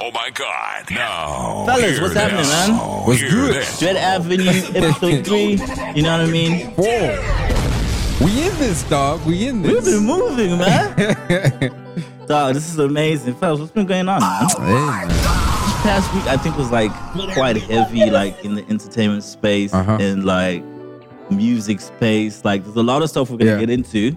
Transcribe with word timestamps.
Oh 0.00 0.12
my 0.12 0.30
God. 0.30 0.84
Now. 0.92 1.64
Fellas, 1.66 1.90
hear 1.96 2.02
what's 2.02 2.14
happening, 2.14 2.38
this. 2.42 2.68
man? 2.68 2.76
What's 3.04 3.20
Hear 3.20 3.30
good? 3.30 3.54
this. 3.56 3.78
Dread 3.80 3.96
Avenue, 3.96 4.44
episode 4.48 5.24
three. 5.26 5.52
You 5.96 6.02
know 6.02 6.18
what 6.18 6.20
I 6.20 6.30
mean? 6.30 6.66
Whoa. 6.76 8.24
We 8.24 8.46
in 8.46 8.56
this, 8.58 8.84
dog. 8.84 9.24
We 9.26 9.48
in 9.48 9.62
this. 9.62 9.72
We've 9.86 9.96
been 9.96 10.06
moving, 10.06 10.58
man. 10.58 11.74
Dog, 12.28 12.54
this 12.54 12.68
is 12.70 12.78
amazing. 12.78 13.34
Fellas, 13.36 13.58
what's 13.58 13.72
been 13.72 13.86
going 13.86 14.08
on, 14.08 14.20
man? 14.20 14.48
Hey, 14.50 14.58
man. 14.60 15.08
This 15.08 15.82
past 15.82 16.14
week, 16.14 16.26
I 16.26 16.36
think, 16.36 16.56
was 16.56 16.70
like 16.70 16.92
quite 17.34 17.56
heavy, 17.56 18.08
like 18.10 18.44
in 18.44 18.54
the 18.54 18.64
entertainment 18.68 19.24
space 19.24 19.72
Uh-huh. 19.74 19.96
and 20.00 20.24
like 20.24 20.62
music 21.30 21.80
space. 21.80 22.44
Like, 22.44 22.62
there's 22.64 22.76
a 22.76 22.82
lot 22.82 23.02
of 23.02 23.08
stuff 23.10 23.30
we're 23.30 23.38
gonna 23.38 23.52
Yeah. 23.52 23.60
get 23.60 23.70
into, 23.70 24.16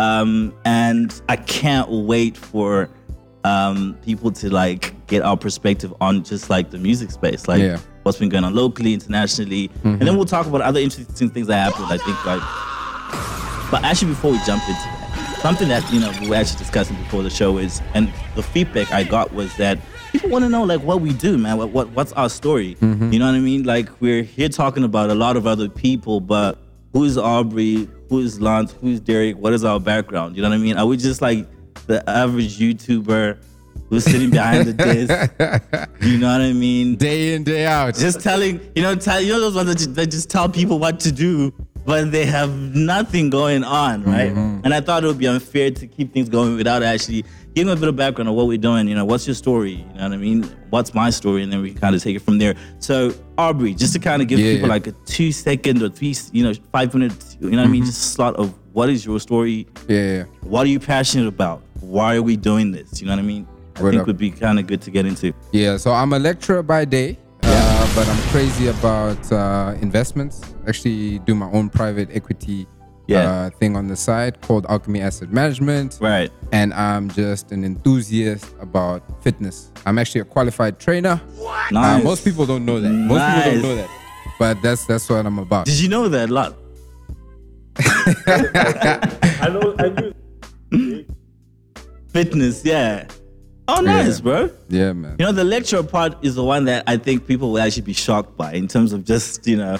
um, 0.00 0.52
and 0.64 1.20
I 1.28 1.36
can't 1.36 1.88
wait 1.90 2.36
for 2.36 2.88
um, 3.44 3.96
people 4.04 4.30
to 4.32 4.50
like 4.50 4.94
get 5.10 5.22
our 5.22 5.36
perspective 5.36 5.92
on 6.00 6.24
just 6.24 6.48
like 6.48 6.70
the 6.70 6.78
music 6.78 7.10
space, 7.10 7.46
like 7.46 7.60
Yeah. 7.60 7.78
what's 8.04 8.18
been 8.18 8.30
going 8.30 8.44
on 8.44 8.54
locally, 8.54 8.94
internationally, 8.94 9.70
and 9.84 9.98
then 9.98 10.08
mm-hmm. 10.08 10.16
we'll 10.16 10.24
talk 10.24 10.46
about 10.46 10.62
other 10.62 10.80
interesting 10.80 11.28
things 11.28 11.48
that 11.48 11.58
happened. 11.58 11.86
I 11.86 11.98
think 11.98 12.24
like 12.24 12.42
but 13.70 13.84
actually, 13.84 14.08
before 14.08 14.32
we 14.32 14.38
jump 14.38 14.68
into 14.68 14.80
that, 14.82 15.38
something 15.40 15.68
that 15.68 15.88
you 15.92 16.00
know 16.00 16.12
we 16.20 16.28
were 16.28 16.34
actually 16.34 16.58
discussing 16.58 16.96
before 16.96 17.22
the 17.22 17.30
show 17.30 17.58
is, 17.58 17.80
and 17.94 18.12
the 18.34 18.42
feedback 18.42 18.90
I 18.90 19.04
got 19.04 19.32
was 19.32 19.56
that 19.58 19.78
people 20.10 20.28
want 20.28 20.44
to 20.44 20.48
know 20.48 20.64
like 20.64 20.82
what 20.82 21.00
we 21.00 21.12
do, 21.12 21.38
man. 21.38 21.56
What, 21.56 21.70
what 21.70 21.88
what's 21.90 22.12
our 22.14 22.28
story? 22.28 22.74
Mm-hmm. 22.80 23.12
You 23.12 23.20
know 23.20 23.26
what 23.26 23.36
I 23.36 23.38
mean? 23.38 23.62
Like 23.62 23.88
we're 24.00 24.24
here 24.24 24.48
talking 24.48 24.82
about 24.82 25.10
a 25.10 25.14
lot 25.14 25.36
of 25.36 25.46
other 25.46 25.68
people, 25.68 26.20
but 26.20 26.58
who 26.92 27.04
is 27.04 27.16
Aubrey? 27.16 27.88
Who 28.08 28.18
is 28.18 28.40
Lance? 28.40 28.72
Who 28.80 28.88
is 28.88 29.00
Derek? 29.00 29.36
What 29.36 29.52
is 29.52 29.64
our 29.64 29.78
background? 29.78 30.34
You 30.34 30.42
know 30.42 30.48
what 30.48 30.56
I 30.56 30.58
mean? 30.58 30.76
Are 30.76 30.86
we 30.86 30.96
just 30.96 31.22
like 31.22 31.46
the 31.86 32.08
average 32.10 32.58
YouTuber 32.58 33.38
who's 33.90 34.04
sitting 34.04 34.30
behind 34.30 34.66
the 34.68 34.72
desk? 34.72 35.32
You 36.00 36.16
know 36.16 36.32
what 36.32 36.40
I 36.40 36.52
mean? 36.54 36.96
Day 36.96 37.34
in, 37.34 37.44
day 37.44 37.66
out. 37.66 37.94
just 37.94 38.20
telling 38.22 38.58
you 38.74 38.80
know 38.82 38.94
tell 38.94 39.20
you 39.20 39.32
know 39.34 39.40
those 39.40 39.54
ones 39.54 39.68
that 39.68 39.76
just, 39.78 39.94
that 39.96 40.06
just 40.10 40.30
tell 40.30 40.48
people 40.48 40.78
what 40.78 40.98
to 41.00 41.12
do 41.12 41.52
but 41.84 42.10
they 42.12 42.24
have 42.26 42.50
nothing 42.74 43.28
going 43.30 43.64
on 43.64 44.02
right 44.04 44.30
Mm-hmm. 44.32 44.60
and 44.64 44.72
i 44.74 44.80
thought 44.80 45.02
it 45.02 45.06
would 45.06 45.18
be 45.18 45.26
unfair 45.26 45.70
to 45.70 45.86
keep 45.86 46.12
things 46.12 46.28
going 46.28 46.56
without 46.56 46.82
actually 46.82 47.24
giving 47.54 47.72
a 47.72 47.76
bit 47.76 47.88
of 47.88 47.96
background 47.96 48.28
on 48.28 48.34
what 48.34 48.46
we're 48.46 48.58
doing 48.58 48.86
you 48.88 48.94
know 48.94 49.04
what's 49.04 49.26
your 49.26 49.34
story 49.34 49.72
you 49.72 49.84
know 49.94 50.02
what 50.04 50.12
i 50.12 50.16
mean 50.16 50.42
what's 50.70 50.92
my 50.94 51.08
story 51.10 51.42
and 51.42 51.50
then 51.52 51.60
we 51.62 51.70
can 51.72 51.80
kind 51.80 51.94
of 51.94 52.02
take 52.02 52.16
it 52.16 52.20
from 52.20 52.38
there 52.38 52.54
so 52.80 53.12
aubrey 53.38 53.72
just 53.74 53.92
to 53.94 53.98
kind 53.98 54.20
of 54.22 54.28
give 54.28 54.38
Yeah, 54.38 54.54
people 54.54 54.68
like 54.68 54.86
a 54.86 54.92
two 55.06 55.32
second 55.32 55.82
or 55.82 55.88
three 55.88 56.14
you 56.32 56.44
know 56.44 56.52
five 56.72 56.92
minutes 56.94 57.36
you 57.40 57.50
know 57.50 57.56
what 57.56 57.60
i 57.60 57.64
Mm-hmm. 57.64 57.72
mean 57.72 57.84
just 57.84 57.98
a 58.02 58.08
slot 58.14 58.36
of 58.36 58.54
what 58.72 58.88
is 58.90 59.04
your 59.04 59.18
story 59.20 59.66
yeah. 59.88 60.24
what 60.42 60.66
are 60.66 60.70
you 60.70 60.80
passionate 60.80 61.26
about 61.28 61.62
why 61.80 62.14
are 62.16 62.22
we 62.22 62.36
doing 62.36 62.70
this 62.72 63.00
you 63.00 63.06
know 63.06 63.12
what 63.12 63.18
i 63.18 63.22
mean 63.22 63.46
i 63.80 63.82
Word 63.82 63.90
think 63.90 64.00
up. 64.02 64.06
would 64.06 64.18
be 64.18 64.30
kind 64.30 64.58
of 64.58 64.66
good 64.66 64.80
to 64.82 64.90
get 64.90 65.06
into 65.06 65.32
Yeah, 65.52 65.76
so 65.78 65.92
I'm 65.92 66.12
a 66.12 66.18
lecturer 66.18 66.62
by 66.62 66.84
day, 66.84 67.18
uh, 67.42 67.94
but 67.94 68.06
I'm 68.08 68.22
crazy 68.30 68.68
about 68.68 69.32
uh, 69.32 69.74
investments. 69.80 70.42
Actually, 70.68 71.18
do 71.20 71.34
my 71.34 71.50
own 71.52 71.70
private 71.70 72.08
equity 72.12 72.66
Yeah. 73.06 73.22
uh, 73.30 73.50
thing 73.58 73.76
on 73.76 73.88
the 73.88 73.96
side 73.96 74.40
called 74.40 74.66
Alchemy 74.68 75.00
Asset 75.00 75.32
Management. 75.32 75.98
right 76.00 76.30
And 76.52 76.72
I'm 76.74 77.08
just 77.10 77.50
an 77.52 77.64
enthusiast 77.64 78.46
about 78.60 79.02
fitness. 79.24 79.72
I'm 79.86 79.98
actually 79.98 80.20
a 80.20 80.24
qualified 80.36 80.78
trainer. 80.78 81.16
Uh, 81.40 81.68
nice 81.72 82.04
most 82.04 82.22
people 82.24 82.44
don't 82.46 82.64
know 82.64 82.78
that. 82.80 82.90
Most 82.90 83.18
people 83.26 83.40
Nice. 83.40 83.44
don't 83.52 83.62
know 83.62 83.76
that. 83.82 83.90
But 84.38 84.62
that's 84.62 84.84
that's 84.86 85.08
what 85.10 85.26
I'm 85.26 85.38
about. 85.38 85.64
did 85.66 85.78
you 85.80 85.88
know 85.88 86.08
that 86.08 86.28
a 86.30 86.32
lot 86.32 86.52
I 89.44 89.48
know. 89.52 89.74
I 89.78 89.88
knew. 89.96 90.12
Fitness, 92.12 92.64
yeah. 92.64 93.06
Oh, 93.78 93.80
nice, 93.80 94.18
Yeah. 94.18 94.22
bro. 94.22 94.50
Yeah, 94.68 94.92
man. 94.92 95.16
You 95.18 95.26
know, 95.26 95.32
the 95.32 95.44
lecture 95.44 95.82
part 95.82 96.16
is 96.22 96.34
the 96.34 96.44
one 96.44 96.64
that 96.66 96.84
I 96.86 96.96
think 96.96 97.26
people 97.26 97.52
will 97.52 97.60
actually 97.60 97.82
be 97.82 97.92
shocked 97.92 98.36
by 98.36 98.52
in 98.54 98.66
terms 98.68 98.92
of 98.92 99.04
just, 99.04 99.46
you 99.46 99.56
know, 99.56 99.78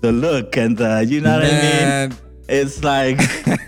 the 0.00 0.12
look 0.12 0.56
and 0.56 0.76
the, 0.76 1.04
you 1.08 1.20
know 1.20 1.38
what 1.38 1.46
I 1.46 2.08
mean? 2.08 2.18
It's 2.48 2.82
like 2.82 3.18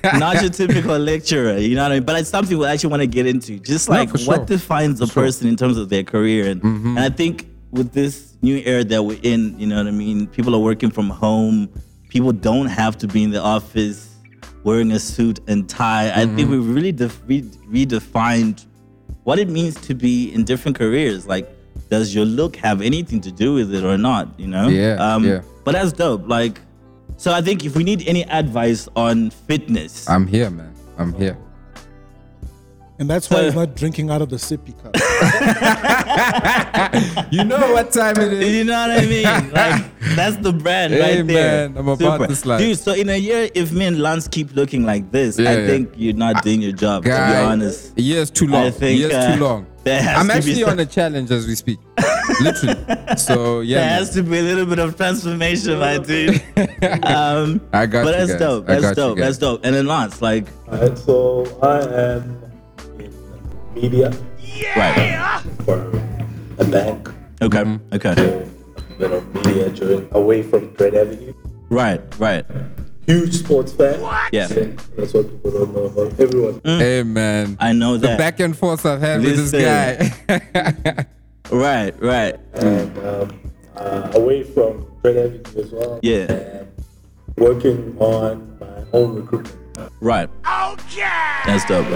not 0.18 0.40
your 0.40 0.50
typical 0.50 0.98
lecturer, 0.98 1.58
you 1.58 1.74
know 1.76 1.82
what 1.82 1.92
I 1.92 1.94
mean? 1.96 2.04
But 2.04 2.20
it's 2.20 2.30
something 2.30 2.56
we 2.56 2.64
actually 2.66 2.90
want 2.90 3.02
to 3.02 3.06
get 3.06 3.26
into. 3.26 3.58
Just 3.58 3.88
No, 3.88 3.96
like 3.96 4.08
for 4.10 4.18
sure. 4.18 4.38
what 4.38 4.46
defines 4.46 5.00
a 5.00 5.06
For 5.06 5.12
sure. 5.12 5.22
person 5.24 5.48
in 5.48 5.56
terms 5.56 5.76
of 5.76 5.88
their 5.90 6.02
career. 6.04 6.50
And, 6.50 6.62
Mm-hmm. 6.62 6.96
and 6.96 7.00
I 7.00 7.10
think 7.10 7.46
with 7.72 7.92
this 7.92 8.36
new 8.42 8.56
era 8.64 8.82
that 8.84 9.02
we're 9.02 9.18
in, 9.22 9.58
you 9.58 9.66
know 9.66 9.76
what 9.76 9.86
I 9.86 9.90
mean? 9.90 10.26
People 10.28 10.54
are 10.56 10.60
working 10.60 10.90
from 10.90 11.10
home. 11.10 11.68
People 12.08 12.32
don't 12.32 12.66
have 12.66 12.96
to 12.98 13.06
be 13.06 13.22
in 13.22 13.30
the 13.30 13.40
office 13.42 14.08
wearing 14.64 14.92
a 14.92 14.98
suit 14.98 15.40
and 15.46 15.68
tie. 15.68 16.08
I 16.08 16.24
Mm-hmm. 16.24 16.36
think 16.36 16.50
we 16.50 16.58
really 16.58 16.92
def- 16.92 17.20
re- 17.26 17.42
redefined 17.70 18.64
what 19.30 19.38
it 19.38 19.48
means 19.48 19.80
to 19.82 19.94
be 19.94 20.34
in 20.34 20.42
different 20.42 20.76
careers. 20.76 21.24
Like, 21.24 21.48
does 21.88 22.12
your 22.12 22.24
look 22.24 22.56
have 22.56 22.82
anything 22.82 23.20
to 23.20 23.30
do 23.30 23.54
with 23.54 23.72
it 23.72 23.84
or 23.84 23.96
not? 23.96 24.26
You 24.40 24.48
know? 24.48 24.66
Yeah, 24.66 24.94
um, 24.94 25.22
yeah. 25.24 25.42
But 25.64 25.74
that's 25.74 25.92
dope. 25.92 26.26
Like, 26.26 26.60
so 27.16 27.32
I 27.32 27.40
think 27.40 27.64
if 27.64 27.76
we 27.76 27.84
need 27.84 28.08
any 28.08 28.24
advice 28.24 28.88
on 28.96 29.30
fitness, 29.30 30.08
I'm 30.08 30.26
here, 30.26 30.50
man. 30.50 30.74
I'm 30.98 31.12
here. 31.12 31.38
And 33.00 33.08
that's 33.08 33.30
why 33.30 33.38
So- 33.38 33.44
he's 33.46 33.54
not 33.62 33.74
drinking 33.74 34.10
out 34.10 34.20
of 34.22 34.28
the 34.28 34.36
sippy 34.36 34.74
cup. 34.80 34.94
You 37.32 37.44
know 37.44 37.72
what 37.72 37.92
time 37.92 38.16
it 38.18 38.32
is. 38.32 38.54
you 38.56 38.64
know 38.64 38.88
what 38.88 38.90
I 38.90 39.06
mean? 39.06 39.24
Like, 39.52 39.84
that's 40.16 40.36
the 40.38 40.52
brand 40.52 40.92
Hey, 40.92 41.18
right 41.18 41.26
there. 41.26 41.68
man, 41.68 41.78
I'm 41.78 41.88
about 41.88 41.98
Super. 42.18 42.26
this 42.26 42.44
life. 42.44 42.60
Dude, 42.60 42.78
so 42.78 42.92
in 42.92 43.08
a 43.08 43.16
year, 43.16 43.48
if 43.54 43.70
me 43.72 43.86
and 43.86 44.00
Lance 44.00 44.26
keep 44.28 44.54
looking 44.54 44.84
like 44.84 45.10
this, 45.12 45.38
Yeah, 45.38 45.50
I 45.50 45.56
yeah. 45.58 45.66
think 45.66 45.92
you're 45.96 46.14
not 46.14 46.42
doing 46.42 46.60
your 46.62 46.72
job, 46.72 47.04
to 47.04 47.08
be 47.10 47.14
honest. 47.14 47.96
A 47.98 48.02
year's 48.02 48.30
too 48.30 48.46
long. 48.48 48.66
I 48.66 48.70
think, 48.70 48.96
a 48.96 49.00
year's 49.00 49.14
uh, 49.14 49.34
too 49.36 49.42
long. 49.42 49.66
there 49.84 50.02
has 50.02 50.18
I'm 50.18 50.26
to 50.28 50.34
actually 50.34 50.64
on 50.64 50.78
a 50.80 50.86
challenge 50.86 51.30
as 51.30 51.46
we 51.46 51.54
speak. 51.54 51.78
Literally. 52.42 52.76
So 53.16 53.60
yeah. 53.60 53.76
There 53.78 53.86
man. 53.86 53.98
has 53.98 54.10
to 54.14 54.22
be 54.22 54.38
a 54.38 54.42
little 54.42 54.66
bit 54.66 54.78
of 54.78 54.96
transformation, 54.96 55.78
my 55.78 55.98
dude. 55.98 56.42
Um, 57.04 57.60
I 57.72 57.86
got 57.86 58.04
but 58.04 58.14
you 58.14 58.26
that's 58.26 58.30
guys. 58.32 58.40
dope. 58.40 58.64
I 58.68 58.74
That's 58.74 58.82
got 58.82 58.88
you 58.90 58.94
dope. 58.96 59.18
That's 59.18 59.38
dope. 59.38 59.60
And 59.64 59.74
then 59.74 59.86
Lance, 59.86 60.20
like, 60.22 60.46
Alright, 60.68 60.98
so 60.98 61.46
I 61.62 61.80
am 61.80 62.22
in 62.44 62.49
media 63.74 64.10
right. 64.76 65.42
for 65.64 65.90
a 66.58 66.64
bank. 66.64 67.12
Okay. 67.42 67.78
Okay. 67.92 68.10
A 68.12 68.80
bit 68.98 69.12
of 69.12 69.34
media 69.34 69.70
during 69.70 70.08
away 70.12 70.42
from 70.42 70.72
Dread 70.74 70.94
Avenue. 70.94 71.32
Right. 71.70 72.00
Right. 72.18 72.44
Huge 73.06 73.34
sports 73.38 73.72
fan. 73.72 74.00
Yeah. 74.32 74.46
That's 74.46 75.14
what 75.14 75.30
people 75.30 75.50
don't 75.50 75.74
know 75.74 75.84
about 75.84 76.20
everyone. 76.20 76.60
Hey 76.64 77.02
man. 77.02 77.56
I 77.58 77.72
know 77.72 77.96
that. 77.96 78.12
the 78.12 78.16
back 78.16 78.40
and 78.40 78.56
forth 78.56 78.86
I've 78.86 79.00
had 79.00 79.22
with 79.22 79.50
this 79.50 79.52
guy. 79.52 81.06
Right. 81.50 82.00
Right. 82.00 82.38
And 82.54 82.98
um, 82.98 83.52
uh, 83.74 84.12
away 84.14 84.44
from 84.44 84.86
Dread 85.02 85.16
Avenue 85.16 85.60
as 85.60 85.72
well. 85.72 85.98
Yeah. 86.00 86.30
And 86.30 86.68
working 87.36 87.96
on 87.98 88.56
my 88.60 88.84
own 88.92 89.16
recruitment. 89.16 89.59
Right. 90.00 90.28
Okay. 90.72 91.00
That's 91.46 91.64
dope. 91.66 91.88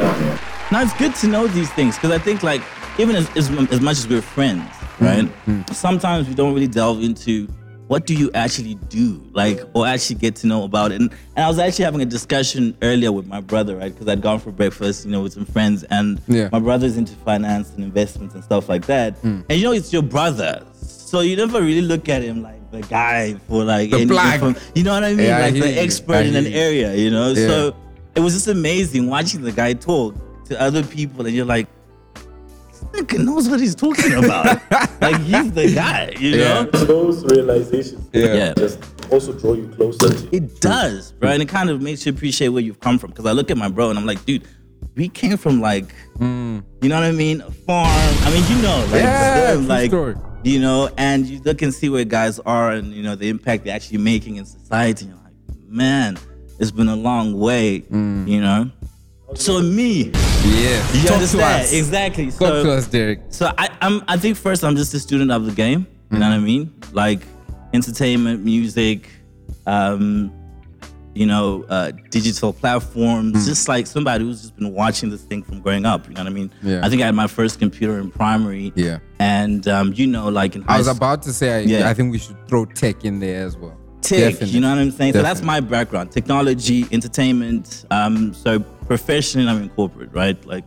Now 0.72 0.82
it's 0.82 0.94
good 0.94 1.14
to 1.16 1.26
know 1.26 1.46
these 1.46 1.70
things 1.72 1.96
because 1.96 2.10
I 2.10 2.18
think 2.18 2.42
like 2.42 2.62
even 2.98 3.16
as, 3.16 3.28
as 3.36 3.50
as 3.70 3.80
much 3.80 3.98
as 3.98 4.08
we're 4.08 4.22
friends, 4.22 4.62
mm-hmm. 4.62 5.04
right? 5.04 5.24
Mm-hmm. 5.46 5.72
Sometimes 5.72 6.28
we 6.28 6.34
don't 6.34 6.54
really 6.54 6.68
delve 6.68 7.02
into 7.02 7.48
what 7.86 8.06
do 8.06 8.14
you 8.14 8.30
actually 8.32 8.76
do, 8.88 9.22
like, 9.32 9.60
or 9.74 9.86
actually 9.86 10.16
get 10.16 10.34
to 10.36 10.46
know 10.46 10.64
about 10.64 10.90
it. 10.90 11.00
And, 11.00 11.12
and 11.36 11.44
I 11.44 11.48
was 11.48 11.58
actually 11.58 11.84
having 11.84 12.00
a 12.00 12.06
discussion 12.06 12.76
earlier 12.80 13.12
with 13.12 13.26
my 13.26 13.40
brother, 13.40 13.76
right? 13.76 13.92
Because 13.92 14.08
I'd 14.08 14.22
gone 14.22 14.38
for 14.38 14.50
breakfast, 14.50 15.04
you 15.04 15.10
know, 15.12 15.22
with 15.22 15.34
some 15.34 15.44
friends, 15.44 15.84
and 15.84 16.20
Yeah. 16.26 16.48
my 16.50 16.60
brother's 16.60 16.96
into 16.96 17.14
finance 17.16 17.70
and 17.74 17.84
investments 17.84 18.34
and 18.34 18.42
stuff 18.42 18.68
like 18.70 18.86
that. 18.86 19.20
Mm. 19.22 19.44
And 19.50 19.58
you 19.58 19.64
know, 19.64 19.72
it's 19.72 19.92
your 19.92 20.02
brother, 20.02 20.64
so 20.72 21.20
you 21.20 21.36
never 21.36 21.60
really 21.60 21.82
look 21.82 22.08
at 22.08 22.22
him 22.22 22.42
like 22.42 22.63
the 22.80 22.86
guy 22.88 23.34
for 23.48 23.64
like 23.64 23.90
The 23.90 23.96
any 23.98 24.06
plug. 24.06 24.58
You 24.74 24.82
know 24.84 24.92
what 24.94 25.04
I 25.04 25.14
mean? 25.14 25.26
Yeah, 25.26 25.38
like 25.38 25.54
hear 25.54 25.64
the 25.64 25.72
you. 25.72 25.80
expert 25.80 26.16
I 26.16 26.20
in 26.22 26.36
an 26.36 26.44
you. 26.44 26.50
area, 26.52 26.94
you 26.94 27.10
know. 27.10 27.28
Yeah. 27.32 27.46
So 27.46 27.76
it 28.14 28.20
was 28.20 28.34
just 28.34 28.48
amazing 28.48 29.08
watching 29.08 29.42
the 29.42 29.52
guy 29.52 29.72
talk 29.74 30.14
to 30.46 30.60
other 30.60 30.82
people, 30.82 31.26
and 31.26 31.34
you're 31.34 31.46
like, 31.46 31.66
this 32.14 32.84
nigga 32.92 33.24
knows 33.24 33.48
what 33.48 33.60
he's 33.60 33.74
talking 33.74 34.12
about. 34.24 34.46
like 35.00 35.20
he's 35.22 35.52
the 35.52 35.72
guy, 35.74 36.14
you 36.18 36.30
Yeah. 36.30 36.64
know. 36.64 36.70
Those 36.84 37.24
realizations 37.24 38.08
Yeah. 38.12 38.34
Yeah. 38.34 38.54
just 38.56 38.78
also 39.10 39.32
draw 39.32 39.54
you 39.54 39.68
closer 39.68 40.08
to 40.12 40.36
It 40.36 40.60
does, 40.60 41.14
right? 41.20 41.32
And 41.34 41.42
it 41.42 41.48
kind 41.48 41.70
of 41.70 41.80
makes 41.82 42.04
you 42.06 42.10
appreciate 42.12 42.48
where 42.48 42.62
you've 42.62 42.80
come 42.80 42.98
from. 42.98 43.10
Because 43.10 43.26
I 43.26 43.32
look 43.32 43.50
at 43.50 43.56
my 43.56 43.68
bro 43.68 43.90
and 43.90 43.98
I'm 43.98 44.06
like, 44.06 44.24
dude, 44.24 44.44
we 44.96 45.08
came 45.08 45.36
from 45.36 45.60
like, 45.60 45.92
hmm. 46.16 46.60
you 46.82 46.88
know 46.88 46.96
what 46.96 47.04
I 47.04 47.12
mean, 47.12 47.40
a 47.40 47.50
farm. 47.50 47.88
I 47.90 48.30
mean, 48.32 48.44
you 48.56 48.62
know, 48.62 48.78
like, 48.92 49.02
Yeah, 49.02 49.50
still, 49.52 49.60
like, 49.62 49.90
story. 49.90 50.14
You 50.44 50.60
know, 50.60 50.90
and 50.98 51.26
you 51.26 51.40
look 51.40 51.62
and 51.62 51.72
see 51.72 51.88
where 51.88 52.04
guys 52.04 52.38
are 52.40 52.70
and 52.72 52.92
you 52.92 53.02
know 53.02 53.16
the 53.16 53.28
impact 53.28 53.64
they're 53.64 53.74
actually 53.74 53.98
making 53.98 54.36
in 54.36 54.44
society. 54.44 55.06
You're 55.06 55.14
like, 55.16 55.34
man, 55.66 56.18
it's 56.58 56.70
been 56.70 56.88
a 56.88 56.96
long 56.96 57.38
way, 57.38 57.82
you 57.90 58.40
know. 58.40 58.70
So 59.34 59.60
me, 59.60 60.10
yeah. 60.12 60.92
you 60.92 61.02
Talk 61.02 61.12
understand 61.14 61.30
to 61.30 61.44
us. 61.64 61.72
exactly. 61.72 62.26
Talk 62.26 62.38
so 62.38 62.62
to 62.64 62.72
us, 62.72 62.86
Derek. 62.86 63.20
so 63.30 63.50
I, 63.58 63.68
I'm, 63.80 64.02
I 64.06 64.16
think 64.16 64.36
first 64.36 64.62
I'm 64.62 64.76
just 64.76 64.94
a 64.94 65.00
student 65.00 65.32
of 65.32 65.46
the 65.46 65.52
game. 65.52 65.86
You 66.12 66.18
know 66.20 66.28
what 66.28 66.34
I 66.34 66.38
mean? 66.38 66.72
Like 66.92 67.20
entertainment, 67.72 68.44
music, 68.44 69.08
um, 69.66 70.30
you 71.14 71.26
know, 71.26 71.64
uh, 71.68 71.92
digital 72.10 72.52
platforms, 72.52 73.46
just 73.46 73.68
like 73.68 73.86
somebody 73.86 74.24
who's 74.24 74.40
just 74.40 74.56
been 74.56 74.72
watching 74.74 75.10
this 75.10 75.22
thing 75.22 75.42
from 75.42 75.60
growing 75.60 75.86
up. 75.86 76.08
You 76.08 76.14
know 76.14 76.22
what 76.22 76.30
I 76.30 76.34
mean? 76.34 76.50
Yeah. 76.62 76.84
I 76.84 76.88
think 76.88 77.02
I 77.02 77.06
had 77.06 77.14
my 77.14 77.26
first 77.28 77.58
computer 77.58 77.98
in 77.98 78.10
primary. 78.10 78.72
Yeah. 78.74 78.98
And 79.20 79.66
um, 79.68 79.92
you 79.94 80.06
know, 80.06 80.28
like 80.28 80.56
in 80.56 80.62
high 80.62 80.74
I 80.74 80.78
was 80.78 80.88
about 80.88 81.22
to 81.22 81.32
say, 81.32 81.58
I, 81.58 81.60
Yeah. 81.60 81.88
I 81.88 81.94
think 81.94 82.10
we 82.12 82.18
should 82.18 82.36
throw 82.48 82.64
tech 82.66 83.04
in 83.04 83.20
there 83.20 83.46
as 83.46 83.56
well. 83.56 83.78
tech, 84.02 84.18
Definitely. 84.18 84.48
you 84.48 84.60
know 84.60 84.70
what 84.70 84.78
I'm 84.78 84.90
saying? 84.90 85.12
So 85.14 85.22
that's 85.22 85.40
my 85.42 85.60
background: 85.60 86.10
technology, 86.12 86.86
entertainment. 86.92 87.86
Um, 87.90 88.34
so 88.34 88.58
professionally, 88.60 89.48
I'm 89.48 89.62
in 89.62 89.68
corporate, 89.70 90.12
right? 90.12 90.44
Like 90.44 90.64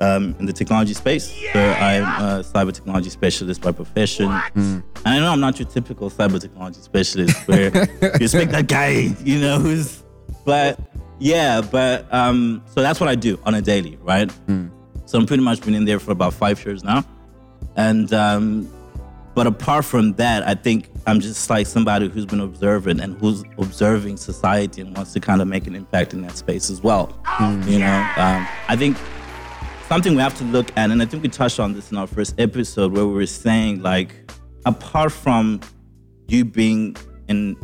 um, 0.00 0.34
in 0.38 0.46
the 0.46 0.52
technology 0.52 0.94
space. 0.94 1.32
So 1.52 1.60
I'm 1.60 2.02
a 2.02 2.42
cyber 2.42 2.72
technology 2.72 3.10
specialist 3.10 3.60
by 3.60 3.72
profession. 3.72 4.28
Hmm. 4.28 4.80
And 5.04 5.14
I 5.14 5.18
know 5.20 5.32
I'm 5.32 5.40
not 5.40 5.58
your 5.58 5.68
typical 5.68 6.10
cyber 6.10 6.40
technology 6.40 6.80
specialist 6.80 7.36
where 7.46 7.74
you 8.02 8.10
expect 8.20 8.52
that 8.52 8.66
guy, 8.68 9.14
you 9.24 9.38
know, 9.38 9.58
who's. 9.58 10.02
But 10.44 10.78
yeah, 11.18 11.60
but 11.60 12.12
um, 12.12 12.62
so 12.66 12.82
that's 12.82 13.00
what 13.00 13.08
I 13.08 13.14
do 13.14 13.38
on 13.44 13.54
a 13.54 13.62
daily, 13.62 13.96
right? 14.02 14.30
Hmm. 14.30 14.68
So 15.06 15.18
I'm 15.18 15.26
pretty 15.26 15.42
much 15.42 15.60
been 15.60 15.74
in 15.74 15.84
there 15.84 16.00
for 16.00 16.12
about 16.12 16.34
five 16.34 16.64
years 16.64 16.82
now, 16.82 17.04
and 17.76 18.12
um, 18.12 18.68
but 19.34 19.46
apart 19.46 19.84
from 19.84 20.14
that, 20.14 20.46
I 20.46 20.54
think 20.54 20.88
I'm 21.06 21.20
just 21.20 21.50
like 21.50 21.66
somebody 21.66 22.08
who's 22.08 22.24
been 22.24 22.40
observant 22.40 23.00
and 23.00 23.18
who's 23.18 23.42
observing 23.58 24.16
society 24.16 24.80
and 24.80 24.96
wants 24.96 25.12
to 25.12 25.20
kind 25.20 25.42
of 25.42 25.48
make 25.48 25.66
an 25.66 25.74
impact 25.74 26.14
in 26.14 26.22
that 26.22 26.36
space 26.36 26.70
as 26.70 26.82
well. 26.82 27.12
You 27.68 27.80
know, 27.80 28.10
um, 28.16 28.46
I 28.68 28.76
think 28.76 28.96
something 29.94 30.16
we 30.16 30.22
have 30.22 30.36
to 30.36 30.42
look 30.46 30.76
at, 30.76 30.90
and 30.90 31.00
I 31.00 31.06
think 31.06 31.22
we 31.22 31.28
touched 31.28 31.60
on 31.60 31.72
this 31.72 31.92
in 31.92 31.96
our 31.96 32.08
first 32.08 32.34
episode 32.40 32.92
where 32.92 33.06
we 33.06 33.14
were 33.14 33.26
saying 33.26 33.80
like, 33.80 34.28
apart 34.66 35.12
from 35.12 35.60
you 36.26 36.44
being 36.44 36.96
in 37.28 37.56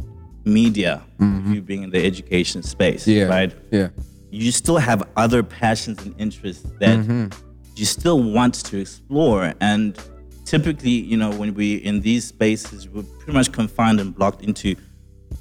media, 0.44 1.02
mm-hmm. 1.18 1.54
you 1.54 1.60
being 1.60 1.82
in 1.82 1.90
the 1.90 2.06
education 2.06 2.62
space, 2.62 3.04
Yeah. 3.04 3.24
right? 3.24 3.52
Yeah. 3.72 3.88
you 4.30 4.52
still 4.52 4.76
have 4.76 5.02
other 5.16 5.42
passions 5.42 6.00
and 6.04 6.14
interests 6.20 6.64
that 6.78 7.00
mm-hmm. 7.00 7.26
you 7.74 7.84
still 7.84 8.22
want 8.22 8.54
to 8.66 8.78
explore. 8.78 9.52
And 9.60 9.98
typically, 10.44 10.98
you 11.10 11.16
know, 11.16 11.32
when 11.32 11.52
we 11.52 11.78
in 11.78 12.00
these 12.00 12.28
spaces, 12.28 12.88
we're 12.88 13.02
pretty 13.02 13.32
much 13.32 13.50
confined 13.50 13.98
and 13.98 14.14
blocked 14.14 14.44
into, 14.44 14.76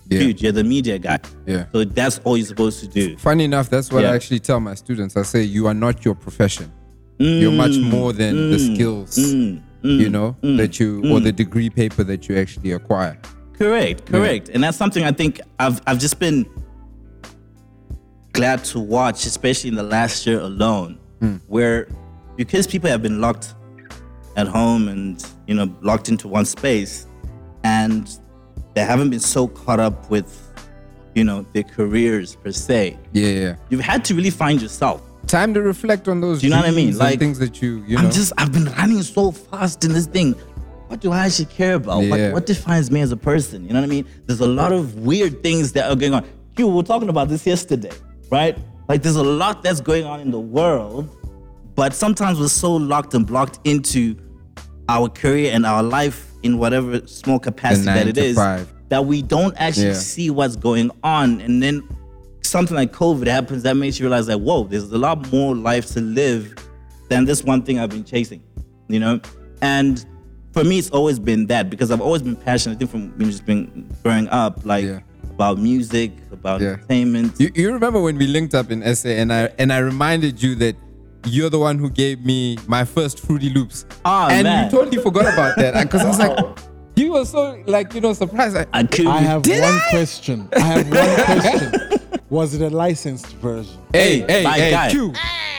Yeah. 0.07 0.19
dude, 0.21 0.41
you're 0.41 0.51
the 0.53 0.63
media 0.63 0.97
guy. 0.97 1.19
Yeah. 1.45 1.65
So 1.71 1.83
that's 1.83 2.17
all 2.23 2.35
you're 2.35 2.47
supposed 2.47 2.79
to 2.79 2.87
do. 2.87 3.15
Funny 3.17 3.43
enough, 3.43 3.69
that's 3.69 3.91
what 3.91 4.01
Yeah. 4.01 4.09
I 4.09 4.15
actually 4.15 4.39
tell 4.39 4.59
my 4.59 4.73
students. 4.73 5.15
I 5.15 5.21
say, 5.21 5.43
you 5.43 5.67
are 5.67 5.75
not 5.75 6.03
your 6.03 6.15
profession. 6.15 6.71
You're 7.19 7.51
much 7.51 7.71
mm. 7.71 7.89
more 7.89 8.13
than 8.13 8.49
the 8.49 8.57
mm. 8.57 8.75
skills, 8.75 9.17
mm. 9.17 9.61
you 9.83 10.09
know, 10.09 10.37
that 10.41 10.79
you, 10.79 11.03
or 11.11 11.19
the 11.19 11.33
degree 11.33 11.69
paper 11.69 12.03
that 12.05 12.29
you 12.29 12.37
actually 12.37 12.71
acquire. 12.71 13.19
Correct, 13.53 14.05
correct. 14.05 14.49
And 14.53 14.63
that's 14.63 14.77
something 14.77 15.03
I 15.03 15.11
think 15.11 15.41
I've 15.59 15.81
I've 15.85 15.99
just 15.99 16.17
been 16.17 16.49
glad 18.31 18.63
to 18.65 18.79
watch, 18.79 19.25
especially 19.25 19.67
in 19.69 19.75
the 19.75 19.83
last 19.83 20.25
year 20.25 20.39
alone, 20.39 20.97
hmm. 21.19 21.35
where 21.47 21.89
because 22.37 22.67
people 22.67 22.89
have 22.89 23.01
been 23.01 23.19
locked 23.19 23.53
at 24.37 24.47
home 24.47 24.87
and 24.87 25.21
you 25.45 25.55
know 25.55 25.75
locked 25.81 26.07
into 26.07 26.29
one 26.29 26.45
space, 26.45 27.05
and 27.65 28.17
they 28.75 28.85
haven't 28.85 29.09
been 29.09 29.19
so 29.19 29.45
caught 29.45 29.81
up 29.81 30.09
with 30.09 30.49
you 31.15 31.25
know 31.25 31.45
their 31.51 31.63
careers 31.63 32.37
per 32.37 32.53
se. 32.53 32.97
Yeah, 33.11 33.27
yeah. 33.27 33.55
You've 33.69 33.81
had 33.81 34.05
to 34.05 34.15
really 34.15 34.29
find 34.29 34.61
yourself. 34.61 35.01
Time 35.29 35.53
to 35.53 35.61
reflect 35.61 36.07
on 36.07 36.21
those 36.21 36.41
Do 36.41 36.47
you 36.47 36.51
know 36.51 36.57
what 36.59 36.67
I 36.67 36.71
mean? 36.71 36.97
Like, 36.97 37.19
things 37.19 37.37
that 37.37 37.61
you, 37.61 37.83
you 37.87 37.97
know. 37.97 38.05
I'm 38.05 38.11
just 38.11 38.33
I've 38.39 38.51
been 38.51 38.65
running 38.65 39.03
so 39.03 39.31
fast 39.31 39.85
in 39.85 39.93
this 39.93 40.07
thing. 40.07 40.33
What 40.87 41.01
do 41.01 41.11
I 41.11 41.27
actually 41.27 41.45
care 41.45 41.75
about? 41.75 41.99
Yeah. 42.03 42.09
What, 42.09 42.33
what 42.33 42.45
defines 42.47 42.89
me 42.89 43.01
as 43.01 43.11
a 43.11 43.17
person? 43.17 43.63
You 43.63 43.73
know 43.73 43.79
what 43.79 43.85
I 43.85 43.89
mean? 43.89 44.07
There's 44.25 44.39
a 44.39 44.47
lot 44.47 44.71
of 44.71 44.97
weird 44.97 45.43
things 45.43 45.71
that 45.73 45.87
are 45.87 45.95
going 45.95 46.15
on. 46.15 46.25
You 46.57 46.67
we 46.67 46.73
were 46.73 46.83
talking 46.83 47.09
about 47.09 47.29
this 47.29 47.45
yesterday, 47.45 47.91
right? 48.31 48.57
Like 48.87 49.03
there's 49.03 49.17
a 49.17 49.23
lot 49.23 49.61
that's 49.61 49.81
going 49.81 50.03
on 50.03 50.19
in 50.19 50.31
the 50.31 50.39
world, 50.39 51.07
but 51.75 51.93
sometimes 51.93 52.39
we're 52.39 52.47
so 52.47 52.75
locked 52.75 53.13
and 53.13 53.25
blocked 53.25 53.59
into 53.65 54.15
our 54.89 55.07
career 55.09 55.51
and 55.53 55.63
our 55.63 55.83
life 55.83 56.31
in 56.41 56.57
whatever 56.57 57.05
small 57.05 57.37
capacity 57.37 57.85
that 57.85 58.07
it 58.07 58.17
is 58.17 58.35
five. 58.35 58.67
that 58.89 59.05
we 59.05 59.21
don't 59.21 59.53
actually 59.57 59.89
Yeah. 59.89 59.93
see 59.93 60.31
what's 60.31 60.55
going 60.55 60.89
on 61.03 61.39
and 61.41 61.61
then 61.61 61.87
something 62.49 62.75
like 62.75 62.91
covid 62.91 63.27
happens 63.27 63.63
that 63.63 63.75
makes 63.75 63.99
you 63.99 64.05
realize 64.05 64.27
that 64.27 64.39
whoa 64.39 64.63
there's 64.63 64.91
a 64.91 64.97
lot 64.97 65.31
more 65.31 65.55
life 65.55 65.85
to 65.87 66.01
live 66.01 66.53
than 67.09 67.25
this 67.25 67.43
one 67.43 67.61
thing 67.61 67.79
i've 67.79 67.89
been 67.89 68.03
chasing 68.03 68.41
you 68.87 68.99
know 68.99 69.19
and 69.61 70.05
for 70.51 70.63
me 70.63 70.79
it's 70.79 70.89
always 70.89 71.19
been 71.19 71.45
that 71.47 71.69
because 71.69 71.91
i've 71.91 72.01
always 72.01 72.21
been 72.21 72.35
passionate 72.35 72.75
i 72.75 72.77
think 72.79 72.91
from 72.91 73.03
you 73.17 73.25
know, 73.25 73.31
just 73.31 73.45
being 73.45 73.89
growing 74.03 74.27
up 74.29 74.65
like 74.65 74.85
Yeah. 74.85 74.99
about 75.31 75.57
music 75.59 76.11
about 76.31 76.61
Yeah. 76.61 76.69
entertainment 76.73 77.33
You, 77.39 77.51
you 77.55 77.71
remember 77.71 78.01
when 78.01 78.17
we 78.17 78.25
linked 78.27 78.53
up 78.55 78.71
in 78.71 78.81
SA 78.95 79.09
and 79.09 79.31
I 79.31 79.49
and 79.57 79.71
I 79.71 79.77
reminded 79.79 80.41
you 80.41 80.55
that 80.55 80.75
you're 81.25 81.49
the 81.49 81.59
one 81.59 81.77
who 81.77 81.89
gave 81.89 82.23
me 82.25 82.57
my 82.67 82.85
first 82.85 83.19
Fruity 83.19 83.49
Loops. 83.49 83.85
Ah, 84.05 84.29
and 84.29 84.45
man. 84.45 84.65
you 84.65 84.71
totally 84.71 85.01
forgot 85.03 85.27
about 85.33 85.57
that 85.57 85.83
because 85.83 86.01
I 86.01 86.07
was 86.07 86.17
like, 86.17 86.39
you 86.95 87.11
were 87.11 87.25
so 87.25 87.61
like 87.67 87.93
you 87.93 87.99
know 87.99 88.13
surprised. 88.13 88.55
Like, 88.55 88.69
i 88.71 88.83
could 88.83 89.05
I 89.05 89.19
have 89.19 89.41
Did 89.41 89.61
one 89.61 89.73
I? 89.73 89.87
question. 89.89 90.47
I 90.55 90.59
have 90.61 90.89
one 90.89 91.41
question. 91.41 91.98
Was 92.29 92.53
it 92.53 92.61
a 92.61 92.69
licensed 92.69 93.27
version? 93.37 93.77
hey, 93.93 94.19
Hey, 94.19 94.25
hey, 94.27 94.43
my 94.43 94.57
hey, 94.59 94.71
guy. 94.71 94.91
Q. 94.91 95.13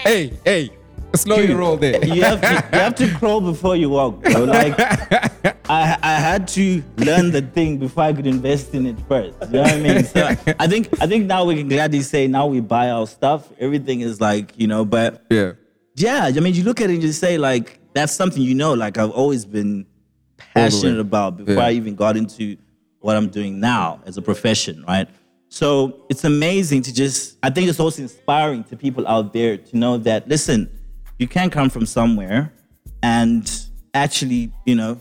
Hey, 0.05 0.33
hey, 0.45 0.71
slow 1.17 1.39
your 1.39 1.59
roll 1.59 1.77
there. 1.77 2.03
you 2.05 2.23
have 2.23 2.41
to 2.41 2.49
you 2.73 2.79
have 2.79 2.95
to 2.95 3.15
crawl 3.17 3.41
before 3.41 3.77
you 3.77 3.91
walk 3.91 4.23
bro. 4.23 4.45
like 4.59 4.75
I, 5.69 5.99
I 6.03 6.15
had 6.15 6.47
to 6.49 6.83
learn 6.97 7.33
the 7.33 7.43
thing 7.43 7.79
before 7.79 8.05
I 8.05 8.13
could 8.13 8.27
invest 8.27 8.75
in 8.75 8.87
it 8.87 8.97
first. 9.09 9.37
You 9.47 9.49
know 9.55 9.63
what 9.63 9.73
I 9.73 9.81
mean? 9.81 10.05
So 10.05 10.25
I 10.59 10.67
think 10.69 10.89
I 11.03 11.07
think 11.07 11.27
now 11.27 11.45
we 11.45 11.57
can 11.57 11.69
gladly 11.69 12.03
say 12.03 12.27
now 12.29 12.47
we 12.47 12.61
buy 12.61 12.91
our 12.91 13.07
stuff. 13.07 13.49
Everything 13.59 14.01
is 14.01 14.21
like, 14.21 14.53
you 14.57 14.67
know, 14.69 14.85
but 14.85 15.25
Yeah, 15.31 15.53
yeah, 15.97 16.27
I 16.35 16.41
mean 16.41 16.55
you 16.55 16.63
look 16.63 16.81
at 16.81 16.89
it 16.89 16.95
and 16.95 17.03
you 17.03 17.13
say 17.13 17.37
like 17.37 17.79
that's 17.93 18.13
something 18.15 18.41
you 18.43 18.55
know, 18.55 18.73
like 18.75 18.97
I've 18.97 19.11
always 19.11 19.45
been 19.45 19.87
passionate 20.39 20.99
about 21.01 21.37
before 21.37 21.55
Yeah. 21.55 21.67
I 21.67 21.73
even 21.73 21.95
got 21.97 22.17
into 22.17 22.57
what 23.01 23.17
I'm 23.17 23.29
doing 23.29 23.61
now 23.61 24.01
as 24.07 24.17
a 24.17 24.23
profession, 24.23 24.85
right? 24.87 25.09
So 25.51 26.07
it's 26.09 26.25
amazing 26.25 26.83
to 26.83 26.95
just 26.95 27.37
I 27.43 27.51
think 27.51 27.69
it's 27.69 27.81
also 27.81 28.03
inspiring 28.03 28.65
to 28.65 28.77
people 28.77 29.07
out 29.07 29.33
there 29.33 29.57
to 29.57 29.77
know 29.77 29.99
that 29.99 30.29
listen, 30.29 30.71
you 31.19 31.27
can 31.29 31.51
come 31.51 31.69
from 31.69 31.87
somewhere 31.87 32.53
and 33.03 33.51
actually, 33.93 34.53
you 34.65 34.77
know, 34.77 34.99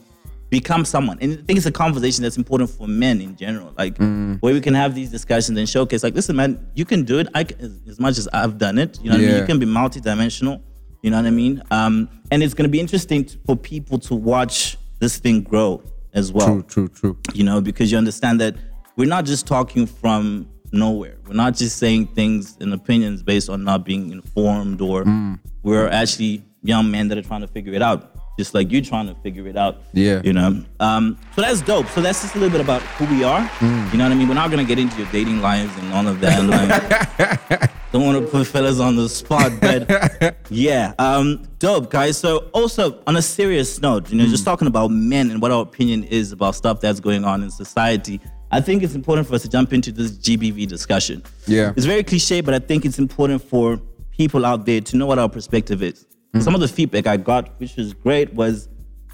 become 0.50 0.86
someone. 0.86 1.20
And 1.22 1.34
I 1.34 1.42
think 1.44 1.58
it's 1.58 1.68
a 1.68 1.72
conversation 1.72 2.24
that's 2.24 2.36
important 2.38 2.72
for 2.72 2.88
men 2.88 3.22
in 3.22 3.36
general, 3.36 3.74
like 3.78 3.98
where 3.98 4.54
we 4.54 4.60
can 4.60 4.74
have 4.74 4.96
these 4.96 5.12
discussions 5.12 5.58
and 5.58 5.70
showcase, 5.70 6.04
like, 6.04 6.16
listen, 6.16 6.36
man, 6.36 6.68
you 6.74 6.86
can 6.86 7.04
do 7.04 7.20
it. 7.20 7.28
I 7.36 7.44
can, 7.44 7.82
as, 7.88 8.00
much 8.00 8.18
as 8.18 8.28
I've 8.34 8.58
done 8.58 8.80
it, 8.80 9.00
you 9.04 9.12
know 9.12 9.18
what 9.18 9.24
I 9.24 9.28
mean. 9.28 9.38
You 9.38 9.46
can 9.46 9.60
be 9.60 9.68
multidimensional. 9.68 10.62
You 11.04 11.12
know 11.12 11.18
what 11.18 11.28
I 11.28 11.32
mean? 11.32 11.62
Um, 11.72 12.10
and 12.32 12.44
it's 12.44 12.54
going 12.54 12.68
to 12.68 12.72
be 12.72 12.80
interesting 12.80 13.24
to, 13.26 13.38
for 13.46 13.56
people 13.56 14.00
to 14.00 14.16
watch 14.16 14.78
this 15.00 15.18
thing 15.18 15.44
grow 15.44 15.82
as 16.14 16.34
well 16.34 16.48
true, 16.48 16.64
true, 16.64 16.90
true. 16.90 17.18
you 17.34 17.44
know, 17.44 17.62
because 17.62 17.92
you 17.92 17.98
understand 17.98 18.42
that 18.42 18.56
we're 19.00 19.08
not 19.18 19.24
just 19.26 19.48
talking 19.48 19.86
from 19.88 20.48
nowhere. 20.72 21.18
We're 21.28 21.34
not 21.46 21.56
just 21.56 21.78
saying 21.78 22.08
things 22.20 22.58
and 22.62 22.74
opinions 22.74 23.24
based 23.24 23.50
on 23.50 23.64
not 23.64 23.86
being 23.86 24.12
informed, 24.12 24.82
or 24.82 25.04
Mm. 25.06 25.40
we're 25.64 25.88
actually 26.02 26.44
young 26.62 26.92
men 26.92 27.08
that 27.08 27.18
are 27.18 27.22
trying 27.32 27.42
to 27.42 27.48
figure 27.48 27.74
it 27.74 27.82
out, 27.82 28.00
just 28.38 28.54
like 28.54 28.68
you 28.74 28.82
trying 28.82 29.08
to 29.08 29.16
figure 29.24 29.48
it 29.48 29.56
out. 29.58 29.74
Yeah. 29.94 30.22
You 30.24 30.34
know, 30.34 30.50
um, 30.82 31.18
so 31.36 31.42
that's 31.42 31.62
dope. 31.62 31.88
So 31.96 32.02
that's 32.02 32.22
just 32.22 32.36
a 32.36 32.40
little 32.40 32.52
bit 32.58 32.62
about 32.70 32.82
who 32.98 33.06
we 33.16 33.24
are. 33.24 33.42
Mm. 33.60 33.92
You 33.92 33.98
know 33.98 34.04
what 34.04 34.12
I 34.12 34.16
mean? 34.16 34.28
We're 34.28 34.42
not 34.44 34.52
gonna 34.52 34.66
get 34.66 34.78
into 34.80 34.98
your 35.02 35.08
dating 35.12 35.40
lives 35.42 35.72
and 35.80 35.94
all 35.94 36.06
of 36.08 36.20
that. 36.20 36.38
Like, 36.54 37.72
don't 37.92 38.06
want 38.06 38.18
to 38.24 38.28
put 38.30 38.46
fellas 38.46 38.80
on 38.80 38.96
the 38.98 39.08
spot, 39.10 39.52
but 39.62 40.36
yeah, 40.52 40.94
um, 41.00 41.48
dope, 41.58 41.90
guys. 41.90 42.18
So 42.18 42.32
also 42.54 43.02
on 43.08 43.16
a 43.16 43.22
serious 43.22 43.82
note, 43.82 44.12
you 44.12 44.18
know, 44.18 44.26
Mm. 44.26 44.30
just 44.30 44.46
talking 44.46 44.68
about 44.68 44.92
men 44.92 45.32
and 45.32 45.42
what 45.42 45.52
our 45.52 45.62
opinion 45.64 46.04
is 46.04 46.32
about 46.32 46.54
stuff 46.56 46.82
that's 46.82 47.00
going 47.00 47.24
on 47.24 47.42
in 47.44 47.50
society. 47.50 48.20
I 48.52 48.62
think 48.62 48.82
it's 48.84 48.96
important 48.96 49.28
for 49.28 49.36
us 49.36 49.44
to 49.44 49.50
jump 49.50 49.74
into 49.74 49.92
this 49.92 50.12
GBV 50.12 50.68
discussion. 50.68 51.24
Yeah. 51.46 51.74
It's 51.76 51.86
very 51.86 52.04
cliche, 52.04 52.42
but 52.42 52.54
I 52.54 52.60
think 52.60 52.84
it's 52.86 52.98
important 53.00 53.42
for 53.44 53.80
people 54.12 54.46
out 54.46 54.66
there 54.66 54.82
to 54.82 54.98
know 54.98 55.06
what 55.06 55.20
our 55.20 55.30
perspective 55.30 55.84
is. 55.84 56.08
Mm. 56.34 56.42
Some 56.44 56.56
of 56.56 56.62
the 56.62 56.68
feedback 56.68 57.06
I 57.08 57.18
got, 57.18 57.60
which 57.60 57.76
was 57.76 57.94
great, 57.94 58.34
was 58.34 58.68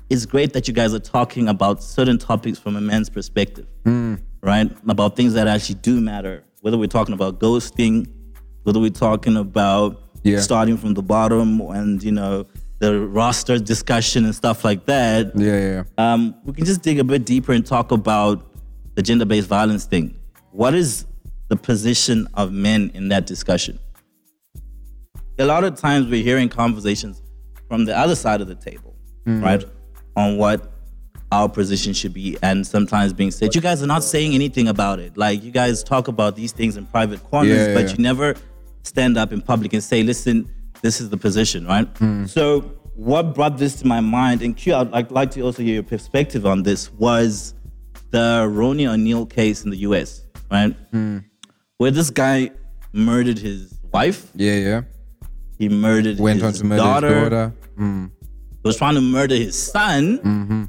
it's 0.09 0.25
great 0.25 0.53
that 0.53 0.67
you 0.67 0.73
guys 0.73 0.93
are 0.93 0.99
talking 0.99 1.47
about 1.49 1.83
certain 1.83 2.17
topics 2.17 2.59
from 2.59 2.75
a 2.75 2.81
man's 2.81 3.09
perspective, 3.09 3.65
Mm. 3.85 4.21
right? 4.41 4.71
About 4.87 5.15
things 5.15 5.33
that 5.33 5.47
actually 5.47 5.75
do 5.81 5.99
matter. 5.99 6.43
Whether 6.61 6.77
we're 6.77 6.87
talking 6.87 7.13
about 7.13 7.39
ghosting, 7.39 8.07
whether 8.63 8.79
we're 8.79 8.89
talking 8.89 9.35
about 9.35 10.01
Yeah. 10.23 10.39
starting 10.39 10.77
from 10.77 10.93
the 10.93 11.03
bottom 11.03 11.59
and, 11.61 12.01
you 12.03 12.11
know, 12.11 12.45
the 12.79 12.99
roster 12.99 13.57
discussion 13.59 14.25
and 14.25 14.33
stuff 14.35 14.63
like 14.65 14.85
that 14.85 15.31
Yeah, 15.37 15.59
yeah. 15.59 15.83
um, 15.97 16.35
we 16.45 16.53
can 16.53 16.65
just 16.65 16.81
dig 16.81 16.99
a 16.99 17.03
bit 17.03 17.25
deeper 17.25 17.51
and 17.53 17.65
talk 17.65 17.91
about 17.91 18.45
the 18.95 19.01
gender-based 19.01 19.47
violence 19.47 19.85
thing. 19.85 20.15
What 20.51 20.73
is 20.73 21.05
the 21.49 21.55
position 21.55 22.27
of 22.33 22.51
men 22.51 22.91
in 22.93 23.09
that 23.09 23.25
discussion? 23.27 23.77
A 25.37 25.45
lot 25.45 25.63
of 25.63 25.75
times 25.75 26.07
we're 26.07 26.23
hearing 26.23 26.49
conversations 26.49 27.21
from 27.67 27.85
the 27.85 27.97
other 27.97 28.15
side 28.15 28.41
of 28.41 28.47
the 28.47 28.55
table, 28.55 28.95
right, 29.25 29.63
on 30.15 30.37
what 30.37 30.71
our 31.31 31.49
position 31.49 31.91
should 31.91 32.13
be, 32.13 32.37
and 32.41 32.65
sometimes 32.65 33.11
being 33.11 33.31
said, 33.31 33.53
you 33.53 33.59
guys 33.59 33.83
are 33.83 33.87
not 33.87 34.03
saying 34.03 34.33
anything 34.33 34.67
about 34.69 34.99
it. 34.99 35.17
Like 35.17 35.43
you 35.43 35.51
guys 35.51 35.83
talk 35.83 36.07
about 36.07 36.35
these 36.35 36.51
things 36.53 36.77
in 36.77 36.85
private 36.85 37.21
corners, 37.23 37.67
Yeah, 37.67 37.73
but 37.73 37.85
yeah. 37.85 37.91
you 37.91 38.03
never 38.03 38.35
stand 38.83 39.17
up 39.17 39.33
in 39.33 39.41
public 39.41 39.73
and 39.73 39.83
say, 39.83 40.03
listen, 40.03 40.49
this 40.81 41.01
is 41.01 41.09
the 41.09 41.17
position, 41.17 41.65
right? 41.65 41.87
Hmm. 41.97 42.25
So 42.27 42.61
what 42.93 43.33
brought 43.33 43.57
this 43.57 43.75
to 43.81 43.87
my 43.87 43.99
mind, 43.99 44.41
and 44.41 44.55
Q, 44.55 44.75
I'd 44.75 44.91
like, 44.91 45.11
like 45.11 45.31
to 45.31 45.41
also 45.41 45.63
hear 45.63 45.73
your 45.73 45.83
perspective 45.83 46.45
on 46.45 46.63
this, 46.63 46.91
was 46.93 47.55
the 48.11 48.47
Ronnie 48.49 48.87
O'Neal 48.87 49.25
case 49.25 49.63
in 49.63 49.69
the 49.71 49.77
US, 49.77 50.25
right? 50.51 50.75
Hmm. 50.91 51.19
Where 51.77 51.91
this 51.91 52.09
guy 52.09 52.51
murdered 52.93 53.37
his 53.39 53.73
wife, 53.91 54.31
Yeah, 54.35 54.55
yeah. 54.55 54.81
he 55.59 55.67
murdered 55.69 56.19
Went 56.19 56.41
on 56.41 56.49
his 56.51 56.59
to 56.59 56.65
murder 56.65 56.81
daughter, 56.81 57.07
his 57.13 57.23
daughter. 57.29 57.53
Mm. 57.79 58.11
was 58.63 58.77
trying 58.77 58.95
to 58.95 59.01
murder 59.01 59.35
his 59.35 59.55
son. 59.61 60.19
Mm-hmm. 60.19 60.63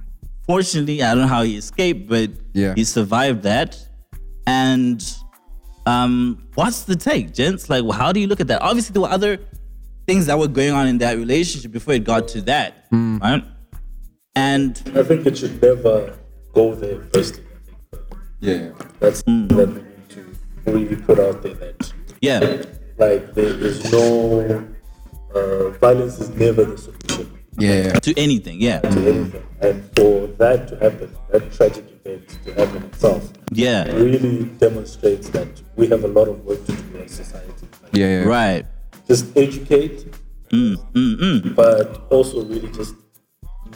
Fortunately, 0.47 1.03
I 1.03 1.13
don't 1.15 1.23
know 1.23 1.29
how 1.29 1.43
he 1.43 1.57
escaped, 1.57 2.09
but 2.09 2.31
Yeah. 2.53 2.75
he 2.75 2.85
survived 2.85 3.43
that. 3.45 3.79
And 4.47 5.03
um, 5.87 6.47
what's 6.55 6.83
the 6.85 6.97
take, 6.97 7.33
gents? 7.35 7.69
Like, 7.71 7.85
how 7.93 8.13
do 8.13 8.21
you 8.21 8.27
look 8.27 8.41
at 8.41 8.49
that? 8.49 8.61
Obviously, 8.63 8.93
there 8.93 9.03
were 9.03 9.09
other 9.11 9.39
things 10.07 10.27
that 10.27 10.39
were 10.39 10.47
going 10.49 10.73
on 10.73 10.87
in 10.89 10.99
that 10.99 11.17
relationship 11.17 11.73
before 11.73 11.95
it 11.95 12.05
got 12.05 12.29
to 12.29 12.41
that, 12.43 12.87
Hmm. 12.91 13.19
right? 13.19 13.45
And 14.35 14.81
I 14.95 15.03
think 15.03 15.27
it 15.27 15.39
should 15.39 15.61
never 15.63 16.13
go 16.57 16.75
there 16.75 17.01
first. 17.13 17.41
Yeah. 18.41 18.71
That's 19.01 19.23
that 19.23 19.69
we 19.69 19.81
need 19.83 20.09
to 20.17 20.23
really 20.73 20.97
put 20.97 21.19
out 21.21 21.43
there 21.43 21.55
that 21.55 21.93
yeah, 22.23 22.41
like 22.99 23.35
there 23.35 23.55
is 23.69 23.93
no 23.93 24.67
uh, 25.35 25.69
violence 25.85 26.19
is 26.19 26.31
never 26.31 26.65
the 26.65 26.79
solution 26.79 27.27
Yeah, 27.59 27.77
yeah. 27.85 27.93
to 28.07 28.11
anything, 28.17 28.61
yeah, 28.61 28.81
to 28.81 28.89
anything. 28.89 29.43
And 29.61 29.77
for 29.97 30.27
that 30.41 30.69
to 30.69 30.75
happen, 30.85 31.09
that 31.31 31.53
tragic 31.53 31.85
event 31.97 32.25
to 32.45 32.55
happen 32.55 32.83
itself, 32.85 33.23
yeah, 33.53 33.85
really 33.93 34.45
demonstrates 34.59 35.29
that 35.37 35.49
we 35.77 35.87
have 35.89 36.05
a 36.05 36.09
lot 36.09 36.29
of 36.29 36.45
work 36.45 36.65
to 36.67 36.73
do 36.73 36.99
as 37.05 37.13
society. 37.13 37.67
Like, 37.83 37.95
Yeah, 38.01 38.09
yeah. 38.21 38.25
right. 38.25 38.65
Just 39.07 39.37
educate, 39.37 39.99
mm, 40.51 40.77
mm, 40.95 41.15
mm. 41.21 41.55
but 41.55 42.07
also 42.11 42.45
really 42.45 42.71
just 42.73 42.95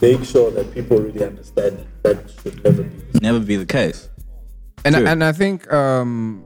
make 0.01 0.23
sure 0.23 0.51
that 0.51 0.73
people 0.73 0.97
really 0.97 1.23
understand 1.25 1.85
that 2.03 2.25
that 2.25 2.31
should 2.41 2.63
never 2.63 2.83
be. 2.83 3.19
Never 3.21 3.39
be 3.39 3.55
the 3.55 3.65
case. 3.65 4.09
and 4.85 4.95
True. 4.95 5.05
and 5.07 5.23
I 5.23 5.31
think 5.31 5.71
um, 5.71 6.43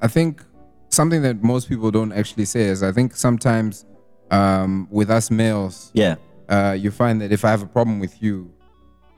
I 0.00 0.08
think 0.08 0.42
something 0.90 1.22
that 1.22 1.42
most 1.42 1.68
people 1.68 1.90
don't 1.90 2.12
actually 2.12 2.44
say 2.44 2.62
is 2.62 2.82
I 2.82 2.92
think 2.92 3.14
sometimes 3.16 3.84
um, 4.30 4.86
with 4.90 5.10
us 5.10 5.30
males, 5.30 5.90
Yeah, 5.94 6.16
uh, 6.48 6.76
you 6.78 6.90
find 6.90 7.20
that 7.20 7.32
if 7.32 7.44
I 7.44 7.50
have 7.50 7.62
a 7.62 7.66
problem 7.66 7.98
with 8.00 8.22
you, 8.22 8.50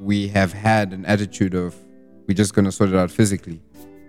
we 0.01 0.29
have 0.29 0.53
had 0.53 0.93
an 0.93 1.05
attitude 1.07 1.55
of 1.55 1.75
we're 2.27 2.35
just 2.35 2.55
gonna 2.55 2.73
sort 2.73 2.91
it 2.91 2.97
out 2.97 3.11
physically, 3.11 3.61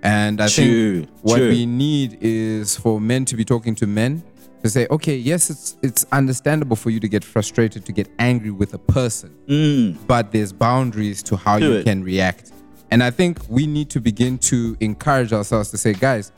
and 0.04 0.42
I 0.42 0.48
True, 0.48 1.02
think 1.06 1.10
what 1.22 1.38
true. 1.38 1.50
we 1.50 1.66
need 1.66 2.18
is 2.22 2.78
for 2.78 3.00
men 3.02 3.26
to 3.26 3.36
be 3.36 3.44
talking 3.46 3.76
to 3.76 3.88
men 3.88 4.24
to 4.68 4.72
say, 4.80 4.88
okay, 4.92 5.16
yes, 5.16 5.50
it's 5.50 5.78
it's 5.82 6.06
understandable 6.12 6.76
for 6.76 6.90
you 6.90 7.00
to 7.00 7.08
get 7.08 7.24
frustrated, 7.24 7.86
to 7.86 7.92
get 7.92 8.08
angry 8.20 8.52
with 8.52 8.74
a 8.74 8.78
person, 8.80 9.98
but 10.08 10.32
there's 10.32 10.52
boundaries 10.54 11.24
to 11.24 11.36
how 11.38 11.58
Mm. 11.58 11.60
Do 11.60 11.66
you 11.66 11.74
it. 11.80 11.84
can 11.86 12.04
react, 12.04 12.52
and 12.92 13.02
I 13.04 13.12
think 13.12 13.40
we 13.50 13.68
need 13.68 13.90
to 13.92 14.00
begin 14.00 14.38
to 14.52 14.76
encourage 14.80 15.34
ourselves 15.34 15.72
to 15.72 15.78
say, 15.78 15.94
guys, 15.94 16.32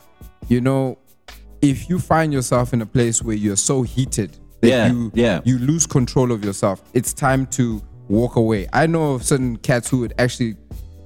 you 0.48 0.60
know, 0.60 0.98
if 1.62 1.88
you 1.90 1.98
find 1.98 2.32
yourself 2.32 2.72
in 2.72 2.80
a 2.82 2.86
place 2.86 3.22
where 3.22 3.36
you're 3.36 3.56
so 3.56 3.82
heated 3.82 4.30
that 4.60 4.68
Yeah, 4.68 4.90
you 4.92 5.12
yeah. 5.14 5.40
you 5.44 5.58
lose 5.58 5.86
control 5.86 6.32
of 6.32 6.44
yourself. 6.44 6.82
It's 6.94 7.12
time 7.12 7.46
to 7.58 7.82
walk 8.08 8.36
away. 8.36 8.66
I 8.72 8.86
know 8.86 9.14
of 9.14 9.22
certain 9.24 9.56
cats 9.58 9.88
who 9.90 9.98
would 10.00 10.14
actually 10.18 10.56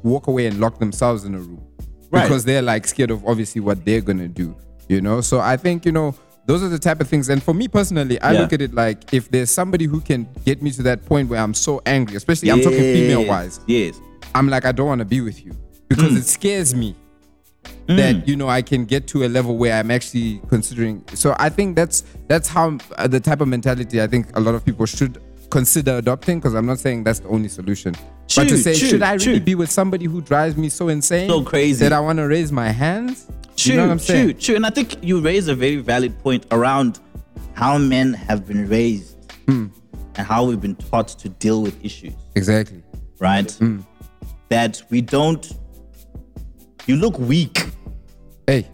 walk 0.03 0.27
away 0.27 0.47
and 0.47 0.59
lock 0.61 0.79
themselves 0.79 1.25
in 1.25 1.35
a 1.35 1.39
room 1.39 1.63
Right. 2.11 2.23
because 2.23 2.45
they're 2.45 2.63
like 2.63 2.87
scared 2.87 3.11
of 3.11 3.25
obviously 3.27 3.61
what 3.61 3.85
they're 3.85 4.01
gonna 4.01 4.29
do. 4.29 4.55
You 4.89 5.01
know, 5.01 5.21
so 5.23 5.41
I 5.41 5.57
think 5.57 5.85
you 5.87 5.93
know 5.93 6.15
those 6.47 6.63
are 6.63 6.69
the 6.69 6.79
type 6.79 7.01
of 7.01 7.09
things. 7.09 7.29
And 7.29 7.43
for 7.43 7.55
me 7.55 7.69
personally, 7.69 8.21
I 8.21 8.33
Yeah. 8.33 8.41
look 8.43 8.53
at 8.53 8.61
it 8.61 8.75
like 8.75 9.13
if 9.15 9.31
there's 9.31 9.51
somebody 9.51 9.87
who 9.87 10.01
can 10.01 10.27
get 10.45 10.63
me 10.63 10.71
to 10.73 10.83
that 10.85 11.05
point 11.07 11.29
where 11.31 11.41
I'm 11.41 11.55
so 11.55 11.81
angry, 11.87 12.17
especially 12.17 12.51
I'm 12.51 12.61
talking 12.61 12.81
female 12.81 13.25
wise, 13.25 13.61
Yes. 13.67 13.95
I'm 14.35 14.49
like 14.49 14.65
I 14.65 14.73
don't 14.73 14.87
want 14.89 14.99
to 15.01 15.05
be 15.05 15.21
with 15.21 15.45
you 15.45 15.53
because 15.89 16.13
Mm. 16.13 16.19
it 16.19 16.25
scares 16.27 16.75
me 16.75 16.95
that 17.87 18.27
you 18.29 18.37
know 18.37 18.49
I 18.49 18.63
can 18.63 18.85
get 18.85 19.07
to 19.09 19.25
a 19.25 19.29
level 19.29 19.57
where 19.57 19.75
I'm 19.75 19.91
actually 19.91 20.41
considering. 20.49 21.03
So 21.15 21.35
I 21.39 21.49
think 21.49 21.77
that's 21.77 22.05
that's 22.29 22.49
how 22.49 22.79
uh, 22.99 23.07
the 23.07 23.21
type 23.21 23.41
of 23.41 23.49
mentality 23.49 24.03
I 24.03 24.07
think 24.07 24.27
a 24.37 24.41
lot 24.41 24.55
of 24.55 24.65
people 24.65 24.87
should 24.87 25.19
consider 25.51 25.97
adopting. 25.99 26.39
Because 26.41 26.55
I'm 26.55 26.67
not 26.67 26.79
saying 26.79 27.05
that's 27.05 27.21
the 27.21 27.29
only 27.29 27.49
solution, 27.49 27.95
but 28.37 28.49
to 28.49 28.57
say 28.59 28.77
true, 28.77 28.89
should 28.89 29.03
I 29.03 29.13
really 29.13 29.25
true. 29.25 29.41
be 29.41 29.55
with 29.55 29.71
somebody 29.71 30.07
who 30.07 30.21
drives 30.21 30.57
me 30.57 30.69
so 30.69 30.89
insane, 30.89 31.29
So 31.29 31.43
crazy. 31.43 31.81
that 31.85 31.93
I 31.93 32.01
want 32.01 32.19
to 32.19 32.25
raise 32.27 32.51
my 32.53 32.71
hands? 32.71 33.27
True, 33.57 33.73
you 33.73 33.77
know 33.79 33.87
what 33.87 33.93
I'm 33.93 33.99
saying? 33.99 34.25
true, 34.31 34.33
true. 34.35 34.57
And 34.57 34.67
I 34.67 34.71
think 34.71 34.97
you 35.03 35.21
raise 35.21 35.47
a 35.49 35.55
very 35.55 35.77
valid 35.77 36.19
point 36.21 36.47
around 36.51 37.01
how 37.55 37.79
men 37.79 38.13
have 38.15 38.47
been 38.47 38.69
raised 38.69 39.15
Hmm. 39.47 39.67
and 40.17 40.27
how 40.27 40.45
we've 40.47 40.61
been 40.61 40.75
taught 40.77 41.09
to 41.09 41.29
deal 41.29 41.63
with 41.63 41.77
issues, 41.85 42.15
Exactly. 42.35 42.83
right? 43.21 43.51
Hmm. 43.53 43.81
That 44.49 44.83
we 44.91 45.01
don't, 45.01 45.47
you 46.87 46.97
look 46.97 47.19
weak 47.19 47.67
Hey, 48.47 48.67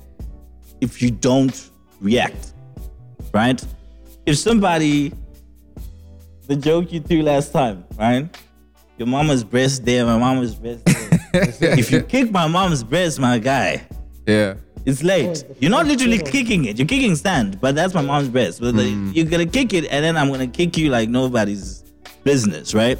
if 0.80 1.00
you 1.02 1.10
don't 1.10 1.70
react, 2.00 2.54
right? 3.34 3.62
If 4.26 4.36
somebody, 4.38 5.12
the 6.46 6.56
joke 6.56 6.92
you 6.92 7.00
threw 7.00 7.22
last 7.22 7.52
time, 7.52 7.84
right? 7.98 8.28
Your 9.00 9.06
mama's 9.06 9.42
breast 9.42 9.86
there, 9.86 10.04
my 10.04 10.18
mama's 10.18 10.54
breast 10.54 10.84
there. 10.84 10.98
if 11.78 11.90
you 11.90 12.02
kick 12.02 12.30
my 12.30 12.46
mom's 12.46 12.84
breast, 12.84 13.18
my 13.18 13.38
guy, 13.38 13.80
yeah, 14.26 14.56
it's 14.84 15.02
late. 15.02 15.42
You're 15.58 15.70
not 15.70 15.86
literally 15.86 16.18
kicking 16.18 16.66
it. 16.66 16.78
You're 16.78 16.86
kicking 16.86 17.14
sand, 17.16 17.58
but 17.62 17.74
that's 17.74 17.94
my 17.94 18.02
mom's 18.02 18.28
breast. 18.28 18.60
But 18.60 18.74
Mm. 18.74 19.14
you're 19.16 19.24
gonna 19.24 19.46
kick 19.46 19.72
it, 19.72 19.86
and 19.90 20.04
then 20.04 20.18
I'm 20.18 20.28
gonna 20.30 20.46
kick 20.46 20.76
you 20.76 20.90
like 20.90 21.08
nobody's 21.08 21.82
business, 22.24 22.74
right? 22.74 22.98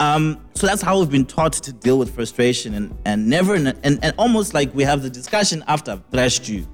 Um, 0.00 0.38
so 0.54 0.66
that's 0.66 0.80
how 0.80 0.98
we've 1.00 1.10
been 1.10 1.26
taught 1.26 1.52
to 1.52 1.70
deal 1.70 1.98
with 1.98 2.14
frustration, 2.14 2.72
and 2.72 2.96
and 3.04 3.28
never, 3.28 3.56
and 3.56 3.74
and 3.84 4.14
almost 4.16 4.54
like 4.54 4.74
we 4.74 4.84
have 4.84 5.02
the 5.02 5.10
discussion 5.10 5.62
after 5.68 5.90
I've 5.92 6.02
thrashed 6.10 6.48
you. 6.48 6.66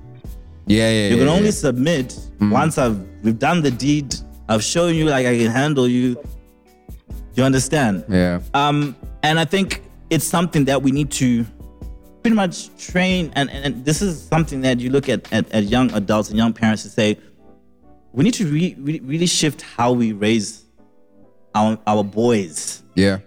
yeah, 0.66 0.88
yeah. 0.88 1.08
You 1.08 1.16
can 1.16 1.26
yeah, 1.26 1.32
only 1.32 1.50
submit 1.50 2.16
once 2.40 2.78
I've 2.78 3.00
we've 3.24 3.40
done 3.40 3.60
the 3.62 3.72
deed. 3.72 4.14
I've 4.48 4.62
shown 4.62 4.94
you 4.94 5.06
like 5.06 5.26
I 5.26 5.36
can 5.36 5.50
handle 5.50 5.88
you. 5.88 6.16
You 7.34 7.44
understand? 7.44 8.04
yeah. 8.08 8.40
Um, 8.54 8.96
and 9.22 9.38
I 9.38 9.44
think 9.44 9.82
it's 10.10 10.24
something 10.24 10.64
that 10.66 10.82
we 10.82 10.90
need 10.90 11.10
to 11.12 11.46
pretty 12.22 12.36
much 12.36 12.74
train. 12.76 13.32
And, 13.34 13.50
and, 13.50 13.84
this 13.84 14.02
is 14.02 14.22
something 14.22 14.60
that 14.62 14.80
you 14.80 14.90
look 14.90 15.08
at, 15.08 15.32
at, 15.32 15.50
at 15.52 15.64
young 15.64 15.92
adults 15.92 16.28
and 16.28 16.38
young 16.38 16.52
parents 16.52 16.82
to 16.84 16.88
say, 16.88 17.18
we 18.12 18.24
need 18.24 18.34
to 18.34 18.46
re- 18.46 18.76
re- 18.78 19.00
really 19.00 19.26
shift 19.26 19.62
how 19.62 19.92
we 19.92 20.12
raise 20.12 20.64
our, 21.54 21.78
our 21.86 22.04
boys 22.04 22.82
yeah. 22.94 23.18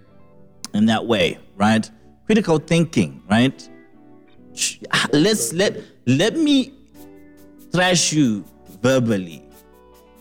in 0.73 0.85
that 0.85 1.05
way, 1.05 1.39
right? 1.55 1.89
Critical 2.25 2.57
thinking, 2.59 3.21
right? 3.29 3.69
Let's 5.11 5.51
let 5.51 5.81
let 6.05 6.37
me 6.37 6.73
thrash 7.71 8.13
you 8.13 8.45
verbally 8.81 9.43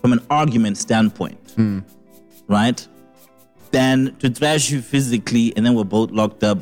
from 0.00 0.12
an 0.12 0.20
argument 0.28 0.76
standpoint, 0.76 1.54
right? 2.48 2.88
Than 3.74 4.14
to 4.20 4.30
thrash 4.30 4.70
you 4.70 4.80
physically 4.80 5.52
and 5.56 5.66
then 5.66 5.74
we're 5.74 5.84
both 5.98 6.10
locked 6.12 6.44
up 6.44 6.58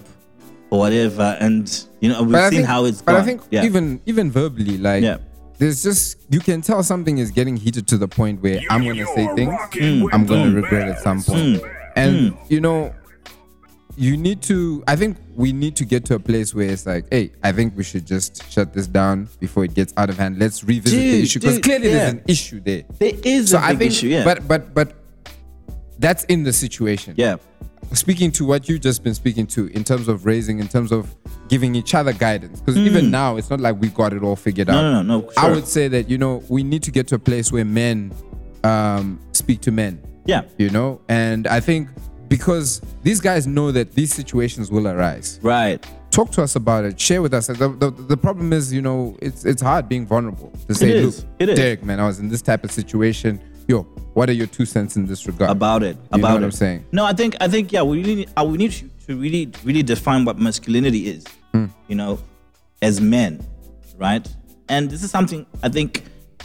or 0.70 0.78
whatever. 0.78 1.36
And 1.40 1.68
you 2.00 2.08
know 2.08 2.22
we've 2.22 2.32
But 2.32 2.48
seen 2.50 2.58
think- 2.60 2.68
how 2.68 2.86
it's 2.86 3.02
But 3.02 3.12
gone. 3.12 3.20
I 3.20 3.24
think 3.24 3.42
yeah. 3.50 3.64
even 3.64 4.00
even 4.06 4.30
verbally, 4.30 4.78
like 4.78 5.02
Yeah. 5.02 5.18
there's 5.58 5.82
just 5.82 6.16
you 6.30 6.40
can 6.40 6.62
tell 6.62 6.82
something 6.82 7.18
is 7.18 7.30
getting 7.30 7.56
heated 7.56 7.86
to 7.88 7.98
the 7.98 8.08
point 8.08 8.42
where 8.42 8.60
I'm 8.70 8.82
gonna 8.82 9.06
say 9.14 9.28
things 9.36 9.50
rocking 9.52 9.82
mm. 9.82 10.04
with 10.04 10.14
I'm 10.14 10.24
gonna 10.24 10.50
the 10.50 10.56
regret 10.62 10.88
at 10.88 11.00
some 11.00 11.22
point. 11.22 11.60
Mm. 11.60 11.76
And 11.96 12.16
mm. 12.32 12.36
you 12.48 12.60
know, 12.60 12.94
you 13.96 14.16
need 14.16 14.40
to 14.42 14.82
I 14.88 14.96
think 14.96 15.18
we 15.36 15.52
need 15.52 15.76
to 15.76 15.84
get 15.84 16.06
to 16.06 16.14
a 16.14 16.18
place 16.18 16.54
where 16.54 16.70
it's 16.70 16.86
like, 16.86 17.04
hey, 17.10 17.32
I 17.44 17.52
think 17.52 17.76
we 17.76 17.84
should 17.84 18.06
just 18.06 18.50
shut 18.50 18.72
this 18.72 18.86
down 18.86 19.28
before 19.40 19.64
it 19.64 19.74
gets 19.74 19.92
out 19.98 20.08
of 20.08 20.16
hand. 20.16 20.38
Let's 20.38 20.64
revisit 20.64 20.98
the 20.98 21.22
issue. 21.22 21.40
Because 21.40 21.58
clearly 21.58 21.88
yeah. 21.88 21.98
there's 21.98 22.12
an 22.14 22.22
issue 22.26 22.60
there. 22.60 22.84
there 22.98 23.12
is 23.22 23.50
So 23.50 23.58
a 23.58 23.60
big 23.60 23.68
I 23.68 23.76
think 23.76 23.92
issue, 23.92 24.08
yeah. 24.08 24.24
but 24.24 24.48
but 24.48 24.72
but 24.72 25.01
that's 26.02 26.24
in 26.24 26.42
the 26.42 26.52
situation 26.52 27.14
yeah. 27.16 27.36
speaking 27.92 28.30
to 28.32 28.44
what 28.44 28.68
you've 28.68 28.80
just 28.80 29.02
been 29.02 29.14
speaking 29.14 29.46
to 29.46 29.68
in 29.68 29.84
terms 29.84 30.08
of 30.08 30.26
raising, 30.26 30.58
in 30.58 30.68
terms 30.68 30.92
of 30.92 31.14
giving 31.48 31.74
each 31.74 31.94
other 31.94 32.12
guidance, 32.12 32.60
because 32.60 32.76
even 32.76 33.10
now 33.10 33.36
it's 33.36 33.50
not 33.50 33.60
like 33.60 33.80
we 33.80 33.88
got 33.88 34.12
it 34.12 34.22
all 34.22 34.36
figured 34.36 34.68
out. 34.68 34.76
Mm. 34.76 34.82
No, 34.82 35.02
no, 35.02 35.20
no, 35.20 35.26
no, 35.26 35.32
I 35.36 35.50
would 35.50 35.66
say 35.66 35.88
that 35.88 36.10
you 36.10 36.18
know 36.18 36.42
we 36.48 36.62
need 36.62 36.82
to 36.82 36.90
get 36.90 37.06
to 37.08 37.14
a 37.14 37.18
place 37.18 37.52
where 37.52 37.64
men 37.64 38.12
um, 38.64 39.20
speak 39.32 39.60
to 39.62 39.70
men. 39.70 40.02
Yeah. 40.24 40.42
You 40.58 40.70
know, 40.70 41.00
and 41.08 41.46
I 41.46 41.60
think 41.60 41.88
because 42.28 42.80
these 43.02 43.20
guys 43.20 43.46
know 43.46 43.72
that 43.72 43.92
these 43.92 44.14
situations 44.14 44.70
will 44.70 44.88
arise. 44.88 45.38
Right. 45.42 45.84
Talk 46.10 46.30
to 46.32 46.42
us 46.42 46.56
about 46.56 46.84
it. 46.84 47.00
Share 47.00 47.22
with 47.22 47.34
us. 47.34 47.46
The, 47.46 47.54
the, 47.54 47.90
the 47.90 48.16
problem 48.16 48.52
is, 48.52 48.72
you 48.72 48.82
know, 48.82 49.16
it's 49.20 49.44
it's 49.44 49.62
hard 49.62 49.88
being 49.88 50.06
vulnerable 50.06 50.52
to 50.68 50.74
say, 50.74 50.90
is. 50.90 51.24
look, 51.24 51.30
It 51.38 51.48
is. 51.50 51.58
Derek, 51.58 51.82
man, 51.84 52.00
I 52.00 52.06
was 52.06 52.20
in 52.20 52.28
this 52.28 52.42
type 52.42 52.64
of 52.64 52.70
situation. 52.70 53.40
Yo, 53.68 53.82
what 54.14 54.28
are 54.28 54.32
your 54.32 54.46
two 54.46 54.66
cents 54.66 54.96
in 54.96 55.06
this 55.06 55.26
regard? 55.26 55.50
about 55.50 55.82
it. 55.82 55.96
You 55.96 56.02
know 56.12 56.18
about 56.18 56.32
what 56.34 56.42
it. 56.42 56.46
I'm 56.46 56.50
saying? 56.52 56.84
No, 56.92 57.04
I 57.04 57.12
think 57.12 57.36
I 57.40 57.48
think 57.48 57.72
yeah, 57.72 57.82
we 57.82 57.98
really 57.98 58.14
need, 58.16 58.30
uh, 58.36 58.44
we 58.44 58.58
need 58.58 58.72
to, 58.72 58.88
to 59.06 59.16
really 59.16 59.50
really 59.64 59.82
define 59.82 60.24
what 60.24 60.38
masculinity 60.38 61.08
is. 61.08 61.24
Hmm. 61.52 61.66
You 61.88 61.96
know, 61.96 62.18
as 62.82 63.00
men, 63.00 63.44
right? 63.98 64.26
And 64.68 64.90
this 64.90 65.02
is 65.02 65.10
something 65.10 65.46
I 65.62 65.68
think 65.68 66.02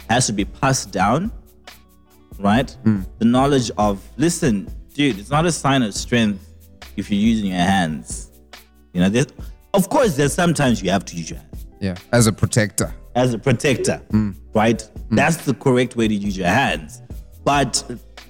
has 0.08 0.26
to 0.26 0.32
be 0.32 0.44
passed 0.44 0.92
down, 0.92 1.30
right? 2.38 2.70
Hmm. 2.84 3.00
The 3.18 3.24
knowledge 3.24 3.70
of 3.78 4.02
listen, 4.16 4.70
dude, 4.94 5.18
it's 5.18 5.30
not 5.30 5.44
a 5.46 5.52
sign 5.52 5.82
of 5.82 5.94
strength 5.94 6.44
if 6.96 7.10
you're 7.10 7.20
using 7.20 7.46
your 7.46 7.58
hands. 7.58 8.30
You 8.92 9.00
know, 9.02 9.08
there's, 9.08 9.26
of 9.74 9.88
course, 9.88 10.16
there's 10.16 10.32
sometimes 10.32 10.82
you 10.82 10.90
have 10.90 11.04
to 11.06 11.16
use 11.16 11.30
your 11.30 11.38
hands 11.40 11.66
Yeah. 11.80 11.94
As 12.12 12.26
a 12.26 12.32
protector. 12.32 12.92
as 13.14 13.34
a 13.34 13.38
protector, 13.38 14.00
right? 14.54 14.88
That's 15.10 15.36
the 15.38 15.54
correct 15.54 15.96
way 15.96 16.08
to 16.08 16.14
use 16.14 16.36
your 16.36 16.48
hands. 16.48 17.02
But 17.48 17.82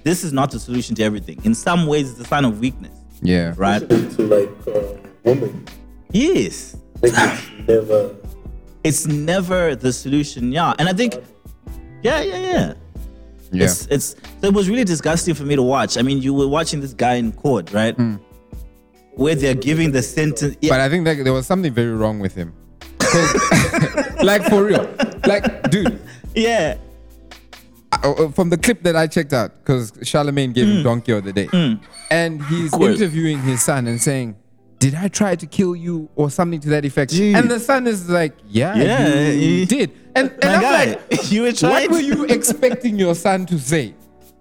this 0.03 0.23
is 0.23 0.31
not 0.31 0.49
the 0.49 0.59
solution 0.61 0.95
to 0.95 1.03
everything. 1.03 1.41
In 1.43 1.53
some 1.53 1.87
ways, 1.87 2.09
it's 2.11 2.21
a 2.21 2.23
sign 2.23 2.45
of 2.45 2.61
weakness, 2.61 2.97
Yeah. 3.21 3.53
right? 3.57 3.81
Especially 3.81 4.15
to 4.15 4.21
like 4.35 4.67
uh, 4.67 4.97
women. 5.25 5.65
Yes. 6.13 6.77
Like 7.01 7.11
it's 7.15 7.67
never. 7.67 8.15
It's 8.85 9.05
never 9.07 9.75
the 9.75 9.91
solution, 9.91 10.53
yeah. 10.53 10.73
And 10.79 10.87
I 10.87 10.93
think, 10.93 11.15
yeah, 12.01 12.21
yeah, 12.21 12.37
yeah. 12.37 12.73
Yeah. 13.51 13.63
It's, 13.65 13.87
it's, 13.87 14.15
so 14.39 14.47
it 14.47 14.53
was 14.53 14.69
really 14.69 14.85
disgusting 14.85 15.33
for 15.35 15.43
me 15.43 15.57
to 15.57 15.63
watch. 15.63 15.97
I 15.97 16.01
mean, 16.01 16.21
you 16.21 16.33
were 16.33 16.47
watching 16.47 16.79
this 16.79 16.93
guy 16.93 17.15
in 17.15 17.33
court, 17.33 17.73
right? 17.73 17.97
Where 19.15 19.35
they're 19.35 19.53
giving 19.53 19.91
the 19.91 20.01
sentence. 20.01 20.55
Yeah, 20.61 20.69
But 20.69 20.79
I 20.79 20.87
think 20.87 21.03
that 21.03 21.21
there 21.25 21.33
was 21.33 21.45
something 21.45 21.73
very 21.73 21.91
wrong 21.93 22.19
with 22.21 22.35
him. 22.35 22.53
like 24.23 24.43
for 24.43 24.63
real. 24.63 24.87
Like, 25.25 25.69
dude, 25.69 25.99
yeah. 26.35 26.77
Uh, 27.91 28.11
uh, 28.11 28.31
from 28.31 28.49
the 28.49 28.57
clip 28.57 28.83
that 28.83 28.95
I 28.95 29.07
checked 29.07 29.33
out, 29.33 29.51
because 29.59 29.93
Charlemagne 30.03 30.53
gave 30.53 30.67
him 30.67 30.83
Donkey 30.83 31.11
of 31.13 31.23
the 31.23 31.33
Day, 31.33 31.49
and 32.11 32.43
he's 32.45 32.71
course. 32.71 32.95
interviewing 32.99 33.39
his 33.41 33.61
son 33.63 33.87
and 33.87 33.99
saying, 34.01 34.35
"Did 34.79 34.95
I 34.95 35.07
try 35.07 35.35
to 35.35 35.45
kill 35.47 35.75
you 35.75 36.09
or 36.15 36.29
something 36.29 36.59
to 36.61 36.69
that 36.69 36.85
effect?" 36.85 37.11
Dude. 37.11 37.35
And 37.35 37.49
the 37.49 37.59
son 37.59 37.87
is 37.87 38.09
like, 38.09 38.33
"Yeah, 38.47 38.75
Yeah, 38.75 39.07
you 39.31 39.39
he- 39.59 39.65
did." 39.65 39.91
And, 40.15 40.31
and 40.31 40.43
My 40.43 40.55
I'm 40.55 40.61
guy, 40.61 40.85
like, 41.11 41.31
you 41.31 41.41
were 41.43 41.51
trying 41.51 41.89
"What 41.89 41.91
were 41.91 41.99
you 41.99 42.25
expecting 42.29 42.97
your 42.99 43.15
son 43.15 43.45
to 43.47 43.59
say?" 43.59 43.93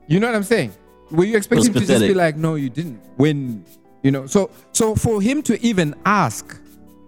You 0.06 0.20
know 0.20 0.26
what 0.28 0.36
I'm 0.36 0.42
saying? 0.42 0.72
Were 1.10 1.24
you 1.24 1.36
expecting 1.36 1.68
him 1.68 1.72
to 1.74 1.78
just 1.80 1.88
be 1.90 1.94
pathetic. 1.94 2.16
like, 2.16 2.36
"No, 2.36 2.54
you 2.56 2.68
didn't"? 2.70 3.00
When 3.16 3.64
you 4.02 4.10
know, 4.10 4.26
so 4.26 4.50
so 4.72 4.94
for 4.94 5.20
him 5.22 5.42
to 5.42 5.60
even 5.64 5.94
ask, 6.04 6.58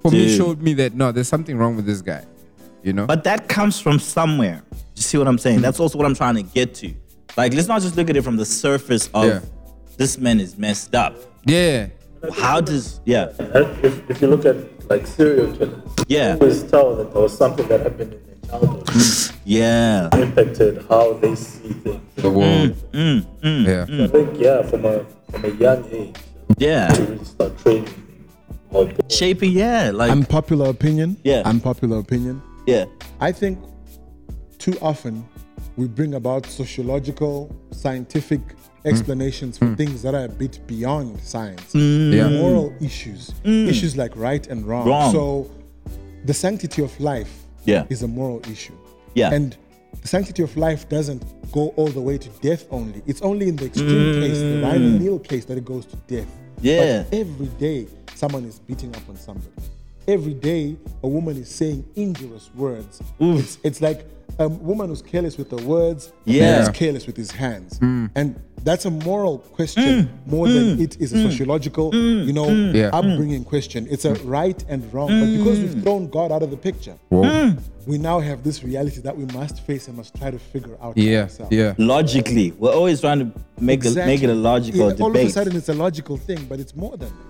for 0.03 0.11
me 0.11 0.27
Dude. 0.27 0.37
showed 0.39 0.63
me 0.63 0.73
that 0.75 0.95
no, 0.95 1.13
there's 1.13 1.29
something 1.29 1.57
wrong 1.59 1.77
with 1.77 1.85
this 1.87 2.01
guy. 2.01 2.25
You 2.83 2.93
know? 2.93 3.07
But 3.07 3.25
that 3.25 3.49
comes 3.49 3.79
from 3.81 3.99
somewhere. 3.99 4.63
You 4.97 5.03
see 5.03 5.19
what 5.19 5.29
I'm 5.29 5.39
saying? 5.39 5.61
That's 5.61 5.81
also 5.81 5.99
what 5.99 6.07
I'm 6.07 6.15
trying 6.15 6.37
to 6.37 6.43
get 6.43 6.75
to. 6.77 6.93
Like, 7.37 7.55
let's 7.55 7.69
not 7.69 7.81
just 7.83 7.97
look 7.97 8.11
at 8.11 8.17
it 8.17 8.23
from 8.23 8.37
the 8.37 8.45
surface 8.45 9.09
of 9.15 9.25
Yeah. 9.25 9.41
this 9.97 10.19
man 10.19 10.41
is 10.41 10.59
messed 10.59 10.95
up. 10.95 11.17
yeah. 11.45 11.89
How 12.35 12.61
does, 12.61 13.01
yeah, 13.07 13.33
if, 13.39 14.11
if 14.11 14.21
you 14.21 14.29
look 14.29 14.45
at 14.45 14.57
like 14.91 15.07
serial 15.07 15.51
killers, 15.57 15.83
Yeah. 16.07 16.35
you 16.35 16.41
always 16.41 16.63
tell 16.65 16.95
that 16.97 17.15
there 17.15 17.23
was 17.23 17.35
something 17.35 17.67
that 17.69 17.81
happened 17.81 18.13
in 18.13 18.21
their 18.27 18.51
childhood 18.51 18.87
mm. 18.89 19.37
yeah, 19.47 20.15
impacted 20.15 20.85
how 20.87 21.15
they 21.15 21.35
see 21.35 21.73
things. 21.73 22.03
The 22.17 22.29
world. 22.29 22.75
Mm, 22.93 23.25
mm, 23.25 23.41
mm 23.41 23.67
yeah. 23.67 24.05
I 24.05 24.07
think 24.09 24.39
yeah, 24.39 24.63
from 24.65 24.85
a 24.85 25.07
from 25.31 25.45
a 25.47 25.49
young 25.55 25.89
age, 25.91 26.15
yeah. 26.59 26.89
to 26.89 27.03
really 27.05 27.25
start 27.25 27.57
training 27.61 27.89
our. 28.75 28.87
Shaping, 29.09 29.53
yeah, 29.53 29.91
like, 29.91 30.11
Unpopular 30.11 30.69
opinion. 30.69 31.17
Yeah. 31.25 31.41
Unpopular 31.47 32.01
opinion. 32.01 32.43
Yeah, 32.67 32.85
I 33.21 33.33
think 33.33 33.59
too 34.59 34.77
often 34.81 35.27
we 35.77 35.87
bring 35.87 36.15
about 36.15 36.47
sociological, 36.47 37.55
scientific 37.71 38.41
hmm. 38.41 38.89
explanations 38.89 39.59
for 39.59 39.67
hmm. 39.67 39.75
things 39.75 40.03
that 40.03 40.15
are 40.15 40.25
a 40.25 40.29
bit 40.29 40.61
beyond 40.67 41.19
science. 41.21 41.73
Hmm. 41.73 42.13
Yeah. 42.13 42.29
Moral 42.29 42.75
issues, 42.81 43.33
issues 43.45 43.97
like 43.97 44.15
right 44.17 44.47
and 44.47 44.67
wrong. 44.67 44.87
Wrong. 44.87 45.13
So, 45.13 45.51
the 46.25 46.35
sanctity 46.35 46.83
of 46.83 46.99
life 47.01 47.47
Yeah. 47.65 47.87
is 47.89 48.03
a 48.03 48.09
moral 48.09 48.41
issue. 48.51 48.75
Yeah. 49.15 49.33
And 49.33 49.57
the 50.03 50.09
sanctity 50.09 50.43
of 50.43 50.57
life 50.57 50.89
doesn't 50.89 51.25
go 51.53 51.69
all 51.77 51.89
the 51.89 52.01
way 52.01 52.19
to 52.19 52.29
death 52.41 52.67
only. 52.71 53.03
It's 53.07 53.23
only 53.23 53.49
in 53.49 53.57
the 53.57 53.67
extreme 53.67 54.21
case, 54.21 54.39
the 54.39 54.61
Ryan 54.63 54.99
Neal 54.99 55.19
case, 55.19 55.45
that 55.47 55.59
it 55.59 55.65
goes 55.65 55.87
to 55.87 55.97
death. 55.97 56.29
Yeah. 56.61 57.05
But 57.05 57.19
every 57.19 57.47
day, 57.47 57.87
someone 58.15 58.45
is 58.45 58.59
beating 58.59 58.95
up 58.95 59.09
on 59.09 59.17
somebody. 59.17 59.51
Every 60.11 60.35
day, 60.35 60.77
a 61.05 61.09
woman 61.09 61.37
is 61.37 61.49
saying 61.49 61.89
injurious 61.95 62.51
words. 62.57 63.01
It's, 63.21 63.59
it's 63.63 63.81
like 63.81 64.05
a 64.41 64.49
woman 64.49 64.89
who's 64.89 65.03
careless 65.03 65.39
with 65.39 65.53
her 65.53 65.65
words, 65.65 66.13
a 66.27 66.33
Yeah. 66.33 66.59
who's 66.59 66.69
careless 66.71 67.07
with 67.07 67.17
his 67.17 67.31
hands. 67.31 67.79
Hmm. 67.79 68.07
And 68.17 68.35
that's 68.65 68.87
a 68.87 68.91
moral 68.91 69.39
question 69.39 70.09
hmm. 70.09 70.31
more 70.31 70.49
than 70.49 70.75
hmm. 70.75 70.83
it 70.83 71.01
is 71.01 71.13
a 71.13 71.31
sociological, 71.31 71.95
you 71.95 72.33
know, 72.33 72.49
Yeah. 72.51 72.91
upbringing 72.93 73.45
question. 73.45 73.87
It's 73.89 74.05
a 74.05 74.15
right 74.39 74.61
and 74.69 74.93
wrong. 74.93 75.11
But 75.21 75.27
because 75.39 75.61
we've 75.61 75.81
thrown 75.85 76.09
God 76.09 76.33
out 76.33 76.43
of 76.43 76.51
the 76.51 76.57
picture, 76.57 76.97
Whoa. 77.11 77.55
we 77.87 77.97
now 77.97 78.19
have 78.19 78.43
this 78.43 78.65
reality 78.65 79.01
that 79.03 79.17
we 79.17 79.27
must 79.27 79.61
face 79.61 79.87
and 79.87 79.97
must 79.97 80.17
try 80.17 80.33
to 80.33 80.41
figure 80.41 80.77
out 80.83 80.99
Yeah. 80.99 81.23
ourselves. 81.23 81.53
Yeah. 81.53 81.75
logically. 81.79 82.51
We're 82.59 82.75
always 82.75 83.01
trying 83.01 83.21
to 83.21 83.29
make, 83.61 83.85
a, 83.85 83.91
make 83.91 84.25
it 84.25 84.31
a 84.31 84.35
logical 84.35 84.91
Yeah, 84.91 85.05
All 85.05 85.11
of 85.11 85.17
a 85.17 85.31
sudden, 85.31 85.55
it's 85.55 85.69
a 85.69 85.75
logical 85.87 86.17
thing, 86.17 86.47
but 86.49 86.59
it's 86.59 86.75
more 86.75 86.97
than 86.97 87.11
that. 87.11 87.30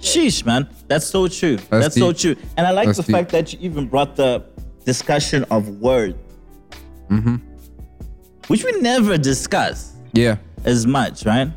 Sheesh, 0.00 0.44
man. 0.46 0.68
That's 0.88 1.06
so 1.06 1.28
true. 1.28 1.56
That's, 1.68 1.94
so 1.96 2.12
true. 2.12 2.34
And 2.56 2.66
I 2.66 2.70
like 2.70 2.86
That's 2.86 2.98
the 2.98 3.04
deep. 3.04 3.14
fact 3.16 3.30
that 3.32 3.52
you 3.52 3.58
even 3.62 3.86
brought 3.86 4.16
the 4.16 4.44
discussion 4.84 5.44
of 5.50 5.68
word, 5.80 6.16
Mm-hmm. 7.10 7.36
which 8.46 8.64
we 8.64 8.72
never 8.80 9.18
discuss 9.18 9.92
Yeah. 10.12 10.36
as 10.64 10.86
much, 10.86 11.26
right? 11.26 11.50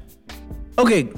Okay. 0.77 1.09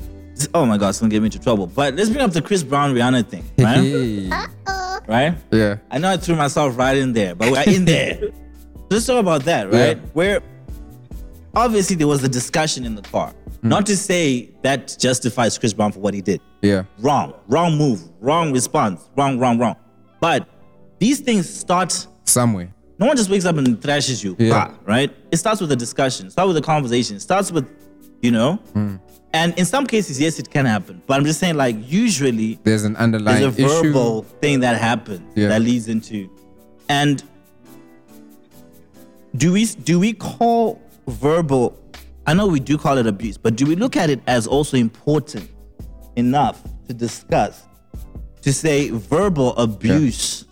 Oh 0.54 0.66
my 0.66 0.78
God, 0.78 0.90
it's 0.90 1.00
gonna 1.00 1.10
get 1.10 1.22
me 1.22 1.28
into 1.28 1.40
trouble. 1.40 1.66
But 1.68 1.96
let's 1.96 2.10
bring 2.10 2.22
up 2.24 2.32
the 2.32 2.42
Chris 2.42 2.62
Brown 2.62 2.94
Rihanna 2.94 3.28
thing, 3.28 3.46
right? 3.58 3.78
Hey. 3.78 4.30
right? 5.08 5.36
Yeah. 5.52 5.78
I 5.90 5.98
know 5.98 6.12
I 6.12 6.18
threw 6.18 6.36
myself 6.36 6.78
right 6.78 6.98
in 6.98 7.14
there, 7.14 7.34
but 7.36 7.50
we're 7.52 7.64
in 7.64 7.86
there. 7.86 8.20
Let's 8.92 9.08
talk 9.08 9.20
about 9.20 9.44
that, 9.46 9.72
right? 9.72 9.98
Yeah. 9.98 10.04
Where 10.14 10.42
obviously 11.56 11.96
there 11.96 12.08
was 12.08 12.24
a 12.24 12.30
discussion 12.30 12.86
in 12.86 12.96
the 12.96 13.02
car. 13.02 13.30
Hmm. 13.62 13.70
Not 13.70 13.86
to 13.88 13.98
say 13.98 14.52
that 14.64 14.96
justifies 15.00 15.58
Chris 15.58 15.74
Brown 15.74 15.92
for 15.92 16.00
what 16.00 16.14
he 16.14 16.22
did. 16.22 16.42
Yeah. 16.62 16.84
Wrong, 17.00 17.34
wrong 17.48 17.78
move, 17.78 18.02
wrong 18.20 18.52
response, 18.52 19.10
wrong, 19.16 19.40
wrong, 19.40 19.58
wrong. 19.60 19.76
But 20.20 20.48
these 21.00 21.20
things 21.20 21.50
start. 21.50 22.08
Somewhere. 22.26 22.74
No 22.98 23.08
one 23.08 23.18
just 23.18 23.30
wakes 23.30 23.46
up 23.46 23.58
and 23.58 23.82
thrashes 23.82 24.24
you, 24.24 24.36
Yeah. 24.40 24.50
bah, 24.70 24.74
right? 24.86 25.14
It 25.32 25.38
starts 25.38 25.60
with 25.62 25.72
a 25.72 25.76
discussion, 25.76 26.30
start 26.30 26.48
with 26.48 26.58
a 26.58 26.62
conversation, 26.62 27.20
starts 27.20 27.52
with, 27.52 27.68
you 28.22 28.32
know. 28.32 28.56
Hmm. 28.74 28.96
And 29.34 29.54
in 29.60 29.66
some 29.66 29.86
cases, 29.86 30.18
yes, 30.20 30.40
it 30.40 30.50
can 30.50 30.66
happen. 30.66 31.02
But 31.06 31.18
I'm 31.18 31.26
just 31.26 31.42
saying, 31.42 31.56
like, 31.56 31.76
usually 31.92 32.58
There's 32.64 32.86
an 32.86 32.96
underlying 32.96 33.42
there's 33.42 33.60
a 33.60 33.62
issue. 33.66 33.88
verbal 33.92 34.22
thing 34.42 34.62
that 34.62 34.80
happens 34.80 35.22
Yeah. 35.36 35.50
that 35.50 35.62
leads 35.62 35.90
into 35.90 36.30
and 36.88 37.22
do 39.36 39.52
we 39.52 39.66
do 39.66 40.00
we 40.00 40.14
call 40.14 40.82
verbal 41.08 41.78
i 42.28 42.34
know 42.34 42.48
we 42.48 42.60
do 42.60 42.78
call 42.78 42.98
it 42.98 43.08
abuse 43.08 43.38
but 43.38 43.56
do 43.56 43.66
we 43.66 43.76
look 43.76 43.96
at 43.96 44.10
it 44.10 44.20
as 44.28 44.48
also 44.48 44.78
important 44.78 45.50
enough 46.16 46.62
to 46.88 46.94
discuss 46.94 47.64
to 48.42 48.54
say 48.54 48.90
verbal 48.90 49.56
abuse 49.58 50.46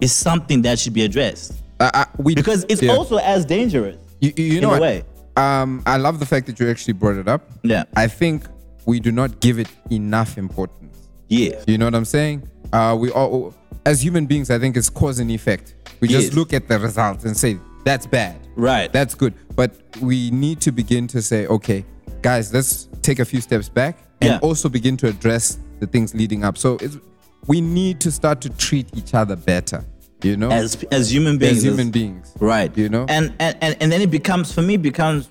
is 0.00 0.12
something 0.12 0.62
that 0.62 0.78
should 0.78 0.92
be 0.94 1.02
addressed 1.04 1.52
Uh, 1.80 1.90
uh, 1.94 2.04
we, 2.18 2.34
because 2.34 2.64
it's 2.68 2.82
yeah. 2.82 2.92
also 2.92 3.16
as 3.18 3.44
dangerous 3.46 3.96
You, 4.20 4.32
you 4.36 4.56
in 4.56 4.62
know 4.62 4.74
a 4.74 4.80
way. 4.80 5.02
Um, 5.36 5.82
I 5.86 5.96
love 5.96 6.18
the 6.18 6.26
fact 6.26 6.46
that 6.48 6.60
you 6.60 6.68
actually 6.68 6.92
brought 6.92 7.16
it 7.16 7.26
up. 7.26 7.42
Yeah. 7.62 7.84
I 7.96 8.06
think 8.08 8.44
we 8.84 9.00
do 9.00 9.10
not 9.10 9.40
give 9.40 9.58
it 9.58 9.68
enough 9.90 10.36
importance. 10.36 11.08
yeah 11.28 11.62
You 11.66 11.78
know 11.78 11.86
what 11.86 11.94
I'm 11.94 12.04
saying? 12.04 12.42
Uh, 12.72 12.94
we 13.00 13.10
all, 13.10 13.54
as 13.86 14.02
human 14.04 14.26
beings, 14.26 14.50
I 14.50 14.58
think 14.58 14.76
it's 14.76 14.90
cause 14.90 15.18
and 15.22 15.30
effect. 15.30 15.74
We 16.00 16.08
just 16.08 16.34
look 16.34 16.52
at 16.52 16.68
the 16.68 16.78
results 16.78 17.24
and 17.24 17.34
say 17.36 17.58
that's 17.84 18.06
bad. 18.06 18.36
Right. 18.56 18.92
That's 18.92 19.14
good. 19.14 19.34
But 19.56 19.74
we 20.00 20.30
need 20.30 20.60
to 20.62 20.72
begin 20.72 21.06
to 21.08 21.22
say, 21.22 21.46
okay, 21.46 21.84
guys, 22.22 22.52
let's 22.52 22.88
take 23.02 23.18
a 23.18 23.24
few 23.24 23.40
steps 23.40 23.68
back 23.68 23.98
and 24.20 24.30
Yeah. 24.32 24.38
also 24.42 24.68
begin 24.68 24.96
to 24.98 25.08
address 25.08 25.58
the 25.80 25.86
things 25.86 26.14
leading 26.14 26.44
up. 26.44 26.58
So 26.58 26.76
it's, 26.80 26.98
we 27.46 27.60
need 27.60 28.00
to 28.00 28.10
start 28.10 28.40
to 28.42 28.50
treat 28.50 28.88
each 28.96 29.14
other 29.14 29.36
better. 29.36 29.84
You 30.22 30.36
know, 30.36 30.50
as 30.50 30.84
as 30.92 31.10
human 31.10 31.38
beings 31.38 31.58
as 31.58 31.64
human 31.64 31.90
beings. 31.90 32.34
Right. 32.38 32.76
You 32.76 32.90
know? 32.90 33.06
And 33.08 33.32
and 33.38 33.56
and, 33.62 33.74
and 33.80 33.90
then 33.90 34.02
it 34.02 34.10
becomes 34.10 34.52
for 34.52 34.60
me 34.60 34.74
it 34.74 34.82
becomes 34.82 35.30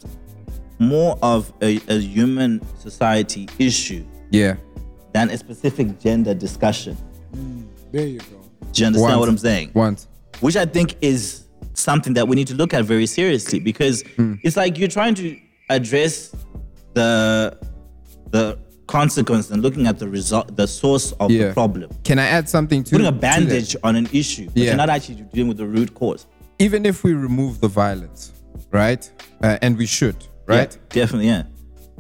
more 0.79 1.19
of 1.21 1.53
a, 1.61 1.79
a 1.89 1.99
human 1.99 2.59
society 2.79 3.47
issue 3.59 4.03
Yeah. 4.31 4.55
than 5.13 5.29
a 5.29 5.37
specific 5.37 5.99
gender 5.99 6.33
discussion. 6.33 6.97
Mm, 7.35 7.67
there 7.91 8.07
you 8.07 8.17
go. 8.19 8.25
Do 8.71 8.81
you 8.81 8.87
understand 8.87 9.01
Once. 9.11 9.19
what 9.19 9.29
I'm 9.29 9.37
saying? 9.37 9.71
Once. 9.75 10.07
Which 10.39 10.55
I 10.55 10.65
think 10.65 10.95
is 11.01 11.43
something 11.79 12.13
that 12.13 12.27
we 12.27 12.35
need 12.35 12.47
to 12.47 12.55
look 12.55 12.73
at 12.73 12.83
very 12.85 13.05
seriously 13.05 13.59
because 13.59 14.03
Hmm. 14.15 14.33
it's 14.43 14.57
like 14.57 14.77
you're 14.77 14.87
trying 14.99 15.15
to 15.15 15.37
address 15.69 16.31
the 16.93 17.57
the 18.31 18.57
consequence 18.87 19.49
and 19.51 19.61
looking 19.61 19.85
at 19.87 19.99
the 19.99 20.07
result 20.07 20.55
the 20.55 20.67
source 20.67 21.11
of 21.19 21.29
Yeah. 21.31 21.47
the 21.47 21.53
problem. 21.53 21.89
Can 22.03 22.17
I 22.19 22.25
add 22.25 22.49
something 22.49 22.83
to 22.85 22.91
Putting 22.91 23.07
a 23.07 23.11
bandage 23.11 23.75
on 23.83 23.95
an 23.95 24.07
issue, 24.11 24.45
but 24.47 24.57
Yeah. 24.57 24.65
you're 24.65 24.75
not 24.75 24.89
actually 24.89 25.23
dealing 25.33 25.47
with 25.49 25.57
the 25.57 25.67
root 25.67 25.93
cause. 25.93 26.25
Even 26.59 26.85
if 26.85 27.03
we 27.03 27.13
remove 27.13 27.61
the 27.61 27.67
violence, 27.67 28.31
right? 28.71 29.09
Uh, 29.41 29.57
and 29.61 29.77
we 29.77 29.85
should, 29.85 30.15
right? 30.47 30.71
Yeah, 30.73 31.01
definitely, 31.01 31.27
yeah. 31.27 31.43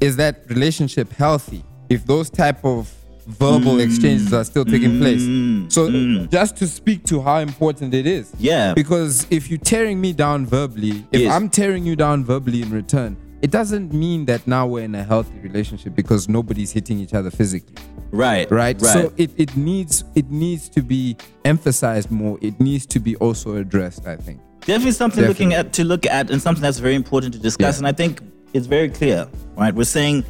Is 0.01 0.15
that 0.17 0.43
relationship 0.49 1.13
healthy? 1.13 1.63
If 1.89 2.05
those 2.05 2.29
type 2.29 2.63
of 2.65 2.89
verbal 3.29 3.79
exchanges 3.79 4.33
are 4.33 4.43
still 4.43 4.65
taking 4.65 4.99
place. 4.99 5.21
Mm-hmm. 5.21 5.69
So 5.69 5.87
mm-hmm. 5.89 6.29
just 6.29 6.57
to 6.57 6.67
speak 6.67 7.03
to 7.05 7.21
how 7.21 7.37
important 7.39 7.93
it 7.93 8.05
is. 8.05 8.33
Yeah. 8.39 8.73
Because 8.73 9.27
if 9.29 9.49
you're 9.49 9.59
tearing 9.59 10.01
me 10.01 10.13
down 10.13 10.45
verbally, 10.45 11.05
if 11.11 11.21
Yes. 11.21 11.33
I'm 11.33 11.49
tearing 11.49 11.85
you 11.85 11.95
down 11.95 12.23
verbally 12.25 12.61
in 12.61 12.71
return, 12.71 13.15
it 13.41 13.51
doesn't 13.51 13.93
mean 13.93 14.25
that 14.25 14.45
now 14.47 14.67
we're 14.67 14.83
in 14.83 14.95
a 14.95 15.03
healthy 15.03 15.37
relationship 15.39 15.95
because 15.95 16.27
nobody's 16.27 16.71
hitting 16.71 16.99
each 16.99 17.13
other 17.13 17.29
physically. 17.31 17.75
Right. 18.11 18.49
Right? 18.51 18.81
Right. 18.81 18.91
So 18.91 19.13
it, 19.15 19.31
it 19.37 19.55
needs 19.55 20.03
it 20.15 20.29
needs 20.29 20.67
to 20.69 20.81
be 20.81 21.15
emphasized 21.45 22.11
more. 22.11 22.37
It 22.41 22.59
needs 22.59 22.85
to 22.87 22.99
be 22.99 23.15
also 23.17 23.55
addressed, 23.55 24.07
I 24.07 24.15
think. 24.17 24.41
definitely 24.61 24.91
something 24.91 25.23
looking 25.25 25.53
at 25.53 25.71
to 25.73 25.83
look 25.83 26.05
at 26.05 26.29
and 26.31 26.41
something 26.41 26.61
that's 26.61 26.79
very 26.79 26.95
important 26.95 27.33
to 27.33 27.39
discuss 27.39 27.75
Yeah. 27.75 27.79
and 27.79 27.87
i 27.87 27.93
think 28.01 28.19
it's 28.53 28.67
very 28.67 28.89
clear 28.89 29.25
right 29.55 29.73
we're 29.73 29.85
saying 29.99 30.25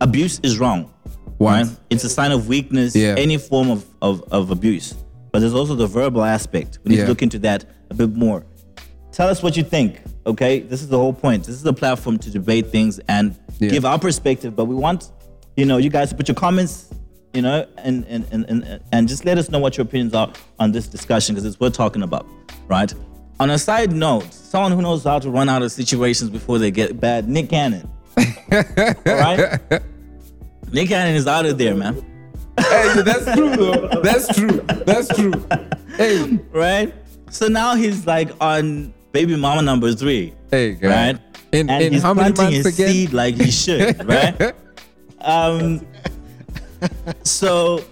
abuse 0.00 0.40
is 0.42 0.58
wrong. 0.58 0.91
Right 1.50 1.66
it's 1.90 2.04
a 2.04 2.08
sign 2.08 2.32
of 2.32 2.48
weakness 2.48 2.94
Yeah. 2.96 3.14
any 3.18 3.38
form 3.38 3.70
of, 3.70 3.84
of, 4.00 4.22
of 4.32 4.50
abuse. 4.50 4.94
But 5.32 5.40
there's 5.40 5.54
also 5.54 5.74
the 5.74 5.86
verbal 5.86 6.22
aspect. 6.22 6.78
We 6.84 6.90
need 6.90 6.96
Yeah. 6.98 7.04
to 7.04 7.08
look 7.10 7.22
into 7.22 7.38
that 7.40 7.64
a 7.90 7.94
bit 7.94 8.14
more. 8.14 8.44
Tell 9.12 9.28
us 9.28 9.42
what 9.42 9.56
you 9.56 9.62
think 9.64 10.00
okay? 10.26 10.60
This 10.60 10.82
is 10.82 10.88
the 10.88 10.98
whole 10.98 11.12
point. 11.12 11.44
This 11.44 11.56
is 11.56 11.64
a 11.66 11.72
platform 11.72 12.18
to 12.18 12.30
debate 12.30 12.66
things 12.70 12.98
and 13.08 13.34
Yeah. 13.58 13.70
give 13.70 13.84
our 13.84 13.98
perspective. 13.98 14.54
But 14.56 14.66
we 14.66 14.74
want 14.74 15.10
you 15.56 15.64
know 15.66 15.76
you 15.78 15.90
guys 15.90 16.08
to 16.10 16.14
put 16.16 16.28
your 16.28 16.34
comments 16.34 16.88
you 17.34 17.42
know 17.42 17.66
and 17.78 18.04
and 18.08 18.24
and, 18.32 18.44
and, 18.50 18.80
and 18.92 19.08
just 19.08 19.24
let 19.24 19.36
us 19.38 19.48
know 19.50 19.58
what 19.58 19.76
your 19.76 19.86
opinions 19.86 20.14
are 20.14 20.30
on 20.58 20.72
this 20.72 20.86
discussion 20.86 21.34
because 21.34 21.46
it's 21.46 21.58
worth 21.60 21.72
talking 21.74 22.02
about 22.02 22.26
right? 22.68 22.92
On 23.40 23.50
a 23.50 23.58
side 23.58 23.92
note 23.92 24.32
someone 24.32 24.72
who 24.72 24.82
knows 24.82 25.04
how 25.04 25.18
to 25.18 25.30
run 25.30 25.48
out 25.48 25.62
of 25.62 25.72
situations 25.72 26.30
before 26.30 26.58
they 26.58 26.70
get 26.70 27.00
bad 27.00 27.28
nick 27.28 27.48
cannon. 27.50 27.88
All 28.18 29.02
right 29.06 29.60
nick 30.72 30.88
cannon 30.88 31.14
is 31.14 31.26
out 31.26 31.46
of 31.46 31.58
there 31.58 31.74
man 31.74 31.94
hey, 32.58 33.02
that's 33.02 33.24
true 33.34 33.56
though. 33.56 33.88
That's 34.02 34.28
true. 34.34 34.60
That's 34.84 35.08
true. 35.08 35.32
Hey, 35.96 36.38
right 36.52 36.92
so 37.32 37.48
now 37.48 37.74
he's 37.74 38.06
like 38.06 38.30
on 38.40 38.92
baby 39.10 39.36
mama 39.36 39.62
number 39.62 39.92
three 39.94 40.34
hey, 40.50 40.74
right? 40.82 41.18
In, 41.52 41.68
and 41.68 41.84
in 41.84 41.92
he's 41.92 42.02
how 42.02 42.14
planting 42.14 42.50
his 42.50 42.66
again? 42.66 42.88
seed 42.88 43.12
like 43.12 43.34
he 43.34 43.50
should, 43.50 44.06
right? 44.06 44.54
um, 45.20 45.84
so 47.22 47.84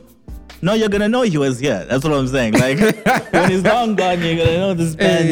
no, 0.62 0.74
you're 0.74 0.88
gonna 0.88 1.08
know 1.08 1.22
he 1.22 1.38
was 1.38 1.58
here. 1.58 1.84
That's 1.86 2.04
what 2.04 2.12
I'm 2.12 2.28
saying. 2.28 2.54
Like 2.54 2.78
when 3.32 3.50
he's 3.50 3.62
long 3.62 3.96
gone, 3.96 4.22
you're 4.22 4.36
gonna 4.36 4.58
know 4.58 4.74
this 4.74 4.94
man 4.96 5.24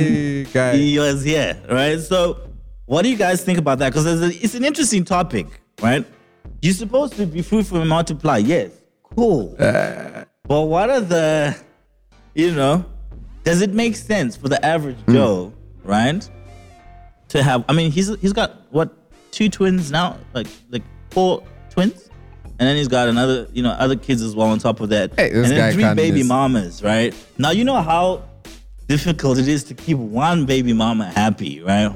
Hey, 0.46 0.78
he 0.78 0.98
was 0.98 1.22
here, 1.22 1.60
right? 1.70 1.98
So, 2.00 2.38
what 2.86 3.02
do 3.02 3.10
you 3.10 3.16
guys 3.16 3.44
think 3.44 3.58
about 3.58 3.78
that? 3.80 3.92
Because 3.92 4.06
it's 4.42 4.54
an 4.54 4.64
interesting 4.64 5.04
topic, 5.04 5.46
right? 5.82 6.06
You're 6.62 6.74
supposed 6.74 7.14
to 7.14 7.26
be 7.26 7.42
fruitful 7.42 7.80
and 7.80 7.88
multiply, 7.88 8.38
yes, 8.38 8.70
cool. 9.02 9.54
Uh. 9.58 10.24
but 10.44 10.62
what 10.62 10.90
are 10.90 11.00
the, 11.00 11.56
you 12.34 12.52
know, 12.52 12.84
does 13.44 13.62
it 13.62 13.72
make 13.72 13.94
sense 13.96 14.36
for 14.36 14.48
the 14.48 14.64
average 14.64 14.96
Hmm. 15.06 15.14
Joe, 15.14 15.52
right? 15.84 16.28
To 17.28 17.42
have, 17.42 17.64
I 17.68 17.72
mean, 17.74 17.90
he's 17.92 18.08
he's 18.20 18.32
got 18.32 18.72
what 18.72 18.92
two 19.30 19.48
twins 19.48 19.90
now, 19.90 20.18
like 20.34 20.46
like 20.70 20.82
four 21.10 21.42
twins, 21.70 22.10
and 22.44 22.66
then 22.68 22.76
he's 22.76 22.88
got 22.88 23.08
another, 23.08 23.46
you 23.52 23.62
know, 23.62 23.70
other 23.70 23.96
kids 23.96 24.22
as 24.22 24.34
well 24.34 24.48
on 24.48 24.58
top 24.58 24.80
of 24.80 24.88
that, 24.88 25.12
Hey, 25.14 25.30
and 25.30 25.44
then 25.44 25.72
three 25.74 25.94
baby 25.94 26.18
miss. 26.18 26.26
mamas, 26.28 26.82
right? 26.82 27.14
Now 27.36 27.50
you 27.50 27.64
know 27.64 27.80
how 27.82 28.24
difficult 28.88 29.38
it 29.38 29.46
is 29.46 29.62
to 29.64 29.74
keep 29.74 29.98
one 29.98 30.46
baby 30.46 30.72
mama 30.72 31.04
happy, 31.10 31.60
right? 31.60 31.94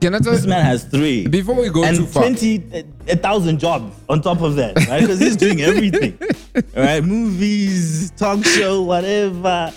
Can 0.00 0.14
I 0.14 0.18
tell 0.18 0.32
This 0.32 0.46
man 0.46 0.64
has 0.64 0.84
three. 0.84 1.26
Before 1.26 1.54
we 1.54 1.68
go 1.68 1.84
and 1.84 1.96
too 1.96 2.06
far. 2.06 2.22
20, 2.22 2.64
a, 2.72 2.84
a 3.12 3.16
thousand 3.16 3.58
jobs 3.58 3.94
on 4.08 4.22
top 4.22 4.40
of 4.40 4.56
that, 4.56 4.74
right? 4.88 5.00
Because 5.00 5.18
he's 5.20 5.36
doing 5.36 5.60
everything, 5.60 6.18
right? 6.76 7.04
Movies, 7.04 8.10
talk 8.12 8.44
show, 8.44 8.82
whatever. 8.82 9.72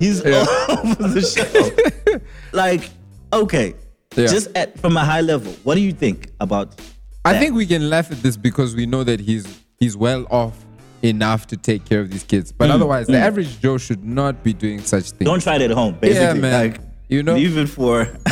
He's 0.00 0.24
Yeah. 0.24 0.44
all 0.68 0.78
over 0.80 1.08
the 1.08 1.20
show. 1.22 2.20
like, 2.52 2.90
okay, 3.32 3.74
Yeah. 4.16 4.26
just 4.26 4.48
at 4.56 4.78
from 4.80 4.96
a 4.96 5.04
high 5.04 5.20
level, 5.20 5.52
what 5.64 5.76
do 5.76 5.80
you 5.80 5.92
think 5.92 6.28
about? 6.40 6.80
I 7.24 7.38
think 7.38 7.54
we 7.54 7.66
can 7.66 7.90
laugh 7.90 8.10
at 8.10 8.22
this 8.22 8.36
because 8.36 8.74
we 8.74 8.86
know 8.86 9.04
that 9.04 9.20
he's 9.20 9.46
he's 9.78 9.96
well 9.96 10.26
off 10.30 10.64
enough 11.02 11.46
to 11.48 11.56
take 11.56 11.84
care 11.84 12.00
of 12.00 12.10
these 12.10 12.24
kids. 12.24 12.50
But 12.50 12.70
otherwise, 12.70 13.06
the 13.06 13.18
average 13.18 13.60
Joe 13.60 13.78
should 13.78 14.02
not 14.04 14.42
be 14.42 14.52
doing 14.52 14.80
such 14.80 15.10
things. 15.12 15.20
Mm, 15.22 15.24
don't 15.26 15.42
try 15.42 15.56
it 15.56 15.62
at 15.62 15.70
home. 15.70 15.94
Basically, 16.00 16.24
Yeah, 16.24 16.32
man. 16.34 16.70
Like, 16.72 16.80
You 17.08 17.22
know? 17.22 17.36
even 17.36 17.66
for. 17.66 18.08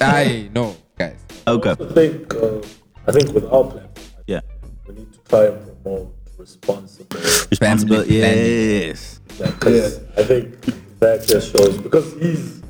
I 0.00 0.48
know, 0.54 0.74
guys. 0.98 1.16
okay. 1.46 1.70
I 1.70 1.74
think 1.74 2.34
uh, 2.34 2.60
I 3.06 3.12
think 3.12 3.32
with 3.32 3.44
our 3.44 3.64
platform, 3.64 4.22
Yeah. 4.26 4.40
we 4.88 4.94
need 4.94 5.12
to 5.12 5.18
try 5.28 5.44
and 5.46 5.82
promote 5.82 6.14
responsible. 6.38 7.16
Responsibility. 7.50 8.18
planning. 8.20 8.44
Yes. 8.90 9.20
Because 9.38 10.00
I 10.16 10.22
think 10.24 10.64
that 11.00 11.26
just 11.26 11.52
shows 11.52 11.78
because 11.78 12.12
he's 12.14 12.62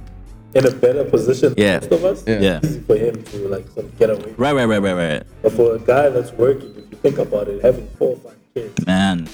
in 0.55 0.67
a 0.67 0.71
better 0.71 1.05
position 1.05 1.55
Yeah. 1.57 1.79
than 1.79 1.91
most 1.91 1.93
of 1.93 2.05
us. 2.05 2.25
Yeah. 2.27 2.41
Yeah. 2.41 2.57
It's 2.59 2.69
easy 2.69 2.81
for 2.81 2.97
him 2.97 3.23
to 3.23 3.49
like 3.49 3.67
sort 3.69 3.87
of 3.87 3.99
get 3.99 4.11
away. 4.11 4.35
Right. 4.37 4.53
Right. 4.55 4.65
Right. 4.67 4.83
Right. 4.83 4.95
Right. 4.95 5.23
But 5.43 5.53
for 5.53 5.75
a 5.75 5.79
guy 5.79 6.09
that's 6.11 6.33
working, 6.33 6.71
if 6.77 6.91
you 6.91 6.99
think 6.99 7.19
about 7.19 7.49
it, 7.49 7.63
having 7.63 7.87
four 7.99 8.11
or 8.11 8.17
five 8.17 8.37
kids, 8.55 8.87
Man. 8.87 9.29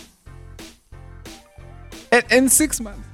And 2.10 2.24
in 2.30 2.48
six 2.48 2.80
months. 2.80 3.08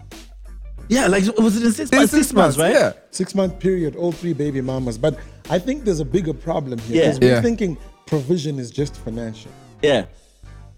Yeah. 0.89 1.07
Like, 1.07 1.25
was 1.39 1.57
it 1.57 1.65
in 1.65 1.73
six 1.73 1.91
In 1.91 1.99
months? 1.99 2.13
Six, 2.13 2.33
months, 2.33 2.59
right? 2.59 2.73
Yeah. 2.73 2.93
Six 3.11 3.35
month 3.35 3.59
period, 3.61 3.95
all 3.95 4.11
three 4.13 4.33
baby 4.33 4.61
mamas. 4.61 4.99
But 4.99 5.19
I 5.51 5.59
think 5.59 5.85
there's 5.85 6.01
a 6.01 6.05
bigger 6.05 6.35
problem 6.35 6.79
here. 6.81 6.97
Yeah. 6.97 7.03
Because 7.07 7.21
we're 7.21 7.31
Yeah. 7.35 7.43
thinking 7.43 7.77
provision 8.07 8.59
is 8.59 8.71
just 8.71 8.97
financial. 8.97 9.51
Yeah. 9.83 10.07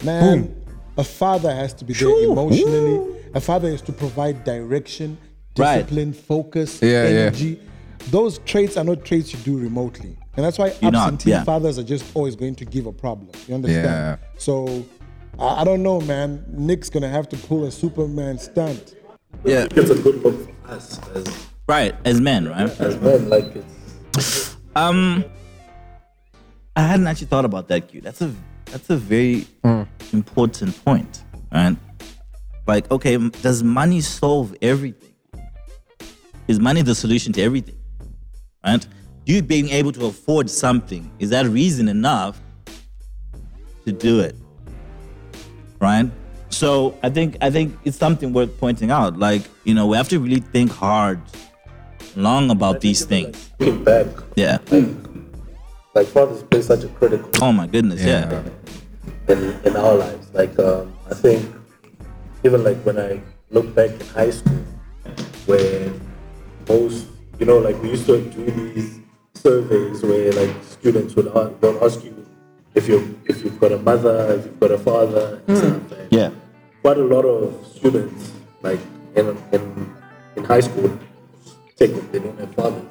Man, 0.05 0.55
a 0.97 1.05
father 1.05 1.53
has 1.55 1.75
to 1.75 1.85
be 1.85 1.93
there 1.93 2.03
True. 2.09 2.33
emotionally. 2.33 3.17
A 3.35 3.41
father 3.41 3.71
has 3.71 3.83
to 3.83 3.93
provide 3.93 4.45
direction, 4.45 5.19
Right. 5.57 5.79
discipline, 5.83 6.13
focus, 6.13 6.81
Yeah, 6.83 6.89
yeah. 6.89 7.09
energy. 7.27 7.61
Those 8.11 8.39
traits 8.39 8.77
are 8.77 8.85
not 8.85 9.05
traits 9.05 9.33
you 9.33 9.39
do 9.41 9.59
remotely. 9.59 10.17
And 10.37 10.45
that's 10.47 10.59
why 10.59 10.73
You're 10.81 10.91
not, 10.93 11.05
absentee 11.13 11.31
yeah. 11.31 11.45
fathers 11.45 11.79
are 11.79 11.83
just 11.83 12.05
always 12.15 12.35
going 12.37 12.55
to 12.57 12.65
give 12.65 12.87
a 12.87 12.93
problem. 12.93 13.29
You 13.47 13.57
understand? 13.57 13.85
Yeah. 13.85 14.17
So 14.39 14.85
I, 15.39 15.61
I 15.63 15.65
don't 15.65 15.83
know, 15.83 16.01
man. 16.01 16.45
Nick's 16.49 16.89
gonna 16.89 17.09
have 17.09 17.29
to 17.31 17.37
pull 17.37 17.65
a 17.65 17.71
Superman 17.71 18.39
stunt. 18.39 18.95
Yeah. 19.45 19.67
It's 19.71 19.91
a 19.91 19.95
good 19.97 20.23
look 20.23 20.49
for 20.65 20.71
us 20.73 20.99
as, 21.15 21.29
Right. 21.69 21.95
As 22.05 22.21
men, 22.21 22.49
right? 22.49 22.71
as 22.81 22.99
men. 23.01 23.29
Like 23.29 23.55
it's 23.57 23.75
Um, 24.77 25.25
I 26.77 26.83
hadn't 26.83 27.07
actually 27.07 27.27
thought 27.27 27.45
about 27.45 27.69
that, 27.69 27.89
Q. 27.89 28.01
That's 28.01 28.21
a 28.23 28.33
that's 28.67 28.89
a 28.91 28.97
very 28.97 29.47
important 30.13 30.83
point, 30.85 31.25
right? 31.53 31.77
Like, 32.67 32.91
okay, 32.91 33.17
does 33.43 33.63
money 33.63 34.01
solve 34.01 34.55
everything? 34.63 35.13
Is 36.47 36.61
money 36.61 36.83
the 36.83 36.95
solution 36.95 37.33
to 37.33 37.43
everything? 37.43 37.77
Right? 38.65 38.87
You 39.27 39.43
being 39.43 39.71
able 39.71 39.93
to 39.93 40.07
afford 40.07 40.49
something 40.49 41.11
is 41.19 41.31
that 41.31 41.47
reason 41.47 41.89
enough 41.89 42.41
to 43.85 43.93
do 43.93 44.21
it? 44.21 44.37
Right? 45.81 46.11
So 46.51 46.97
I 47.03 47.11
think 47.11 47.37
I 47.41 47.51
think 47.51 47.77
it's 47.85 47.97
something 47.97 48.33
worth 48.33 48.57
pointing 48.59 48.91
out. 48.91 49.19
Like, 49.19 49.43
you 49.65 49.75
know, 49.75 49.87
we 49.87 49.97
have 49.97 50.09
to 50.11 50.21
really 50.21 50.41
think 50.41 50.71
hard, 50.71 51.21
long 52.17 52.51
about 52.51 52.81
these 52.81 53.05
things. 53.05 53.51
looking 53.59 53.85
back, 53.85 54.07
Yeah. 54.37 54.59
like 54.71 54.87
like 55.95 56.07
fathers 56.07 56.43
play 56.45 56.63
such 56.63 56.85
a 56.85 56.89
critical 56.89 57.29
Oh 57.43 57.53
my 57.53 57.67
goodness, 57.67 58.01
yeah. 58.03 58.31
Yeah. 58.31 59.35
in, 59.35 59.39
in 59.65 59.77
our 59.77 59.95
lives. 59.95 60.29
Like 60.33 60.57
um, 60.59 60.93
I 61.11 61.15
think 61.15 61.45
even 62.45 62.63
like 62.65 62.79
when 62.87 62.99
I 62.99 63.21
look 63.51 63.75
back 63.75 63.91
in 63.91 64.07
high 64.15 64.31
school, 64.31 64.63
where 65.47 65.91
most 66.69 67.07
you 67.39 67.47
know 67.47 67.59
like 67.59 67.81
we 67.83 67.91
used 67.91 68.07
to 68.07 68.21
do 68.23 68.45
these 68.75 69.01
surveys 69.35 70.03
where 70.03 70.33
like 70.33 70.55
students 70.65 71.15
would 71.17 71.27
a- 71.27 71.53
would 71.61 71.83
ask 71.83 72.05
you 72.05 72.15
if 72.75 72.87
you 72.89 73.19
if 73.27 73.43
you've 73.45 73.59
got 73.59 73.73
a 73.73 73.79
mother, 73.79 74.35
if 74.39 74.45
you've 74.47 74.61
got 74.61 74.71
a 74.71 74.79
father, 74.79 75.43
and 75.47 75.59
stuff. 75.59 75.93
And 75.99 76.13
Yeah. 76.13 76.31
quite 76.83 76.99
a 76.99 77.05
lot 77.05 77.25
of 77.25 77.55
students 77.77 78.33
like 78.63 78.81
in 79.17 79.37
in 79.53 79.63
in 80.37 80.45
high 80.45 80.61
school 80.61 80.89
take 81.81 81.91
it 81.91 82.13
they 82.13 82.19
don't 82.19 82.39
have 82.39 82.55
fathers. 82.55 82.83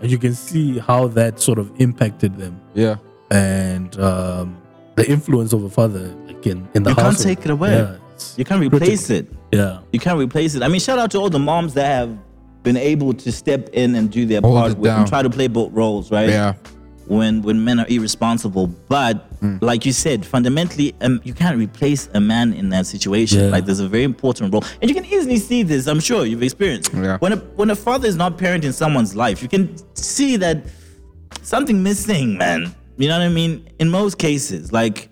And 0.00 0.10
you 0.10 0.18
can 0.18 0.34
see 0.34 0.78
how 0.78 1.08
that 1.08 1.40
sort 1.40 1.58
of 1.58 1.70
impacted 1.80 2.36
them 2.38 2.58
Yeah. 2.74 2.96
and 3.30 3.98
um, 4.00 4.56
the 4.96 5.08
influence 5.10 5.52
of 5.52 5.62
a 5.62 5.70
father 5.70 6.14
like 6.26 6.46
in, 6.46 6.66
in 6.74 6.82
the 6.82 6.90
You 6.90 6.96
can't 6.96 7.06
household. 7.06 7.36
take 7.36 7.44
it 7.44 7.50
away. 7.50 7.74
Yeah, 7.76 7.96
You 8.36 8.44
can't 8.44 8.60
replace 8.60 9.10
it. 9.10 9.30
yeah. 9.52 9.80
You 9.92 10.00
can't 10.00 10.18
replace 10.18 10.54
it. 10.54 10.62
I 10.62 10.68
mean, 10.68 10.80
shout 10.80 10.98
out 10.98 11.10
to 11.12 11.18
all 11.18 11.30
the 11.30 11.38
moms 11.38 11.74
that 11.74 11.86
have 11.86 12.16
been 12.62 12.76
able 12.76 13.12
to 13.14 13.30
step 13.32 13.68
in 13.72 13.94
and 13.94 14.10
do 14.10 14.24
their 14.26 14.40
Hold 14.40 14.54
part 14.56 14.70
it 14.72 14.78
with, 14.78 14.90
and 14.90 15.00
down. 15.00 15.06
try 15.06 15.22
to 15.22 15.30
play 15.30 15.46
both 15.48 15.72
roles, 15.72 16.10
right? 16.10 16.28
Yeah. 16.28 16.54
When 17.06 17.42
when 17.42 17.64
men 17.64 17.80
are 17.80 17.86
irresponsible, 17.88 18.68
but 18.88 19.29
like 19.60 19.86
you 19.86 19.92
said, 19.92 20.26
fundamentally, 20.26 20.94
um, 21.00 21.20
you 21.24 21.32
can't 21.32 21.56
replace 21.56 22.08
a 22.14 22.20
man 22.20 22.52
in 22.52 22.68
that 22.70 22.86
situation. 22.86 23.40
Yeah. 23.40 23.50
Like 23.50 23.64
there's 23.64 23.80
a 23.80 23.88
very 23.88 24.04
important 24.04 24.52
role, 24.52 24.64
and 24.80 24.90
you 24.90 24.94
can 24.94 25.04
easily 25.04 25.38
see 25.38 25.62
this. 25.62 25.86
I'm 25.86 26.00
sure 26.00 26.26
you've 26.26 26.42
experienced. 26.42 26.92
Yeah. 26.92 27.18
When 27.18 27.32
a 27.32 27.36
when 27.36 27.70
a 27.70 27.76
father 27.76 28.06
is 28.06 28.16
not 28.16 28.36
parenting 28.36 28.72
someone's 28.72 29.16
life, 29.16 29.42
you 29.42 29.48
can 29.48 29.76
see 29.96 30.36
that 30.36 30.66
something 31.42 31.82
missing, 31.82 32.36
man. 32.36 32.74
You 32.98 33.08
know 33.08 33.18
what 33.18 33.24
I 33.24 33.30
mean? 33.30 33.66
In 33.78 33.88
most 33.88 34.18
cases, 34.18 34.72
like 34.72 35.08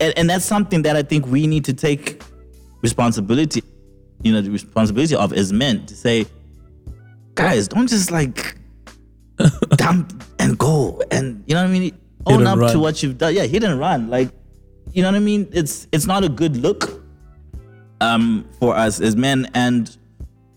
and, 0.00 0.12
and 0.18 0.28
that's 0.28 0.44
something 0.44 0.82
that 0.82 0.96
I 0.96 1.02
think 1.02 1.26
we 1.28 1.46
need 1.46 1.64
to 1.66 1.72
take 1.72 2.22
responsibility, 2.82 3.62
you 4.22 4.32
know, 4.32 4.40
the 4.40 4.50
responsibility 4.50 5.14
of 5.14 5.32
as 5.32 5.52
men 5.52 5.86
to 5.86 5.94
say, 5.94 6.26
guys, 7.34 7.68
don't 7.68 7.88
just 7.88 8.10
like 8.10 8.56
dump 9.76 10.24
and 10.40 10.58
go, 10.58 11.00
and 11.12 11.44
you 11.46 11.54
know 11.54 11.62
what 11.62 11.70
I 11.70 11.72
mean. 11.72 11.96
Own 12.26 12.46
and 12.46 12.62
up 12.62 12.70
to 12.72 12.78
what 12.78 13.02
you've 13.02 13.18
done. 13.18 13.34
Yeah, 13.34 13.44
hit 13.44 13.64
and 13.64 13.78
run. 13.78 14.08
Like, 14.10 14.30
you 14.92 15.02
know 15.02 15.08
what 15.08 15.16
I 15.16 15.20
mean. 15.20 15.48
It's 15.52 15.86
it's 15.92 16.06
not 16.06 16.22
a 16.24 16.28
good 16.28 16.56
look, 16.56 17.02
um, 18.00 18.44
for 18.58 18.74
us 18.76 19.00
as 19.00 19.16
men, 19.16 19.48
and 19.54 19.96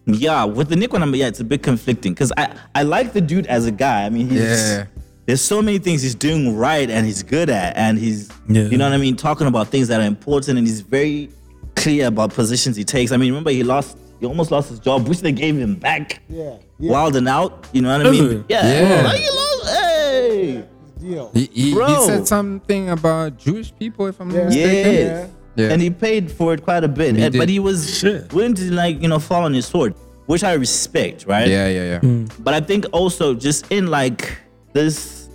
yeah, 0.05 0.43
with 0.45 0.69
the 0.69 0.75
Nick 0.75 0.91
Cannon, 0.91 1.13
yeah, 1.13 1.27
it's 1.27 1.39
a 1.39 1.43
bit 1.43 1.63
conflicting 1.63 2.13
because 2.13 2.31
I 2.37 2.53
I 2.73 2.83
like 2.83 3.13
the 3.13 3.21
dude 3.21 3.47
as 3.47 3.65
a 3.65 3.71
guy. 3.71 4.05
I 4.05 4.09
mean, 4.09 4.29
he's 4.29 4.41
Yeah. 4.41 4.85
there's 5.25 5.41
so 5.41 5.61
many 5.61 5.79
things 5.79 6.01
he's 6.03 6.13
doing 6.15 6.55
right 6.55 6.89
and 6.89 7.05
he's 7.05 7.23
good 7.23 7.49
at, 7.49 7.75
and 7.77 7.97
he's 7.97 8.29
Yeah. 8.47 8.63
you 8.63 8.77
know 8.77 8.85
what 8.85 8.93
I 8.93 8.97
mean, 8.97 9.15
talking 9.15 9.47
about 9.47 9.67
things 9.69 9.87
that 9.87 9.99
are 10.01 10.05
important, 10.07 10.57
and 10.57 10.67
he's 10.67 10.81
very 10.81 11.29
clear 11.75 12.07
about 12.07 12.33
positions 12.33 12.75
he 12.75 12.83
takes. 12.83 13.11
I 13.11 13.17
mean, 13.17 13.29
remember 13.31 13.49
he 13.51 13.63
lost, 13.63 13.97
he 14.19 14.25
almost 14.25 14.51
lost 14.51 14.69
his 14.69 14.79
job, 14.79 15.07
which 15.07 15.21
they 15.21 15.31
gave 15.31 15.57
him 15.57 15.75
back. 15.75 16.21
Yeah, 16.29 16.57
yeah. 16.79 16.91
Wild 16.91 17.15
'N 17.15 17.27
Out, 17.27 17.67
you 17.73 17.81
know 17.81 17.97
what 17.97 18.05
I 18.07 18.11
mean? 18.11 18.45
Yeah, 18.49 18.65
Yeah. 18.67 19.01
Like 19.01 19.19
he 19.19 19.29
lost, 19.29 19.65
hey, 19.75 20.63
Deal. 21.05 21.31
He, 21.33 21.49
he, 21.53 21.71
he 21.71 21.95
said 22.05 22.27
something 22.27 22.89
about 22.89 23.37
Jewish 23.37 23.73
people, 23.77 24.07
if 24.07 24.19
I'm 24.19 24.29
not 24.29 24.35
Yeah. 24.37 24.45
mistaken. 24.45 24.93
yes. 24.93 25.29
Yeah. 25.57 25.69
and 25.71 25.81
he 25.81 25.89
paid 25.89 26.29
for 26.29 26.53
it 26.53 26.63
quite 26.63 26.83
a 26.83 26.87
bit, 26.89 27.15
He 27.15 27.23
and- 27.23 27.37
but 27.37 27.47
he 27.47 27.59
was 27.59 27.97
Shit. 27.99 28.33
willing 28.33 28.55
to 28.55 28.73
like 28.73 29.01
you 29.01 29.07
know 29.07 29.19
fall 29.19 29.43
on 29.45 29.53
his 29.53 29.65
sword, 29.65 29.93
which 30.25 30.43
I 30.43 30.53
respect, 30.53 31.25
right? 31.27 31.47
Yeah, 31.47 31.69
yeah, 31.69 31.99
yeah. 32.03 32.25
But 32.39 32.53
I 32.53 32.59
think 32.59 32.85
also 32.91 33.33
just 33.33 33.71
in 33.71 33.87
like 33.87 34.37
this 34.73 35.29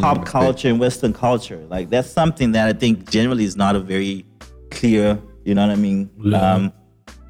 pop 0.00 0.24
culture 0.24 0.68
and 0.68 0.78
Western 0.78 1.12
culture. 1.12 1.60
Like 1.68 1.90
that's 1.90 2.08
something 2.08 2.52
that 2.52 2.68
I 2.68 2.74
think 2.74 3.10
generally 3.10 3.42
is 3.44 3.56
not 3.56 3.74
a 3.74 3.80
very 3.80 4.24
clear, 4.70 5.18
you 5.44 5.54
know 5.56 5.66
what 5.66 5.72
I 5.72 5.76
mean, 5.76 6.10
Yeah. 6.22 6.52
um, 6.54 6.72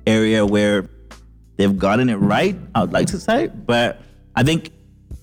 area 0.06 0.44
where 0.44 0.84
they've 1.56 1.78
gotten 1.78 2.10
it 2.10 2.16
right. 2.16 2.54
I 2.74 2.82
would 2.82 2.92
like 2.92 3.06
to 3.14 3.18
say, 3.18 3.46
but 3.48 4.02
I 4.34 4.42
think 4.42 4.72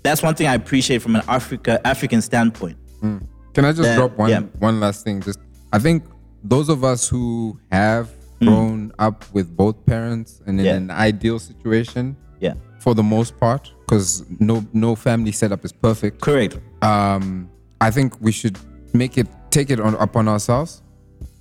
that's 0.04 0.22
one 0.22 0.36
thing 0.36 0.48
I 0.48 0.56
appreciate 0.56 1.02
from 1.02 1.16
an 1.16 1.24
Africa 1.28 1.80
African 1.86 2.22
standpoint. 2.22 2.78
Can 3.02 3.66
I 3.66 3.72
just 3.72 3.84
That- 3.84 3.98
drop 3.98 4.18
one 4.18 4.30
yeah. 4.30 4.42
one 4.60 4.80
last 4.80 5.04
thing? 5.04 5.22
Just 5.22 5.39
I 5.72 5.80
think 5.80 6.04
those 6.44 6.70
of 6.70 6.84
us 6.84 7.08
who 7.08 7.60
have 7.72 8.10
grown 8.42 8.92
up 9.00 9.24
with 9.34 9.56
both 9.56 9.86
parents 9.86 10.42
and 10.46 10.60
in 10.60 10.66
Mm. 10.66 10.70
Yeah. 10.70 10.76
an 10.76 10.92
ideal 10.92 11.39
situation, 11.39 12.16
Yeah, 12.42 12.56
for 12.80 12.94
the 12.94 13.04
most 13.04 13.39
part, 13.39 13.72
because 13.86 14.24
no 14.39 14.66
no 14.74 14.96
family 14.96 15.32
setup 15.32 15.63
is 15.66 15.72
perfect. 15.72 16.20
correct. 16.22 16.58
um, 16.82 17.50
I 17.80 17.89
think 17.92 18.13
we 18.22 18.32
should 18.32 18.58
make 18.94 19.18
it 19.18 19.28
take 19.52 19.70
it 19.70 19.80
on 19.80 19.96
upon 19.96 20.28
ourselves 20.28 20.82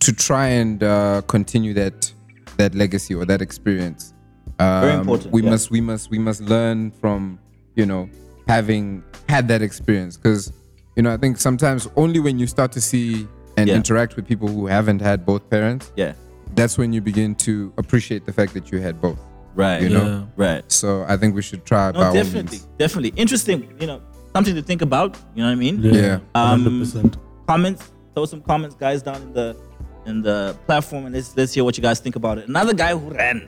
to 0.00 0.12
try 0.12 0.46
and 0.48 0.82
uh, 0.82 1.22
continue 1.26 1.74
that 1.74 2.12
that 2.58 2.74
legacy 2.74 3.14
or 3.14 3.24
that 3.24 3.40
experience. 3.42 4.12
Um, 4.58 4.80
Very 4.82 4.94
important, 5.00 5.32
We 5.32 5.42
yeah. 5.42 5.50
must 5.50 5.70
we 5.70 5.80
must 5.80 6.10
we 6.10 6.18
must 6.18 6.40
learn 6.42 6.92
from 7.00 7.38
you 7.74 7.86
know 7.86 8.08
having 8.48 9.02
had 9.28 9.48
that 9.48 9.62
experience 9.62 10.16
because 10.16 10.52
you 10.96 11.02
know 11.02 11.12
I 11.12 11.16
think 11.16 11.38
sometimes 11.38 11.88
only 11.96 12.20
when 12.20 12.38
you 12.38 12.46
start 12.46 12.72
to 12.72 12.80
see 12.80 13.26
and 13.56 13.68
Yeah. 13.68 13.76
interact 13.76 14.16
with 14.16 14.26
people 14.26 14.48
who 14.48 14.66
haven't 14.66 15.00
had 15.00 15.24
both 15.26 15.48
parents, 15.50 15.92
Yeah, 15.96 16.12
that's 16.54 16.78
when 16.78 16.92
you 16.92 17.00
begin 17.00 17.34
to 17.46 17.72
appreciate 17.76 18.24
the 18.26 18.32
fact 18.32 18.54
that 18.54 18.72
you 18.72 18.78
had 18.80 19.00
both. 19.00 19.18
right. 19.54 19.82
You 19.82 19.90
know, 19.90 20.26
right. 20.36 20.64
so 20.72 21.04
I 21.08 21.16
think 21.18 21.34
we 21.34 21.42
should 21.42 21.64
try 21.66 21.92
by 21.92 22.00
No, 22.00 22.06
all 22.06 22.14
definitely, 22.14 22.58
means. 22.58 22.68
definitely 22.78 23.12
interesting. 23.16 23.68
You 23.80 23.86
know, 23.86 24.00
something 24.34 24.54
to 24.54 24.62
think 24.62 24.80
about. 24.82 25.16
You 25.34 25.42
know 25.42 25.48
what 25.50 25.52
I 25.52 25.56
mean? 25.66 25.82
Yeah. 25.82 26.20
Um, 26.34 26.64
100%. 26.64 27.16
comments. 27.46 27.90
Throw 28.14 28.24
some 28.26 28.40
comments, 28.42 28.74
guys, 28.76 29.02
down 29.02 29.20
in 29.22 29.32
the 29.32 29.56
in 30.04 30.20
the 30.22 30.56
platform, 30.66 31.06
and 31.06 31.14
let's 31.14 31.36
let's 31.36 31.52
hear 31.54 31.64
what 31.64 31.76
you 31.78 31.82
guys 31.82 32.00
think 32.00 32.16
about 32.16 32.36
it. 32.38 32.48
Another 32.48 32.74
guy 32.74 32.92
who 32.96 33.10
ran, 33.10 33.46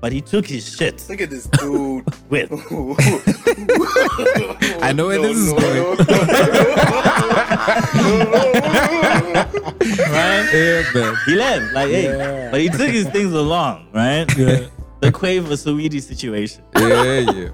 but 0.00 0.12
he 0.12 0.20
took 0.20 0.46
his 0.46 0.76
shit 0.76 1.04
Look 1.08 1.20
at 1.20 1.30
this 1.30 1.46
dude. 1.46 2.04
with. 2.30 2.50
I 4.82 4.92
know 4.94 5.06
where 5.08 5.20
this 5.20 5.36
is 5.36 5.52
going. 5.52 5.98
right? 9.08 10.48
Yeah, 10.52 10.82
man. 10.94 11.16
He 11.26 11.34
left, 11.34 11.72
like, 11.74 11.88
hey, 11.90 12.04
Yeah. 12.16 12.50
but 12.50 12.60
he 12.60 12.68
took 12.68 12.90
his 12.90 13.08
things 13.08 13.32
along, 13.32 13.88
right? 13.92 14.26
Yeah. 14.36 14.66
The 15.00 15.12
Quavo 15.12 15.52
Saweetie 15.54 16.02
situation. 16.02 16.62
Yeah, 16.76 17.20
yeah. 17.30 17.50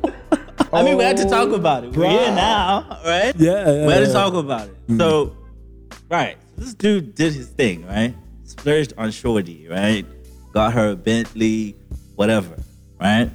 I 0.73 0.83
mean, 0.83 0.97
we 0.97 1.05
had 1.05 1.17
to 1.19 1.25
talk 1.25 1.49
Oh, 1.51 1.55
about 1.55 1.85
it. 1.85 1.95
We're 1.97 2.09
here 2.09 2.33
now, 2.33 2.99
right? 3.05 3.35
Yeah, 3.37 3.71
yeah, 3.71 3.87
We 3.87 3.93
had 3.93 4.07
to 4.07 4.13
talk 4.13 4.35
about 4.35 4.69
it. 4.69 4.77
So, 4.97 5.27
mm-hmm. 5.27 5.97
right, 6.11 6.37
this 6.57 6.75
dude 6.75 7.15
did 7.15 7.35
his 7.35 7.49
thing, 7.49 7.87
right? 7.87 8.15
Splurged 8.45 8.95
on 8.97 9.11
Shorty, 9.11 9.69
right? 9.69 10.07
Got 10.53 10.73
her 10.73 10.91
a 10.91 10.97
Bentley, 10.97 11.77
whatever, 12.17 12.57
right? 13.01 13.31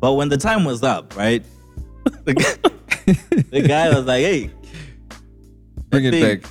But 0.00 0.14
when 0.14 0.28
the 0.28 0.36
time 0.36 0.64
was 0.64 0.82
up, 0.82 1.16
right? 1.16 1.42
The 2.24 2.34
guy, 2.34 3.12
the 3.50 3.62
guy 3.62 3.88
was 3.94 4.04
like, 4.06 4.22
hey, 4.22 4.50
Bring 5.90 6.04
it 6.06 6.10
thing, 6.12 6.40
back. 6.40 6.50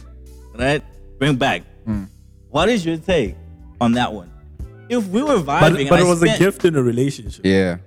right? 0.58 0.84
Bring 1.20 1.36
back. 1.36 1.64
Hmm. 1.86 2.04
What 2.50 2.70
is 2.70 2.86
your 2.86 2.98
take 2.98 3.36
on 3.82 3.94
that 3.94 4.14
one? 4.14 4.32
If 4.90 5.08
we 5.08 5.22
were 5.24 5.38
vibing, 5.38 5.60
But, 5.62 5.80
and 5.80 5.90
but 5.90 6.00
I 6.00 6.04
it 6.04 6.08
was 6.08 6.20
spent- 6.20 6.36
a 6.36 6.44
gift 6.44 6.66
in 6.66 6.76
a 6.76 6.82
relationship. 6.84 7.46
Yeah. 7.46 7.78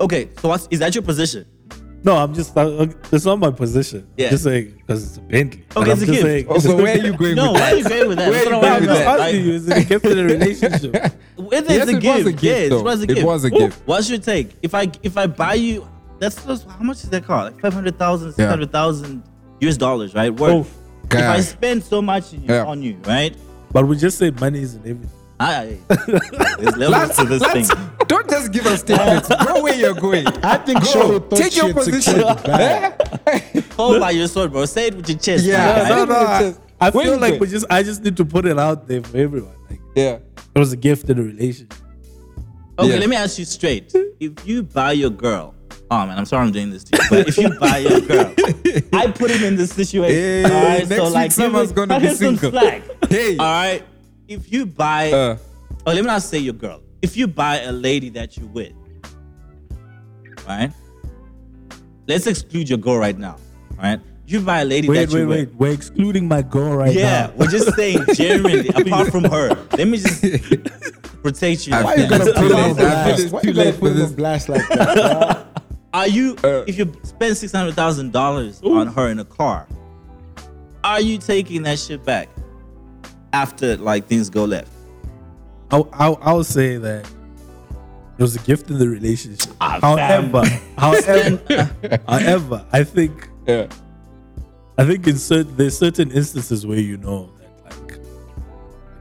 Okay, 0.00 0.30
so 0.40 0.48
what's, 0.48 0.66
is 0.70 0.78
that 0.80 0.94
your 0.94 1.02
position? 1.02 1.44
No, 2.02 2.16
I'm 2.16 2.32
just, 2.34 2.56
uh, 2.56 2.86
it's 3.12 3.24
not 3.26 3.38
my 3.38 3.50
position. 3.50 4.06
Yeah. 4.16 4.30
Just 4.30 4.44
saying, 4.44 4.72
because 4.78 5.06
it's 5.06 5.16
a 5.18 5.20
Bentley. 5.20 5.64
Okay, 5.76 5.90
I'm 5.90 5.96
it's 5.98 6.02
a 6.02 6.06
gift. 6.06 6.22
saying- 6.22 6.46
Also, 6.48 6.76
where 6.76 6.94
are 6.98 7.06
you 7.06 7.16
going 7.16 7.34
No, 7.42 7.52
with 7.52 7.60
why 7.60 7.72
are 7.72 7.76
you 7.76 7.84
going 7.88 8.08
with 8.08 8.18
that? 8.18 8.30
Where 8.30 8.32
That's 8.32 8.50
you 8.50 8.56
what 8.56 8.64
I'm 8.64 8.70
going 8.70 8.74
I'm 8.74 8.80
with 8.80 9.04
that? 9.06 9.20
asking 9.20 9.44
you, 9.44 9.52
is 9.52 9.68
it 9.68 9.76
a 9.76 9.84
gift 9.84 10.04
in 10.06 10.18
a 10.18 10.24
relationship? 10.24 10.92
Whether 11.36 11.74
Yes, 11.74 11.82
it's 11.88 11.92
a 11.92 11.96
it 11.96 12.00
gift, 12.00 12.16
was 12.16 12.26
a 12.26 12.32
gift, 12.32 12.42
yes, 12.44 12.68
though. 12.70 12.78
it 12.78 12.84
was 12.84 13.00
a 13.00 13.02
It 13.04 13.08
gift. 13.14 13.26
was 13.26 13.44
a 13.44 13.50
gift. 13.50 13.82
What's 13.86 14.08
your 14.10 14.18
take? 14.18 14.56
If 14.62 14.74
I 14.74 14.90
if 15.02 15.16
I 15.18 15.26
buy 15.26 15.54
you, 15.54 15.86
that's 16.18 16.42
just, 16.44 16.66
how 16.68 16.82
much 16.84 17.04
is 17.04 17.10
that 17.10 17.24
car? 17.24 17.44
Like 17.44 17.60
500,000, 17.60 18.32
600,000 18.32 19.22
US 19.60 19.76
dollars, 19.76 20.14
right? 20.14 20.30
Worth. 20.34 20.50
Oh, 21.12 21.16
if 21.18 21.22
I 21.22 21.40
spend 21.40 21.82
so 21.84 22.00
much 22.00 22.32
in- 22.32 22.44
Yeah. 22.44 22.64
on 22.64 22.82
you, 22.82 22.96
right? 23.06 23.36
But 23.72 23.86
we 23.86 23.96
just 23.96 24.16
say 24.18 24.30
money 24.30 24.62
isn't 24.62 24.80
everything. 24.86 25.10
I, 25.42 25.78
there's 26.58 26.76
levels 26.76 27.16
to 27.16 27.24
this 27.24 27.42
thing. 27.52 27.66
don't 28.06 28.28
just 28.28 28.52
give 28.52 28.66
us 28.66 28.80
statements. 28.80 29.26
Go 29.28 29.62
where 29.62 29.74
you're 29.74 29.94
going. 29.94 30.26
I 30.44 30.58
think 30.58 30.80
Go. 30.82 30.86
Shoro 30.86 31.30
thought 31.30 31.38
Take 31.38 31.56
your 31.56 31.72
position. 31.72 32.20
Eh? 32.20 32.92
secured. 33.24 33.64
Hold 33.76 34.00
by 34.00 34.10
your 34.10 34.28
sword, 34.28 34.52
bro. 34.52 34.66
Say 34.66 34.88
it 34.88 34.94
with 34.96 35.08
your 35.08 35.18
chest. 35.18 35.44
Yeah. 35.44 35.80
right? 35.80 35.88
no, 35.88 36.04
no, 36.04 36.14
I- 36.14 36.54
I, 36.82 36.88
I 36.88 36.90
feel 36.90 37.18
like 37.18 37.40
we 37.40 37.46
just, 37.46 37.66
I 37.70 37.82
just 37.82 38.02
need 38.02 38.16
to 38.18 38.24
put 38.24 38.44
it 38.46 38.58
out 38.58 38.86
there 38.86 39.02
for 39.02 39.16
everyone. 39.16 39.54
Like, 39.68 39.80
Yeah. 39.94 40.18
it 40.54 40.58
was 40.58 40.72
a 40.72 40.76
gift 40.76 41.08
in 41.10 41.18
a 41.18 41.22
relationship. 41.22 41.74
Okay, 42.78 42.88
Yeah. 42.90 42.96
let 42.96 43.08
me 43.08 43.16
ask 43.16 43.38
you 43.38 43.44
straight. 43.46 43.94
If 44.18 44.46
you 44.46 44.62
buy 44.62 44.92
your 44.92 45.10
girl, 45.10 45.54
oh 45.90 46.06
man, 46.06 46.18
I'm 46.18 46.24
sorry 46.26 46.46
I'm 46.46 46.52
doing 46.52 46.70
this 46.70 46.84
to 46.84 46.96
you, 46.96 47.02
but 47.10 47.28
if 47.28 47.36
you 47.38 47.50
buy 47.58 47.78
your 47.78 48.00
girl, 48.00 48.34
I 48.94 49.10
put 49.10 49.30
him 49.30 49.44
in 49.44 49.56
this 49.56 49.72
situation. 49.72 50.14
Hey, 50.14 50.44
all 50.44 50.50
right, 50.50 50.88
next 50.88 51.14
week 51.14 51.22
give 51.24 51.32
someone's 51.32 51.72
gonna 51.72 52.00
be 52.00 52.06
him 52.06 52.14
some 52.14 52.36
single. 52.38 52.60
Hey. 53.08 53.36
all 53.38 53.44
right. 53.46 53.82
If 54.30 54.52
you 54.52 54.64
buy, 54.64 55.10
Uh, 55.10 55.36
oh, 55.86 55.92
let 55.92 55.96
me 55.96 56.02
not 56.02 56.22
say 56.22 56.38
your 56.38 56.54
girl. 56.54 56.80
If 57.02 57.16
you 57.16 57.26
buy 57.26 57.62
a 57.62 57.72
lady 57.72 58.10
that 58.10 58.36
you 58.36 58.46
with, 58.46 58.72
right? 60.46 60.70
Let's 62.06 62.28
exclude 62.28 62.68
your 62.68 62.78
girl 62.78 62.96
right 62.96 63.18
now, 63.18 63.38
right? 63.76 63.98
You 64.28 64.38
buy 64.38 64.60
a 64.60 64.64
lady 64.64 64.88
Wait, 64.88 64.94
that 64.98 65.10
you 65.10 65.26
wait, 65.26 65.26
with, 65.26 65.28
wait. 65.30 65.38
Wait, 65.38 65.48
wait. 65.48 65.58
We're 65.58 65.72
excluding 65.74 66.28
my 66.28 66.42
girl 66.42 66.76
right 66.76 66.94
yeah, 66.94 67.02
now. 67.02 67.10
Yeah, 67.10 67.30
we're 67.38 67.48
just 67.48 67.74
saying 67.74 68.04
generally, 68.14 68.68
apart 68.68 69.10
from 69.10 69.24
her. 69.24 69.48
Let 69.76 69.88
me 69.88 69.98
just 69.98 70.22
protect 71.24 71.66
you. 71.66 71.72
Why 71.72 71.82
like 71.82 71.98
you 71.98 72.08
gonna 72.08 72.24
put 72.26 72.52
on 72.52 72.76
late. 72.76 72.86
I 72.86 73.16
feel 73.16 73.16
blast? 73.16 73.32
Why 73.32 73.40
you 73.42 73.52
gonna 73.52 73.72
put 73.72 73.94
this. 73.94 74.10
on 74.10 74.14
blast 74.14 74.48
like 74.48 74.68
that? 74.68 75.46
Are 75.92 76.06
you 76.06 76.36
Uh, 76.44 76.62
if 76.68 76.78
you 76.78 76.92
spend 77.02 77.36
six 77.36 77.50
hundred 77.50 77.74
thousand 77.74 78.12
dollars 78.12 78.62
on 78.62 78.86
her 78.86 79.08
in 79.08 79.18
a 79.18 79.24
car? 79.24 79.66
Are 80.84 81.00
you 81.00 81.18
taking 81.18 81.64
that 81.64 81.80
shit 81.80 82.04
back 82.04 82.28
after 83.32 83.76
like 83.76 84.06
things 84.06 84.30
go 84.30 84.44
left? 84.44 84.70
I, 85.70 85.78
I, 85.92 86.08
I 86.08 86.32
would 86.32 86.46
say 86.46 86.76
that 86.78 87.06
it 88.18 88.22
was 88.22 88.36
a 88.36 88.40
gift 88.40 88.70
in 88.70 88.78
the 88.78 88.88
relationship. 88.88 89.52
Ah, 89.60 89.78
however, 89.80 90.44
however, 90.78 91.70
however, 92.08 92.66
I 92.72 92.84
think 92.84 93.28
yeah. 93.46 93.66
I 94.78 94.84
think 94.84 95.06
in 95.06 95.16
certain 95.18 95.56
there's 95.56 95.76
certain 95.78 96.10
instances 96.10 96.66
where 96.66 96.78
you 96.78 96.96
know 96.96 97.30
that 97.38 97.64
like 97.88 97.98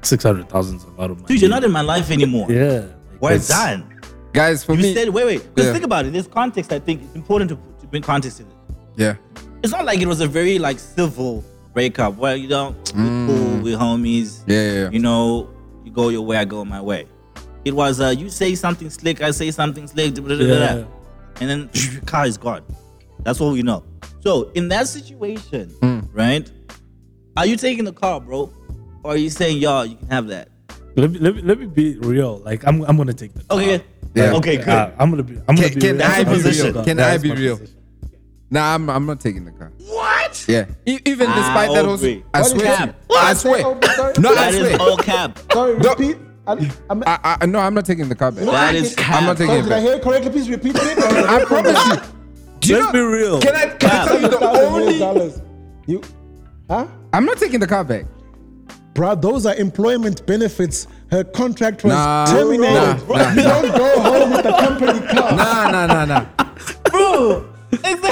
six 0.01 0.23
hundred 0.23 0.49
thousand 0.49 0.77
is 0.77 0.83
a 0.83 0.89
lot 0.91 1.11
of 1.11 1.17
money. 1.21 1.27
Dude, 1.33 1.41
you're 1.41 1.49
not 1.49 1.63
in 1.63 1.71
my 1.71 1.81
life 1.81 2.11
anymore. 2.11 2.47
Yeah, 2.51 2.85
We're 3.19 3.31
It's- 3.31 3.47
done. 3.47 3.95
Guys, 4.31 4.63
for 4.63 4.73
You 4.75 4.83
me. 4.83 4.93
said 4.93 5.09
wait, 5.09 5.25
wait. 5.25 5.43
Because 5.55 5.65
Yeah. 5.67 5.73
think 5.73 5.85
about 5.85 6.05
it. 6.05 6.13
There's 6.13 6.27
context. 6.27 6.71
I 6.71 6.77
think 6.77 7.01
it's 7.01 7.15
important 7.15 7.49
to, 7.49 7.55
to 7.81 7.87
bring 7.87 8.03
context 8.03 8.37
to 8.37 8.43
this. 8.43 8.53
Yeah. 8.95 9.15
It's 9.63 9.73
not 9.73 9.85
like 9.85 10.01
it 10.01 10.07
was 10.07 10.21
a 10.21 10.27
very 10.27 10.59
like 10.59 10.77
civil 10.77 11.43
breakup. 11.73 12.15
Well, 12.15 12.35
you 12.35 12.47
know, 12.47 12.75
we're 12.95 13.27
cool, 13.27 13.59
we're 13.61 13.77
homies. 13.77 14.43
Yeah, 14.47 14.55
yeah, 14.61 14.71
yeah. 14.83 14.89
You 14.89 14.99
know, 14.99 15.49
you 15.83 15.91
go 15.91 16.09
your 16.09 16.21
way, 16.21 16.37
I 16.37 16.45
go 16.45 16.63
my 16.65 16.81
way. 16.81 17.07
It 17.65 17.73
was 17.73 17.99
uh, 17.99 18.09
you 18.17 18.29
say 18.29 18.55
something 18.55 18.89
slick, 18.89 19.21
I 19.21 19.31
say 19.31 19.51
something 19.51 19.87
slick, 19.87 20.13
da, 20.15 20.21
da. 20.21 20.33
Yeah. 20.35 20.85
and 21.41 21.49
then 21.49 21.69
your 21.73 22.01
car 22.03 22.25
is 22.25 22.37
gone. 22.37 22.63
That's 23.23 23.41
all 23.41 23.51
we 23.51 23.61
know. 23.63 23.83
So 24.21 24.49
in 24.55 24.67
that 24.69 24.87
situation, 24.87 25.69
Hmm. 25.81 25.99
right? 26.13 26.49
Are 27.37 27.45
you 27.45 27.55
taking 27.57 27.85
the 27.85 27.93
car, 27.93 28.19
bro? 28.19 28.51
Or 29.03 29.11
are 29.13 29.17
you 29.17 29.29
saying, 29.29 29.57
y'all, 29.57 29.85
you 29.85 29.95
can 29.95 30.07
have 30.09 30.27
that? 30.27 30.49
Let 30.95 31.11
me, 31.11 31.19
let 31.19 31.35
me 31.35 31.41
let 31.43 31.59
me 31.59 31.65
be 31.67 31.97
real. 31.99 32.37
Like 32.39 32.65
I'm 32.67 32.81
I'm 32.83 32.97
gonna 32.97 33.13
take 33.13 33.33
the 33.33 33.43
car. 33.43 33.57
Okay. 33.59 33.83
Yeah. 34.15 34.33
Okay, 34.33 34.57
good. 34.57 34.67
Uh, 34.67 34.91
I'm 34.97 35.11
gonna 35.11 35.23
be. 35.23 35.37
I'm 35.47 35.55
gonna 35.55 35.69
Can, 35.69 35.75
be. 35.75 35.81
can 35.81 35.97
real. 35.97 36.05
I 36.07 36.23
be 36.23 36.29
position. 36.31 36.73
real? 36.73 36.83
Can 36.83 36.97
That 36.97 37.11
I 37.13 37.17
be 37.17 37.31
real? 37.31 37.57
position. 37.57 37.75
Nah, 38.49 38.73
I'm, 38.73 38.89
I'm 38.89 39.05
not 39.05 39.19
taking 39.21 39.45
the 39.45 39.51
car. 39.51 39.71
What? 39.77 40.18
Yeah. 40.47 40.65
E- 40.85 40.99
even 41.05 41.27
despite 41.29 41.71
that, 41.73 41.85
ah, 41.85 41.89
also, 41.89 42.05
Aubrey. 42.05 42.25
I 42.33 42.41
swear. 42.43 42.95
I 43.11 43.33
swear. 43.33 43.65
Aubrey. 43.65 44.13
No, 44.21 44.29
I 44.33 44.51
swear. 44.51 44.77
all 44.81 44.97
cap. 44.97 45.39
Sorry, 45.51 45.77
No. 45.77 45.89
repeat. 45.89 46.17
I, 46.47 46.71
I'm, 46.89 47.03
I, 47.05 47.37
I, 47.41 47.45
no, 47.45 47.59
I'm 47.59 47.73
not 47.75 47.85
taking 47.85 48.09
the 48.09 48.15
car 48.15 48.31
back. 48.31 48.43
That 48.45 48.73
is 48.75 48.95
I'm 48.97 49.25
not 49.25 49.37
taking 49.37 49.49
sorry, 49.49 49.59
it 49.59 49.63
did 49.63 49.71
I 49.71 49.81
hear 49.81 49.93
it 49.93 50.01
correctly? 50.01 50.31
Please 50.31 50.49
repeat 50.49 50.75
it. 50.75 50.97
I 51.29 51.45
promise 51.45 51.85
you. 51.87 51.95
Do 52.61 52.67
you 52.69 52.75
Let's 52.79 52.85
know- 52.87 52.91
be 52.93 52.99
real. 52.99 53.39
Can 53.41 53.55
I, 53.55 53.67
can 53.75 53.89
I 53.91 54.05
tell 54.05 54.21
you 54.21 54.27
the 54.29 54.49
only? 54.49 54.99
dollars. 54.99 55.41
You, 55.85 56.01
huh? 56.69 56.87
I'm 57.13 57.25
not 57.25 57.37
taking 57.37 57.59
the 57.59 57.67
car 57.67 57.83
back. 57.83 58.05
Bruh, 58.93 59.19
those 59.21 59.45
are 59.45 59.55
employment 59.55 60.25
benefits. 60.25 60.87
Her 61.11 61.23
contract 61.23 61.83
was 61.83 61.93
Nah, 61.93 62.25
terminated. 62.25 62.73
nah, 62.73 63.15
nah. 63.15 63.29
you 63.33 63.41
don't 63.43 63.77
go 63.77 63.99
home 64.01 64.31
with 64.31 64.43
the 64.43 64.51
company 64.51 64.99
car. 65.07 65.31
Nah, 65.35 65.71
nah, 65.71 65.85
nah, 65.87 66.05
nah. 66.05 66.25
Bro, 66.85 67.48
exactly. 67.83 68.09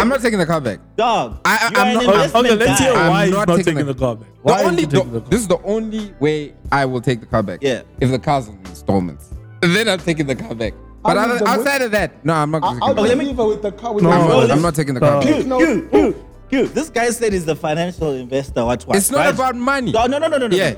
I'm 0.00 0.08
not 0.08 0.20
taking 0.22 0.38
the 0.38 0.46
car 0.46 0.60
back. 0.60 0.80
Dog. 0.96 1.40
I- 1.44 1.70
you 1.70 1.80
I'm 1.80 1.86
are 1.86 1.88
an 1.88 1.94
not- 1.94 2.02
Okay, 2.04 2.14
investment 2.14 2.46
okay, 2.46 2.56
let's 2.66 2.80
hear 2.80 2.92
guy. 2.92 3.22
I'm 3.24 3.30
not 3.30 3.48
not 3.48 3.56
taking 3.56 3.64
taking 3.74 3.86
the- 3.86 3.92
the 3.94 3.98
car 3.98 4.16
back. 4.16 4.28
The 4.44 4.52
only 4.64 4.68
is 4.68 4.80
he 4.80 4.86
taking 4.86 5.12
the 5.12 5.20
car? 5.20 5.28
this 5.30 5.40
is 5.40 5.48
the 5.48 5.58
only 5.64 6.14
way 6.20 6.54
I 6.72 6.84
will 6.84 7.00
take 7.00 7.20
the 7.20 7.26
car 7.26 7.42
back. 7.42 7.58
Yeah. 7.62 7.82
If 8.00 8.10
the 8.10 8.18
car's 8.18 8.48
on 8.48 8.58
installments, 8.66 9.30
then 9.60 9.88
I'm 9.88 9.98
taking 9.98 10.26
the 10.26 10.34
car 10.36 10.54
back. 10.54 10.74
But 11.02 11.16
I 11.16 11.22
mean, 11.22 11.30
other- 11.30 11.38
the 11.44 11.48
outside 11.48 11.82
of 11.82 11.90
that, 11.92 12.24
no, 12.24 12.32
I'm 12.34 12.50
not 12.50 12.62
I'll, 12.62 12.70
taking 12.72 12.82
I'll 12.82 12.88
the 12.88 12.94
car 13.00 13.06
just 13.06 13.18
back. 13.18 13.26
leave 13.26 13.36
her 13.36 13.46
with 13.46 13.62
the 13.62 13.72
car. 13.72 13.92
With 13.94 14.04
No, 14.04 14.10
I'm, 14.10 14.28
not, 14.28 14.50
I'm 14.50 14.62
not 14.62 14.74
taking 14.74 14.94
the 14.94 15.00
car 15.00 15.16
Uh, 15.16 15.20
back. 15.20 15.46
No, 15.46 15.58
You, 15.60 15.88
you, 15.92 16.24
you. 16.50 16.66
This 16.68 16.90
guy 16.90 17.10
said 17.10 17.32
he's 17.32 17.44
the 17.44 17.56
financial 17.56 18.12
investor. 18.12 18.64
Watch, 18.64 18.86
watch. 18.86 18.96
It's 18.98 19.10
not 19.10 19.18
right? 19.26 19.34
about 19.34 19.54
money. 19.56 19.92
No, 19.92 20.06
no, 20.06 20.18
no, 20.18 20.26
no, 20.28 20.38
no. 20.38 20.48
no. 20.48 20.56
Yeah. 20.56 20.74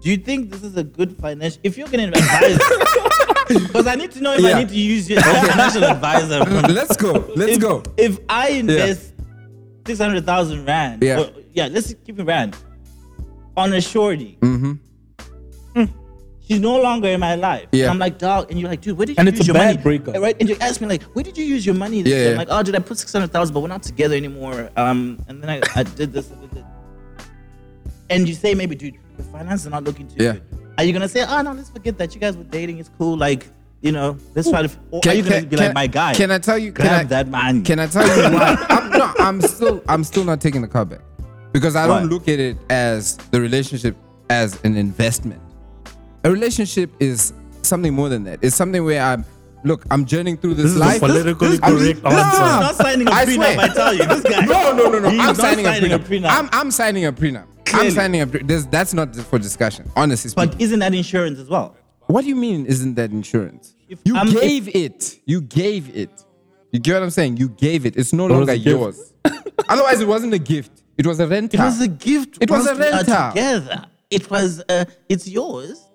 Do 0.00 0.10
you 0.10 0.16
think 0.16 0.50
this 0.50 0.62
is 0.64 0.76
a 0.76 0.82
good 0.82 1.16
financial? 1.16 1.60
If 1.62 1.78
you're 1.78 1.86
gonna 1.86 2.08
advise, 2.08 2.58
because 3.60 3.86
I 3.86 3.94
need 3.94 4.10
to 4.12 4.20
know 4.20 4.32
if 4.34 4.40
Yeah. 4.40 4.56
I 4.56 4.58
need 4.60 4.68
to 4.70 4.78
use 4.78 5.08
your 5.10 5.20
financial 5.22 5.84
advisor. 5.94 6.40
Let's 6.72 6.96
go. 6.96 7.12
Let's 7.36 7.52
if, 7.52 7.60
go. 7.60 7.82
If 7.96 8.18
I 8.28 8.48
invest 8.50 9.12
six 9.86 9.98
hundred 9.98 10.24
thousand 10.26 10.64
rand, 10.66 11.02
Yeah. 11.02 11.20
or- 11.20 11.30
yeah, 11.52 11.68
let's 11.70 11.94
keep 12.04 12.18
it 12.18 12.24
rand 12.24 12.56
on 13.56 13.72
a 13.74 13.80
shorty. 13.80 14.38
Mm-hmm. 14.40 14.72
Mm. 15.80 15.88
She's 16.40 16.60
no 16.60 16.80
longer 16.80 17.08
in 17.08 17.20
my 17.20 17.34
life. 17.34 17.68
Yeah. 17.72 17.90
I'm 17.90 17.98
like, 17.98 18.18
dog, 18.18 18.50
and 18.50 18.58
you're 18.58 18.68
like, 18.70 18.80
dude, 18.80 18.96
where 18.98 19.06
did 19.06 19.16
you 19.16 19.20
And 19.20 19.28
use 19.28 19.38
it's 19.40 19.48
a 19.48 19.52
your 19.52 19.54
bad 19.54 19.76
money? 19.76 19.82
breakup. 19.82 20.16
Right? 20.16 20.36
And 20.40 20.48
you 20.48 20.56
ask 20.60 20.80
me 20.80 20.86
like, 20.86 21.02
where 21.14 21.22
did 21.22 21.36
you 21.38 21.44
use 21.44 21.64
your 21.64 21.74
money? 21.74 22.02
This 22.02 22.12
Yeah, 22.12 22.24
yeah. 22.24 22.30
I'm 22.32 22.36
like, 22.38 22.48
oh, 22.50 22.62
did 22.62 22.74
I 22.74 22.78
put 22.80 22.98
six 22.98 23.12
hundred 23.12 23.32
thousand? 23.32 23.54
But 23.54 23.60
we're 23.60 23.68
not 23.68 23.82
together 23.82 24.16
anymore. 24.16 24.70
Um, 24.76 25.22
and 25.28 25.42
then 25.42 25.48
I, 25.50 25.60
I 25.76 25.82
did 25.84 26.12
this. 26.12 26.30
I 26.32 26.46
did. 26.54 26.64
And 28.10 28.28
you 28.28 28.34
say 28.34 28.54
maybe, 28.54 28.74
dude, 28.74 28.98
the 29.16 29.22
finances 29.24 29.66
are 29.66 29.70
not 29.70 29.84
looking 29.84 30.08
too 30.08 30.22
Yeah. 30.24 30.32
good. 30.32 30.42
Are 30.78 30.84
you 30.84 30.92
gonna 30.92 31.08
say, 31.08 31.24
oh 31.28 31.42
no, 31.42 31.52
let's 31.52 31.70
forget 31.70 31.98
that 31.98 32.14
you 32.14 32.20
guys 32.20 32.36
were 32.36 32.44
dating? 32.44 32.78
It's 32.78 32.90
cool. 32.98 33.16
Like, 33.16 33.46
you 33.82 33.92
know, 33.92 34.16
let's 34.34 34.48
try 34.50 34.62
to. 34.62 34.70
Or 34.90 35.00
are 35.06 35.14
you 35.14 35.22
gonna 35.22 35.42
be 35.46 35.56
like, 35.56 35.74
my 35.74 35.86
guy? 35.86 36.14
Can 36.14 36.30
I 36.30 36.38
tell 36.38 36.58
you? 36.58 36.72
Can 36.72 36.86
grab 36.86 37.00
I, 37.00 37.04
that 37.04 37.28
man. 37.28 37.62
Can 37.64 37.78
I 37.78 37.86
tell 37.86 38.06
you 38.06 38.34
why? 38.38 38.56
I'm, 38.68 38.90
no, 38.90 39.12
I'm 39.18 39.40
still, 39.42 39.82
I'm 39.88 40.04
still 40.04 40.24
not 40.24 40.40
taking 40.40 40.62
the 40.62 40.68
car 40.68 40.84
back 40.84 41.00
because 41.52 41.76
I 41.76 41.86
don't 41.86 42.02
Why? 42.04 42.08
look 42.08 42.28
at 42.28 42.38
it 42.40 42.56
as 42.70 43.16
the 43.30 43.40
relationship 43.40 43.96
as 44.30 44.58
an 44.64 44.76
investment. 44.76 45.40
A 46.24 46.30
relationship 46.30 46.90
is 47.00 47.32
something 47.62 47.92
more 47.92 48.08
than 48.08 48.24
that. 48.24 48.38
It's 48.42 48.56
something 48.56 48.84
where 48.84 49.02
I'm, 49.02 49.24
look, 49.64 49.84
I'm 49.90 50.04
journeying 50.06 50.36
through 50.38 50.54
this, 50.54 50.64
This 50.64 50.72
is 50.72 50.76
a 50.76 50.80
life. 50.80 51.00
politically 51.00 51.58
I'm- 51.62 51.76
correct 51.76 52.02
no, 52.02 52.10
answer. 52.10 52.30
He's 52.30 52.60
not 52.60 52.76
signing 52.76 53.08
a 53.08 53.10
I 53.10 53.24
prenup. 53.26 53.34
swear. 53.34 53.58
I 53.60 53.68
tell 53.68 53.94
you, 53.94 54.06
this 54.06 54.22
guy. 54.22 54.44
No, 54.46 54.72
no, 54.76 54.88
no, 54.90 54.98
no. 55.00 55.10
He's 55.10 55.20
I'm 55.20 55.26
not 55.26 55.36
signing, 55.36 55.66
a, 55.66 55.70
prenup. 55.70 55.98
prenup. 56.04 56.28
I'm, 56.30 56.48
I'm 56.52 56.70
signing 56.70 57.04
a 57.06 57.12
prenup. 57.12 57.46
Clearly. 57.72 57.88
I'm 57.88 57.94
signing 57.94 58.20
a 58.20 58.26
prenup. 58.26 58.46
There's, 58.48 58.66
that's 58.66 58.94
not 58.94 59.14
for 59.16 59.38
discussion, 59.38 59.90
honestly 59.96 60.30
speaking. 60.30 60.50
But 60.50 60.60
isn't 60.60 60.78
that 60.80 60.94
insurance 60.94 61.38
as 61.38 61.48
well? 61.48 61.76
What 62.06 62.22
do 62.22 62.28
you 62.28 62.36
mean? 62.36 62.66
Isn't 62.66 62.94
that 62.94 63.10
insurance? 63.10 63.74
If 63.88 64.00
you 64.04 64.16
I'm- 64.16 64.30
gave 64.30 64.74
it. 64.74 65.18
You 65.26 65.40
gave 65.40 65.94
it. 65.96 66.10
You 66.72 66.78
get 66.80 66.94
what 66.94 67.02
I'm 67.02 67.10
saying? 67.10 67.36
You 67.36 67.48
gave 67.50 67.84
it. 67.84 67.96
It's 67.96 68.12
no 68.14 68.26
longer 68.26 68.52
a 68.52 68.54
yours. 68.54 69.12
Otherwise, 69.68 70.00
it 70.00 70.08
wasn't 70.08 70.32
a 70.34 70.38
gift. 70.38 70.82
It 70.96 71.06
was 71.06 71.20
a 71.20 71.26
rental. 71.26 71.60
It 71.60 71.64
was 71.64 71.80
a 71.82 71.88
gift. 71.88 72.38
It 72.40 72.50
was 72.50 72.66
once 72.66 72.78
a 72.78 72.80
we 72.80 72.86
are 72.86 72.92
rental. 72.92 73.28
Together. 73.30 73.84
It 74.10 74.30
was. 74.30 74.62
Uh, 74.68 74.84
it's 75.08 75.28
yours, 75.28 75.86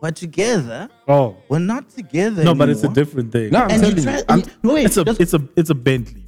but 0.00 0.16
together 0.16 0.88
Oh 1.06 1.36
we're 1.48 1.58
not 1.58 1.88
together. 1.90 2.44
no, 2.44 2.54
but 2.54 2.68
it's 2.68 2.84
a 2.84 2.88
different 2.88 3.32
thing. 3.32 3.50
No, 3.50 3.60
I'm 3.64 3.70
And 3.70 3.82
you 3.86 3.88
telling 3.94 4.04
try. 4.04 4.16
you. 4.18 4.24
I'm, 4.28 4.42
no, 4.62 4.74
wait. 4.74 4.86
it's 4.86 4.96
a 4.96 5.04
it's 5.18 5.34
a 5.34 5.40
it's 5.56 5.70
a 5.70 5.74
Bentley. 5.74 6.24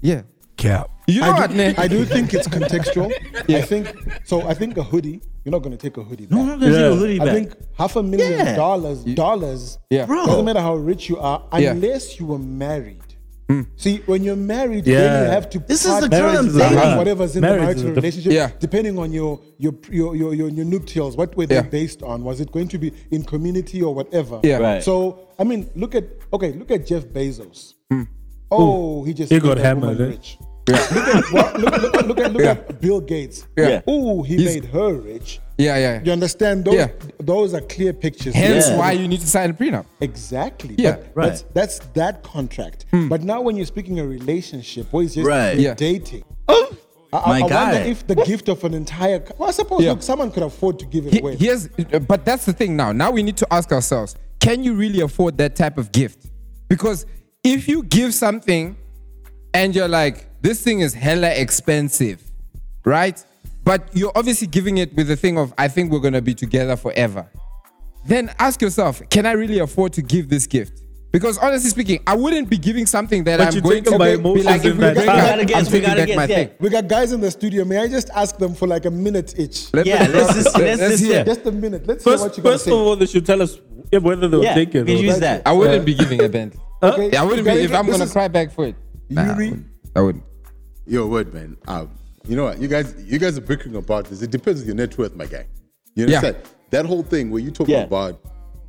yeah. 0.00 0.22
Cap. 0.56 0.90
You 1.14 1.20
know 1.20 1.30
I 1.32 1.40
what, 1.40 1.50
do. 1.50 1.74
I 1.78 1.88
do 1.88 2.04
think 2.14 2.32
it's 2.34 2.48
contextual. 2.48 3.12
I 3.48 3.62
think 3.62 3.84
so. 4.24 4.42
I 4.42 4.54
think 4.54 4.76
a 4.76 4.82
hoodie. 4.82 5.20
You're 5.44 5.52
not 5.52 5.62
going 5.62 5.76
to 5.76 5.82
take 5.86 5.96
a 5.96 6.02
hoodie 6.04 6.26
back. 6.26 6.32
no, 6.36 6.40
I'm 6.42 6.46
not 6.48 6.60
gonna 6.60 6.72
Yeah. 6.72 6.82
take 6.88 6.92
a 6.92 6.96
hoodie 6.96 7.20
I 7.20 7.32
think 7.34 7.54
half 7.76 7.96
a 7.96 8.02
million 8.02 8.32
Yeah. 8.32 8.54
dollars, 8.56 8.98
dollars, 9.04 9.78
Yeah. 9.90 10.06
Bro. 10.06 10.26
doesn't 10.26 10.44
matter 10.44 10.60
how 10.60 10.76
rich 10.76 11.08
you 11.08 11.18
are, 11.18 11.42
Yeah. 11.58 11.72
unless 11.72 12.20
you 12.20 12.26
were 12.26 12.38
married. 12.38 12.98
Hmm. 13.48 13.62
See, 13.76 13.96
when 14.06 14.22
you're 14.22 14.36
married, 14.36 14.86
Yeah. 14.86 14.98
then 15.00 15.24
you 15.24 15.30
have 15.32 15.50
to. 15.50 15.58
This 15.58 15.84
is 15.84 15.92
the 15.96 16.02
with 16.02 16.10
term 16.12 16.32
Marriage 16.32 16.46
is 16.46 16.56
thing. 16.56 16.96
Whatever's 16.96 17.34
in 17.36 17.40
Marriage 17.42 17.60
the 17.60 17.64
marital 17.66 17.90
a 17.90 17.94
relationship, 17.94 18.32
Yeah. 18.32 18.50
depending 18.60 18.98
on 19.00 19.12
your 19.12 19.40
your 19.58 19.74
your 19.90 20.14
your 20.16 20.32
your, 20.32 20.48
your 20.48 20.64
nuptials, 20.64 21.16
what 21.16 21.36
were 21.36 21.46
they 21.46 21.56
Yeah. 21.56 21.62
based 21.78 22.02
on? 22.04 22.22
Was 22.22 22.40
it 22.40 22.52
going 22.52 22.68
to 22.68 22.78
be 22.78 22.92
in 23.10 23.24
community 23.24 23.82
or 23.82 23.92
whatever? 23.94 24.38
Yeah. 24.44 24.58
Right. 24.58 24.82
So 24.82 25.18
I 25.40 25.44
mean, 25.44 25.68
look 25.74 25.94
at 25.96 26.04
okay, 26.32 26.52
look 26.52 26.70
at 26.70 26.86
Jeff 26.86 27.04
Bezos. 27.06 27.74
Hmm. 27.90 28.02
Oh, 28.50 29.02
he 29.02 29.12
just 29.12 29.32
He 29.32 29.40
got 29.40 29.58
hammered, 29.58 29.98
woman 29.98 30.12
eh? 30.12 30.44
Rich. 30.68 30.90
Look 30.92 31.08
at 31.08 31.24
what, 31.32 31.60
look, 31.60 31.72
look, 31.82 31.92
look, 31.94 32.06
look 32.06 32.18
at 32.20 32.32
look 32.32 32.42
Yeah. 32.42 32.50
at 32.52 32.80
Bill 32.80 33.00
Gates. 33.00 33.46
Yeah. 33.56 33.80
Oh, 33.86 34.22
he 34.22 34.36
He's- 34.36 34.54
made 34.54 34.64
her 34.66 34.94
rich. 34.94 35.40
Yeah, 35.58 35.76
yeah. 35.76 36.00
You 36.04 36.12
understand? 36.12 36.64
Those 36.64 36.74
Yeah. 36.74 36.88
those 37.20 37.54
are 37.54 37.60
clear 37.60 37.92
pictures. 37.92 38.34
Hence 38.34 38.68
Yeah. 38.68 38.78
why 38.78 38.92
you 38.92 39.06
need 39.06 39.20
to 39.20 39.26
sign 39.26 39.50
a 39.50 39.54
prenup. 39.54 39.84
Exactly. 40.00 40.74
Yeah. 40.78 40.92
But 40.96 41.06
Right. 41.14 41.28
That's, 41.28 41.44
that's 41.54 41.78
that 41.94 42.22
contract. 42.22 42.86
Hmm. 42.90 43.08
But 43.08 43.22
now 43.22 43.40
when 43.42 43.56
you're 43.56 43.66
speaking 43.66 44.00
a 44.00 44.06
relationship, 44.06 44.86
where 44.92 45.04
it's 45.04 45.14
just 45.14 45.26
Right. 45.26 45.58
Yeah. 45.58 45.74
dating. 45.74 46.24
Oh, 46.48 46.74
I, 47.12 47.18
I- 47.18 47.40
my 47.40 47.46
I 47.46 47.64
wonder 47.64 47.80
if 47.90 48.06
the 48.06 48.14
gift 48.16 48.48
of 48.48 48.64
an 48.64 48.74
entire. 48.74 49.22
Well, 49.38 49.48
I 49.48 49.52
suppose 49.52 49.82
Yeah. 49.82 49.90
look, 49.90 50.02
someone 50.02 50.30
could 50.30 50.42
afford 50.42 50.78
to 50.80 50.86
give 50.86 51.06
it 51.06 51.12
He- 51.12 51.18
away. 51.20 51.36
Here's, 51.36 51.68
but 52.08 52.24
that's 52.24 52.44
the 52.46 52.52
thing 52.52 52.74
now. 52.76 52.90
Now 52.92 53.10
we 53.10 53.22
need 53.22 53.36
to 53.36 53.46
ask 53.52 53.70
ourselves: 53.72 54.16
Can 54.40 54.64
you 54.64 54.74
really 54.74 55.00
afford 55.00 55.38
that 55.38 55.54
type 55.54 55.76
of 55.78 55.92
gift? 55.92 56.26
Because 56.68 57.04
if 57.44 57.68
you 57.68 57.82
give 57.84 58.14
something, 58.14 58.76
and 59.54 59.74
you're 59.74 59.88
like, 59.88 60.26
"This 60.42 60.60
thing 60.62 60.80
is 60.80 60.94
hella 60.94 61.28
expensive," 61.30 62.22
right? 62.84 63.22
But 63.64 63.88
you're 63.92 64.12
obviously 64.16 64.46
giving 64.48 64.78
it 64.78 64.94
with 64.96 65.08
the 65.08 65.16
thing 65.16 65.38
of, 65.38 65.52
"I 65.56 65.68
think 65.68 65.92
we're 65.92 66.00
gonna 66.00 66.22
be 66.22 66.34
together 66.34 66.76
forever." 66.76 67.26
Then 68.06 68.30
ask 68.38 68.60
yourself: 68.60 69.02
Can 69.10 69.26
I 69.26 69.32
really 69.32 69.58
afford 69.60 69.92
to 69.94 70.02
give 70.02 70.28
this 70.28 70.46
gift? 70.46 70.80
Because 71.12 71.36
honestly 71.36 71.68
speaking, 71.68 72.00
I 72.06 72.16
wouldn't 72.16 72.48
be 72.48 72.56
giving 72.56 72.86
something 72.86 73.22
that 73.24 73.36
But 73.38 73.54
I'm 73.54 73.60
going 73.60 73.84
to 73.84 73.98
my 73.98 74.16
be 74.16 74.42
like, 74.42 74.60
if 74.64 74.72
in 74.72 74.78
we 74.78 74.84
that 74.84 74.94
break 74.94 75.06
time. 75.06 75.18
up, 75.18 75.24
We 75.24 75.28
gotta 75.30 75.44
guess, 75.44 75.56
I'm 75.58 75.64
we 75.64 75.70
taking 75.70 75.86
gotta 75.86 76.00
back 76.00 76.06
guess, 76.08 76.16
my 76.16 76.24
yeah. 76.24 76.34
thing. 76.36 76.50
we 76.58 76.70
got 76.70 76.88
guys 76.88 77.12
in 77.12 77.20
the 77.20 77.30
studio. 77.30 77.64
May 77.66 77.78
I 77.78 77.86
just 77.86 78.08
ask 78.14 78.38
them 78.38 78.54
for 78.54 78.66
like 78.66 78.86
a 78.86 78.90
minute 78.90 79.34
each? 79.38 79.72
Let- 79.74 79.84
Yeah, 79.84 80.08
let's 80.10 80.32
just- 80.34 80.58
let's 80.58 80.80
just 80.80 81.04
hear. 81.04 81.12
hear. 81.16 81.24
Just 81.24 81.44
a 81.44 81.52
minute. 81.52 81.86
Let's 81.86 82.02
hear 82.02 82.16
what 82.16 82.34
you 82.38 82.42
got 82.42 82.48
to 82.48 82.54
first 82.54 82.64
say. 82.64 82.70
of 82.70 82.78
all, 82.78 82.96
they 82.96 83.04
should 83.04 83.26
tell 83.26 83.42
us 83.42 83.58
whether 83.92 84.26
they'll 84.26 84.42
yeah. 84.42 84.54
take 84.54 84.74
it. 84.74 84.86
We 84.86 84.94
or 84.94 84.96
can 84.96 85.04
use 85.04 85.18
that. 85.18 85.42
I 85.44 85.52
wouldn't 85.52 85.84
be 85.84 85.92
giving 85.94 86.22
a 86.22 86.30
Bentley. 86.30 86.58
Okay, 86.82 87.14
I 87.14 87.22
wouldn't 87.24 87.44
be 87.46 87.50
if 87.52 87.74
I'm 87.74 87.86
gonna 87.90 88.06
cry 88.08 88.28
back 88.28 88.50
for 88.50 88.64
it. 88.68 88.74
Nah, 89.14 89.22
I 89.22 89.26
Yuri? 89.34 89.48
wouldn't. 89.50 89.66
I 89.96 90.00
wouldn't. 90.00 90.24
Yo, 90.86 91.06
word, 91.06 91.32
man. 91.34 91.56
Um, 91.68 91.90
you 92.26 92.36
know 92.36 92.44
what? 92.44 92.58
You 92.60 92.68
guys, 92.68 92.94
you 93.04 93.18
guys 93.18 93.36
are 93.38 93.40
bickering 93.42 93.76
about 93.76 94.06
this. 94.06 94.22
It 94.22 94.30
depends 94.30 94.60
on 94.60 94.66
your 94.66 94.76
net 94.76 94.96
worth, 94.98 95.14
my 95.14 95.26
guy. 95.26 95.46
You 95.94 96.06
Yeah. 96.06 96.16
understand? 96.18 96.36
That 96.70 96.86
whole 96.86 97.02
thing 97.02 97.30
where 97.30 97.40
you 97.42 97.50
talk 97.50 97.68
Yeah. 97.68 97.82
about 97.84 98.20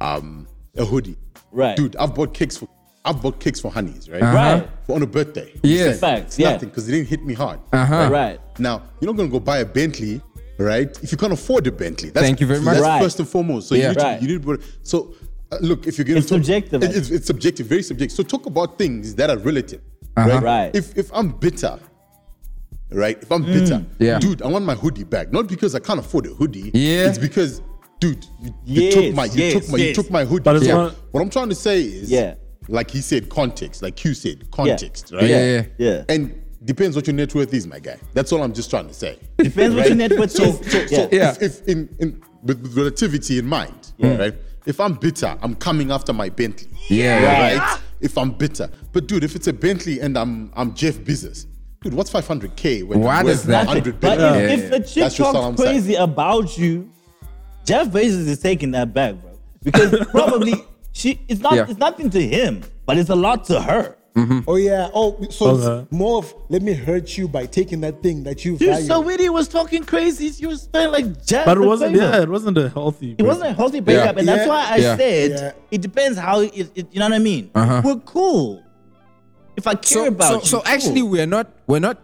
um 0.02 0.48
a 0.76 0.84
hoodie, 0.86 1.16
Right. 1.52 1.78
Dude, 1.78 1.96
I've 1.98 2.14
bought 2.16 2.34
kicks 2.34 2.58
for 2.58 2.68
I've 3.06 3.22
bought 3.22 3.40
kicks 3.40 3.60
for 3.60 3.70
honeys, 3.70 4.10
right? 4.10 4.22
Right. 4.22 4.68
For 4.86 4.96
on 4.96 5.04
a 5.04 5.06
birthday. 5.08 5.52
Yes. 5.62 5.86
Understand? 5.88 6.00
Facts, 6.24 6.40
yeah. 6.40 6.52
nothing 6.54 6.70
because 6.70 6.88
it 6.90 6.94
didn't 6.94 7.08
hit 7.10 7.24
me 7.26 7.34
hard. 7.34 7.60
Uh-huh. 7.72 8.10
Right. 8.12 8.40
Now 8.60 8.82
you're 9.00 9.12
not 9.12 9.18
gonna 9.18 9.30
go 9.30 9.40
buy 9.40 9.60
a 9.60 9.66
Bentley, 9.66 10.22
right? 10.58 10.90
If 11.04 11.12
you 11.12 11.18
can't 11.18 11.34
afford 11.34 11.68
a 11.68 11.72
Bentley. 11.72 12.10
That's, 12.10 12.26
Thank 12.26 12.40
you 12.42 12.48
very 12.48 12.60
so 12.60 12.66
much. 12.66 12.74
That's 12.76 12.84
Right. 12.86 13.02
first 13.04 13.20
and 13.20 13.28
foremost. 13.28 13.68
So 13.70 13.76
Yeah. 13.76 13.82
you 13.82 13.88
need 13.90 13.98
to, 14.00 14.04
Right. 14.06 14.22
you 14.22 14.28
need 14.30 14.44
to, 14.44 14.60
so 14.84 15.14
uh, 15.52 15.58
look 15.62 15.86
if 15.86 15.98
you're 15.98 16.06
gonna 16.06 16.20
It's 16.20 16.28
talk, 16.30 16.38
subjective, 16.38 16.82
it- 16.84 16.96
it's, 16.96 17.12
it's 17.12 17.28
subjective, 17.28 17.68
very 17.68 17.84
subjective. 17.84 18.16
So 18.16 18.24
talk 18.24 18.46
about 18.48 18.78
things 18.78 19.14
that 19.16 19.30
are 19.30 19.38
relative, 19.38 19.82
Uh-huh. 20.16 20.30
right? 20.30 20.44
Right. 20.44 20.76
If 20.76 20.98
if 20.98 21.10
I'm 21.14 21.30
bitter, 21.30 21.80
right? 22.92 23.18
If 23.22 23.32
I'm 23.32 23.44
bitter, 23.44 23.84
Yeah. 24.00 24.20
dude, 24.20 24.42
I 24.42 24.48
want 24.48 24.66
my 24.66 24.76
hoodie 24.76 25.04
back. 25.04 25.32
Not 25.32 25.48
because 25.48 25.76
I 25.76 25.80
can't 25.80 26.00
afford 26.00 26.26
a 26.28 26.30
hoodie. 26.30 26.72
Yeah. 26.74 27.08
It's 27.10 27.18
because, 27.18 27.62
dude, 28.00 28.26
you, 28.42 28.54
you 28.66 28.82
Yes, 28.84 28.94
took 28.94 29.16
my 29.16 29.26
you 29.26 29.32
yes, 29.44 29.54
took 29.54 29.70
my 29.72 29.78
you 29.78 29.94
took 29.94 30.12
my 30.12 30.26
hoodie. 30.26 30.44
But 30.44 30.56
it's 30.58 30.66
So 30.68 30.76
not- 30.86 30.96
what 31.12 31.22
I'm 31.22 31.30
trying 31.30 31.50
to 31.50 31.56
say 31.56 31.82
is, 31.82 32.12
Yeah. 32.12 32.36
like 32.68 32.92
he 32.92 33.02
said, 33.02 33.30
context. 33.30 33.82
Like 33.82 34.04
you 34.06 34.14
said, 34.14 34.50
context, 34.52 35.12
right? 35.12 35.24
Yeah, 35.24 35.46
yeah. 35.46 35.66
Yeah. 35.78 36.04
And 36.10 36.36
depends 36.64 36.96
what 36.96 37.08
your 37.08 37.16
net 37.16 37.34
worth 37.34 37.54
is, 37.54 37.66
my 37.68 37.80
guy. 37.80 37.98
That's 38.14 38.32
all 38.32 38.42
I'm 38.44 38.54
just 38.54 38.70
trying 38.70 38.88
to 38.88 38.94
say. 38.94 39.18
Depends 39.38 39.76
what 39.76 39.88
your 39.88 39.96
net 39.96 40.12
worth 40.18 40.32
So, 40.32 40.44
is. 40.44 40.72
so, 40.72 40.78
Yeah. 40.78 40.88
so 40.88 41.10
Yeah. 41.12 41.32
if, 41.32 41.42
if 41.42 41.68
in, 41.68 41.90
in 42.00 42.22
with, 42.44 42.62
with 42.62 42.78
relativity 42.78 43.40
in 43.40 43.48
mind, 43.48 43.94
right? 44.00 44.34
If 44.66 44.80
I'm 44.80 44.94
bitter, 44.94 45.38
I'm 45.42 45.56
coming 45.56 45.92
after 45.92 46.14
my 46.14 46.30
Bentley. 46.30 46.70
Yeah, 46.90 47.58
Right. 47.60 47.80
If 48.02 48.18
I'm 48.18 48.32
bitter, 48.32 48.70
but 48.92 49.08
dude, 49.08 49.24
if 49.24 49.36
it's 49.36 49.48
a 49.48 49.54
Bentley 49.54 50.00
and 50.02 50.18
I'm 50.18 50.52
I'm 50.56 50.74
Jeff 50.74 50.96
Bezos, 50.96 51.46
Dude, 51.82 51.94
what's 51.94 52.10
500k 52.12 52.84
when 52.88 53.02
What 53.02 53.24
you're 53.26 53.32
is 53.34 53.40
worth 53.40 53.46
that? 53.48 53.68
100 53.68 54.00
But 54.00 54.18
billion? 54.18 54.50
if, 54.50 54.60
Yeah, 54.60 54.66
if 54.66 54.72
a 54.72 54.80
chick 54.80 55.04
just 55.04 55.18
talks 55.18 55.38
I'm 55.38 55.58
saying. 55.58 55.70
crazy 55.82 55.96
about 55.96 56.58
you, 56.58 56.90
Jeff 57.66 57.88
Bezos 57.90 58.28
is 58.28 58.40
taking 58.40 58.72
that 58.72 58.94
back, 58.94 59.16
bro. 59.22 59.32
Because 59.64 60.06
probably 60.12 60.54
she 60.94 61.20
it's 61.28 61.42
not 61.42 61.56
Yeah. 61.56 61.66
it's 61.70 61.80
nothing 61.80 62.10
to 62.12 62.22
him, 62.26 62.62
but 62.86 62.98
it's 62.98 63.10
a 63.10 63.16
lot 63.16 63.44
to 63.46 63.62
her. 63.62 63.96
Oh 64.16 64.56
yeah. 64.58 64.90
Oh, 64.94 65.18
so 65.32 65.48
Okay. 65.48 65.88
more 65.90 66.20
of 66.20 66.34
let 66.50 66.62
me 66.62 66.74
hurt 66.74 67.18
you 67.18 67.28
by 67.28 67.46
taking 67.48 67.82
that 67.82 68.04
thing 68.04 68.24
that 68.24 68.46
you 68.46 68.58
Dude, 68.58 68.70
value. 68.70 68.86
so 68.86 69.02
Whitty 69.02 69.28
was 69.30 69.48
talking 69.48 69.84
crazy. 69.84 70.32
She 70.32 70.46
was 70.46 70.62
spending 70.64 70.92
like 70.92 71.26
Jeff. 71.26 71.46
But 71.46 71.58
it 71.58 71.62
wasn't. 71.62 71.96
Yeah, 71.96 72.22
it 72.22 72.30
wasn't 72.30 72.58
a 72.60 72.70
healthy. 72.70 73.16
It 73.18 73.24
wasn't 73.24 73.50
a 73.50 73.54
healthy 73.54 73.80
breakup, 73.80 74.18
and 74.18 74.28
that's 74.28 74.48
why 74.48 74.68
I 74.70 74.76
Yeah. 74.78 74.98
said 74.98 75.32
Yeah. 75.32 75.52
it 75.72 75.82
depends 75.82 76.18
how 76.20 76.42
it, 76.42 76.54
it- 76.76 76.88
you 76.92 77.00
know 77.00 77.06
what 77.06 77.14
I 77.14 77.20
mean. 77.20 77.50
Uh-huh. 77.56 77.82
We're 77.84 77.96
cool. 78.06 78.62
If 79.58 79.66
I 79.68 79.74
care 79.76 80.04
so, 80.04 80.08
about 80.08 80.28
so, 80.28 80.40
you, 80.40 80.46
so 80.46 80.62
actually 80.66 81.02
we're 81.02 81.28
not 81.28 81.48
we're 81.68 81.80
not 81.80 81.98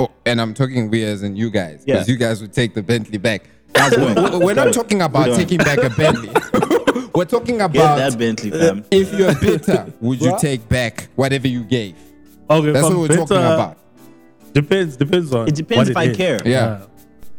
oh 0.00 0.08
and 0.26 0.40
i'm 0.40 0.52
talking 0.54 0.90
we 0.90 1.02
as 1.04 1.22
in 1.24 1.34
you 1.36 1.48
guys 1.50 1.82
Yeah. 1.86 1.94
because 1.94 2.08
you 2.08 2.16
guys 2.16 2.40
would 2.40 2.52
take 2.52 2.74
the 2.74 2.82
bentley 2.82 3.18
back 3.18 3.48
That's 3.72 3.94
good. 3.96 4.16
we're 4.16 4.38
we're 4.46 4.54
not 4.54 4.72
talking 4.72 5.02
about 5.02 5.34
taking 5.36 5.58
back 5.58 5.78
a 5.78 5.90
bentley 5.90 6.28
we're 7.18 7.24
talking 7.36 7.56
about 7.56 7.72
get 7.72 7.84
about 7.84 7.98
that 7.98 8.18
Bentley, 8.18 8.52
uh, 8.52 8.58
fam. 8.58 8.84
if 8.90 9.12
you're 9.12 9.34
bitter 9.40 9.92
would 10.00 10.20
you 10.20 10.30
What? 10.32 10.40
take 10.40 10.68
back 10.68 11.08
whatever 11.16 11.48
you 11.48 11.64
gave 11.64 11.94
Okay, 12.50 12.70
that's 12.72 12.86
from 12.86 12.98
what 12.98 13.10
we're 13.10 13.16
talking 13.16 13.36
bitter- 13.36 13.54
about 13.54 13.76
Depends. 14.52 14.96
Depends 14.96 15.32
on. 15.34 15.46
It 15.46 15.54
depends 15.54 15.90
what 15.90 15.90
if 15.90 15.96
I 15.96 16.04
is. 16.10 16.16
care. 16.16 16.40
Yeah. 16.44 16.86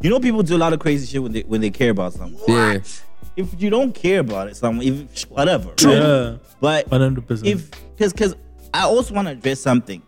You 0.02 0.10
know, 0.10 0.20
people 0.20 0.44
do 0.44 0.56
a 0.56 0.62
lot 0.66 0.74
of 0.74 0.80
crazy 0.80 1.06
shit 1.08 1.22
when 1.22 1.32
they 1.34 1.42
when 1.42 1.60
they 1.60 1.70
care 1.72 1.90
about 1.90 2.14
someone. 2.14 2.42
yeah 2.48 2.78
If 3.36 3.62
you 3.62 3.70
don't 3.70 3.94
care 3.94 4.20
about 4.20 4.48
it, 4.50 4.56
someone, 4.56 4.86
if, 4.86 5.24
whatever. 5.30 5.70
right? 5.70 5.82
Yeah. 5.82 6.38
But 6.62 6.90
100%. 6.90 7.46
if 7.46 7.72
because 7.98 8.14
because 8.14 8.36
I 8.74 8.84
also 8.84 9.14
want 9.14 9.28
to 9.28 9.32
address 9.34 9.60
something. 9.60 10.02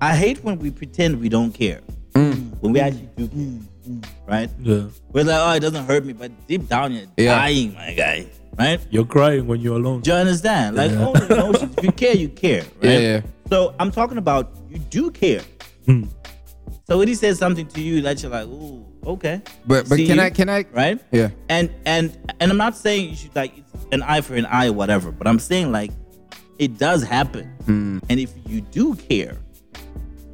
I 0.00 0.14
hate 0.16 0.42
when 0.44 0.58
we 0.58 0.70
pretend 0.70 1.20
we 1.20 1.28
don't 1.28 1.52
care 1.52 1.80
mm. 2.14 2.56
when 2.60 2.72
we 2.72 2.80
actually 2.80 3.08
do 3.16 3.28
care, 3.28 4.00
right? 4.26 4.50
Yeah. 4.60 4.84
We're 5.12 5.24
like, 5.24 5.40
oh, 5.40 5.52
it 5.56 5.60
doesn't 5.60 5.86
hurt 5.86 6.04
me, 6.04 6.12
but 6.12 6.30
deep 6.46 6.68
down 6.68 6.92
you're 6.92 7.06
Yeah. 7.16 7.34
dying, 7.38 7.74
my 7.74 7.92
guy, 7.94 8.26
right? 8.58 8.80
You're 8.90 9.04
crying 9.06 9.46
when 9.46 9.60
you're 9.60 9.76
alone. 9.76 10.00
Do 10.00 10.10
you 10.10 10.16
understand? 10.16 10.76
Like, 10.76 10.92
oh, 10.92 11.12
emotions. 11.14 11.74
If 11.78 11.84
you 11.84 11.92
care, 11.92 12.14
you 12.16 12.28
care, 12.28 12.62
right? 12.82 12.90
Yeah, 12.90 12.98
yeah. 12.98 13.20
So 13.48 13.74
I'm 13.78 13.90
talking 13.90 14.18
about 14.18 14.56
you 14.70 14.78
do 14.78 15.10
care. 15.10 15.42
Hmm. 15.86 16.04
So 16.86 16.98
when 16.98 17.08
he 17.08 17.14
says 17.14 17.38
something 17.38 17.66
to 17.68 17.80
you 17.80 18.02
that 18.02 18.22
you're 18.22 18.30
like, 18.30 18.46
ooh, 18.46 18.84
okay. 19.06 19.40
but 19.66 19.88
but 19.88 19.96
See 19.96 20.06
can 20.06 20.16
you, 20.16 20.22
i 20.22 20.30
can 20.30 20.48
i 20.50 20.64
right? 20.72 20.98
yeah 21.12 21.30
And 21.48 21.70
and 21.86 22.14
and 22.40 22.50
I'm 22.50 22.58
not 22.58 22.76
saying 22.76 23.08
you 23.10 23.16
should 23.16 23.34
like 23.34 23.56
it's 23.56 23.86
an 23.92 24.02
eye 24.02 24.20
for 24.20 24.34
an 24.34 24.44
eye 24.46 24.68
or 24.68 24.72
whatever, 24.74 25.10
but 25.10 25.26
I'm 25.26 25.38
saying 25.38 25.72
like 25.72 25.90
it 26.58 26.76
does 26.78 27.02
happen. 27.02 27.46
Hmm. 27.64 27.98
And 28.10 28.20
if 28.20 28.32
you 28.46 28.60
do 28.60 28.94
care, 28.96 29.36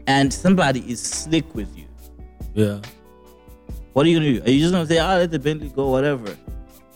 and 0.06 0.32
somebody 0.32 0.80
is 0.90 1.00
slick 1.00 1.54
with 1.54 1.70
you, 1.76 1.86
Yeah. 2.54 2.80
what 3.92 4.06
are 4.06 4.08
you 4.08 4.18
gonna 4.18 4.32
do? 4.32 4.42
Are 4.44 4.50
you 4.50 4.60
just 4.60 4.72
gonna 4.72 4.86
say, 4.86 4.98
"Oh, 4.98 5.18
let 5.18 5.30
the 5.30 5.38
Bentley 5.38 5.68
go, 5.68 5.88
whatever"? 5.90 6.36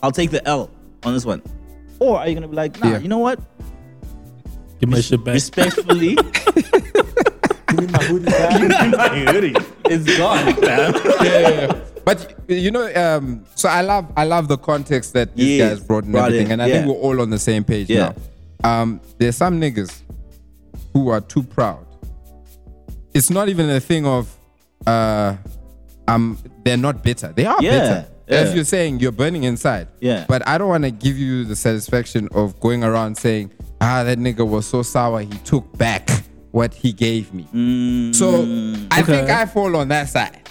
I'll 0.03 0.11
take 0.11 0.31
the 0.31 0.45
L 0.47 0.69
on 1.05 1.13
this 1.13 1.25
one, 1.25 1.41
or 1.99 2.19
are 2.19 2.27
you 2.27 2.33
gonna 2.35 2.47
be 2.47 2.55
like, 2.55 2.79
"Nah, 2.79 2.91
Yeah. 2.91 2.99
you 2.99 3.07
know 3.07 3.19
what? 3.19 3.39
Give 4.79 4.89
my 4.89 4.99
shit 5.01 5.23
back. 5.23 5.35
Respectfully, 5.35 6.15
Give 7.67 7.79
me 7.79 7.87
my 7.87 8.03
hoodie 8.03 8.25
back. 8.25 9.65
it's 9.85 10.17
gone, 10.17 10.45
man." 10.61 10.93
yeah. 11.23 11.79
But 12.03 12.35
you 12.47 12.69
know, 12.71 12.93
um, 12.95 13.45
so 13.55 13.67
I 13.69 13.81
love 13.81 14.05
I 14.15 14.25
love 14.25 14.47
the 14.47 14.57
context 14.57 15.13
that 15.13 15.35
these 15.35 15.57
Yes, 15.59 15.79
guys 15.79 15.87
brought 15.87 16.03
and 16.03 16.13
brought 16.13 16.25
everything, 16.25 16.47
in, 16.47 16.51
and 16.53 16.61
I 16.63 16.69
think 16.71 16.85
we're 16.87 16.93
all 16.93 17.21
on 17.21 17.29
the 17.29 17.39
same 17.39 17.63
page 17.63 17.89
Yeah. 17.89 18.13
now. 18.63 18.81
Um, 18.81 19.01
there's 19.17 19.35
some 19.37 19.59
niggas 19.59 20.01
who 20.93 21.09
are 21.09 21.21
too 21.21 21.43
proud. 21.43 21.85
It's 23.13 23.29
not 23.29 23.49
even 23.49 23.69
a 23.69 23.79
thing 23.79 24.05
of 24.05 24.35
uh, 24.85 25.35
um, 26.07 26.37
they're 26.63 26.77
not 26.77 27.01
bitter. 27.03 27.31
They 27.35 27.45
are 27.45 27.57
Yeah, 27.61 27.71
bitter. 27.79 28.05
As 28.27 28.55
you're 28.55 28.63
saying, 28.63 28.99
you're 28.99 29.11
burning 29.11 29.43
inside. 29.43 29.87
Yeah. 29.99 30.25
But 30.27 30.47
I 30.47 30.57
don't 30.57 30.69
want 30.69 30.83
to 30.83 30.91
give 30.91 31.17
you 31.17 31.45
the 31.45 31.55
satisfaction 31.55 32.27
of 32.33 32.59
going 32.59 32.83
around 32.83 33.15
saying, 33.17 33.51
ah, 33.81 34.03
that 34.03 34.17
nigga 34.17 34.47
was 34.47 34.65
so 34.65 34.81
sour, 34.81 35.21
he 35.21 35.37
took 35.43 35.77
back 35.77 36.09
what 36.51 36.73
he 36.73 36.91
gave 36.93 37.33
me. 37.33 37.47
Mm, 37.53 38.15
So 38.15 38.87
I 38.91 39.01
think 39.03 39.29
I 39.29 39.45
fall 39.45 39.75
on 39.75 39.89
that 39.89 40.09
side, 40.09 40.49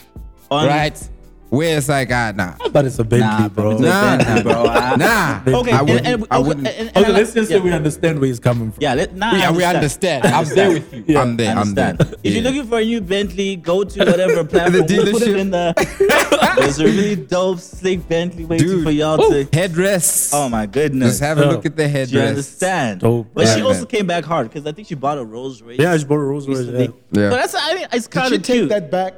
on- 0.51 0.67
right? 0.69 1.09
Where 1.51 1.79
it's 1.79 1.89
like, 1.89 2.11
ah, 2.11 2.33
nah. 2.35 2.55
But 2.73 2.85
it's 2.87 2.99
a 2.99 3.05
Bentley, 3.05 3.29
Nah, 3.29 3.49
bro. 3.49 3.71
it's 3.73 3.81
a 3.81 3.85
Nah, 3.85 4.43
bro. 4.43 4.65
Nah. 4.97 5.59
Okay, 5.61 5.71
I 5.71 5.83
wouldn't. 5.83 6.07
and- 6.07 6.27
I 6.31 6.39
okay, 6.39 6.49
wouldn't. 6.49 6.67
and- 6.67 6.89
and 6.89 6.97
Okay, 6.97 7.13
let's 7.13 7.33
just 7.33 7.49
say 7.49 7.57
yeah. 7.59 7.63
we 7.63 7.71
understand 7.71 8.19
where 8.19 8.27
he's 8.27 8.41
coming 8.41 8.73
from. 8.73 8.83
Yeah, 8.83 8.95
let, 8.95 9.15
nah, 9.15 9.37
yeah, 9.37 9.49
I 9.51 9.53
we 9.53 9.63
understand. 9.65 10.25
I'm 10.27 10.47
there 10.49 10.71
with 10.71 10.93
you. 10.93 11.05
Yeah. 11.07 11.21
I'm 11.23 11.37
there. 11.37 11.57
I'm 11.57 11.75
there. 11.75 11.97
If 12.01 12.09
Yeah. 12.25 12.31
you're 12.33 12.43
looking 12.43 12.65
for 12.65 12.79
a 12.81 12.85
new 12.85 13.01
Bentley, 13.01 13.55
go 13.57 13.85
to 13.85 13.99
whatever 14.05 14.43
platform. 14.45 14.73
we'll 14.73 14.83
put 14.85 14.93
it 14.93 15.15
dealership. 15.15 15.39
in 15.39 15.51
the. 15.51 16.55
There's 16.57 16.79
a 16.81 16.85
really 16.85 17.17
dope, 17.17 17.59
slick 17.61 18.09
Bentley 18.09 18.45
waiting 18.47 18.67
Dude, 18.67 18.85
for 18.85 18.91
y'all 18.91 19.21
Ooh, 19.23 19.45
to. 19.45 19.57
headdress. 19.57 20.33
Oh 20.35 20.49
my 20.49 20.67
goodness! 20.67 21.11
Just 21.11 21.21
have 21.21 21.39
a 21.39 21.43
Yeah. 21.43 21.47
look 21.51 21.67
at 21.67 21.77
the 21.77 21.87
Do 22.07 22.13
you 22.17 22.21
understand? 22.21 23.01
Dope. 23.01 23.29
But 23.35 23.47
she 23.49 23.59
Yeah, 23.61 23.65
also 23.67 23.85
came 23.87 24.07
back 24.07 24.25
hard 24.25 24.49
because 24.51 24.67
I 24.67 24.73
think 24.73 24.89
she 24.89 24.95
bought 24.95 25.19
a 25.19 25.25
Rolls 25.25 25.63
Royce. 25.63 25.79
Yeah, 25.79 25.93
I 25.93 25.95
just 25.97 26.09
bought 26.09 26.17
a 26.17 26.19
Rolls 26.21 26.49
Royce. 26.49 26.67
Yeah. 26.67 26.79
Yeah. 26.81 27.31
But 27.31 27.37
that's 27.37 27.55
I 27.55 27.75
mean 27.75 27.87
it's 27.93 28.07
Did 28.07 28.11
kind 28.13 28.29
she 28.31 28.37
of 28.37 28.43
take 28.43 28.69
that 28.71 28.91
back? 28.91 29.15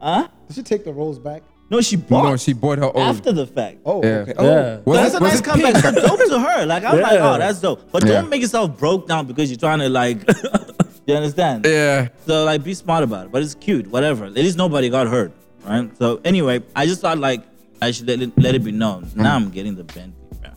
Huh? 0.00 0.28
Did 0.48 0.56
she 0.56 0.62
take 0.62 0.84
the 0.84 0.92
rolls 0.92 1.18
back? 1.18 1.42
No, 1.70 1.80
she 1.80 1.96
bought. 1.96 2.24
No, 2.24 2.36
she 2.36 2.52
bought 2.52 2.78
her 2.78 2.84
own. 2.96 2.96
after 3.02 3.30
the 3.32 3.46
fact. 3.46 3.78
Oh, 3.86 4.02
Yeah. 4.02 4.08
okay. 4.08 4.34
Oh, 4.36 4.44
Yeah. 4.44 4.78
Was 4.84 4.98
that's 4.98 5.14
it- 5.14 5.20
a 5.20 5.22
was 5.22 5.30
nice 5.32 5.40
it 5.40 5.44
comeback. 5.44 5.72
pink? 5.74 5.84
It's 5.96 6.06
dope 6.08 6.28
to 6.28 6.40
her. 6.40 6.66
Like 6.66 6.84
I'm 6.84 7.00
like, 7.00 7.12
Yeah. 7.12 7.32
oh, 7.34 7.38
that's 7.38 7.60
dope. 7.60 7.90
But 7.92 8.04
Yeah. 8.04 8.12
don't 8.20 8.28
make 8.28 8.42
yourself 8.42 8.76
broke 8.76 9.06
down 9.06 9.26
because 9.26 9.50
you're 9.50 9.58
trying 9.58 9.78
to 9.78 9.88
like. 9.88 10.18
you 11.06 11.14
understand? 11.14 11.64
Yeah. 11.64 12.08
So 12.26 12.44
like, 12.44 12.64
be 12.64 12.74
smart 12.74 13.04
about 13.04 13.26
it. 13.26 13.32
But 13.32 13.42
it's 13.42 13.54
cute. 13.54 13.86
Whatever. 13.86 14.24
At 14.26 14.32
least 14.34 14.58
nobody 14.58 14.90
got 14.90 15.06
hurt, 15.06 15.32
right? 15.64 15.88
So 15.98 16.20
anyway, 16.24 16.60
I 16.74 16.86
just 16.86 17.00
thought 17.02 17.18
like 17.18 17.42
I 17.80 17.92
should 17.92 18.08
let 18.08 18.20
it, 18.20 18.32
let 18.36 18.54
it 18.56 18.64
be 18.64 18.72
known. 18.72 19.08
Now 19.14 19.36
I'm 19.36 19.50
getting 19.50 19.76
the 19.76 19.84
Bentley. 19.84 20.12
bro. 20.42 20.50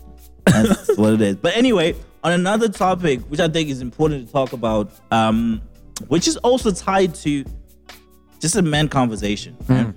That's 0.45 0.97
what 0.97 1.13
it 1.13 1.21
is. 1.21 1.35
But 1.35 1.55
anyway, 1.55 1.95
on 2.23 2.31
another 2.31 2.69
topic, 2.69 3.21
which 3.29 3.39
I 3.39 3.47
think 3.47 3.69
is 3.69 3.81
important 3.81 4.25
to 4.25 4.33
talk 4.33 4.51
about, 4.53 4.91
um, 5.11 5.61
which 6.07 6.27
is 6.27 6.37
also 6.37 6.71
tied 6.71 7.13
to 7.15 7.45
just 8.39 8.55
a 8.55 8.61
man 8.61 8.89
conversation. 8.89 9.55
right? 9.69 9.93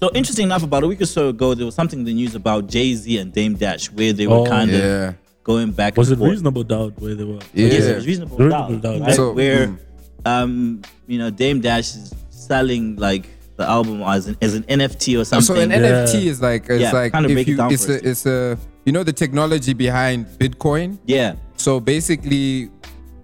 So 0.00 0.10
interesting 0.14 0.44
enough, 0.44 0.62
about 0.62 0.84
a 0.84 0.86
week 0.86 1.00
or 1.00 1.06
so 1.06 1.28
ago, 1.30 1.54
there 1.54 1.64
was 1.64 1.74
something 1.74 2.00
in 2.00 2.04
the 2.04 2.12
news 2.12 2.34
about 2.34 2.66
Jay 2.66 2.94
Z 2.94 3.16
and 3.18 3.32
Dame 3.32 3.54
Dash, 3.54 3.90
where 3.92 4.12
they 4.12 4.26
were 4.26 4.36
Oh, 4.36 4.46
kind 4.46 4.70
of 4.70 4.78
Yeah. 4.78 5.12
going 5.42 5.70
back. 5.70 5.96
Was 5.96 6.08
and 6.10 6.16
it 6.16 6.18
forth. 6.18 6.30
reasonable 6.32 6.64
doubt 6.64 7.00
where 7.00 7.14
they 7.14 7.24
were? 7.24 7.38
Yeah. 7.54 7.68
Yes, 7.68 7.84
it 7.84 7.94
was 7.96 8.06
reasonable, 8.06 8.36
Reasonable 8.36 8.76
doubt. 8.76 8.82
doubt. 8.82 9.00
right? 9.00 9.14
So, 9.16 9.32
where, 9.32 9.68
mm. 9.68 9.78
um, 10.26 10.82
you 11.06 11.18
know, 11.18 11.30
Dame 11.30 11.60
Dash 11.60 11.94
is 11.96 12.14
selling 12.30 12.96
like 12.96 13.26
the 13.56 13.66
album 13.66 14.02
as 14.02 14.26
an 14.26 14.36
as 14.42 14.54
an 14.54 14.64
NFT 14.64 15.18
or 15.18 15.24
something. 15.24 15.56
So 15.56 15.60
an 15.60 15.70
Yeah. 15.70 15.78
NFT 15.78 16.26
is 16.26 16.42
like 16.42 16.68
it's 16.68 16.82
Yeah, 16.82 16.92
like 16.92 17.12
kinda 17.12 17.30
if 17.30 17.34
break 17.34 17.48
it 17.48 17.52
you 17.52 17.68
it's 17.70 17.88
a 17.88 18.08
it's 18.08 18.26
a 18.26 18.58
you 18.84 18.92
know 18.92 19.02
the 19.02 19.14
technology 19.14 19.72
behind 19.72 20.26
Bitcoin. 20.38 20.98
yeah, 21.06 21.36
So 21.56 21.80
basically, 21.80 22.68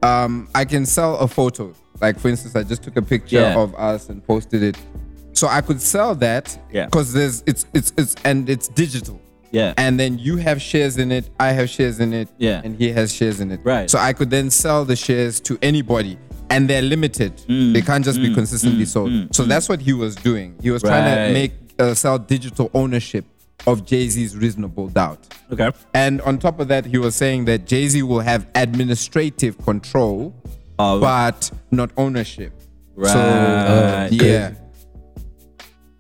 um, 0.03 0.49
I 0.55 0.65
can 0.65 0.87
sell 0.87 1.19
a 1.19 1.29
photo. 1.29 1.75
Like 2.01 2.19
for 2.19 2.29
instance, 2.29 2.57
I 2.57 2.63
just 2.63 2.83
took 2.83 2.97
a 2.97 3.03
picture 3.03 3.37
Yeah. 3.41 3.59
of 3.61 3.75
us 3.75 4.09
and 4.09 4.27
posted 4.27 4.63
it. 4.63 4.77
So 5.33 5.49
I 5.49 5.61
could 5.61 5.81
sell 5.81 6.15
that 6.17 6.59
Yeah. 6.73 6.87
because 6.87 7.13
there's 7.13 7.43
it's 7.47 7.67
it's 7.75 7.93
it's 7.97 8.15
and 8.25 8.49
it's 8.49 8.69
digital. 8.69 9.21
yeah, 9.51 9.75
And 9.77 9.99
then 10.01 10.19
you 10.19 10.37
have 10.39 10.63
shares 10.63 10.97
in 10.97 11.13
it, 11.13 11.29
I 11.39 11.53
have 11.53 11.69
shares 11.69 12.01
in 12.01 12.13
it, 12.15 12.29
Yeah. 12.39 12.63
and 12.65 12.75
he 12.77 12.91
has 12.93 13.13
shares 13.13 13.39
in 13.41 13.51
it. 13.51 13.61
Right. 13.65 13.91
So 13.91 13.99
I 13.99 14.13
could 14.15 14.31
then 14.31 14.49
sell 14.51 14.85
the 14.87 14.97
shares 14.97 15.41
to 15.41 15.59
anybody, 15.61 16.17
and 16.49 16.69
they're 16.71 16.81
limited. 16.83 17.37
Mm. 17.49 17.73
They 17.75 17.83
can't 17.83 18.05
just 18.05 18.19
be 18.21 18.31
mm. 18.31 18.35
consistently 18.35 18.85
mm. 18.85 18.89
sold. 18.89 19.11
Mm. 19.11 19.35
so 19.35 19.45
that's 19.45 19.69
what 19.69 19.81
he 19.83 19.93
was 19.93 20.15
doing. 20.17 20.55
He 20.63 20.71
was 20.71 20.83
trying 20.83 21.05
to 21.15 21.33
make 21.35 21.53
uh, 21.79 21.93
sell 21.95 22.19
digital 22.19 22.71
ownership 22.73 23.25
of 23.67 23.85
Jay 23.87 24.09
Z's 24.09 24.37
Reasonable 24.37 24.89
Doubt. 24.89 25.21
okay, 25.53 25.71
And 25.95 26.21
on 26.23 26.39
top 26.39 26.59
of 26.59 26.69
that, 26.69 26.85
he 26.87 26.99
was 26.99 27.15
saying 27.15 27.45
that 27.45 27.67
Jay 27.67 27.87
Z 27.89 28.03
will 28.03 28.21
have 28.21 28.47
administrative 28.55 29.57
control, 29.59 30.35
but 30.77 31.51
not 31.71 31.91
ownership. 31.97 32.53
So 33.03 33.19
uh, 33.19 34.09
Right. 34.11 34.13
yeah, 34.13 34.55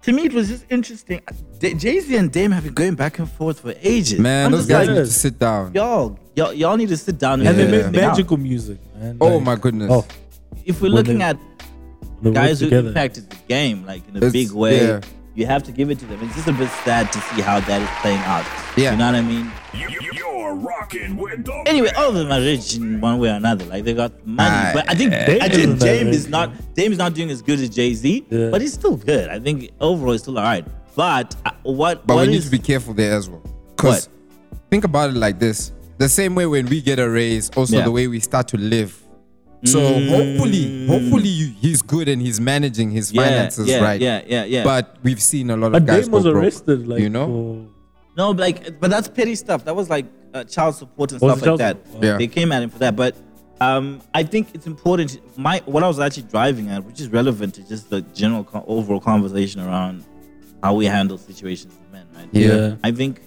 to 0.03 0.12
me 0.12 0.24
it 0.26 0.32
was 0.32 0.48
just 0.48 0.64
interesting. 0.70 1.20
Jay 1.61 2.00
Z 2.00 2.16
and 2.16 2.30
Dame 2.32 2.50
have 2.50 2.64
been 2.64 2.74
going 2.74 2.94
back 2.94 3.18
and 3.18 3.30
forth 3.30 3.61
for 3.61 3.74
ages. 3.82 4.18
man, 4.18 4.46
I'm 4.46 4.53
those 4.53 4.66
guys 4.66 4.86
like, 4.88 4.96
need 4.96 5.03
to 5.05 5.07
sit 5.07 5.38
down. 5.38 5.72
y'all, 5.74 6.18
y'all, 6.36 6.53
y'all 6.53 6.76
need 6.76 6.88
to 6.88 6.96
sit 6.96 7.18
down 7.18 7.40
and, 7.40 7.48
And 7.48 7.59
they 7.59 7.64
make 7.64 7.70
this 7.82 7.90
thing 7.92 8.00
out. 8.05 8.09
magical 8.11 8.36
music, 8.36 8.78
man. 8.96 9.16
Oh 9.20 9.36
Like, 9.36 9.42
my 9.44 9.57
goodness. 9.57 9.88
Oh, 9.92 10.07
If 10.64 10.80
we're 10.80 10.88
When 10.88 10.92
looking 10.96 11.18
they- 11.18 11.24
at 11.24 11.36
guys 12.32 12.61
who 12.61 12.66
together. 12.66 12.88
impacted 12.88 13.30
the 13.30 13.36
game 13.48 13.84
like 13.86 14.07
in 14.09 14.14
a 14.14 14.18
It's- 14.18 14.32
big 14.32 14.53
way, 14.53 14.86
yeah. 14.86 15.00
You 15.35 15.47
have 15.47 15.62
to 15.64 15.72
give 15.72 15.91
it 15.91 15.99
to 16.01 16.07
them. 16.07 16.18
It's 16.22 16.35
just 16.35 16.49
a 16.49 16.53
bit 16.53 16.68
sad 16.85 17.11
to 17.12 17.18
see 17.20 17.41
how 17.43 17.61
that 17.61 17.80
is 17.83 17.89
playing 18.01 18.20
out. 18.20 18.45
Yeah. 18.76 18.93
You 18.93 18.99
know 18.99 19.07
what 19.07 19.14
I 19.14 19.22
mean? 19.22 19.51
You, 19.74 19.89
you're 20.12 20.55
rocking 20.55 21.16
with 21.16 21.45
the 21.45 21.62
Anyway, 21.66 21.91
all 21.97 22.09
of 22.11 22.14
them 22.14 22.30
are 22.30 22.41
rich 22.41 22.76
in 22.76 23.01
one 23.01 23.18
way 23.18 23.28
or 23.30 23.35
another. 23.35 23.64
Like 23.66 23.85
they 23.85 23.95
got 23.95 24.12
money, 24.26 24.72
but 24.74 24.89
I 24.91 24.95
think 24.95 25.11
Dame 25.12 25.43
I 25.43 25.47
isn't 25.47 25.51
think 25.51 25.78
that 25.80 25.87
Dame 25.87 26.07
rich, 26.09 26.14
is 26.16 26.28
not 26.28 26.74
Dame 26.74 26.93
is 26.93 26.99
not 26.99 27.14
doing 27.14 27.30
as 27.30 27.41
good 27.43 27.59
as 27.61 27.68
Jay 27.70 27.95
Z, 27.95 28.26
Yeah. 28.30 28.51
but 28.51 28.61
he's 28.61 28.74
still 28.74 28.97
good. 28.97 29.28
I 29.30 29.39
think 29.41 29.70
overall 29.80 30.12
he's 30.12 30.22
still 30.22 30.37
alright. 30.39 30.66
But 30.95 31.35
uh, 31.47 31.51
what? 31.62 32.07
But 32.07 32.16
what 32.16 32.26
we 32.26 32.35
need 32.35 32.43
to 32.43 32.51
be 32.51 32.59
careful 32.59 32.93
there 32.95 33.14
as 33.16 33.28
well. 33.30 33.43
Because 33.74 34.09
think 34.70 34.85
about 34.85 35.11
it 35.11 35.16
like 35.16 35.39
this: 35.39 35.72
the 35.99 36.09
same 36.09 36.35
way 36.35 36.45
when 36.47 36.66
we 36.66 36.83
get 36.83 36.99
a 36.99 37.09
raise, 37.09 37.49
also 37.57 37.78
Yeah. 37.78 37.85
the 37.85 37.91
way 37.91 38.07
we 38.09 38.20
start 38.20 38.49
to 38.49 38.59
live 38.59 39.01
So 39.64 39.80
hopefully, 39.80 40.86
hopefully 40.88 41.28
he's 41.60 41.82
good 41.82 42.08
and 42.08 42.20
he's 42.20 42.40
managing 42.40 42.90
his 42.90 43.12
Yeah, 43.12 43.22
finances 43.22 43.68
yeah, 43.68 43.80
right. 43.80 44.00
yeah, 44.00 44.22
yeah, 44.26 44.44
yeah. 44.44 44.64
But 44.64 44.96
we've 45.02 45.22
seen 45.22 45.50
a 45.50 45.56
lot 45.56 45.66
of 45.68 45.72
But 45.74 45.86
guys 45.86 46.04
Dame 46.04 46.12
was 46.12 46.24
go 46.24 46.32
broke, 46.32 46.44
arrested, 46.44 46.88
like 46.88 47.00
you 47.00 47.08
know. 47.08 47.26
for- 47.26 47.66
No, 48.16 48.30
like, 48.32 48.78
but 48.80 48.90
that's 48.90 49.08
petty 49.08 49.34
stuff. 49.36 49.64
That 49.64 49.76
was 49.76 49.88
like 49.88 50.06
uh, 50.34 50.44
child 50.44 50.74
support 50.74 51.12
and 51.12 51.20
Was 51.20 51.38
stuff 51.38 51.46
like 51.48 51.58
that. 51.58 51.86
support? 51.86 52.04
Yeah. 52.04 52.18
They 52.18 52.26
came 52.26 52.50
at 52.52 52.62
him 52.62 52.70
for 52.70 52.78
that. 52.80 52.96
But 52.96 53.16
um, 53.60 54.02
I 54.12 54.24
think 54.24 54.48
it's 54.54 54.66
important. 54.66 55.18
My 55.38 55.62
what 55.66 55.82
I 55.84 55.88
was 55.88 56.00
actually 56.00 56.24
driving 56.24 56.68
at, 56.68 56.84
which 56.84 57.00
is 57.00 57.08
relevant 57.08 57.54
to 57.54 57.68
just 57.68 57.88
the 57.88 58.00
general 58.02 58.42
co- 58.44 58.64
overall 58.66 59.00
conversation 59.00 59.60
around 59.60 60.04
how 60.62 60.74
we 60.74 60.86
handle 60.86 61.18
situations 61.18 61.72
with 61.80 61.92
men, 61.92 62.06
right? 62.16 62.28
Yeah. 62.32 62.54
Yeah. 62.54 62.74
I 62.82 62.90
think 62.90 63.20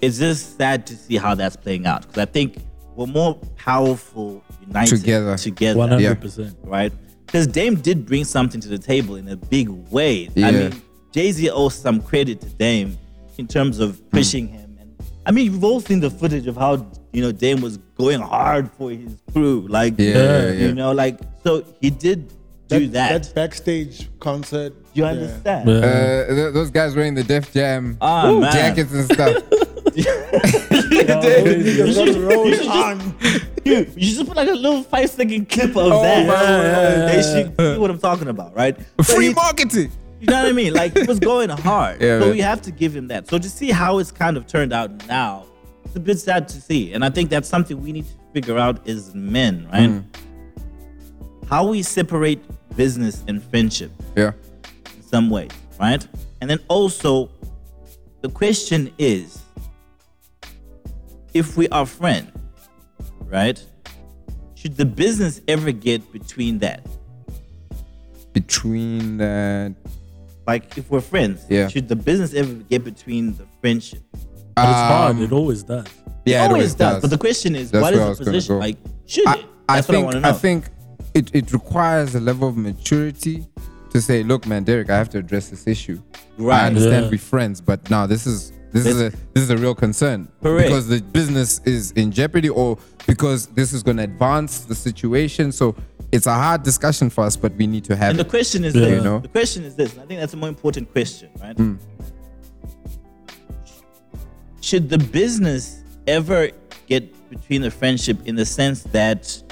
it's 0.00 0.18
just 0.18 0.56
sad 0.56 0.86
to 0.86 0.96
see 0.96 1.16
how 1.16 1.34
that's 1.34 1.56
playing 1.56 1.86
out 1.86 2.02
because 2.02 2.18
I 2.18 2.26
think 2.26 2.58
we're 2.96 3.06
more 3.06 3.34
powerful 3.56 4.42
united 4.66 4.96
Together. 4.98 5.36
together, 5.36 5.78
One 5.78 5.88
hundred 5.90 6.20
percent. 6.20 6.56
right? 6.62 6.92
Because 7.26 7.46
Dame 7.46 7.76
did 7.76 8.06
bring 8.06 8.24
something 8.24 8.60
to 8.60 8.68
the 8.68 8.78
table 8.78 9.16
in 9.16 9.28
a 9.28 9.36
big 9.36 9.68
way. 9.68 10.28
Yeah. 10.34 10.46
I 10.48 10.50
mean, 10.52 10.82
Jay 11.12 11.32
Z 11.32 11.50
owes 11.50 11.74
some 11.74 12.00
credit 12.02 12.40
to 12.42 12.48
Dame 12.50 12.96
in 13.38 13.46
terms 13.46 13.78
of 13.80 14.00
pushing 14.10 14.46
him. 14.48 14.76
And 14.80 14.94
I 15.26 15.30
mean, 15.32 15.50
we've 15.52 15.64
all 15.64 15.80
seen 15.80 16.00
the 16.00 16.10
footage 16.10 16.46
of 16.46 16.56
how 16.56 16.86
you 17.12 17.22
know 17.22 17.32
Dame 17.32 17.60
was 17.60 17.78
going 17.96 18.20
hard 18.20 18.70
for 18.72 18.90
his 18.90 19.16
crew, 19.32 19.66
like 19.68 19.94
Yeah, 19.98 20.06
yeah, 20.14 20.42
yeah. 20.44 20.52
you 20.66 20.74
know, 20.74 20.92
like 20.92 21.18
so 21.42 21.64
he 21.80 21.90
did 21.90 22.32
do 22.68 22.86
that. 22.88 23.22
that 23.24 23.34
backstage 23.34 24.08
concert. 24.20 24.72
you 24.94 25.04
understand? 25.04 25.68
Yeah. 25.68 25.74
Uh, 25.76 26.34
th- 26.34 26.54
those 26.54 26.70
guys 26.70 26.94
wearing 26.96 27.14
the 27.14 27.22
Def 27.24 27.52
Jam 27.52 27.96
Ah, 28.00 28.30
man. 28.32 28.52
jackets 28.52 28.92
and 28.92 29.04
stuff. 29.12 29.42
Niggas 30.74 31.94
just 32.06 32.18
rolled 32.18 32.48
You 32.48 32.56
should 32.56 32.66
on. 32.68 33.16
Dude, 33.64 33.92
you 33.96 34.14
should 34.14 34.26
put 34.26 34.36
like 34.36 34.48
a 34.48 34.52
little 34.52 34.82
five 34.82 35.08
second 35.10 35.48
clip 35.48 35.70
of 35.70 35.76
Oh, 35.76 36.02
that. 36.02 36.26
my 36.26 36.34
God. 36.34 37.08
They 37.08 37.22
should 37.22 37.56
see 37.58 37.78
what 37.78 37.90
I'm 37.90 37.98
talking 37.98 38.28
about, 38.28 38.54
right? 38.54 38.76
So 39.02 39.14
Free 39.14 39.28
he- 39.28 39.34
marketing. 39.34 39.90
You 40.20 40.28
know 40.28 40.42
what 40.42 40.48
I 40.48 40.52
mean? 40.52 40.72
Like 40.72 40.96
it 40.96 41.06
was 41.06 41.18
going 41.20 41.50
hard. 41.50 42.00
Yeah, 42.00 42.18
so 42.18 42.26
man. 42.26 42.30
we 42.34 42.40
have 42.40 42.62
to 42.62 42.70
give 42.70 42.96
him 42.96 43.08
that. 43.08 43.28
So 43.28 43.38
to 43.38 43.48
see 43.48 43.70
how 43.70 43.98
it's 43.98 44.10
kind 44.10 44.36
of 44.36 44.46
turned 44.46 44.72
out 44.72 45.06
now, 45.06 45.44
it's 45.84 45.96
a 45.96 46.00
bit 46.00 46.18
sad 46.18 46.48
to 46.48 46.60
see. 46.60 46.92
And 46.94 47.04
I 47.04 47.10
think 47.10 47.28
that's 47.30 47.48
something 47.48 47.80
we 47.82 47.92
need 47.92 48.06
to 48.06 48.14
figure 48.32 48.56
out 48.58 48.88
as 48.88 49.14
men, 49.14 49.68
right? 49.72 49.90
Mm. 49.90 50.04
How 51.48 51.66
we 51.66 51.82
separate 51.82 52.40
business 52.76 53.22
and 53.28 53.42
friendship 53.42 53.90
Yeah. 54.16 54.32
in 54.96 55.02
some 55.02 55.28
ways, 55.30 55.50
right? 55.78 56.06
And 56.40 56.48
then 56.48 56.58
also 56.68 57.30
the 58.22 58.30
question 58.30 58.90
is 58.98 59.42
if 61.34 61.56
we 61.56 61.68
are 61.68 61.84
friends, 61.86 62.30
right? 63.26 63.62
Should 64.54 64.76
the 64.76 64.84
business 64.86 65.40
ever 65.48 65.72
get 65.72 66.10
between 66.12 66.58
that? 66.60 66.86
Between 68.32 69.18
that. 69.18 69.74
Like 70.46 70.76
if 70.76 70.90
we're 70.90 71.00
friends, 71.00 71.44
Yeah. 71.48 71.68
should 71.68 71.88
the 71.88 71.96
business 71.96 72.34
ever 72.34 72.52
get 72.54 72.84
between 72.84 73.36
the 73.36 73.46
friendship? 73.60 74.02
But 74.54 74.68
it's 74.68 74.78
hard. 74.78 75.16
Um, 75.16 75.22
It 75.22 75.32
always 75.32 75.62
does. 75.62 75.86
Yeah, 76.24 76.42
it 76.42 76.46
it 76.46 76.52
always 76.52 76.74
does. 76.74 77.00
But 77.02 77.10
the 77.10 77.18
question 77.18 77.54
is, 77.56 77.70
That's 77.70 77.82
what 77.82 77.94
where 77.94 78.06
I 78.06 78.10
is 78.10 78.18
the 78.18 78.24
position? 78.24 78.54
go. 78.56 78.58
Like, 78.60 78.76
should 79.06 79.26
I, 79.26 79.34
it? 79.34 79.44
I 79.68 79.80
think 79.80 80.06
what 80.06 80.16
I 80.16 80.18
know. 80.20 80.28
I 80.28 80.32
think 80.32 80.64
it, 81.14 81.30
it 81.34 81.52
requires 81.52 82.14
a 82.14 82.20
level 82.20 82.48
of 82.48 82.56
maturity 82.56 83.46
to 83.90 84.00
say, 84.00 84.22
look, 84.22 84.46
man, 84.46 84.64
Derek, 84.64 84.90
I 84.90 84.96
have 84.96 85.08
to 85.10 85.18
address 85.18 85.48
this 85.48 85.66
issue. 85.66 86.00
Right. 86.38 86.62
I 86.62 86.66
understand 86.66 87.04
Yeah. 87.04 87.10
we're 87.10 87.18
friends, 87.18 87.60
but 87.60 87.88
now 87.90 88.06
this 88.06 88.26
is 88.26 88.52
this 88.74 88.86
is 88.86 89.00
a 89.00 89.10
this 89.32 89.42
is 89.44 89.50
a 89.50 89.56
real 89.56 89.74
concern 89.74 90.28
Correct. 90.42 90.68
because 90.68 90.88
the 90.88 91.00
business 91.00 91.60
is 91.64 91.92
in 91.92 92.10
jeopardy, 92.10 92.48
or 92.48 92.76
because 93.06 93.46
this 93.48 93.72
is 93.72 93.82
going 93.82 93.96
to 93.98 94.02
advance 94.02 94.60
the 94.64 94.74
situation. 94.74 95.52
So 95.52 95.74
it's 96.12 96.26
a 96.26 96.34
hard 96.34 96.62
discussion 96.64 97.08
for 97.10 97.24
us, 97.24 97.36
but 97.36 97.54
we 97.54 97.66
need 97.66 97.84
to 97.84 97.96
have. 97.96 98.10
And 98.10 98.18
the 98.18 98.24
it. 98.24 98.30
question 98.30 98.64
is 98.64 98.74
Yeah. 98.74 98.80
this. 98.86 98.98
You 98.98 99.04
know? 99.04 99.18
The 99.20 99.28
question 99.28 99.64
is 99.64 99.74
this. 99.76 99.92
And 99.92 100.02
I 100.02 100.06
think 100.06 100.20
that's 100.20 100.34
a 100.34 100.36
more 100.36 100.48
important 100.48 100.90
question, 100.92 101.30
right? 101.40 101.56
Hmm. 101.56 101.74
Should 104.60 104.88
the 104.88 104.98
business 104.98 105.82
ever 106.06 106.50
get 106.86 107.12
between 107.30 107.62
the 107.62 107.70
friendship 107.70 108.18
in 108.26 108.34
the 108.36 108.46
sense 108.46 108.82
that 108.84 109.42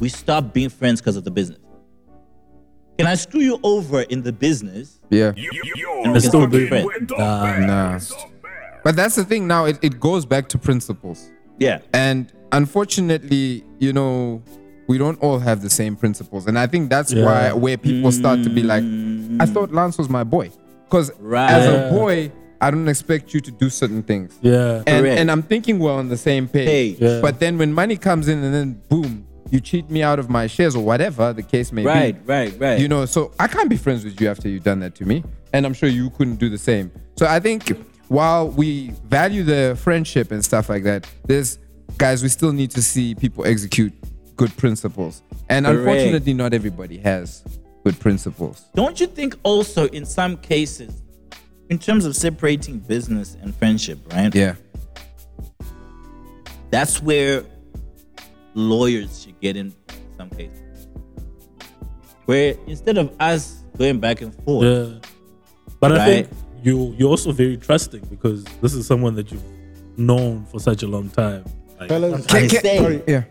we 0.00 0.08
stop 0.08 0.52
being 0.52 0.68
friends 0.68 1.00
because 1.00 1.16
of 1.16 1.24
the 1.24 1.30
business? 1.30 1.58
Can 2.98 3.06
I 3.06 3.14
screw 3.14 3.40
you 3.40 3.58
over 3.62 4.02
in 4.02 4.22
the 4.22 4.32
business? 4.32 4.98
yeah. 5.10 5.32
You, 5.36 5.50
you, 5.52 5.72
you're 5.76 6.02
And 6.04 6.12
we're 6.12 6.20
still 6.20 6.40
rocking 6.40 6.58
big 6.60 6.68
friends. 6.68 6.86
with 6.86 7.08
the 7.08 7.14
But 8.84 8.96
that's 8.96 9.14
the 9.16 9.24
thing. 9.24 9.46
Now 9.46 9.64
it, 9.66 9.78
it 9.82 10.00
goes 10.00 10.26
back 10.26 10.48
to 10.50 10.58
principles. 10.58 11.30
Yeah. 11.58 11.80
And 11.92 12.32
unfortunately, 12.52 13.64
you 13.78 13.92
know, 13.92 14.42
we 14.88 14.98
don't 14.98 15.20
all 15.22 15.38
have 15.38 15.62
the 15.62 15.70
same 15.70 15.96
principles. 15.96 16.46
And 16.46 16.58
I 16.58 16.66
think 16.66 16.90
that's 16.90 17.12
Yeah. 17.12 17.24
why 17.24 17.52
where 17.52 17.76
people 17.76 18.10
start 18.12 18.42
to 18.42 18.50
be 18.50 18.62
like, 18.62 18.82
I 18.82 18.86
mm. 19.46 19.52
thought 19.54 19.72
Lance 19.72 19.98
was 19.98 20.08
my 20.08 20.24
boy. 20.24 20.50
Because 20.84 21.12
Right. 21.20 21.50
as 21.50 21.66
a 21.66 21.90
boy, 21.96 22.32
I 22.60 22.70
don't 22.70 22.88
expect 22.88 23.32
you 23.34 23.40
to 23.40 23.50
do 23.50 23.70
certain 23.70 24.02
things. 24.02 24.38
Yeah. 24.42 24.82
And, 24.86 25.04
Correct. 25.04 25.18
and 25.20 25.30
I'm 25.30 25.42
thinking 25.42 25.78
we're 25.78 25.92
on 25.92 26.08
the 26.08 26.16
same 26.16 26.48
page. 26.48 26.66
Page. 26.68 26.96
Yeah. 27.00 27.20
But 27.20 27.40
then 27.40 27.58
when 27.58 27.72
money 27.72 27.96
comes 27.96 28.28
in 28.28 28.42
and 28.42 28.54
then 28.54 28.80
boom, 28.88 29.26
you 29.50 29.60
cheat 29.60 29.90
me 29.90 30.02
out 30.02 30.18
of 30.18 30.30
my 30.30 30.46
shares 30.46 30.74
or 30.74 30.84
whatever 30.84 31.32
the 31.32 31.42
case 31.42 31.72
may 31.72 31.84
Right, 31.84 32.14
be. 32.14 32.32
Right, 32.32 32.50
right, 32.52 32.60
right. 32.60 32.80
You 32.80 32.88
know, 32.88 33.04
so 33.04 33.32
I 33.38 33.48
can't 33.48 33.68
be 33.68 33.76
friends 33.76 34.04
with 34.04 34.20
you 34.20 34.28
after 34.28 34.48
you've 34.48 34.64
done 34.64 34.80
that 34.80 34.94
to 34.96 35.04
me. 35.04 35.22
And 35.52 35.66
I'm 35.66 35.74
sure 35.74 35.88
you 35.88 36.08
couldn't 36.10 36.36
do 36.36 36.48
the 36.48 36.58
same. 36.58 36.90
So 37.16 37.26
I 37.26 37.38
think 37.40 37.70
while 38.12 38.46
we 38.46 38.90
value 39.06 39.42
the 39.42 39.74
friendship 39.80 40.32
and 40.32 40.44
stuff 40.44 40.68
like 40.68 40.82
that, 40.82 41.08
there's 41.24 41.58
guys, 41.96 42.22
we 42.22 42.28
still 42.28 42.52
need 42.52 42.70
to 42.70 42.82
see 42.82 43.14
people 43.14 43.46
execute 43.46 43.92
good 44.36 44.54
principles. 44.58 45.22
And 45.48 45.64
Correct. 45.64 45.78
unfortunately, 45.78 46.34
not 46.34 46.52
everybody 46.52 46.98
has 46.98 47.42
good 47.84 47.98
principles. 47.98 48.66
Don't 48.74 49.00
you 49.00 49.06
think 49.06 49.34
also 49.44 49.86
in 49.88 50.04
some 50.04 50.36
cases, 50.36 51.02
in 51.70 51.78
terms 51.78 52.04
of 52.04 52.14
separating 52.14 52.80
business 52.80 53.38
and 53.40 53.54
friendship, 53.56 53.98
right? 54.12 54.34
Yeah. 54.34 54.56
That's 56.70 57.00
where 57.02 57.44
lawyers 58.52 59.22
should 59.22 59.40
get 59.40 59.56
in 59.56 59.72
some 60.18 60.28
cases. 60.28 60.86
Where 62.26 62.56
instead 62.66 62.98
of 62.98 63.10
us 63.18 63.62
going 63.78 64.00
back 64.00 64.20
and 64.20 64.34
forth, 64.44 64.66
Yeah. 64.66 64.98
But 65.80 65.98
I 65.98 66.06
think 66.06 66.28
you 66.62 66.94
you're 66.98 67.08
also 67.10 67.32
very 67.32 67.56
trusting 67.56 68.04
because 68.10 68.44
this 68.60 68.74
is 68.74 68.86
someone 68.86 69.14
that 69.16 69.30
you've 69.32 69.42
known 69.96 70.44
for 70.46 70.60
such 70.60 70.82
a 70.82 70.86
long 70.86 71.08
time. 71.10 71.44
Like, 71.78 71.88
Fellas, 71.88 72.26
I 72.32 72.46
say- 72.46 72.78
sorry. 72.78 73.02
Yeah. 73.06 73.24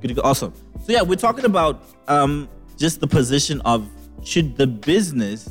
Good 0.00 0.08
to 0.08 0.14
go. 0.14 0.22
Awesome. 0.22 0.52
So 0.84 0.92
yeah, 0.92 1.02
we're 1.02 1.16
talking 1.16 1.44
about 1.44 1.82
um 2.08 2.48
just 2.78 3.00
the 3.00 3.06
position 3.06 3.60
of 3.62 3.86
should 4.24 4.56
the 4.56 4.66
business 4.66 5.50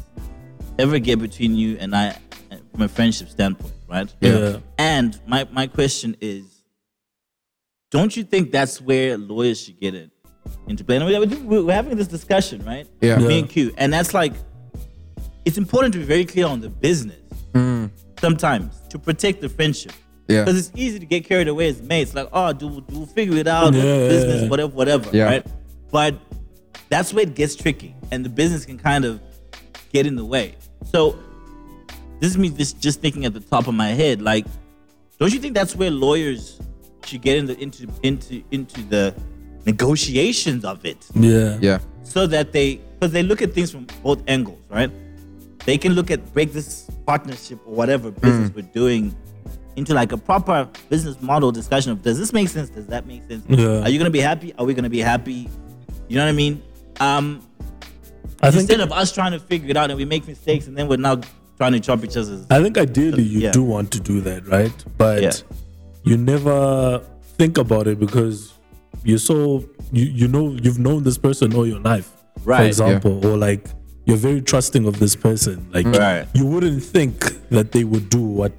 ever 0.79 0.97
get 0.99 1.19
between 1.19 1.55
you 1.55 1.77
and 1.79 1.95
I 1.95 2.09
uh, 2.51 2.55
from 2.71 2.81
a 2.83 2.87
friendship 2.87 3.29
standpoint, 3.29 3.73
right? 3.87 4.13
Yeah. 4.21 4.57
And 4.77 5.19
my 5.27 5.47
my 5.51 5.67
question 5.67 6.15
is, 6.21 6.45
don't 7.91 8.15
you 8.15 8.23
think 8.23 8.51
that's 8.51 8.79
where 8.81 9.17
lawyers 9.17 9.61
should 9.61 9.79
get 9.79 9.93
it 9.95 10.09
into 10.67 10.83
play? 10.83 10.95
And 10.97 11.05
we- 11.47 11.61
we're 11.63 11.73
having 11.73 11.97
this 11.97 12.07
discussion, 12.07 12.63
right? 12.65 12.87
Yeah. 13.01 13.17
Me 13.17 13.39
and 13.39 13.49
Q, 13.49 13.73
and 13.77 13.91
that's 13.91 14.13
like, 14.13 14.33
it's 15.45 15.57
important 15.57 15.93
to 15.93 15.99
be 15.99 16.05
very 16.05 16.25
clear 16.25 16.45
on 16.45 16.61
the 16.61 16.69
business 16.69 17.19
mm. 17.53 17.89
sometimes 18.19 18.81
to 18.89 18.99
protect 18.99 19.41
the 19.41 19.49
friendship. 19.49 19.93
Yeah. 20.27 20.43
Because 20.43 20.59
it's 20.59 20.71
easy 20.75 20.99
to 20.99 21.05
get 21.05 21.25
carried 21.25 21.47
away 21.47 21.69
as 21.69 21.81
mates, 21.81 22.13
like, 22.13 22.29
oh, 22.31 22.53
do 22.53 22.81
do 22.81 23.05
figure 23.07 23.37
it 23.37 23.47
out, 23.47 23.73
Yeah, 23.73 23.83
yeah, 23.83 24.07
business, 24.07 24.41
yeah. 24.43 24.49
whatever, 24.49 24.75
whatever, 24.75 25.09
Yeah. 25.11 25.23
right? 25.25 25.47
But 25.91 26.15
that's 26.89 27.13
where 27.13 27.23
it 27.23 27.33
gets 27.33 27.55
tricky, 27.55 27.95
and 28.11 28.23
the 28.23 28.29
business 28.29 28.65
can 28.65 28.77
kind 28.77 29.05
of 29.05 29.19
get 29.91 30.05
in 30.05 30.15
the 30.15 30.25
way. 30.25 30.55
So 30.91 31.17
this 32.19 32.29
is 32.31 32.37
me 32.37 32.49
just 32.49 32.79
just 32.79 33.01
thinking 33.01 33.25
at 33.25 33.33
the 33.33 33.39
top 33.39 33.67
of 33.67 33.73
my 33.73 33.89
head, 33.89 34.21
like, 34.21 34.45
don't 35.19 35.33
you 35.33 35.39
think 35.39 35.55
that's 35.55 35.75
where 35.75 35.89
lawyers 35.89 36.59
should 37.05 37.21
get 37.21 37.37
into 37.37 37.57
into 37.59 37.87
into 38.03 38.43
into 38.51 38.81
the 38.83 39.15
negotiations 39.65 40.63
of 40.63 40.85
it? 40.85 41.07
Yeah. 41.15 41.57
Yeah. 41.59 41.79
so 42.03 42.27
that 42.27 42.51
they 42.51 42.81
because 42.99 43.11
they 43.13 43.23
look 43.23 43.41
at 43.41 43.53
things 43.53 43.71
from 43.71 43.87
both 44.03 44.21
angles, 44.27 44.59
right? 44.69 44.91
They 45.65 45.77
can 45.77 45.93
look 45.93 46.09
at 46.11 46.33
break 46.33 46.53
this 46.53 46.89
partnership 47.05 47.59
or 47.65 47.73
whatever 47.75 48.11
business 48.11 48.51
we're 48.53 48.61
doing 48.73 49.15
into 49.75 49.93
like 49.93 50.11
a 50.11 50.17
proper 50.17 50.67
business 50.89 51.21
model 51.21 51.51
discussion 51.51 51.91
of 51.91 52.01
does 52.01 52.17
this 52.17 52.33
make 52.33 52.49
sense? 52.49 52.69
Does 52.69 52.87
that 52.87 53.05
make 53.05 53.23
sense? 53.27 53.45
Yeah. 53.47 53.81
Are 53.83 53.89
you 53.89 53.97
gonna 53.97 54.09
be 54.09 54.19
happy? 54.19 54.53
Are 54.57 54.65
we 54.65 54.73
gonna 54.73 54.89
be 54.89 54.99
happy? 54.99 55.49
You 56.07 56.17
know 56.17 56.23
what 56.25 56.29
I 56.29 56.33
mean? 56.33 56.61
Um 56.99 57.41
I 58.41 58.51
think 58.51 58.61
instead 58.61 58.79
of 58.79 58.91
us 58.91 59.11
trying 59.11 59.31
to 59.33 59.39
figure 59.39 59.69
it 59.69 59.77
out 59.77 59.89
and 59.89 59.97
we 59.97 60.05
make 60.05 60.27
mistakes 60.27 60.67
and 60.67 60.77
then 60.77 60.87
we're 60.87 60.97
now 60.97 61.19
trying 61.57 61.73
to 61.73 61.79
chop 61.79 62.03
each 62.03 62.15
other's 62.17 62.45
I 62.49 62.61
think 62.63 62.77
ideally 62.77 63.23
you 63.23 63.39
Yeah. 63.41 63.51
do 63.51 63.63
want 63.63 63.91
to 63.91 63.99
do 63.99 64.21
that, 64.21 64.47
right? 64.47 64.71
But 64.97 65.21
Yeah. 65.21 65.31
you 66.03 66.17
never 66.17 67.01
think 67.37 67.57
about 67.57 67.87
it 67.87 67.99
because 67.99 68.53
you're 69.03 69.17
so 69.19 69.65
you 69.91 70.05
you 70.05 70.27
know 70.27 70.57
you've 70.61 70.79
known 70.79 71.03
this 71.03 71.17
person 71.17 71.53
all 71.53 71.65
your 71.67 71.79
life, 71.79 72.09
right? 72.43 72.59
for 72.61 72.65
example, 72.65 73.25
or 73.25 73.37
like 73.37 73.69
you're 74.09 74.17
very 74.17 74.41
trusting 74.41 74.85
of 74.87 74.99
this 74.99 75.15
person. 75.15 75.65
Like 75.73 75.85
Right. 75.87 76.27
you 76.33 76.45
wouldn't 76.45 76.83
think 76.83 77.15
that 77.49 77.71
they 77.71 77.83
would 77.83 78.09
do 78.09 78.21
what 78.21 78.51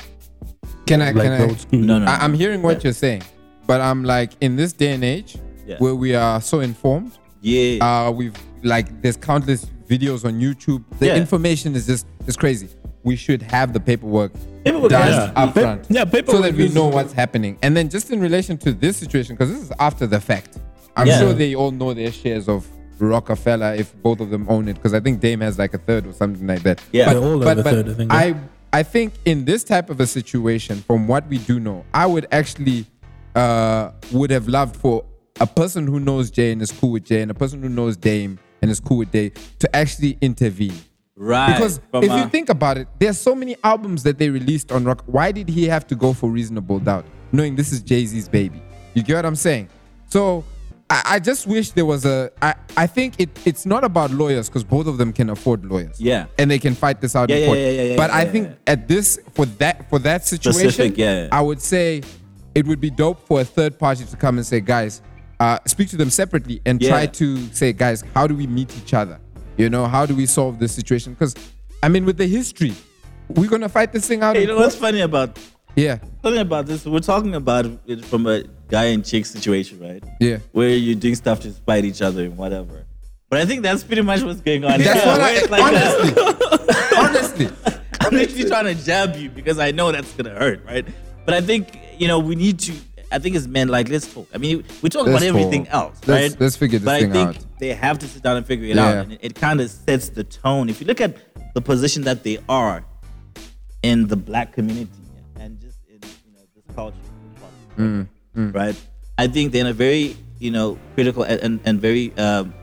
Can 0.86 1.02
I? 1.02 1.10
like 1.10 1.24
can 1.24 1.38
they 1.38 1.44
I? 1.44 1.46
would 1.46 1.60
screw 1.60 1.78
you. 1.80 1.86
No, 1.86 1.98
no. 1.98 2.06
I, 2.06 2.16
I'm 2.24 2.34
hearing 2.34 2.62
what 2.62 2.82
you're 2.84 2.92
saying, 2.92 3.22
but 3.66 3.80
I'm 3.80 4.04
like, 4.04 4.32
in 4.40 4.56
this 4.56 4.72
day 4.72 4.92
and 4.92 5.04
age, 5.04 5.36
Yeah. 5.66 5.76
where 5.78 5.94
we 5.94 6.14
are 6.14 6.40
so 6.40 6.60
informed. 6.60 7.12
Yeah. 7.42 7.84
Uh, 7.84 8.10
we've 8.10 8.34
like 8.62 9.00
there's 9.02 9.16
countless 9.16 9.66
videos 9.88 10.24
on 10.24 10.40
YouTube. 10.40 10.84
The 10.98 11.06
Yeah. 11.06 11.16
information 11.16 11.74
is 11.74 11.86
just 11.86 12.06
is 12.26 12.36
crazy. 12.36 12.68
We 13.02 13.16
should 13.16 13.40
have 13.42 13.72
the 13.72 13.80
paperwork 13.80 14.32
Paperwork 14.64 14.90
done 14.90 15.02
has 15.02 15.16
to 15.30 15.46
be- 15.54 15.62
Pa- 15.62 15.78
yeah, 15.88 16.04
paperwork. 16.04 16.36
so 16.36 16.42
that 16.42 16.54
we 16.54 16.68
know 16.68 16.86
what's 16.88 17.14
happening. 17.14 17.56
And 17.62 17.74
then 17.76 17.88
just 17.88 18.10
in 18.10 18.20
relation 18.20 18.58
to 18.58 18.72
this 18.72 18.98
situation, 18.98 19.34
because 19.36 19.50
this 19.50 19.62
is 19.62 19.72
after 19.80 20.06
the 20.06 20.20
fact, 20.20 20.58
I'm 20.96 21.06
Yeah. 21.06 21.18
sure 21.20 21.32
they 21.32 21.54
all 21.54 21.70
know 21.70 21.94
their 21.94 22.12
shares 22.12 22.46
of 22.46 22.66
Roc-A-Fella 23.00 23.76
if 23.76 23.94
both 24.02 24.20
of 24.20 24.30
them 24.30 24.46
own 24.48 24.68
it, 24.68 24.74
because 24.74 24.94
I 24.94 25.00
think 25.00 25.20
Dame 25.20 25.40
has 25.40 25.58
like 25.58 25.74
a 25.74 25.78
third 25.78 26.06
or 26.06 26.12
something 26.12 26.46
like 26.46 26.62
that. 26.62 26.82
Yeah. 26.92 27.06
but, 27.06 27.20
They 27.20 27.26
all 27.26 27.40
have 27.40 27.42
but, 27.42 27.58
a 27.58 27.62
but 27.62 27.70
third, 27.72 27.88
I 27.88 27.94
think, 27.94 28.12
I 28.12 28.34
I 28.72 28.82
think 28.84 29.14
in 29.24 29.44
this 29.44 29.64
type 29.64 29.90
of 29.90 29.98
a 30.00 30.06
situation, 30.06 30.76
from 30.82 31.08
what 31.08 31.26
we 31.28 31.38
do 31.38 31.58
know, 31.58 31.84
I 31.92 32.06
would 32.06 32.26
actually 32.30 32.86
uh, 33.34 33.90
would 34.12 34.30
have 34.30 34.46
loved 34.48 34.76
for 34.76 35.04
a 35.40 35.46
person 35.46 35.86
who 35.86 35.98
knows 36.00 36.30
Jay 36.30 36.52
and 36.52 36.62
is 36.62 36.70
cool 36.70 36.92
with 36.92 37.04
Jay, 37.04 37.22
and 37.22 37.30
a 37.30 37.34
person 37.34 37.62
who 37.62 37.68
knows 37.68 37.96
Dame 37.96 38.38
and 38.62 38.70
is 38.70 38.78
cool 38.78 38.98
with 38.98 39.10
Dame 39.10 39.32
to 39.58 39.74
actually 39.74 40.18
intervene. 40.20 40.74
right. 41.16 41.54
Because 41.54 41.80
From, 41.90 42.04
if 42.04 42.10
you 42.12 42.28
think 42.28 42.48
about 42.48 42.76
it, 42.78 42.86
there's 42.98 43.18
so 43.18 43.34
many 43.34 43.56
albums 43.64 44.02
that 44.04 44.18
they 44.18 44.28
released 44.30 44.70
on 44.70 44.84
Roc. 44.84 45.02
Why 45.06 45.32
did 45.32 45.48
he 45.48 45.64
have 45.66 45.86
to 45.88 45.94
go 45.94 46.12
for 46.12 46.28
Reasonable 46.30 46.78
Doubt, 46.78 47.06
knowing 47.32 47.56
this 47.56 47.72
is 47.72 47.80
Jay 47.82 48.04
Z's 48.06 48.28
baby? 48.28 48.62
You 48.94 49.02
get 49.02 49.16
what 49.16 49.26
I'm 49.26 49.36
saying? 49.36 49.68
So 50.08 50.44
I, 50.90 51.02
I 51.06 51.18
just 51.20 51.46
wish 51.46 51.70
there 51.70 51.86
was 51.86 52.04
a. 52.04 52.30
I, 52.42 52.54
I 52.76 52.86
think 52.86 53.14
it, 53.18 53.30
it's 53.46 53.64
not 53.64 53.84
about 53.84 54.10
lawyers 54.10 54.48
because 54.48 54.64
both 54.64 54.86
of 54.88 54.98
them 54.98 55.12
can 55.12 55.30
afford 55.30 55.64
lawyers. 55.64 56.00
Yeah. 56.00 56.26
and 56.38 56.50
they 56.50 56.58
can 56.58 56.74
fight 56.74 57.00
this 57.00 57.14
out 57.14 57.30
Yeah, 57.30 57.36
in 57.36 57.40
yeah, 57.42 57.46
court. 57.46 57.58
yeah, 57.58 57.68
yeah, 57.70 57.82
yeah, 57.82 57.96
but 57.96 58.10
I 58.10 58.24
think 58.24 58.56
at 58.66 58.88
this 58.88 59.18
for 59.34 59.46
that 59.46 59.88
for 59.88 59.98
that 60.00 60.26
situation, 60.26 60.70
Specific, 60.70 60.98
yeah. 60.98 61.28
I 61.30 61.40
would 61.40 61.60
say 61.60 62.02
it 62.54 62.66
would 62.66 62.80
be 62.80 62.90
dope 62.90 63.20
for 63.26 63.40
a 63.40 63.44
third 63.44 63.78
party 63.78 64.04
to 64.04 64.16
come 64.16 64.36
and 64.38 64.44
say, 64.46 64.60
guys, 64.60 65.00
uh, 65.38 65.58
speak 65.66 65.88
to 65.90 65.96
them 65.96 66.10
separately 66.10 66.60
and 66.66 66.80
try 66.80 67.06
to 67.06 67.36
say, 67.54 67.72
guys, 67.72 68.02
how 68.14 68.26
do 68.26 68.34
we 68.34 68.46
meet 68.48 68.76
each 68.76 68.92
other? 68.92 69.20
You 69.56 69.70
know, 69.70 69.86
how 69.86 70.04
do 70.06 70.16
we 70.16 70.26
solve 70.26 70.58
this 70.58 70.72
situation? 70.72 71.12
Because 71.14 71.34
I 71.82 71.88
mean, 71.88 72.04
with 72.04 72.16
the 72.16 72.26
history, 72.26 72.74
we're 73.28 73.48
gonna 73.48 73.68
fight 73.68 73.92
this 73.92 74.08
thing 74.08 74.22
out. 74.22 74.34
Hey, 74.34 74.42
you 74.42 74.48
know 74.48 74.56
what's 74.56 74.74
funny 74.74 75.02
about 75.02 75.38
Yeah, 75.76 75.98
funny 76.20 76.38
about 76.38 76.66
this? 76.66 76.84
We're 76.84 76.98
talking 76.98 77.36
about 77.36 77.66
it 77.86 78.04
from 78.04 78.26
a 78.26 78.42
guy 78.70 78.84
and 78.86 79.04
chick 79.04 79.26
situation, 79.26 79.78
right? 79.80 80.02
Yeah. 80.20 80.38
Where 80.52 80.68
you're 80.70 80.94
doing 80.94 81.14
stuff 81.16 81.40
to 81.40 81.52
spite 81.52 81.84
each 81.84 82.00
other 82.02 82.24
and 82.24 82.36
whatever. 82.36 82.84
But 83.28 83.40
I 83.40 83.44
think 83.46 83.62
that's 83.62 83.84
pretty 83.84 84.02
much 84.02 84.22
what's 84.22 84.40
going 84.40 84.64
on. 84.64 84.80
that's 84.80 85.02
here, 85.02 85.12
what 85.12 85.20
I 85.20 85.44
like 85.46 85.62
honestly, 85.62 86.96
honestly. 86.98 87.48
I'm 88.00 88.12
literally 88.14 88.44
trying 88.44 88.64
to 88.76 88.84
jab 88.84 89.14
you 89.16 89.28
because 89.30 89.58
I 89.58 89.70
know 89.70 89.92
that's 89.92 90.12
gonna 90.14 90.30
hurt, 90.34 90.64
right? 90.64 90.86
But 91.24 91.34
I 91.34 91.40
think 91.40 91.78
you 91.98 92.08
know 92.08 92.18
we 92.18 92.34
need 92.34 92.58
to. 92.60 92.72
I 93.12 93.18
think 93.18 93.34
it's 93.36 93.46
men 93.46 93.68
like 93.68 93.88
let's 93.88 94.12
talk. 94.12 94.28
I 94.34 94.38
mean, 94.38 94.64
we 94.82 94.88
talk 94.88 95.06
Let's 95.06 95.22
about 95.24 95.28
everything 95.28 95.64
talk. 95.66 95.74
else, 95.74 96.00
Let's- 96.06 96.32
right? 96.32 96.40
let's 96.40 96.56
figure 96.56 96.78
this 96.78 96.88
out. 96.88 96.92
but 96.92 97.00
thing 97.00 97.10
I 97.10 97.14
think 97.32 97.36
out. 97.38 97.58
they 97.58 97.74
have 97.74 97.98
to 97.98 98.08
sit 98.08 98.22
down 98.22 98.36
and 98.36 98.46
figure 98.46 98.66
it 98.66 98.76
Yeah. 98.76 98.84
out, 98.86 98.94
and 99.04 99.12
it, 99.12 99.18
it 99.22 99.34
kind 99.34 99.60
of 99.60 99.68
sets 99.70 100.08
the 100.10 100.22
tone. 100.24 100.68
If 100.68 100.80
you 100.80 100.86
look 100.86 101.00
at 101.00 101.16
the 101.54 101.60
position 101.60 102.02
that 102.04 102.22
they 102.22 102.38
are 102.48 102.84
in 103.82 104.06
the 104.06 104.16
black 104.16 104.52
community 104.52 104.88
and 105.40 105.60
just 105.60 105.78
in 105.88 105.94
you 106.26 106.32
know 106.34 106.40
this 106.54 106.64
culture, 106.74 106.96
Mm, 107.78 108.06
right? 108.34 108.76
I 109.18 109.26
think 109.26 109.52
they're 109.52 109.60
in 109.62 109.66
a 109.66 109.72
very 109.72 110.16
you 110.38 110.50
know 110.50 110.78
critical 110.94 111.22
and 111.24 111.40
and, 111.40 111.60
and 111.64 111.80
very 111.80 112.12
um, 112.16 112.54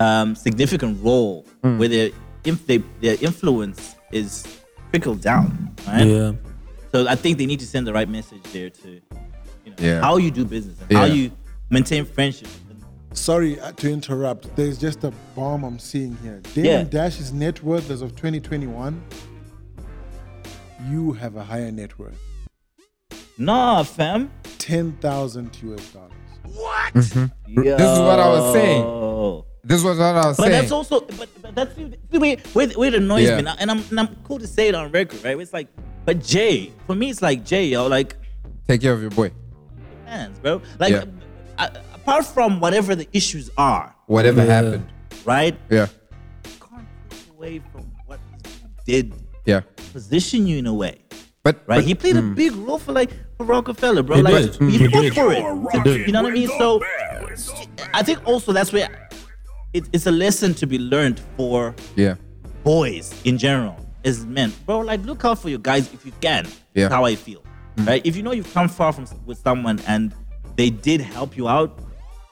um, 0.00 0.34
significant 0.34 1.02
role 1.02 1.46
Mm. 1.62 1.78
where 1.78 1.88
their 1.88 2.10
if 2.44 2.66
they, 2.66 2.78
their 3.00 3.16
influence 3.20 3.94
is 4.10 4.44
trickled 4.90 5.20
down, 5.22 5.70
right? 5.86 6.04
Yeah. 6.04 6.32
So 6.90 7.06
I 7.06 7.14
think 7.14 7.38
they 7.38 7.46
need 7.46 7.60
to 7.60 7.66
send 7.66 7.86
the 7.86 7.92
right 7.92 8.08
message 8.08 8.42
there 8.52 8.68
to 8.68 8.88
you 8.90 9.00
know, 9.70 9.74
Yeah. 9.78 10.00
how 10.00 10.16
you 10.16 10.32
do 10.32 10.44
business 10.44 10.76
and 10.82 10.98
how 10.98 11.04
you 11.04 11.30
maintain 11.70 12.04
friendship. 12.04 12.48
Sorry 13.12 13.60
uh, 13.60 13.70
to 13.72 13.88
interrupt. 13.92 14.56
There's 14.56 14.76
just 14.76 15.04
a 15.04 15.12
bomb 15.36 15.62
I'm 15.62 15.78
seeing 15.78 16.16
here. 16.16 16.40
Damon 16.54 16.70
Yeah. 16.70 16.82
Dash's 16.82 17.32
net 17.32 17.62
worth 17.62 17.90
as 17.90 18.02
of 18.02 18.10
2021. 18.16 19.00
You 20.90 21.12
have 21.12 21.36
a 21.36 21.44
higher 21.44 21.70
net 21.70 21.96
worth. 21.98 22.18
Nah, 23.38 23.82
fam. 23.82 24.30
10,000 24.58 25.62
US 25.62 25.88
dollars. 25.92 26.12
What? 26.44 26.92
This 26.94 27.10
is 27.16 27.98
what 27.98 28.20
I 28.20 28.28
was 28.28 28.52
saying. 28.52 29.42
This 29.64 29.82
was 29.82 29.98
what 29.98 30.06
I 30.16 30.26
was 30.26 30.36
But 30.36 30.42
saying. 30.42 30.52
But 30.52 30.60
that's 30.60 30.72
also, 30.72 31.00
but, 31.00 31.28
but 31.40 31.54
that's 31.54 31.74
the 31.74 31.96
the 32.10 32.18
way 32.18 32.36
where, 32.52 32.68
where 32.70 32.88
it 32.88 32.94
annoys 32.96 33.28
Yeah. 33.28 33.36
me, 33.36 33.42
now, 33.42 33.54
and 33.58 33.70
I'm 33.70 33.78
and 33.90 34.00
I'm 34.00 34.16
cool 34.24 34.38
to 34.40 34.46
say 34.46 34.68
it 34.68 34.74
on 34.74 34.90
record, 34.90 35.22
right? 35.24 35.38
It's 35.38 35.52
like, 35.52 35.68
but 36.04 36.20
Jay, 36.22 36.72
for 36.86 36.94
me, 36.96 37.10
it's 37.10 37.22
like 37.22 37.44
Jay, 37.44 37.66
yo, 37.66 37.86
like, 37.86 38.16
Take 38.66 38.80
care 38.80 38.92
of 38.92 39.00
your 39.00 39.10
boy. 39.10 39.30
hands, 40.04 40.38
bro. 40.40 40.60
Like, 40.80 40.92
Yeah. 40.92 41.04
apart 41.94 42.26
from 42.26 42.58
whatever 42.58 42.94
the 42.96 43.06
issues 43.12 43.50
are, 43.56 43.94
Whatever 44.06 44.44
Yeah. 44.44 44.52
happened. 44.52 44.86
right? 45.24 45.56
Yeah, 45.70 45.86
Can't 46.60 46.86
take 47.08 47.30
away 47.30 47.62
from 47.72 47.84
what 48.06 48.18
he 48.84 48.92
did 48.92 49.14
yeah. 49.46 49.60
position 49.92 50.46
you 50.48 50.58
in 50.58 50.66
a 50.66 50.74
way. 50.74 50.98
But 51.44 51.56
right? 51.66 51.76
but- 51.76 51.84
he 51.84 51.94
played 51.94 52.16
a 52.16 52.22
mm. 52.22 52.34
big 52.34 52.52
role 52.52 52.78
for 52.78 52.92
like 52.92 53.10
for 53.42 53.52
Roc-A-Fella, 53.52 54.02
bro. 54.02 54.18
Like 54.18 54.54
he 54.54 54.78
He 54.78 54.88
fought 54.88 55.14
for 55.14 55.32
it. 55.32 55.38
You're 55.38 55.82
To- 55.84 55.90
rocking 55.90 56.06
You 56.06 56.12
know 56.12 56.22
what 56.22 56.32
I 56.32 56.34
mean? 56.34 56.48
So. 56.48 56.82
I 57.94 58.02
think 58.02 58.26
also 58.26 58.52
that's 58.52 58.72
where 58.72 59.08
it, 59.72 59.84
it's 59.92 60.06
a 60.06 60.10
lesson 60.10 60.54
to 60.54 60.66
be 60.66 60.78
learned 60.78 61.20
for 61.36 61.74
yeah, 61.96 62.16
boys 62.62 63.14
in 63.24 63.38
general 63.38 63.76
as 64.04 64.26
men, 64.26 64.52
bro. 64.66 64.80
Like 64.80 65.02
look 65.04 65.24
out 65.24 65.38
for 65.38 65.48
your 65.48 65.58
guys 65.58 65.92
if 65.92 66.04
you 66.04 66.12
can. 66.20 66.46
Yeah. 66.74 66.84
That's 66.84 66.94
how 66.94 67.04
I 67.04 67.16
feel, 67.16 67.40
mm-hmm. 67.40 67.86
right? 67.86 68.02
If 68.04 68.16
you 68.16 68.22
know 68.22 68.32
you've 68.32 68.52
come 68.52 68.68
far 68.68 68.92
from 68.92 69.06
with 69.24 69.38
someone 69.38 69.80
and 69.86 70.14
they 70.56 70.70
did 70.70 71.00
help 71.00 71.36
you 71.36 71.48
out, 71.48 71.78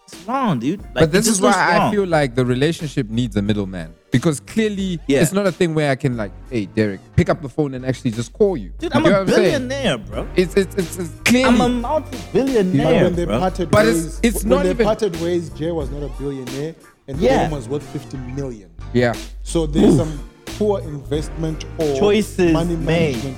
it's 0.07 0.23
wrong, 0.25 0.59
dude. 0.59 0.81
Like, 0.81 0.95
but 0.95 1.13
this 1.13 1.27
is 1.27 1.41
why 1.41 1.53
I 1.53 1.91
feel 1.91 2.07
like 2.07 2.35
the 2.35 2.45
relationship 2.45 3.09
needs 3.09 3.37
a 3.37 3.43
middleman 3.43 3.95
because 4.11 4.41
clearly 4.41 4.99
Yeah. 5.07 5.21
it's 5.23 5.33
not 5.33 5.47
a 5.47 5.53
thing 5.53 5.75
where 5.75 5.91
I 5.91 5.97
can 5.97 6.17
like, 6.17 6.33
hey 6.51 6.67
Derek, 6.67 7.01
pick 7.17 7.29
up 7.29 7.41
the 7.43 7.49
phone 7.49 7.75
and 7.75 7.85
actually 7.87 8.11
just 8.13 8.33
call 8.33 8.57
you. 8.57 8.71
dude. 8.79 8.93
I'm 8.93 9.03
get 9.03 9.13
a 9.13 9.19
what 9.25 9.29
saying? 9.29 9.69
billionaire, 9.69 9.99
bro. 9.99 10.29
It's 10.37 10.55
it's 10.57 10.75
it's, 10.77 10.99
it's 10.99 11.11
clearly. 11.25 11.49
I'm 11.55 11.61
a 11.61 11.69
multi-billionaire, 11.69 13.05
when 13.05 13.15
they 13.15 13.25
bro. 13.25 13.39
parted 13.39 13.71
But 13.71 13.87
it's- 13.87 14.05
ways, 14.05 14.21
it's 14.23 14.43
when 14.45 14.49
not 14.51 14.63
they 14.65 14.71
even- 14.71 14.87
parted 14.87 15.21
ways, 15.21 15.51
Jay 15.51 15.71
was 15.71 15.91
not 15.91 16.03
a 16.03 16.09
billionaire 16.19 16.75
and 17.09 17.19
Yeah. 17.19 17.43
Dame 17.45 17.51
was 17.53 17.69
worth 17.69 17.83
50 17.93 18.17
million. 18.35 18.71
yeah, 18.93 19.15
So 19.43 19.67
there's 19.67 19.97
some 19.97 20.19
poor 20.59 20.81
investment 20.81 21.65
or 21.79 21.97
Choices 21.97 22.53
money 22.53 22.77
made. 22.77 23.17
management. 23.17 23.37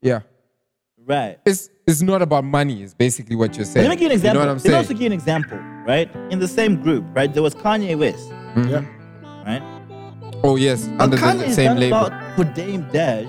yeah. 0.00 0.20
right. 1.06 1.38
It's 1.44 1.68
it's 1.86 2.00
not 2.00 2.22
about 2.22 2.44
money. 2.44 2.82
Is 2.82 2.94
basically 2.94 3.34
what 3.36 3.56
you're 3.56 3.64
saying. 3.64 3.84
Let 3.88 3.90
me 3.90 3.96
give 3.96 4.02
you 4.02 4.06
an 4.08 4.12
example. 4.12 4.40
You 4.42 4.46
know 4.46 4.52
what 4.54 4.60
I'm 4.60 4.64
Let 4.64 4.70
me 4.70 4.74
also 4.78 4.92
give 4.94 5.00
you 5.00 5.06
an 5.06 5.12
example, 5.12 5.58
right? 5.86 6.08
In 6.30 6.38
the 6.38 6.46
same 6.48 6.80
group, 6.80 7.04
right? 7.14 7.32
There 7.32 7.42
was 7.42 7.54
Kanye 7.56 7.98
West, 7.98 8.30
mm-hmm. 8.30 8.68
Yeah. 8.68 8.84
right? 9.44 9.62
Oh 10.44 10.56
yes, 10.56 10.88
under 10.98 11.16
Kanye 11.16 11.38
the 11.38 11.44
has 11.46 11.54
same 11.54 11.76
label. 11.76 12.06
about 12.06 12.36
for 12.36 12.44
Dame 12.44 12.86
Dash 12.92 13.28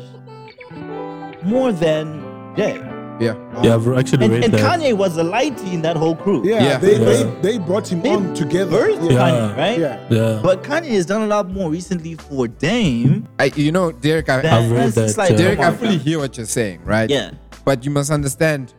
more 1.44 1.72
than 1.72 2.24
Jay. 2.56 2.82
Yeah, 3.20 3.36
Yeah, 3.62 3.76
I've 3.76 3.88
actually 3.90 4.26
And, 4.26 4.34
read 4.34 4.44
and 4.46 4.54
that. 4.56 4.80
Kanye 4.80 4.98
was 4.98 5.16
the 5.16 5.24
lighty 5.24 5.72
in 5.72 5.84
that 5.84 5.96
whole 5.96 6.16
crew. 6.16 6.42
Yeah, 6.44 6.64
Yeah. 6.64 6.78
They, 6.80 6.94
Yeah. 6.94 7.24
They, 7.42 7.52
they 7.52 7.58
brought 7.60 7.88
him 7.92 8.02
They 8.02 8.10
on 8.10 8.34
together. 8.34 8.90
Yeah. 8.90 8.98
Kanye, 8.98 9.58
right? 9.58 9.80
Yeah. 9.80 10.08
yeah. 10.10 10.40
But 10.42 10.64
Kanye 10.64 10.90
has 10.90 11.06
done 11.06 11.22
a 11.22 11.28
lot 11.28 11.48
more 11.50 11.70
recently 11.70 12.16
for 12.16 12.48
Dame. 12.48 13.28
I, 13.38 13.46
you 13.56 13.72
know, 13.72 13.92
Derek, 13.92 14.30
I, 14.30 14.38
I've 14.40 14.72
read 14.72 14.94
that, 14.94 15.16
like, 15.16 15.38
Derek, 15.38 15.60
I 15.60 15.72
fully 15.74 16.00
hear 16.00 16.18
what 16.20 16.36
you're 16.38 16.48
saying, 16.48 16.84
right? 16.86 17.08
Yeah. 17.10 17.32
But 17.64 17.86
you 17.86 17.92
must 17.92 18.10
understand, 18.10 18.74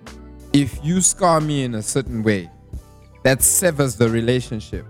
if 0.53 0.78
you 0.85 1.01
scar 1.01 1.41
me 1.41 1.62
in 1.62 1.76
a 1.76 1.82
certain 1.82 2.22
way, 2.24 2.51
that 3.22 3.41
severs 3.41 3.95
the 3.97 4.09
relationship. 4.11 4.85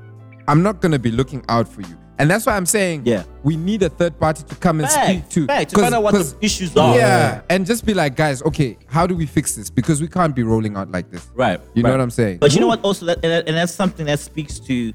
I'm 0.48 0.62
not 0.62 0.80
gonna 0.80 0.98
be 0.98 1.10
looking 1.10 1.44
out 1.50 1.68
for 1.68 1.82
you, 1.82 1.96
and 2.18 2.30
that's 2.30 2.46
why 2.46 2.56
I'm 2.56 2.66
saying, 2.66 3.02
Yeah. 3.04 3.24
we 3.42 3.56
need 3.56 3.82
a 3.82 3.88
third 3.88 4.18
party 4.18 4.42
to 4.44 4.54
come 4.56 4.80
and 4.80 4.88
speak 4.88 5.28
to, 5.30 5.46
fact, 5.46 5.70
to 5.70 5.74
'cause- 5.76 5.82
find 5.84 5.94
out 5.94 6.02
what 6.02 6.12
the 6.12 6.18
'cause- 6.18 6.36
issues 6.40 6.76
are. 6.76 6.96
Yeah, 6.96 7.40
and 7.50 7.66
just 7.66 7.84
be 7.84 7.94
like, 7.94 8.16
guys, 8.16 8.42
okay, 8.42 8.76
how 8.86 9.06
do 9.06 9.14
we 9.16 9.26
fix 9.26 9.54
this? 9.54 9.70
Because 9.70 10.00
we 10.00 10.08
can't 10.08 10.34
be 10.34 10.42
rolling 10.42 10.76
out 10.76 10.90
like 10.90 11.10
this. 11.10 11.26
Right. 11.34 11.60
You 11.74 11.82
know 11.82 11.90
what 11.90 12.00
I'm 12.00 12.10
saying? 12.10 12.38
But 12.38 12.54
you 12.54 12.60
know 12.60 12.68
what? 12.68 12.80
Also, 12.82 13.06
that, 13.06 13.18
and, 13.22 13.32
that- 13.32 13.48
and 13.48 13.56
that's 13.56 13.72
something 13.72 14.06
that 14.06 14.20
speaks 14.20 14.58
to, 14.60 14.74
you 14.74 14.92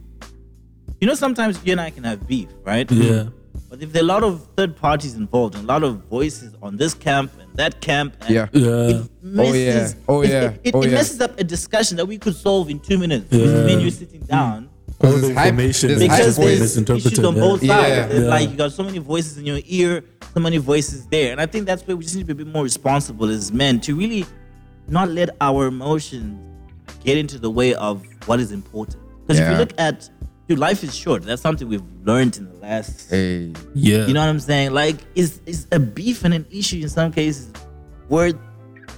know, 1.08 1.14
sometimes 1.16 1.60
you 1.64 1.72
and 1.74 1.82
I 1.82 1.90
can 1.90 2.04
have 2.04 2.28
beef, 2.28 2.50
right? 2.66 2.90
Yeah. 2.92 3.26
But 3.70 3.82
if 3.84 3.92
there 3.94 4.02
are 4.02 4.06
a 4.06 4.08
lot 4.08 4.24
of 4.24 4.48
third 4.58 4.76
parties 4.76 5.14
involved 5.16 5.56
and 5.56 5.64
a 5.64 5.68
lot 5.68 5.84
of 5.84 5.98
voices 6.10 6.54
on 6.62 6.78
this 6.78 6.94
camp 6.94 7.32
and 7.40 7.50
that 7.56 7.82
camp, 7.82 8.16
and 8.22 8.30
Yeah. 8.34 8.48
Yeah. 8.52 8.68
Oh, 8.68 9.06
messes, 9.22 9.96
Oh, 10.08 10.22
it- 10.22 10.30
yeah. 10.30 10.44
it, 10.46 10.60
it, 10.64 10.76
Oh, 10.76 10.82
it 10.82 10.90
yeah. 10.90 10.96
messes 10.96 11.22
up 11.22 11.40
a 11.40 11.44
discussion 11.44 11.98
that 11.98 12.06
we 12.08 12.18
could 12.18 12.36
solve 12.36 12.70
in 12.70 12.80
two 12.80 12.98
minutes. 12.98 13.28
Yeah. 13.30 13.42
With 13.46 13.66
me 13.66 13.74
and 13.74 13.82
you 13.82 13.92
sitting 13.92 14.22
mm. 14.22 14.28
down. 14.28 14.69
All 15.02 15.08
Because 15.10 15.22
the 15.22 15.28
it's 15.30 15.38
hype- 15.38 15.48
information 15.50 15.88
there's 15.90 16.02
is 16.02 16.08
hype 16.08 16.18
Because 16.20 16.36
for 16.36 16.42
being 16.42 16.54
it. 16.54 16.58
there's 16.60 16.70
misinterpreted. 16.72 17.12
issues 17.14 17.26
on 17.26 17.36
both 17.36 17.64
Yeah. 17.64 17.78
sides. 17.78 18.14
It's 18.16 18.24
Yeah. 18.24 18.30
Like 18.30 18.50
you 18.52 18.56
got 18.58 18.72
so 18.74 18.84
many 18.84 18.98
voices 19.00 19.38
in 19.38 19.46
your 19.46 19.60
ear, 19.66 20.04
so 20.34 20.40
many 20.42 20.58
voices 20.58 21.06
there, 21.10 21.32
and 21.32 21.40
I 21.40 21.46
think 21.46 21.66
that's 21.66 21.84
where 21.88 21.96
we 21.96 22.04
just 22.04 22.16
need 22.16 22.28
to 22.28 22.34
be 22.36 22.42
a 22.42 22.46
bit 22.46 22.54
more 22.54 22.64
responsible 22.64 23.30
as 23.30 23.52
men 23.52 23.80
to 23.82 23.96
really 23.96 24.26
not 24.90 25.10
let 25.10 25.30
our 25.40 25.68
emotions 25.68 26.38
get 27.04 27.18
into 27.18 27.38
the 27.40 27.50
way 27.50 27.74
of 27.76 28.04
what 28.26 28.40
is 28.40 28.52
important. 28.52 28.98
Because 29.26 29.40
if 29.40 29.50
you 29.50 29.56
look 29.58 29.72
at, 29.78 30.10
dude, 30.48 30.60
life 30.60 30.84
is 30.84 30.94
short. 30.96 31.24
That's 31.24 31.42
something 31.42 31.70
we've 31.70 31.82
learned 32.04 32.36
in 32.38 32.46
the 32.50 32.56
last. 32.56 33.10
Hey, 33.10 33.54
Yeah. 33.74 34.06
You 34.08 34.14
know 34.14 34.20
what 34.22 34.30
I'm 34.30 34.40
saying? 34.40 34.72
Like, 34.74 34.98
is 35.16 35.40
is 35.46 35.66
a 35.72 35.80
beef 35.80 36.26
and 36.26 36.34
an 36.34 36.46
issue 36.52 36.82
in 36.82 36.90
some 36.90 37.12
cases 37.14 37.48
worth 38.10 38.36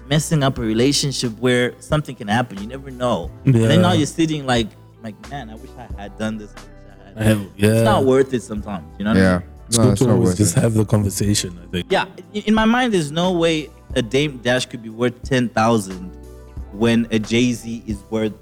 messing 0.10 0.42
up 0.44 0.58
a 0.58 0.62
relationship 0.62 1.38
where 1.40 1.74
something 1.80 2.16
can 2.16 2.28
happen. 2.28 2.58
You 2.60 2.68
never 2.68 2.90
know. 2.90 3.30
And 3.46 3.54
then 3.54 3.82
now 3.82 3.92
you're 3.94 4.08
sitting 4.08 4.46
like, 4.48 4.68
like 5.04 5.16
man, 5.30 5.50
I 5.50 5.56
wish 5.56 5.70
I 5.78 6.02
had 6.02 6.18
done 6.18 6.38
this. 6.38 6.52
I 6.56 6.60
wish 6.62 7.16
I 7.18 7.20
had. 7.20 7.28
Hell, 7.28 7.46
yeah. 7.58 7.70
It's 7.70 7.84
not 7.84 8.06
worth 8.06 8.34
it 8.34 8.44
sometimes. 8.44 8.86
You 8.98 9.06
know 9.06 9.12
what 9.12 9.18
I 9.18 9.22
Yeah. 9.24 9.38
mean? 9.40 9.48
It's 9.68 9.78
No, 9.78 9.84
good 9.86 9.92
it's 9.94 10.02
to 10.02 10.12
always 10.12 10.38
just 10.38 10.58
it. 10.58 10.62
have 10.62 10.74
the 10.74 10.86
conversation. 10.86 11.58
I 11.64 11.72
think. 11.72 11.88
Yeah, 11.90 12.06
in 12.34 12.42
in 12.44 12.54
my 12.54 12.66
mind, 12.66 12.94
there's 12.94 13.12
no 13.12 13.32
way 13.32 13.70
a 13.96 14.02
Dame 14.02 14.40
Dash 14.44 14.66
could 14.66 14.84
be 14.84 14.90
worth 14.90 15.22
ten 15.24 15.50
thousand 15.50 16.12
when 16.74 17.08
a 17.12 17.20
Jay 17.20 17.52
Z 17.54 17.84
is 17.88 17.98
worth 18.10 18.34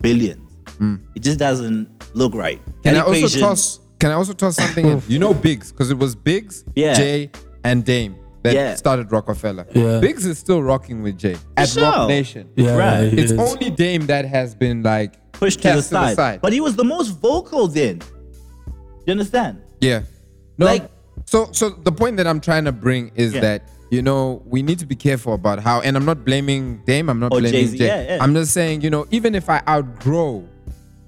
billions. 0.00 0.50
Hmm. 0.78 0.96
It 1.14 1.22
just 1.22 1.38
doesn't 1.38 1.88
look 2.14 2.34
right. 2.34 2.60
Can 2.82 2.94
That 2.94 3.04
I 3.06 3.06
also 3.22 3.40
toss? 3.40 3.80
Can 3.98 4.10
I 4.10 4.14
also 4.14 4.32
toss 4.32 4.56
something 4.56 4.86
in? 4.86 5.02
You 5.08 5.18
know 5.18 5.34
Biggs 5.34 5.72
because 5.72 5.90
it 5.90 5.98
was 5.98 6.14
Biggs, 6.14 6.64
Yeah. 6.74 6.94
Jay, 6.94 7.30
and 7.64 7.84
Dame 7.84 8.14
that 8.44 8.54
Yeah. 8.54 8.74
started 8.76 9.10
Roc-A-Fella. 9.10 9.66
Yeah. 9.74 9.98
Biggs 10.00 10.24
is 10.24 10.38
still 10.38 10.62
rocking 10.62 11.02
with 11.02 11.18
Jay 11.18 11.36
at 11.56 11.68
sure. 11.68 11.82
Roc 11.82 12.08
Nation. 12.08 12.48
Yeah, 12.56 12.76
Right. 12.76 13.12
It's 13.12 13.32
is. 13.32 13.38
only 13.38 13.70
Dame 13.70 14.06
that 14.06 14.24
has 14.24 14.54
been 14.54 14.82
like 14.84 15.14
pushed 15.38 15.62
to 15.62 15.68
the, 15.68 15.74
cast 15.90 16.16
side. 16.16 16.40
But 16.40 16.52
he 16.52 16.60
was 16.60 16.76
the 16.76 16.84
most 16.84 17.08
vocal 17.10 17.68
then. 17.68 18.00
You 19.06 19.12
understand? 19.12 19.62
yeah, 19.80 20.02
no. 20.58 20.66
Like- 20.66 20.90
so, 21.26 21.48
so 21.52 21.70
the 21.70 21.92
point 21.92 22.16
that 22.18 22.26
I'm 22.26 22.40
trying 22.40 22.64
to 22.64 22.72
bring 22.72 23.10
is 23.14 23.34
Yeah. 23.34 23.40
that 23.40 23.62
you 23.90 24.02
know 24.02 24.42
we 24.46 24.62
need 24.62 24.78
to 24.78 24.86
be 24.86 24.94
careful 24.96 25.34
about 25.34 25.58
how, 25.60 25.80
and 25.80 25.96
I'm 25.96 26.04
not 26.04 26.24
blaming 26.24 26.82
Dame. 26.86 27.08
I'm 27.10 27.18
not 27.20 27.32
Or 27.32 27.40
blaming 27.40 27.74
Jay. 27.74 27.86
yeah, 27.86 28.02
yeah. 28.16 28.18
I'm 28.22 28.34
just 28.34 28.52
saying, 28.52 28.82
you 28.82 28.90
know, 28.90 29.06
even 29.10 29.34
if 29.34 29.48
I 29.50 29.60
outgrow 29.68 30.44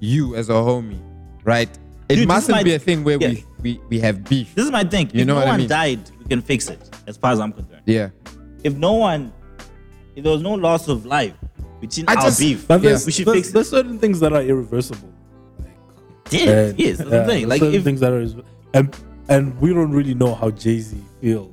you 0.01 0.35
as 0.35 0.49
a 0.49 0.55
homie, 0.55 1.01
right? 1.45 1.69
It 2.09 2.17
Dude, 2.17 2.29
mustn't 2.29 2.57
might- 2.57 2.65
be 2.65 2.75
a 2.75 2.79
thing 2.79 3.05
where 3.05 3.19
we, 3.19 3.45
we 3.63 3.81
we 3.89 4.01
have 4.01 4.25
beef. 4.25 4.55
This 4.55 4.65
is 4.67 4.73
my 4.73 4.85
thing. 4.85 5.11
You 5.13 5.21
if 5.23 5.27
know 5.27 5.35
no 5.35 5.41
what 5.41 5.47
I 5.49 5.51
one 5.53 5.61
mean? 5.61 5.69
died, 5.69 6.01
we 6.19 6.25
can 6.25 6.43
fix 6.43 6.69
it. 6.69 6.81
As 7.07 7.17
far 7.17 7.33
as 7.33 7.39
I'm 7.41 7.53
concerned. 7.53 7.83
Yeah. 7.87 8.09
If 8.65 8.77
no 8.77 8.95
one, 8.95 9.33
if 10.17 10.25
there 10.25 10.33
was 10.33 10.43
no 10.43 10.53
loss 10.55 10.89
of 10.89 11.07
life 11.07 11.35
between 11.81 12.07
I 12.09 12.15
our 12.15 12.23
just- 12.23 12.39
beef, 12.41 12.67
But 12.69 12.83
there's, 12.83 13.07
we 13.07 13.13
should 13.13 13.27
there's, 13.27 13.37
fix 13.37 13.49
it. 13.49 13.53
there's 13.55 13.71
certain 13.71 13.99
things 13.99 14.21
that 14.21 14.33
are 14.33 14.43
irreversible. 14.43 15.13
Yes, 16.31 16.71
And, 16.71 16.79
yes, 16.79 16.99
that's 16.99 17.11
yeah, 17.11 17.19
the 17.21 17.27
thing. 17.27 17.39
there's 17.41 17.45
Like 17.49 17.61
certain 17.61 17.75
if 17.75 17.85
things 17.85 18.01
that 18.01 18.13
are, 18.13 18.27
and 18.75 18.97
and 19.29 19.61
we 19.61 19.73
don't 19.75 19.91
really 19.93 20.15
know 20.15 20.35
how 20.35 20.51
Jay 20.51 20.79
Z 20.79 20.97
feels. 21.21 21.51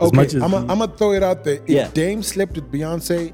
As 0.00 0.08
Okay, 0.08 0.16
much 0.16 0.34
as 0.34 0.42
I'm 0.42 0.50
gonna 0.50 0.88
throw 0.88 1.12
it 1.12 1.22
out 1.22 1.42
there. 1.44 1.54
If 1.56 1.68
Yeah. 1.68 1.88
Dame 1.94 2.22
slept 2.22 2.54
with 2.56 2.70
Beyonce, 2.70 3.32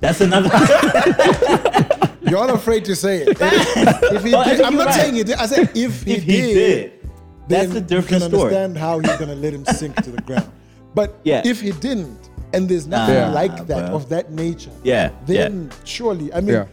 that's 0.00 0.20
another. 0.20 0.48
you're 2.22 2.38
all 2.38 2.50
afraid 2.50 2.84
to 2.84 2.94
say 2.96 3.22
it. 3.22 3.36
if 3.40 4.22
he 4.22 4.30
Well, 4.32 4.40
I 4.42 4.44
did, 4.48 4.56
think 4.58 4.66
I'm 4.68 4.76
not 4.76 4.86
right. 4.86 4.94
saying 4.94 5.16
it. 5.16 5.30
I 5.38 5.46
said 5.46 5.70
if 5.76 6.02
he 6.04 6.14
if 6.14 6.22
he 6.22 6.32
did, 6.40 6.54
did, 6.54 6.92
that's 7.48 7.68
then 7.68 7.76
a 7.76 7.80
different 7.80 8.22
you 8.24 8.28
can 8.30 8.38
story. 8.38 8.54
understand 8.56 8.78
how 8.78 8.98
he's 9.00 9.16
gonna 9.16 9.34
let 9.34 9.52
him 9.54 9.64
sink 9.66 9.96
to 10.04 10.10
the 10.10 10.22
ground. 10.22 10.50
But 10.94 11.18
Yeah. 11.24 11.42
if 11.44 11.60
he 11.60 11.72
didn't, 11.72 12.25
and 12.56 12.68
there's 12.68 12.86
nothing 12.86 13.14
Nah, 13.14 13.32
like 13.32 13.66
that 13.66 13.86
bro. 13.88 13.96
of 13.96 14.08
that 14.08 14.32
nature, 14.32 14.70
Yeah, 14.82 15.10
then 15.26 15.70
surely, 15.84 16.32
I 16.32 16.40
mean, 16.40 16.54
Yeah. 16.54 16.66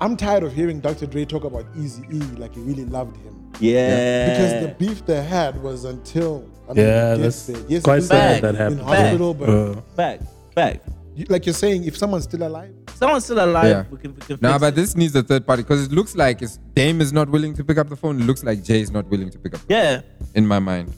I'm 0.00 0.16
tired 0.16 0.42
of 0.42 0.52
hearing 0.52 0.80
Dr. 0.80 1.06
Dre 1.06 1.24
talk 1.24 1.44
about 1.44 1.64
Easy 1.78 2.02
E 2.12 2.20
like 2.36 2.54
he 2.54 2.60
really 2.60 2.84
loved 2.84 3.16
him. 3.24 3.34
Yeah. 3.60 4.28
Because 4.28 4.52
the 4.66 4.74
beef 4.78 5.06
they 5.06 5.22
had 5.22 5.62
was 5.62 5.84
until 5.84 6.44
I 6.68 6.72
mean, 6.74 6.84
Yeah, 6.86 7.14
he 7.16 7.22
gets 7.22 7.46
that's 7.46 7.58
there. 7.60 7.66
Yes, 7.68 7.82
quite 7.84 7.94
he's 7.96 8.08
sad 8.08 8.42
that 8.42 8.50
in 8.50 8.56
happened. 8.56 8.80
hospital, 8.82 9.32
but 9.34 9.48
Uh, 9.48 9.74
back, 9.94 10.20
back. 10.54 10.80
you- 11.14 11.26
like 11.28 11.46
you're 11.46 11.54
saying, 11.54 11.84
if 11.84 11.96
someone's 11.96 12.24
still 12.24 12.42
alive, 12.46 12.72
Someone's 12.98 13.24
still 13.24 13.38
alive. 13.44 13.68
Yeah. 13.68 13.84
We 13.90 13.98
can, 13.98 14.14
we 14.14 14.20
can 14.22 14.38
Nah, 14.40 14.58
but 14.58 14.72
it. 14.72 14.76
this 14.76 14.96
needs 14.96 15.14
a 15.14 15.22
third 15.22 15.46
party 15.46 15.62
because 15.62 15.84
it 15.86 15.92
looks 15.92 16.16
like 16.16 16.40
it's 16.40 16.58
Dame 16.74 17.00
is 17.02 17.12
not 17.12 17.28
willing 17.28 17.52
to 17.54 17.62
pick 17.62 17.76
up 17.76 17.88
the 17.90 17.96
phone. 17.96 18.18
It 18.20 18.24
looks 18.24 18.42
like 18.42 18.62
Jay 18.64 18.80
is 18.80 18.90
not 18.90 19.06
willing 19.10 19.28
to 19.30 19.38
pick 19.38 19.54
up. 19.54 19.60
yeah, 19.68 20.00
In 20.34 20.46
my 20.46 20.58
mind. 20.58 20.92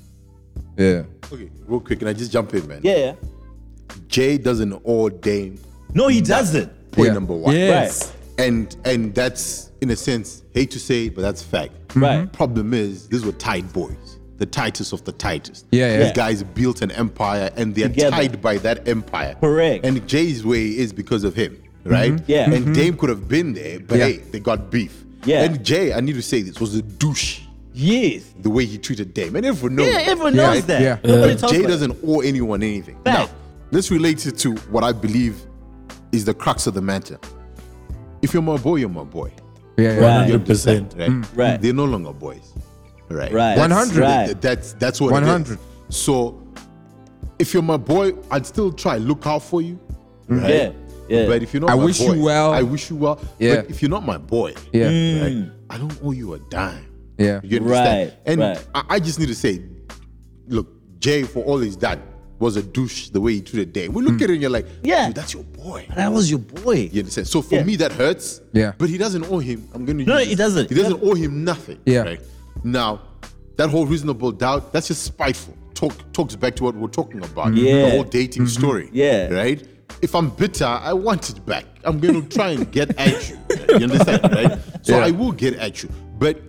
Yeah. 0.77 1.03
Okay, 1.33 1.51
real 1.67 1.81
quick, 1.81 1.99
can 1.99 2.07
I 2.09 2.13
just 2.13 2.31
jump 2.33 2.55
in, 2.55 2.67
man? 2.69 2.81
yeah, 2.85 3.15
yeah. 3.89 3.95
Jay 4.09 4.39
doesn't 4.39 4.81
owe 4.85 5.09
Dame 5.09 5.59
No, 5.95 6.09
he 6.09 6.21
doesn't. 6.21 6.71
point 6.93 7.09
Yeah. 7.09 7.15
number 7.15 7.35
one. 7.35 7.55
Yes. 7.55 8.13
And 8.39 8.75
and 8.85 9.15
that's 9.15 9.71
in 9.81 9.91
a 9.91 9.97
sense, 9.97 10.43
hate 10.55 10.71
to 10.73 10.79
say 10.79 11.07
it, 11.07 11.15
but 11.15 11.23
that's 11.23 11.43
fact. 11.43 11.73
Mm-hmm. 11.89 12.01
Right. 12.03 12.33
Problem 12.33 12.75
is, 12.75 13.09
these 13.09 13.25
were 13.25 13.33
tight 13.33 13.73
boys, 13.73 14.19
the 14.39 14.47
tightest 14.47 14.93
of 14.93 15.05
the 15.05 15.13
tightest. 15.13 15.67
Yeah, 15.73 15.93
yeah. 15.93 16.05
These 16.05 16.13
guys 16.13 16.43
built 16.43 16.83
an 16.83 16.91
empire, 16.93 17.51
and 17.57 17.75
they're 17.75 17.89
Together. 17.89 18.11
tied 18.17 18.43
by 18.43 18.59
that 18.59 18.87
empire. 18.89 19.37
Correct. 19.41 19.85
And 19.85 20.07
Jay's 20.09 20.45
way 20.45 20.67
is 20.67 20.93
because 20.93 21.25
of 21.25 21.35
him, 21.35 21.55
mm-hmm. 21.57 21.91
right? 21.91 22.21
Yeah. 22.27 22.45
And 22.51 22.65
mm-hmm. 22.65 22.73
Dame 22.73 22.97
could 22.97 23.09
have 23.09 23.29
been 23.29 23.55
there, 23.55 23.81
but 23.81 23.99
Yeah. 23.99 24.07
hey, 24.07 24.17
they 24.19 24.41
got 24.41 24.71
beef. 24.71 25.05
Yeah. 25.25 25.43
And 25.45 25.65
Jay, 25.65 25.93
I 25.93 26.01
need 26.01 26.15
to 26.15 26.23
say 26.23 26.43
this, 26.43 26.61
was 26.61 26.75
a 26.75 26.83
douche. 26.83 27.41
Yes. 27.75 28.23
The 28.41 28.51
way 28.51 28.65
he 28.65 28.79
treated 28.79 29.15
Dame, 29.15 29.37
and 29.37 29.47
everyone 29.47 29.77
knows. 29.77 29.93
Yeah, 29.93 30.01
everyone 30.01 30.35
Yeah, 30.35 30.47
knows 30.55 30.67
that. 30.67 30.83
yeah. 30.83 30.99
Nobody 31.05 31.35
Jay 31.49 31.63
doesn't 31.63 31.97
owe 32.05 32.21
anyone 32.21 32.63
anything. 32.63 32.97
Fact. 33.05 33.07
Now, 33.07 33.29
this 33.71 33.91
relates 33.91 34.27
it 34.27 34.39
to 34.39 34.55
what 34.71 34.85
I 34.85 34.93
believe 34.93 35.41
is 36.13 36.25
the 36.25 36.35
crux 36.35 36.67
of 36.67 36.75
the 36.75 36.83
matter. 36.83 37.19
If 38.23 38.33
you're 38.35 38.43
my 38.43 38.57
boy, 38.57 38.77
you're 38.77 38.89
my 38.89 39.05
boy. 39.05 39.33
Yeah. 39.77 39.93
yeah. 40.01 40.19
Right. 40.21 40.29
You 40.29 40.35
100%. 40.39 40.41
understand, 40.41 40.95
Right? 40.99 41.09
Mm. 41.11 41.37
Right. 41.37 41.63
They're 41.63 41.73
no 41.73 41.85
longer 41.85 42.13
boys. 42.13 42.53
Right. 43.09 43.33
Right. 43.33 43.55
That's- 43.55 43.71
100. 43.71 44.01
Right. 44.01 44.41
That's 44.41 44.73
that's 44.75 45.01
what 45.01 45.13
100. 45.13 45.53
it 45.53 45.61
is. 45.89 45.97
So 45.97 46.43
if 47.39 47.55
you're 47.55 47.63
my 47.63 47.77
boy, 47.77 48.13
I'd 48.31 48.45
still 48.47 48.73
try 48.73 48.97
look 48.99 49.27
out 49.27 49.43
for 49.43 49.63
you. 49.63 49.79
Mm. 50.29 50.43
Right? 50.43 50.51
Yeah. 50.51 50.73
Yeah. 51.09 51.27
But 51.27 51.43
if 51.43 51.55
you're 51.55 51.61
not 51.63 51.71
I 51.71 51.77
my 51.77 51.85
wish 51.85 52.01
you 52.01 52.15
boy, 52.15 52.23
well. 52.23 52.53
I 52.53 52.63
wish 52.63 52.91
you 52.91 52.97
well. 52.97 53.21
Yeah. 53.39 53.57
But 53.57 53.71
if 53.71 53.81
you're 53.81 53.91
not 53.91 54.05
my 54.05 54.19
boy, 54.19 54.55
Yeah. 54.73 54.85
right, 54.87 54.93
mm. 55.33 55.53
I 55.71 55.79
don't 55.79 55.97
owe 56.03 56.11
you 56.13 56.35
a 56.35 56.39
dime. 56.51 56.85
Yeah. 57.17 57.41
You 57.43 57.59
understand? 57.61 58.11
Right, 58.11 58.19
And 58.27 58.41
right. 58.41 58.67
I, 58.75 58.85
I 58.91 59.01
just 59.01 59.19
need 59.19 59.27
to 59.29 59.35
say, 59.35 59.63
look, 60.49 60.69
Jay, 60.99 61.23
for 61.23 61.43
all 61.45 61.59
he's 61.59 61.77
done, 61.77 62.03
was 62.39 62.57
a 62.57 62.63
douche 62.63 63.09
the 63.11 63.21
way 63.21 63.35
he 63.35 63.41
treated 63.41 63.73
Dame. 63.73 63.93
We 63.93 64.03
look 64.03 64.15
hmm. 64.17 64.25
at 64.25 64.31
it 64.31 64.33
and 64.35 64.43
you're 64.43 64.51
like, 64.51 64.67
Yeah. 64.83 65.07
dude, 65.07 65.17
that's 65.17 65.35
your 65.35 65.45
boy. 65.45 65.87
that 65.95 66.13
was 66.13 66.31
your 66.31 66.39
boy. 66.39 66.89
You 66.93 67.01
understand? 67.01 67.27
So 67.27 67.43
for 67.43 67.57
Yeah. 67.57 67.65
me, 67.65 67.77
that 67.77 67.93
hurts. 67.93 68.41
Yeah. 68.53 68.73
But 68.79 68.89
he 68.89 68.99
doesn't 68.99 69.25
owe 69.25 69.39
him. 69.39 69.69
I'm 69.75 69.85
going 69.85 69.99
to. 69.99 70.05
No, 70.05 70.19
he 70.19 70.35
doesn't. 70.35 70.69
He 70.69 70.75
doesn't 70.75 71.03
owe 71.03 71.15
him 71.15 71.45
nothing. 71.45 71.81
Yeah. 71.85 72.03
Right. 72.03 72.21
Now, 72.63 73.01
that 73.57 73.71
whole 73.71 73.87
reasonable 73.87 74.33
doubt, 74.33 74.73
that's 74.73 74.89
just 74.89 75.03
spiteful. 75.03 75.57
Talk 75.75 75.95
talks 76.13 76.35
back 76.37 76.57
to 76.57 76.65
what 76.65 76.75
we're 76.75 76.89
talking 76.89 77.25
about. 77.25 77.55
Yeah. 77.55 77.87
The 77.87 77.91
whole 77.91 78.05
dating 78.05 78.45
mm-hmm. 78.45 78.61
story. 78.61 78.89
Yeah. 78.93 79.29
Right. 79.29 79.67
If 80.01 80.15
I'm 80.15 80.31
bitter, 80.31 80.65
I 80.65 80.93
want 80.93 81.31
it 81.31 81.45
back. 81.45 81.65
I'm 81.85 81.99
going 81.99 82.23
to 82.23 82.29
try 82.29 82.51
and 82.51 82.71
get 82.71 82.97
at 82.99 83.31
you. 83.31 83.39
You 83.69 83.75
understand, 83.87 84.23
right? 84.33 84.59
So 84.83 84.97
Yeah. 84.97 85.07
I 85.07 85.11
will 85.11 85.33
get 85.33 85.55
at 85.55 85.83
you, 85.83 85.91
but. 86.19 86.41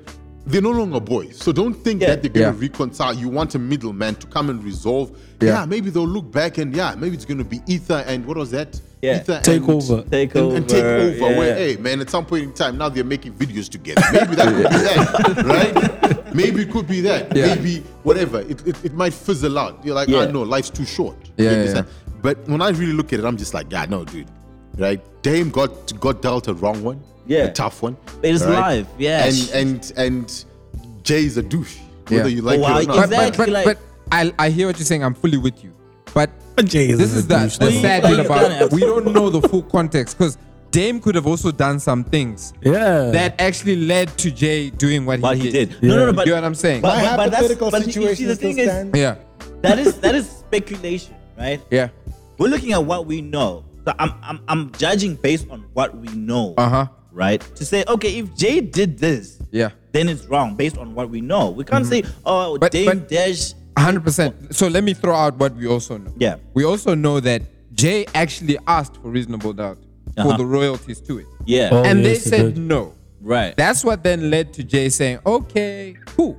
They're 0.50 0.62
no 0.64 0.72
longer 0.72 1.00
boys, 1.00 1.38
so 1.38 1.52
don't 1.52 1.76
think 1.76 2.02
Yeah. 2.02 2.08
that 2.16 2.24
they're 2.24 2.32
gonna 2.32 2.58
Yeah. 2.58 2.62
reconcile. 2.68 3.14
You 3.14 3.30
want 3.30 3.54
a 3.56 3.60
middleman 3.60 4.16
to 4.16 4.26
come 4.28 4.50
and 4.50 4.64
resolve. 4.64 5.12
Yeah. 5.40 5.50
Yeah, 5.60 5.66
maybe 5.66 5.90
they'll 5.92 6.08
look 6.08 6.32
back 6.32 6.58
and 6.58 6.76
yeah, 6.76 6.96
maybe 6.98 7.16
it's 7.16 7.26
gonna 7.26 7.44
be 7.44 7.62
Ether 7.68 8.04
and 8.08 8.26
what 8.26 8.36
was 8.36 8.50
that? 8.52 8.82
Yeah. 9.02 9.18
Ether 9.22 9.40
Take 9.44 9.62
and, 9.62 9.70
over. 9.70 10.02
Take 10.10 10.36
and, 10.36 10.52
and 10.54 10.68
take 10.68 10.84
over, 10.84 11.26
over. 11.26 11.38
Where 11.38 11.56
hey 11.56 11.78
man, 11.78 12.02
at 12.02 12.10
some 12.10 12.26
point 12.26 12.44
in 12.46 12.54
time, 12.54 12.78
now 12.80 12.90
they're 12.90 13.04
making 13.04 13.34
videos 13.34 13.70
together. 13.70 14.02
Maybe 14.12 14.36
that 14.36 14.48
could 14.48 14.70
be 14.70 15.44
that, 15.44 15.46
right? 15.46 16.36
Maybe 16.36 16.62
it 16.64 16.72
could 16.72 16.88
be 16.88 17.02
that. 17.02 17.36
Yeah. 17.36 17.54
Maybe 17.56 17.84
whatever. 18.04 18.40
It, 18.42 18.66
it, 18.68 18.86
it 18.86 18.94
might 18.96 19.14
fizzle 19.14 19.58
out. 19.58 19.80
You're 19.86 19.96
like, 19.96 20.10
ah, 20.10 20.14
Yeah. 20.14 20.28
I 20.28 20.32
know, 20.32 20.42
life's 20.42 20.70
too 20.72 20.86
short. 20.86 21.16
Yeah, 21.38 21.64
yeah. 21.64 21.84
But 22.24 22.38
when 22.50 22.62
I 22.62 22.70
really 22.70 22.94
look 22.94 23.14
at 23.14 23.20
it, 23.20 23.26
I'm 23.26 23.38
just 23.38 23.54
like, 23.54 23.72
yeah, 23.72 23.86
no, 23.88 24.04
dude. 24.04 24.28
Right? 24.78 25.00
Dame 25.22 25.52
got 25.52 25.98
got 26.00 26.22
dealt 26.24 26.48
a 26.48 26.54
wrong 26.56 26.82
one. 26.84 27.00
Yeah. 27.30 27.46
A 27.46 27.52
tough 27.54 27.82
one. 27.82 27.96
It 28.24 28.34
is 28.36 28.44
right? 28.44 28.60
live, 28.60 28.88
yeah. 28.98 29.26
And 29.26 29.52
and 29.54 29.94
and 29.98 30.46
Jay's 31.04 31.38
a 31.38 31.44
douche. 31.44 31.78
Yeah. 32.10 32.18
Whether 32.18 32.30
you 32.30 32.42
like 32.42 32.60
Wow, 32.60 32.80
it 32.80 32.84
or 32.86 32.88
not. 32.88 32.96
But, 32.96 33.04
Exactly, 33.06 33.30
but, 33.30 33.38
but, 33.38 33.50
like- 33.50 33.66
but 33.66 33.78
I, 34.12 34.34
I 34.48 34.50
hear 34.50 34.66
what 34.68 34.78
you're 34.80 34.86
saying. 34.86 35.04
I'm 35.04 35.14
fully 35.14 35.38
with 35.38 35.64
you. 35.64 35.72
But 36.16 36.32
Jay 36.66 36.90
is 36.90 36.98
this 36.98 37.14
a 37.14 37.18
is 37.20 37.28
the, 37.28 37.38
douche, 37.38 37.58
the 37.60 37.72
sad 37.72 38.04
thing 38.04 38.20
about 38.26 38.50
can't- 38.50 38.74
we 38.74 38.82
don't 38.82 39.14
know 39.14 39.30
the 39.30 39.48
full 39.48 39.62
context 39.62 40.18
because 40.18 40.38
Dame 40.72 41.00
could 41.00 41.14
have 41.16 41.28
also 41.28 41.52
done 41.52 41.80
some 41.80 42.04
things 42.04 42.54
Yeah. 42.62 43.12
that 43.12 43.40
actually 43.40 43.76
led 43.76 44.08
to 44.18 44.32
Jay 44.32 44.70
doing 44.72 45.06
what, 45.06 45.20
What 45.20 45.38
he, 45.38 45.44
he 45.46 45.52
did. 45.52 45.70
did. 45.80 45.84
No, 45.84 45.96
no, 45.98 46.06
no. 46.08 46.14
But, 46.14 46.26
you 46.26 46.32
know 46.34 46.38
what 46.42 46.46
I'm 46.46 46.56
saying? 46.56 46.82
but, 46.82 46.96
my 46.98 47.16
but, 47.16 47.18
but 47.18 47.32
that's, 47.32 47.56
but 47.56 47.96
you- 47.96 48.02
you 48.10 48.16
see, 48.16 48.26
the 48.26 48.36
still 48.36 48.54
thing 48.54 48.58
is, 48.58 48.90
yeah. 48.96 49.16
that 49.62 49.78
is 49.78 50.00
that 50.02 50.16
is 50.16 50.28
speculation, 50.28 51.14
right? 51.38 51.62
Yeah. 51.70 51.90
We're 52.40 52.50
looking 52.50 52.74
at 52.74 52.84
what 52.84 53.06
we 53.06 53.22
know. 53.22 53.64
So 53.86 53.94
I'm 54.00 54.14
I'm 54.24 54.40
I'm 54.48 54.72
judging 54.74 55.16
based 55.16 55.48
on 55.50 55.66
what 55.74 55.96
we 55.96 56.08
know. 56.10 56.56
Uh-huh. 56.58 56.88
Right? 57.20 57.42
To 57.58 57.66
say, 57.66 57.84
okay, 57.88 58.18
if 58.20 58.34
Jay 58.36 58.62
did 58.62 58.98
this, 58.98 59.38
Yeah. 59.52 59.72
then 59.92 60.08
it's 60.08 60.26
wrong 60.28 60.56
based 60.56 60.78
on 60.78 60.96
what 60.96 61.10
we 61.10 61.20
know. 61.20 61.50
We 61.50 61.66
can't 61.66 61.86
say, 61.86 62.04
oh, 62.26 62.58
But- 62.58 62.72
Dame 62.72 62.86
but- 62.86 63.10
Dash. 63.10 63.54
100%. 63.76 64.56
So 64.56 64.68
let 64.68 64.84
me 64.86 64.94
throw 64.94 65.16
out 65.16 65.38
what 65.38 65.54
we 65.56 65.68
also 65.68 65.98
know. 65.98 66.14
Yeah. 66.18 66.36
We 66.54 66.64
also 66.64 66.96
know 66.96 67.20
that 67.20 67.42
Jay 67.74 68.06
actually 68.16 68.58
asked 68.68 68.96
for 69.02 69.10
reasonable 69.10 69.52
doubt 69.54 69.78
Uh-huh. 70.18 70.32
for 70.32 70.38
the 70.38 70.46
royalties 70.46 71.00
to 71.02 71.20
it. 71.20 71.28
Yeah. 71.46 71.70
Oh, 71.74 71.84
and 71.84 72.04
they 72.06 72.14
yes, 72.14 72.24
he 72.24 72.30
said 72.30 72.58
no. 72.58 72.94
right. 73.22 73.54
That's 73.58 73.84
what 73.84 74.02
then 74.04 74.30
led 74.30 74.54
to 74.54 74.64
Jay 74.64 74.88
saying, 74.90 75.20
okay, 75.26 75.96
cool. 76.16 76.38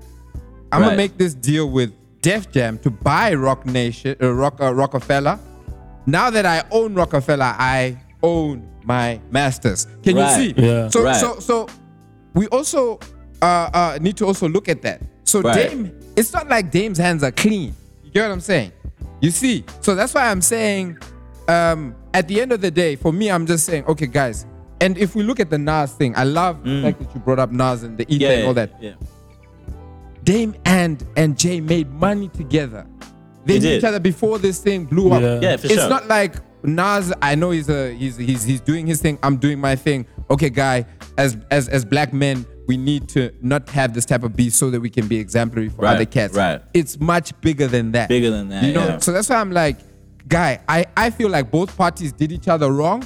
I'm 0.73 0.81
Right. 0.81 0.87
gonna 0.89 0.97
make 0.97 1.19
this 1.19 1.35
deal 1.35 1.69
with 1.71 1.91
Def 2.23 2.51
Jam 2.53 2.79
to 2.79 2.91
buy 2.91 3.35
Roc 3.35 3.67
Nation, 3.67 4.17
uh, 4.23 4.33
Rock, 4.33 4.57
uh, 4.61 4.73
Roc-A-Fella. 4.75 5.39
Now 6.07 6.31
that 6.31 6.47
I 6.47 6.63
own 6.71 6.95
Roc-A-Fella, 6.95 7.55
I 7.59 7.99
own 8.23 8.67
my 8.85 9.21
masters. 9.31 9.87
Can 10.03 10.17
Right. 10.17 10.41
you 10.41 10.55
see? 10.55 10.55
Yeah. 10.67 10.89
So, 10.89 11.03
Right. 11.05 11.17
so, 11.17 11.39
so 11.41 11.69
we 12.35 12.47
also 12.49 12.99
uh, 13.43 13.71
uh, 13.73 13.99
need 14.01 14.17
to 14.19 14.27
also 14.27 14.49
look 14.49 14.69
at 14.69 14.83
that. 14.83 15.01
So 15.25 15.41
Right. 15.43 15.71
Dame, 15.71 15.93
it's 16.17 16.33
not 16.33 16.49
like 16.49 16.71
Dame's 16.71 16.99
hands 16.99 17.23
are 17.23 17.31
clean. 17.33 17.75
You 18.05 18.11
get 18.11 18.23
what 18.27 18.33
I'm 18.33 18.41
saying? 18.41 18.73
You 19.21 19.31
see? 19.31 19.65
So 19.81 19.95
that's 19.95 20.15
why 20.15 20.31
I'm 20.31 20.41
saying 20.43 20.99
um, 21.49 21.95
at 22.15 22.29
the 22.29 22.41
end 22.41 22.53
of 22.53 22.61
the 22.61 22.71
day, 22.71 22.97
for 22.97 23.13
me, 23.13 23.31
I'm 23.31 23.47
just 23.47 23.65
saying, 23.67 23.85
okay, 23.87 24.07
guys. 24.07 24.47
And 24.81 24.97
if 24.97 25.15
we 25.15 25.23
look 25.23 25.41
at 25.41 25.51
the 25.51 25.59
Nas 25.59 25.93
thing, 25.93 26.15
I 26.17 26.25
love 26.25 26.65
the 26.65 26.81
fact 26.83 27.01
that 27.01 27.15
you 27.15 27.21
brought 27.21 27.39
up 27.39 27.51
Nas 27.53 27.83
and 27.83 27.99
the 27.99 28.05
Ether 28.05 28.15
Mm. 28.15 28.21
yeah, 28.21 28.29
and 28.39 28.47
all 28.47 28.55
that. 28.55 28.71
Yeah. 28.81 28.93
Dame 30.25 30.55
and 30.65 31.05
and 31.17 31.39
Jay 31.39 31.61
made 31.61 31.91
money 31.93 32.29
together. 32.29 32.87
They 33.45 33.55
They 33.55 33.59
knew 33.61 33.69
did. 33.71 33.79
each 33.79 33.85
other 33.85 33.99
before 34.01 34.39
this 34.39 34.59
thing 34.61 34.85
blew 34.85 35.13
up. 35.13 35.23
Yeah. 35.23 35.41
Yeah, 35.41 35.57
for 35.57 35.67
it's 35.67 35.75
sure. 35.75 35.89
not 35.89 36.09
like 36.09 36.35
Nas. 36.63 37.13
I 37.23 37.35
know 37.35 37.51
he's 37.51 37.69
a 37.69 37.93
he's 37.95 38.17
he's 38.17 38.43
he's 38.45 38.61
doing 38.61 38.87
his 38.87 39.01
thing. 39.01 39.19
I'm 39.23 39.37
doing 39.37 39.61
my 39.61 39.77
thing. 39.77 40.07
Okay, 40.31 40.51
guy. 40.51 40.87
As 41.19 41.37
as 41.51 41.69
as 41.69 41.85
black 41.85 42.13
men, 42.13 42.47
we 42.69 42.77
need 42.77 43.09
to 43.11 43.33
not 43.43 43.69
have 43.71 43.95
this 43.95 44.05
type 44.05 44.23
of 44.23 44.37
beef 44.37 44.55
so 44.55 44.71
that 44.71 44.81
we 44.81 44.91
can 44.91 45.09
be 45.09 45.19
exemplary 45.19 45.69
for 45.69 45.83
Right, 45.83 45.95
other 45.97 46.05
cats. 46.07 46.35
right. 46.35 46.63
It's 46.75 46.99
much 47.01 47.39
bigger 47.41 47.67
than 47.67 47.93
that. 47.93 48.09
Bigger 48.09 48.31
than 48.31 48.49
that, 48.51 48.65
You 48.65 48.73
know. 48.75 48.87
yeah. 48.87 48.99
So 48.99 49.13
that's 49.13 49.29
why 49.29 49.37
I'm 49.37 49.51
like, 49.53 49.77
guy. 50.29 50.61
I 50.69 50.87
I 50.97 51.11
feel 51.11 51.29
like 51.31 51.51
both 51.51 51.77
parties 51.77 52.13
did 52.13 52.31
each 52.33 52.49
other 52.49 52.71
wrong, 52.73 53.03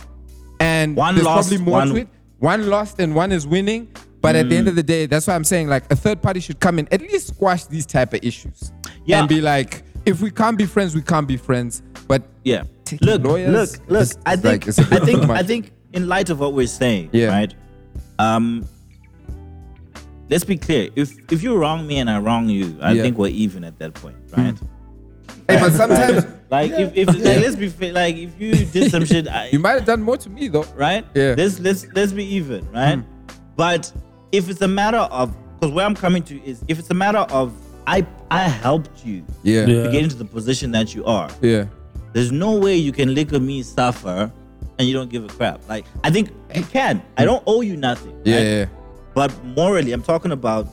and 0.61 0.96
One 0.96 1.14
there's 1.14 1.24
lost, 1.26 1.48
probably 1.48 1.64
more 1.64 1.78
one- 1.78 1.88
to 1.88 1.96
it. 1.96 2.09
One 2.38 2.68
lost 2.68 3.00
and 3.00 3.14
one 3.14 3.32
is 3.32 3.46
winning. 3.46 3.88
But 4.20 4.36
at 4.36 4.48
the 4.48 4.55
Mm. 4.55 4.59
end 4.61 4.68
of 4.68 4.74
the 4.76 4.82
day, 4.82 5.05
that's 5.05 5.26
why 5.26 5.34
I'm 5.34 5.44
saying 5.44 5.68
like 5.68 5.84
a 5.92 5.96
third 5.96 6.22
party 6.22 6.40
should 6.40 6.59
come 6.59 6.78
in 6.78 6.88
at 6.90 7.02
least 7.02 7.28
squash 7.28 7.66
these 7.66 7.84
type 7.84 8.14
of 8.14 8.20
issues. 8.22 8.72
Yeah. 9.05 9.20
And 9.20 9.28
be 9.28 9.42
like, 9.42 9.82
if 10.07 10.22
we 10.22 10.30
can't 10.30 10.57
be 10.57 10.64
friends, 10.64 10.94
we 10.94 11.02
can't 11.02 11.28
be 11.28 11.36
friends. 11.36 11.82
But 12.09 12.22
Yeah. 12.42 12.62
Taking 12.85 13.09
Look, 13.09 13.24
lawyers, 13.24 13.53
look, 13.78 13.89
look. 13.91 14.03
it's- 14.03 14.18
I 14.26 14.37
think, 14.37 14.45
like- 14.45 14.68
it's 14.68 14.78
a 14.78 14.85
bit 14.85 15.03
I 15.03 15.05
think. 15.07 15.30
I 15.30 15.43
think, 15.43 15.72
in 15.93 16.07
light 16.09 16.28
of 16.30 16.39
what 16.41 16.53
we're 16.55 16.66
saying, 16.66 17.11
Yeah. 17.12 17.28
right? 17.28 17.55
Um, 18.18 18.66
let's 20.30 20.45
be 20.45 20.57
clear. 20.57 20.89
If 20.97 21.12
if 21.32 21.43
you 21.43 21.57
wrong 21.57 21.87
me 21.87 21.99
and 21.99 22.11
I 22.11 22.18
wrong 22.18 22.49
you, 22.49 22.76
I 22.80 22.93
Yeah. 22.93 23.03
think 23.03 23.18
we're 23.18 23.28
even 23.28 23.64
at 23.64 23.78
that 23.78 23.95
point, 23.95 24.16
right? 24.37 24.55
hey, 25.49 25.59
but 25.61 25.72
sometimes 25.72 26.26
Like 26.51 26.70
if, 26.72 26.93
if 26.95 27.09
like, 27.09 27.41
let's 27.41 27.57
be 27.57 27.68
fair, 27.68 27.93
like 27.93 28.14
if 28.16 28.39
you 28.39 28.55
did 28.55 28.89
some 28.91 29.05
shit, 29.05 29.26
I, 29.26 29.49
you 29.53 29.59
might 29.59 29.72
have 29.72 29.85
done 29.87 30.03
more 30.03 30.16
to 30.18 30.30
me 30.30 30.47
though. 30.49 30.66
right? 30.76 31.05
Yeah. 31.14 31.32
Hmm. 31.35 31.41
Let's 31.41 31.59
let's 31.59 31.87
let's 31.95 32.12
be 32.12 32.24
even, 32.37 32.68
right? 32.72 33.03
But 33.57 33.91
if 34.30 34.49
it's 34.49 34.61
a 34.61 34.68
matter 34.68 34.99
of 34.99 35.35
because 35.59 35.74
where 35.74 35.85
I'm 35.87 35.95
coming 35.97 36.22
to 36.24 36.41
is 36.45 36.62
if 36.68 36.78
it's 36.78 36.91
a 36.91 36.95
matter 36.95 37.18
of 37.18 37.53
I 37.87 38.07
I 38.30 38.43
helped 38.49 39.05
you 39.05 39.24
Yeah. 39.43 39.66
Yeah. 39.66 39.85
to 39.85 39.91
get 39.91 40.03
into 40.05 40.16
the 40.16 40.24
position 40.24 40.70
that 40.72 40.95
you 40.95 41.05
are. 41.07 41.28
Yeah. 41.41 41.64
There's 42.14 42.32
no 42.32 42.58
way 42.58 42.76
you 42.76 42.92
can 42.92 43.14
lick 43.14 43.32
at 43.34 43.42
me 43.42 43.62
suffer 43.62 44.32
and 44.78 44.88
you 44.88 44.94
don't 44.94 45.10
give 45.10 45.24
a 45.24 45.28
crap. 45.28 45.68
Like 45.68 45.84
I 46.02 46.10
think 46.10 46.30
you 46.54 46.62
can. 46.62 47.02
I 47.18 47.24
don't 47.26 47.42
owe 47.46 47.60
you 47.60 47.76
nothing. 47.76 48.18
Yeah. 48.24 48.36
right? 48.36 48.42
yeah. 48.44 48.66
But 49.14 49.44
morally, 49.44 49.92
I'm 49.92 50.02
talking 50.02 50.32
about. 50.32 50.66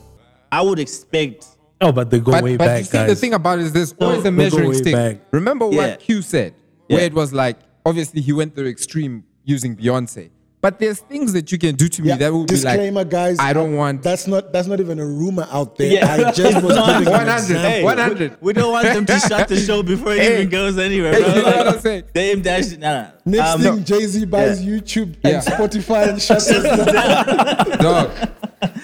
I 0.51 0.61
would 0.61 0.79
expect. 0.79 1.47
Oh, 1.81 1.91
but 1.91 2.09
they 2.11 2.19
go 2.19 2.31
But, 2.31 2.43
way 2.43 2.57
but 2.57 2.65
back, 2.65 2.79
you 2.79 2.83
see, 2.85 2.91
guys. 2.97 3.09
the 3.09 3.15
thing 3.15 3.33
about 3.33 3.59
it 3.59 3.65
is 3.65 3.73
there's 3.73 3.93
always 3.93 4.23
a 4.25 4.31
measuring 4.31 4.73
stick. 4.75 4.93
back. 4.93 5.17
Remember 5.31 5.65
Yeah. 5.69 5.77
what 5.91 5.99
Q 5.99 6.21
said, 6.21 6.53
where 6.87 6.99
Yeah. 6.99 7.05
it 7.07 7.13
was 7.13 7.33
like, 7.33 7.57
obviously 7.85 8.21
he 8.21 8.33
went 8.33 8.55
to 8.55 8.63
the 8.63 8.69
extreme 8.69 9.23
using 9.45 9.75
Beyonce. 9.75 10.29
But 10.61 10.77
there's 10.77 10.99
things 10.99 11.33
that 11.33 11.51
you 11.51 11.57
can 11.57 11.73
do 11.73 11.87
to 11.89 12.01
me 12.03 12.09
Yeah, 12.09 12.17
that 12.17 12.31
will 12.31 12.45
be 12.45 12.53
like, 12.53 12.61
disclaimer, 12.77 13.03
guys. 13.03 13.37
I 13.39 13.51
don't 13.51 13.75
want 13.75 14.03
That's 14.03 14.27
not 14.27 14.53
that's 14.53 14.67
not 14.67 14.79
even 14.79 14.99
a 14.99 15.05
rumor 15.05 15.47
out 15.51 15.75
there. 15.75 15.91
Yeah. 15.91 16.13
I 16.13 16.31
just 16.31 16.61
was 16.63 16.75
It's 16.75 16.75
not. 16.75 16.99
giving 16.99 17.07
an 17.13 17.25
100. 17.27 17.57
Hey, 17.57 17.83
100. 17.83 18.37
We 18.41 18.53
don't 18.53 18.71
want 18.71 18.85
them 18.85 19.05
to 19.07 19.19
shut 19.19 19.47
the 19.47 19.57
show 19.57 19.81
before 19.81 20.13
it 20.13 20.19
Hey. 20.19 20.33
even 20.35 20.49
goes 20.49 20.77
anywhere. 20.77 21.13
Hey, 21.13 21.19
bro. 21.23 21.33
you 21.35 21.41
know 21.41 21.57
what 21.57 21.67
I'm 21.67 21.79
saying? 21.79 22.03
Dame 22.13 22.41
Dash. 22.43 22.71
Nah, 22.77 22.77
nah. 23.01 23.07
Next 23.25 23.49
Um, 23.49 23.61
thing, 23.61 23.83
Jay 23.85 24.05
Z 24.05 24.25
buys 24.25 24.63
Yeah. 24.63 24.71
YouTube 24.77 25.15
Yeah. 25.23 25.31
and 25.31 25.43
Spotify 25.43 26.09
and 26.09 26.21
shuts 26.21 26.51
us 26.51 26.63
down. 26.91 27.77
dog. 27.79 28.11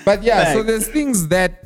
But 0.04 0.24
yeah, 0.24 0.54
so 0.54 0.64
there's 0.64 0.88
things 0.88 1.28
that 1.28 1.64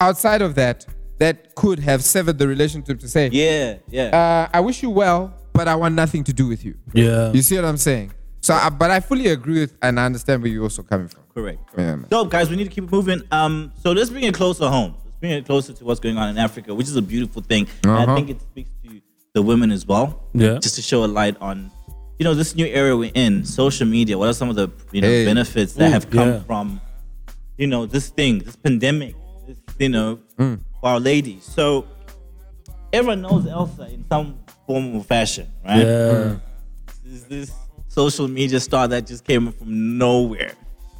outside 0.00 0.40
of 0.40 0.54
that 0.54 0.86
that 1.18 1.54
could 1.54 1.78
have 1.80 2.02
severed 2.02 2.38
the 2.38 2.48
relationship 2.48 2.98
to 3.00 3.08
say, 3.08 3.28
Yeah, 3.30 3.74
yeah. 3.90 4.04
uh, 4.50 4.56
I 4.56 4.60
wish 4.60 4.82
you 4.82 4.88
well, 4.88 5.34
but 5.52 5.68
I 5.68 5.74
want 5.76 5.94
nothing 5.94 6.24
to 6.24 6.32
do 6.32 6.48
with 6.48 6.64
you. 6.64 6.74
yeah. 6.94 7.30
You 7.32 7.42
see 7.42 7.56
what 7.56 7.66
I'm 7.66 7.76
saying? 7.76 8.12
So, 8.42 8.54
I, 8.54 8.68
but 8.70 8.90
I 8.90 8.98
fully 9.00 9.28
agree 9.28 9.60
with, 9.60 9.76
and 9.80 9.98
I 10.00 10.04
understand 10.06 10.42
where 10.42 10.50
you're 10.50 10.64
also 10.64 10.82
coming 10.82 11.06
from. 11.08 11.22
Correct. 11.34 11.60
Yeah, 11.78 11.94
man. 11.96 12.06
Dope, 12.10 12.28
guys. 12.30 12.50
We 12.50 12.56
need 12.56 12.64
to 12.64 12.70
keep 12.70 12.84
it 12.84 12.90
moving. 12.92 13.22
Um, 13.30 13.72
so 13.80 13.92
let's 13.92 14.10
bring 14.10 14.24
it 14.24 14.34
closer 14.34 14.68
home. 14.68 14.94
Let's 15.04 15.16
bring 15.20 15.32
it 15.32 15.46
closer 15.46 15.72
to 15.72 15.84
what's 15.84 16.00
going 16.00 16.18
on 16.18 16.28
in 16.28 16.38
Africa, 16.38 16.74
which 16.74 16.88
is 16.88 16.96
a 16.96 17.02
beautiful 17.02 17.40
thing. 17.42 17.68
And 17.84 17.92
I 17.92 18.02
Uh-huh. 18.02 18.14
think 18.16 18.30
it 18.30 18.40
speaks 18.42 18.70
to 18.84 19.00
the 19.32 19.42
women 19.42 19.70
as 19.70 19.86
well. 19.86 20.24
Yeah. 20.34 20.58
Just 20.58 20.74
to 20.74 20.82
show 20.82 21.04
a 21.04 21.06
light 21.20 21.36
on, 21.40 21.70
you 22.18 22.24
know, 22.24 22.34
this 22.34 22.56
new 22.56 22.66
area 22.66 22.96
we're 22.96 23.12
in, 23.14 23.44
social 23.44 23.86
media. 23.86 24.18
What 24.18 24.28
are 24.28 24.34
some 24.34 24.50
of 24.50 24.56
the 24.56 24.68
you 24.90 25.00
know 25.00 25.08
Hey. 25.08 25.24
benefits 25.24 25.74
that 25.74 25.88
Ooh, 25.88 25.92
have 25.92 26.10
come 26.10 26.28
yeah. 26.28 26.40
from, 26.40 26.80
you 27.56 27.68
know, 27.68 27.86
this 27.86 28.08
thing, 28.08 28.40
this 28.40 28.56
pandemic, 28.56 29.14
this, 29.46 29.56
you 29.78 29.88
know, 29.88 30.18
Mm. 30.36 30.58
for 30.80 30.88
our 30.90 31.00
ladies. 31.00 31.44
So 31.44 31.86
everyone 32.92 33.22
knows 33.22 33.46
Elsa 33.46 33.84
in 33.88 34.04
some 34.08 34.34
form 34.66 34.96
or 34.96 35.04
fashion, 35.04 35.46
right? 35.64 35.86
yeah. 35.86 36.36
Is 37.06 37.24
this 37.24 37.52
social 37.92 38.26
media 38.28 38.58
star 38.60 38.88
that 38.88 39.06
just 39.06 39.24
came 39.24 39.52
from 39.52 39.98
nowhere? 39.98 40.52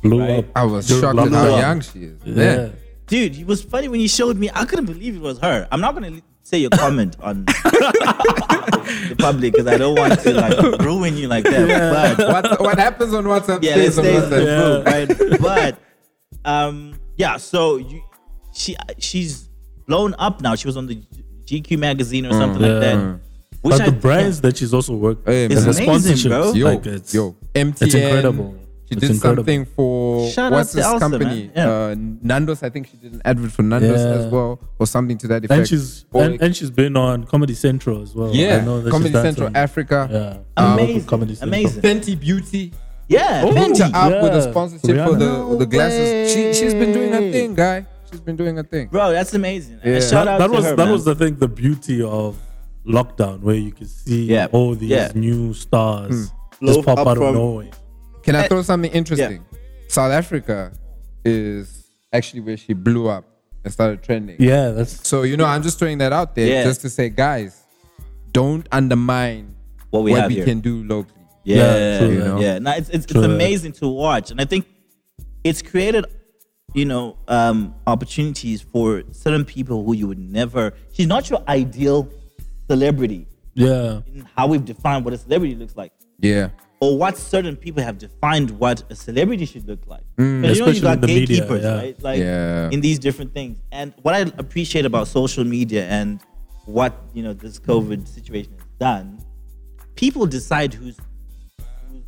Blew 0.03 0.21
Right. 0.21 0.39
up. 0.41 0.45
I 0.57 0.65
was 0.65 0.87
Dude, 0.89 1.01
shocked 1.01 1.17
blew 1.17 1.27
at 1.27 1.33
how 1.33 1.55
up. 1.55 1.61
young 1.61 1.81
she 1.81 1.99
is. 2.11 2.19
Yeah. 2.25 2.35
Man. 2.35 2.73
Dude, 3.07 3.37
it 3.39 3.47
was 3.47 3.63
funny 3.63 3.89
when 3.89 4.01
you 4.01 4.09
showed 4.09 4.37
me. 4.37 4.51
I 4.55 4.65
couldn't 4.65 4.87
believe 4.87 5.15
it 5.17 5.21
was 5.23 5.39
her. 5.41 5.67
I'm 5.71 5.81
not 5.81 5.95
gonna 5.95 6.21
say 6.43 6.59
your 6.59 6.71
comment 6.71 7.17
on 7.21 7.45
the 7.47 9.17
public 9.19 9.53
because 9.53 9.67
I 9.67 9.77
don't 9.79 9.97
want 9.99 10.19
to 10.21 10.33
like 10.35 10.59
ruin 10.81 11.17
you 11.17 11.29
like 11.29 11.45
that. 11.45 12.17
But 12.19 12.29
What, 12.51 12.61
what 12.61 12.79
happens 12.79 13.15
on 13.15 13.25
WhatsApp 13.25 13.63
yeah, 13.63 13.77
let's 13.77 13.95
stays 13.95 14.23
on 14.23 14.27
stay 14.27 14.45
WhatsApp. 14.45 14.85
right? 14.87 15.41
But 15.41 15.79
um, 16.45 16.99
yeah. 17.17 17.37
So 17.37 17.77
you, 17.77 18.03
she, 18.55 18.77
she's 18.99 19.49
blown 19.87 20.15
up 20.19 20.41
now. 20.41 20.55
She 20.55 20.67
was 20.67 20.77
on 20.77 20.87
the 20.87 21.01
GQ 21.45 21.79
magazine 21.79 22.27
or 22.27 22.33
something 22.33 22.63
like 22.63 22.81
that. 22.81 23.21
Which 23.63 23.73
But 23.73 23.81
I- 23.83 23.87
the 23.91 23.93
brands 23.93 24.41
that 24.41 24.57
she's 24.57 24.75
also 24.75 24.95
worked 24.97 25.27
Hey, 25.29 25.45
and 25.45 25.53
the 25.55 25.69
It's 25.71 25.79
amazing, 25.79 26.17
sponsorships, 26.17 26.29
bro. 26.29 26.53
Yo, 26.53 26.67
like 26.67 26.87
it's, 26.87 27.15
yo, 27.15 27.37
MTN. 27.55 27.83
it's 27.87 27.95
incredible. 27.95 28.55
She 28.89 28.97
It's 28.97 29.01
did 29.01 29.11
incredible. 29.13 29.41
something 29.45 29.65
for 29.77 30.29
Shout 30.31 30.53
what's 30.53 30.73
this 30.73 30.85
Elsa, 30.85 30.99
company? 30.99 31.51
Yeah. 31.57 31.71
Uh, 31.71 31.95
Nando's. 32.21 32.63
I 32.63 32.69
think 32.69 32.89
she 32.89 32.97
did 32.99 33.13
an 33.15 33.23
advert 33.25 33.53
for 33.53 33.63
Nando's 33.63 34.01
Yeah. 34.01 34.27
as 34.27 34.27
well, 34.33 34.59
or 34.79 34.87
something 34.87 35.17
to 35.19 35.29
that 35.29 35.45
effect. 35.45 35.59
And 35.59 35.67
she's 35.69 36.05
and, 36.13 36.43
and 36.43 36.55
she's 36.57 36.71
been 36.71 36.97
on 36.97 37.25
Comedy 37.25 37.55
Central 37.55 38.03
as 38.03 38.15
well. 38.15 38.29
I 38.29 38.33
yeah, 38.35 38.63
know 38.65 38.83
that 38.83 38.91
Comedy 38.91 39.13
done 39.13 39.25
Central 39.25 39.47
some- 39.47 39.57
Africa. 39.57 40.09
Yeah, 40.13 40.63
amazing, 40.73 41.05
Comedy 41.05 41.35
Central. 41.37 41.59
amazing. 41.61 41.81
Fenty 41.83 42.21
Beauty. 42.21 42.73
Yeah, 43.09 43.43
Hooked 43.43 43.79
her 43.79 43.91
up 43.95 44.23
with 44.23 44.33
a 44.33 44.37
yeah. 44.45 44.51
sponsorship 44.51 44.83
for 44.83 44.93
Rihanna. 45.17 45.51
the 45.51 45.57
the 45.59 45.67
glasses. 45.67 46.33
She 46.33 46.53
she's 46.53 46.75
been 46.75 46.93
doing 46.93 47.13
her 47.13 47.19
thing, 47.33 47.55
guy. 47.55 47.87
She's 48.11 48.21
been 48.21 48.37
doing 48.37 48.57
her 48.57 48.63
thing. 48.63 48.89
bro. 48.89 49.11
That's 49.13 49.33
amazing. 49.33 49.79
Yeah. 49.85 50.01
Shout 50.01 50.27
that, 50.27 50.29
out 50.29 50.39
that 50.41 50.51
was 50.51 50.65
her, 50.65 50.71
that 50.77 50.85
man. 50.85 50.93
was 50.93 51.05
the 51.07 51.15
thing, 51.15 51.37
the 51.37 51.49
beauty 51.49 52.03
of 52.03 52.37
lockdown, 52.87 53.41
where 53.41 53.55
you 53.55 53.73
could 53.73 53.89
see 53.89 54.25
Yeah. 54.27 54.47
all 54.53 54.75
these 54.75 54.91
Yeah. 54.91 55.13
new 55.15 55.55
stars 55.55 56.31
Blow 56.61 56.75
just 56.75 56.87
pop 56.87 56.99
up 56.99 57.07
out 57.09 57.17
of 57.19 57.35
nowhere. 57.35 57.71
Can 58.23 58.37
I 58.37 58.45
Eh, 58.45 58.49
throw 58.49 58.63
something 58.63 58.91
interesting? 58.93 59.45
South 59.89 60.13
Africa 60.13 60.73
is 61.25 61.85
actually 62.13 62.41
where 62.41 62.57
she 62.57 62.73
blew 62.73 63.09
up 63.09 63.25
and 63.65 63.73
started 63.73 64.03
trending. 64.03 64.37
Yeah, 64.39 64.71
that's 64.71 65.07
So 65.07 65.23
you 65.23 65.37
know, 65.37 65.45
I'm 65.45 65.63
just 65.63 65.79
throwing 65.79 65.99
that 65.99 66.13
out 66.13 66.35
there 66.35 66.47
Yeah. 66.47 66.65
just 66.65 66.81
to 66.83 66.91
say, 66.91 67.09
guys, 67.09 67.57
don't 68.33 68.67
undermine 68.73 69.55
what 69.91 70.03
we 70.05 70.13
what 70.13 70.21
have 70.23 70.29
we 70.31 70.37
here. 70.37 70.45
can 70.45 70.61
do 70.61 70.83
locally. 70.85 71.21
Yeah, 71.45 71.57
Yeah, 71.57 71.99
true, 71.99 72.09
you 72.09 72.19
know? 72.19 72.41
yeah. 72.41 72.59
No, 72.59 72.71
it's 72.73 72.89
it's, 72.89 73.05
it's 73.07 73.15
amazing 73.15 73.73
to 73.73 73.89
watch, 73.89 74.31
and 74.31 74.41
I 74.41 74.45
think 74.45 74.65
it's 75.45 75.61
created, 75.61 76.05
you 76.75 76.85
know, 76.85 77.17
um, 77.29 77.75
opportunities 77.87 78.61
for 78.63 79.03
certain 79.11 79.45
people 79.45 79.85
who 79.85 79.93
you 79.95 80.07
would 80.07 80.19
never. 80.21 80.73
She's 80.93 81.09
not 81.09 81.29
your 81.31 81.43
ideal 81.49 82.09
celebrity 82.71 83.27
yeah, 83.55 84.01
in 84.07 84.27
how 84.37 84.47
we've 84.47 84.65
defined 84.65 85.05
what 85.05 85.13
a 85.15 85.19
celebrity 85.19 85.55
looks 85.55 85.77
like, 85.77 85.93
Yeah. 86.21 86.49
or 86.81 86.97
what 86.97 87.19
certain 87.19 87.57
people 87.57 87.83
have 87.83 87.99
defined 87.99 88.51
what 88.59 88.83
a 88.91 88.95
celebrity 88.95 89.45
should 89.47 89.67
look 89.69 89.81
like. 89.87 90.03
Mm. 90.17 90.43
'Cause 90.47 90.59
you 90.59 90.65
know, 90.65 90.71
you 90.73 90.81
got 90.81 91.01
the 91.01 91.07
media, 91.07 91.27
gatekeepers, 91.27 91.63
yeah. 91.65 91.75
right? 91.77 92.03
Like 92.03 92.19
Yeah. 92.21 92.71
in 92.71 92.81
these 92.81 92.99
different 92.99 93.35
things. 93.35 93.57
And 93.71 93.93
what 94.03 94.15
I 94.15 94.21
appreciate 94.39 94.87
about 94.87 95.09
social 95.09 95.45
media 95.45 95.87
and 95.87 96.21
what 96.65 96.93
you 97.13 97.23
know 97.23 97.35
this 97.35 97.59
COVID 97.59 98.07
situation 98.09 98.53
has 98.57 98.67
done, 98.79 99.19
people 99.97 100.25
decide 100.27 100.73
who's 100.75 100.97
who's, 101.91 102.03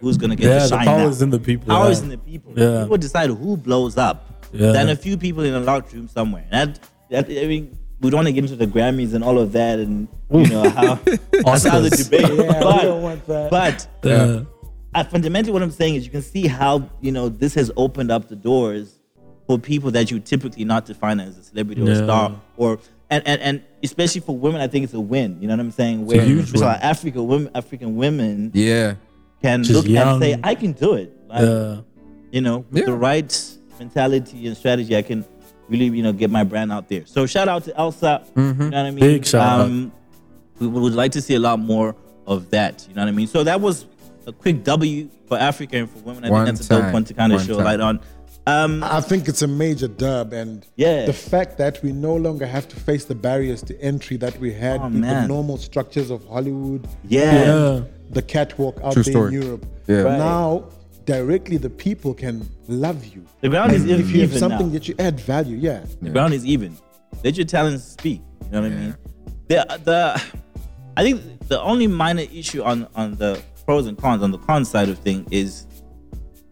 who's 0.00 0.16
gonna 0.16 0.36
get 0.36 0.46
yeah. 0.46 0.54
the 0.54 0.60
The 0.60 0.68
shine 0.68 0.86
power 0.86 0.98
now. 0.98 1.08
is 1.08 1.20
in 1.22 1.30
the 1.30 1.38
people. 1.40 1.66
Power 1.66 1.86
yeah. 1.86 1.90
is 1.92 2.00
in 2.00 2.08
the 2.08 2.18
people. 2.18 2.52
Yeah. 2.56 2.82
People 2.82 2.96
decide 2.98 3.30
who 3.30 3.56
blows 3.56 3.96
up 3.98 4.48
Yeah. 4.52 4.72
than 4.72 4.88
a 4.88 4.96
few 4.96 5.16
people 5.18 5.42
in 5.44 5.54
a 5.54 5.60
locked 5.60 5.92
room 5.92 6.08
somewhere. 6.08 6.44
That, 6.50 6.78
that 7.10 7.26
I 7.28 7.46
mean, 7.46 7.76
we 8.00 8.10
don't 8.10 8.18
want 8.18 8.26
to 8.28 8.32
get 8.32 8.44
into 8.44 8.56
the 8.56 8.66
Grammys 8.66 9.14
and 9.14 9.24
all 9.24 9.38
of 9.38 9.52
that, 9.52 9.78
and 9.78 10.08
you 10.30 10.46
know 10.48 10.68
how 10.78 10.94
that's 10.96 11.64
another 11.64 11.88
Oscars. 11.90 12.04
debate. 12.10 12.22
Yeah, 12.38 12.60
but, 12.62 12.76
we 12.76 12.82
don't 12.82 13.02
want 13.02 13.26
that. 13.26 13.50
But 13.50 13.88
Yeah. 14.04 14.42
uh, 14.94 15.04
fundamentally, 15.04 15.52
what 15.52 15.62
I'm 15.62 15.70
saying 15.70 15.94
is, 15.96 16.04
you 16.04 16.10
can 16.10 16.22
see 16.22 16.46
how 16.46 16.88
you 17.00 17.12
know 17.12 17.28
this 17.28 17.54
has 17.54 17.70
opened 17.76 18.10
up 18.10 18.28
the 18.28 18.36
doors 18.36 18.98
for 19.46 19.58
people 19.58 19.90
that 19.92 20.10
you 20.10 20.18
typically 20.20 20.64
not 20.64 20.86
define 20.86 21.20
as 21.20 21.38
a 21.38 21.42
celebrity 21.42 21.80
or 21.82 21.90
a 21.90 21.96
star, 21.96 22.40
or 22.56 22.78
and, 23.10 23.26
and 23.26 23.40
and 23.40 23.62
especially 23.82 24.20
for 24.20 24.36
women, 24.36 24.60
I 24.60 24.66
think 24.68 24.84
it's 24.84 24.94
a 24.94 25.00
win. 25.00 25.38
You 25.40 25.46
know 25.48 25.54
what 25.54 25.60
I'm 25.60 25.70
saying? 25.70 26.04
Where 26.06 26.20
huge 26.22 26.46
especially 26.46 26.66
win. 26.66 26.76
Africa 26.82 27.22
women, 27.22 27.50
African 27.54 27.96
women 27.96 28.50
Yeah. 28.52 28.94
can 29.42 29.62
She's 29.64 29.74
look 29.76 29.86
young. 29.86 30.14
and 30.14 30.22
say, 30.22 30.40
"I 30.42 30.54
can 30.56 30.72
do 30.72 30.94
it." 30.94 31.12
Like, 31.28 31.42
yeah. 31.42 31.76
you 32.32 32.40
know, 32.40 32.64
with 32.70 32.80
Yeah. 32.80 32.86
the 32.86 32.94
right 32.94 33.56
mentality 33.78 34.46
and 34.48 34.56
strategy, 34.56 34.96
I 34.96 35.02
can 35.02 35.24
really, 35.68 35.86
you 35.86 36.02
know, 36.02 36.12
get 36.12 36.30
my 36.30 36.44
brand 36.44 36.72
out 36.72 36.88
there. 36.88 37.04
So 37.06 37.26
shout 37.26 37.48
out 37.48 37.64
to 37.64 37.76
Elsa. 37.76 38.22
You 38.36 38.42
know 38.42 38.52
what 38.66 38.74
I 38.74 38.90
mean? 38.90 39.00
Big 39.00 39.26
shout 39.26 39.60
out. 39.62 39.70
We 40.58 40.66
we 40.66 40.80
would 40.80 40.94
like 40.94 41.12
to 41.12 41.20
see 41.20 41.34
a 41.34 41.40
lot 41.40 41.58
more 41.58 41.94
of 42.26 42.50
that. 42.50 42.86
You 42.88 42.94
know 42.94 43.02
what 43.02 43.08
I 43.08 43.12
mean? 43.12 43.26
So 43.26 43.44
that 43.44 43.60
was 43.60 43.86
a 44.26 44.32
quick 44.32 44.64
W 44.64 45.08
for 45.28 45.36
Africa 45.38 45.76
and 45.76 45.90
for 45.90 45.98
women. 46.00 46.24
I 46.24 46.30
One 46.30 46.46
think 46.46 46.56
that's 46.58 46.66
a 46.66 46.70
dope 46.74 46.82
time. 46.82 46.92
one 46.92 47.04
to 47.04 47.14
kind 47.14 47.32
of 47.32 47.38
One 47.40 47.46
show 47.46 47.56
time. 47.56 47.64
light 47.64 47.80
on. 47.80 48.00
Um, 48.48 48.84
I 48.84 49.00
think 49.00 49.26
it's 49.28 49.42
a 49.42 49.48
major 49.48 49.88
dub, 49.88 50.32
and 50.32 50.64
Yeah. 50.76 51.04
the 51.06 51.12
fact 51.12 51.58
that 51.58 51.82
we 51.82 51.90
no 51.90 52.14
longer 52.14 52.46
have 52.46 52.68
to 52.68 52.76
face 52.76 53.04
the 53.04 53.14
barriers 53.16 53.60
to 53.64 53.80
entry 53.82 54.16
that 54.18 54.38
we 54.38 54.52
had 54.52 54.80
Oh, 54.80 54.86
in 54.86 55.00
the 55.00 55.26
normal 55.26 55.56
structures 55.58 56.10
of 56.10 56.24
Hollywood, 56.26 56.86
Yeah. 57.08 57.30
and 57.32 57.86
the 58.10 58.22
catwalk 58.22 58.78
out 58.84 58.92
True 58.92 59.02
there 59.02 59.12
story. 59.12 59.34
in 59.34 59.42
Europe. 59.42 59.66
Yeah. 59.88 59.96
Right. 60.02 60.18
Now, 60.18 60.64
directly, 61.06 61.56
the 61.56 61.70
people 61.70 62.12
can 62.12 62.46
love 62.68 63.04
you. 63.06 63.24
the 63.40 63.48
ground 63.48 63.72
is 63.72 63.86
even. 63.86 64.00
if 64.00 64.10
you 64.10 64.20
have 64.22 64.36
something 64.36 64.66
now. 64.66 64.72
that 64.72 64.88
you 64.88 64.94
add 64.98 65.18
value, 65.20 65.56
yeah. 65.56 65.84
The 66.02 66.10
ground 66.10 66.34
is 66.34 66.44
even. 66.44 66.76
Let 67.24 67.36
your 67.36 67.46
talents 67.46 67.84
speak. 67.84 68.20
You 68.44 68.50
know 68.50 68.62
what 68.62 68.72
I 68.72 68.74
mean? 68.74 68.96
The 69.48 69.80
the 69.84 70.22
I 70.96 71.02
think 71.02 71.48
the 71.48 71.60
only 71.62 71.86
minor 71.86 72.24
issue 72.32 72.62
on 72.62 72.88
on 72.94 73.14
the 73.14 73.40
pros 73.64 73.86
and 73.86 73.96
cons 73.96 74.22
on 74.22 74.30
the 74.30 74.38
con 74.38 74.64
side 74.64 74.88
of 74.88 74.98
thing 74.98 75.26
is 75.30 75.66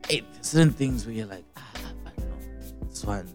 there's 0.08 0.22
certain 0.40 0.70
things 0.70 1.06
where 1.06 1.14
you're 1.14 1.26
like, 1.26 1.44
ah, 1.56 1.70
I 2.06 2.20
don't 2.20 2.30
know, 2.30 2.88
this 2.88 3.04
one. 3.04 3.28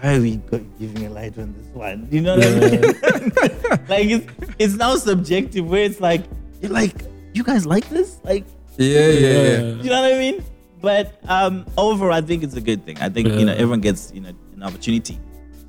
Why 0.00 0.16
are 0.16 0.20
we 0.20 0.40
giving 0.78 1.06
a 1.06 1.10
light 1.10 1.38
on 1.38 1.54
this 1.56 1.66
one? 1.68 2.08
You 2.10 2.22
know 2.22 2.36
what 2.36 2.46
I 2.46 2.60
mean? 2.70 2.80
like 3.88 4.08
it's 4.08 4.54
it's 4.58 4.74
now 4.74 4.96
subjective 4.96 5.68
where 5.68 5.84
it's 5.84 6.00
like 6.00 6.24
you're 6.60 6.72
like, 6.72 6.94
you 7.34 7.44
guys 7.44 7.66
like 7.66 7.88
this? 7.88 8.20
Like 8.24 8.44
Yeah, 8.82 9.08
yeah, 9.08 9.28
yeah. 9.28 9.58
you 9.82 9.90
know 9.90 10.02
what 10.02 10.12
I 10.14 10.18
mean? 10.18 10.44
But 10.80 11.20
um, 11.28 11.64
overall, 11.78 12.12
I 12.12 12.20
think 12.20 12.42
it's 12.42 12.56
a 12.56 12.60
good 12.60 12.84
thing. 12.84 12.98
I 12.98 13.08
think 13.08 13.28
you 13.28 13.44
know 13.44 13.52
everyone 13.52 13.80
gets 13.80 14.10
you 14.14 14.20
know 14.20 14.32
an 14.56 14.62
opportunity 14.62 15.18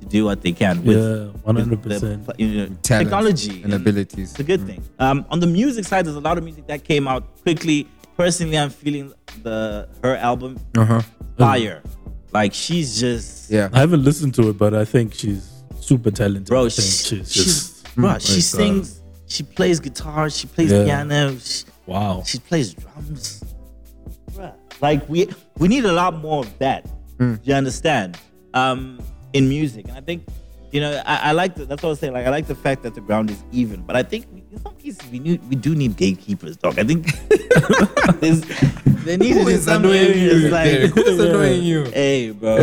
to 0.00 0.06
do 0.06 0.24
what 0.24 0.42
they 0.42 0.52
can 0.52 0.84
with, 0.84 0.98
Yeah, 0.98 1.40
hundred 1.46 1.80
percent. 1.82 2.28
you 2.38 2.48
know, 2.48 2.66
Talent 2.82 2.82
technology 3.08 3.62
and 3.62 3.72
abilities. 3.74 4.30
It's 4.32 4.40
a 4.40 4.44
good 4.44 4.66
thing. 4.66 4.82
Um, 4.98 5.24
on 5.30 5.38
the 5.40 5.46
music 5.46 5.84
side, 5.84 6.04
there's 6.06 6.16
a 6.16 6.20
lot 6.20 6.36
of 6.38 6.44
music 6.44 6.66
that 6.66 6.82
came 6.84 7.06
out 7.06 7.22
quickly. 7.42 7.86
Personally, 8.16 8.58
I'm 8.58 8.70
feeling 8.70 9.12
the 9.42 9.88
her 10.02 10.16
album 10.16 10.58
Uh 10.76 10.84
huh. 10.84 11.02
fire. 11.38 11.82
Like 12.32 12.52
she's 12.52 12.98
just 12.98 13.50
Yeah. 13.50 13.68
I 13.72 13.78
haven't 13.78 14.02
listened 14.04 14.34
to 14.34 14.48
it, 14.50 14.58
but 14.58 14.74
I 14.74 14.84
think 14.84 15.14
she's 15.14 15.48
super 15.80 16.10
talented. 16.10 16.46
bro. 16.46 16.64
I 16.64 16.68
She, 16.68 16.82
think 16.82 17.26
she's, 17.26 17.32
just 17.32 17.94
bro. 17.94 18.08
like, 18.08 18.20
She 18.20 18.40
sings. 18.40 19.00
She 19.26 19.42
plays 19.42 19.78
guitar. 19.80 20.28
She 20.30 20.46
plays 20.48 20.70
Yeah. 20.72 20.84
piano. 20.84 21.36
She, 21.38 21.64
Wow. 21.86 22.22
she 22.24 22.38
plays 22.38 22.74
drums. 22.74 23.42
Bruh. 24.32 24.52
Like 24.80 25.08
we 25.08 25.28
we 25.58 25.68
need 25.68 25.84
a 25.84 25.92
lot 25.92 26.14
more 26.16 26.40
of 26.44 26.58
that. 26.58 26.86
You 27.42 27.54
understand? 27.54 28.18
Um, 28.54 28.98
in 29.32 29.48
music, 29.48 29.86
and 29.88 29.96
I 29.96 30.00
think 30.00 30.26
you 30.72 30.80
know 30.80 31.00
I, 31.06 31.30
I 31.30 31.32
like 31.32 31.54
the, 31.54 31.64
that's 31.64 31.82
what 31.82 31.88
I 31.88 31.90
was 31.90 31.98
saying. 32.00 32.12
Like 32.12 32.26
I 32.26 32.30
like 32.30 32.46
the 32.46 32.54
fact 32.54 32.82
that 32.82 32.94
the 32.94 33.00
ground 33.00 33.30
is 33.30 33.42
even, 33.52 33.82
but 33.82 33.96
I 33.96 34.02
think 34.02 34.26
we, 34.32 34.42
in 34.52 34.60
some 34.62 34.74
cases 34.76 35.00
we 35.10 35.18
need 35.20 35.40
we 35.48 35.56
do 35.56 35.74
need 35.74 35.96
gatekeepers, 35.96 36.56
dog. 36.56 36.78
I 36.78 36.84
think 36.84 37.06
there's 38.20 38.42
there 39.04 39.18
needs 39.18 39.34
to 39.36 39.40
Who 39.40 39.46
be 39.46 39.52
is 39.52 39.64
some 39.64 39.84
annoying 39.84 40.08
areas 40.08 40.42
you? 40.42 40.48
like 40.50 40.64
Derek? 40.70 40.94
Who 40.94 41.02
is 41.02 41.18
annoying 41.20 41.62
you? 41.62 41.84
Hey, 41.92 42.30
bro. 42.30 42.56
I, 42.58 42.62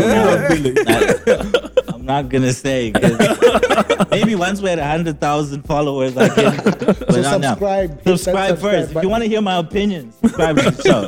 am 2.01 2.05
not 2.05 2.29
gonna 2.29 2.51
say. 2.53 2.91
Maybe 4.11 4.35
once 4.35 4.61
we 4.61 4.69
had 4.69 4.79
at 4.79 4.89
hundred 4.89 5.19
thousand 5.21 5.63
followers, 5.63 6.17
I 6.17 6.29
can. 6.29 6.55
But 7.01 7.13
So 7.13 7.21
not 7.21 7.41
now. 7.41 7.49
subscribe, 7.51 7.89
hit 7.89 8.03
that 8.03 8.17
Subscribe 8.17 8.49
subscribe 8.49 8.59
first. 8.59 8.95
If 8.95 9.03
you 9.03 9.09
want 9.09 9.23
to 9.23 9.29
hear 9.29 9.41
my 9.41 9.57
opinions, 9.57 10.15
subscribe 10.15 10.57
to 10.57 10.71
the 10.71 10.81
show. 10.81 11.07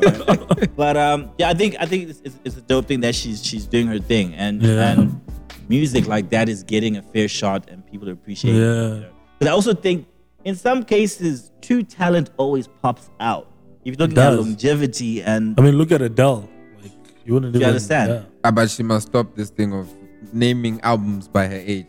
right? 0.59 0.75
But 0.75 0.97
um, 0.97 1.31
yeah, 1.37 1.49
I 1.49 1.53
think 1.53 1.75
I 1.79 1.85
think 1.85 2.09
it's, 2.09 2.21
it's, 2.23 2.39
it's 2.45 2.57
a 2.57 2.61
dope 2.61 2.85
thing 2.87 3.01
that 3.01 3.15
she's 3.15 3.43
she's 3.45 3.65
doing 3.65 3.87
her 3.87 3.99
thing, 3.99 4.33
and 4.35 4.61
Yeah. 4.61 4.91
and 4.91 5.21
music 5.69 6.07
like 6.07 6.29
that 6.29 6.49
is 6.49 6.63
getting 6.63 6.97
a 6.97 7.01
fair 7.01 7.27
shot, 7.27 7.69
and 7.69 7.85
people 7.91 8.09
appreciate 8.09 8.55
Yeah. 8.55 9.05
it. 9.07 9.11
But 9.39 9.47
I 9.49 9.51
also 9.51 9.73
think 9.73 10.07
in 10.45 10.55
some 10.55 10.83
cases, 10.83 11.51
true 11.61 11.83
talent 11.83 12.29
always 12.37 12.67
pops 12.81 13.09
out. 13.19 13.47
If 13.85 13.97
you're 13.97 14.07
looking 14.07 14.17
at 14.17 14.33
longevity 14.39 15.21
and 15.23 15.59
I 15.59 15.61
mean, 15.61 15.75
look 15.77 15.91
at 15.91 16.01
Adele. 16.01 16.47
Like 16.81 16.91
you 17.25 17.33
wouldn't 17.33 17.53
You 17.53 17.59
even 17.59 17.67
understand? 17.69 18.09
yeah. 18.11 18.23
Ah, 18.45 18.51
but 18.51 18.69
she 18.69 18.83
must 18.83 19.07
stop 19.07 19.35
this 19.35 19.49
thing 19.49 19.73
of 19.73 19.89
naming 20.31 20.79
albums 20.81 21.27
by 21.27 21.47
her 21.47 21.55
age. 21.65 21.87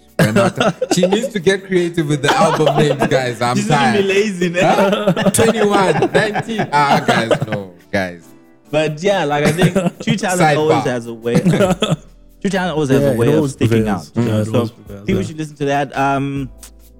She 0.93 1.07
needs 1.07 1.29
to 1.29 1.41
get 1.41 1.65
creative 1.67 2.09
with 2.09 2.23
the 2.23 2.31
album 2.35 2.77
names, 2.77 3.07
guys. 3.09 3.41
I'm 3.43 3.57
she's 3.57 3.69
gonna 3.69 3.99
be 3.99 4.05
lazy 4.05 4.49
now. 4.49 5.13
21, 5.31 6.13
19. 6.13 6.69
Ah, 6.73 7.05
guys, 7.07 7.47
no, 7.47 7.75
guys. 7.93 8.27
But 8.71 9.03
yeah, 9.03 9.25
like 9.25 9.45
I 9.45 9.53
think 9.53 9.75
True 10.03 10.17
Talent 10.17 10.41
Sidebar. 10.41 10.57
always 10.57 10.85
has 10.85 11.07
a 11.07 11.15
way. 11.15 11.41
True 11.41 12.51
Talent 12.51 12.73
always 12.75 12.89
has 12.91 13.05
a 13.15 13.17
way 13.17 13.33
of 13.37 13.51
sticking 13.51 13.85
prevails. 13.85 14.17
out. 14.17 14.25
Yeah, 14.25 14.45
so 14.45 14.67
prevails, 14.69 14.71
people 15.07 15.21
yeah. 15.21 15.27
should 15.27 15.39
listen 15.39 15.57
to 15.57 15.65
that. 15.67 15.97
Um, 15.97 16.51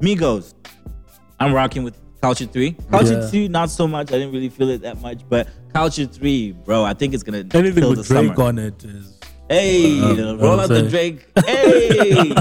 Migos, 0.01 0.55
I'm 1.41 1.53
rocking 1.53 1.83
with 1.83 1.97
Culture 2.21 2.47
Three. 2.47 2.73
Culture 2.91 3.21
Yeah. 3.21 3.31
Two, 3.31 3.49
not 3.49 3.71
so 3.71 3.87
much. 3.89 4.11
I 4.11 4.19
didn't 4.19 4.33
really 4.33 4.49
feel 4.51 4.69
it 4.71 4.83
that 4.83 5.01
much, 5.01 5.21
but 5.29 5.49
Culture 5.73 6.07
Three, 6.07 6.53
bro, 6.53 6.85
I 6.85 6.95
think 6.95 7.15
it's 7.15 7.23
gonna 7.23 7.39
Anything 7.53 7.75
kill 7.75 7.91
with 7.91 8.07
the 8.07 8.15
Drake 8.15 8.35
summer. 8.35 8.49
on 8.49 8.59
it 8.59 8.85
is. 8.85 9.14
Hey, 9.49 10.01
Uh, 10.01 10.37
roll 10.37 10.53
I'm 10.55 10.61
out 10.61 10.69
the. 10.71 10.89
Drake. 10.89 11.27
Hey, 11.45 12.33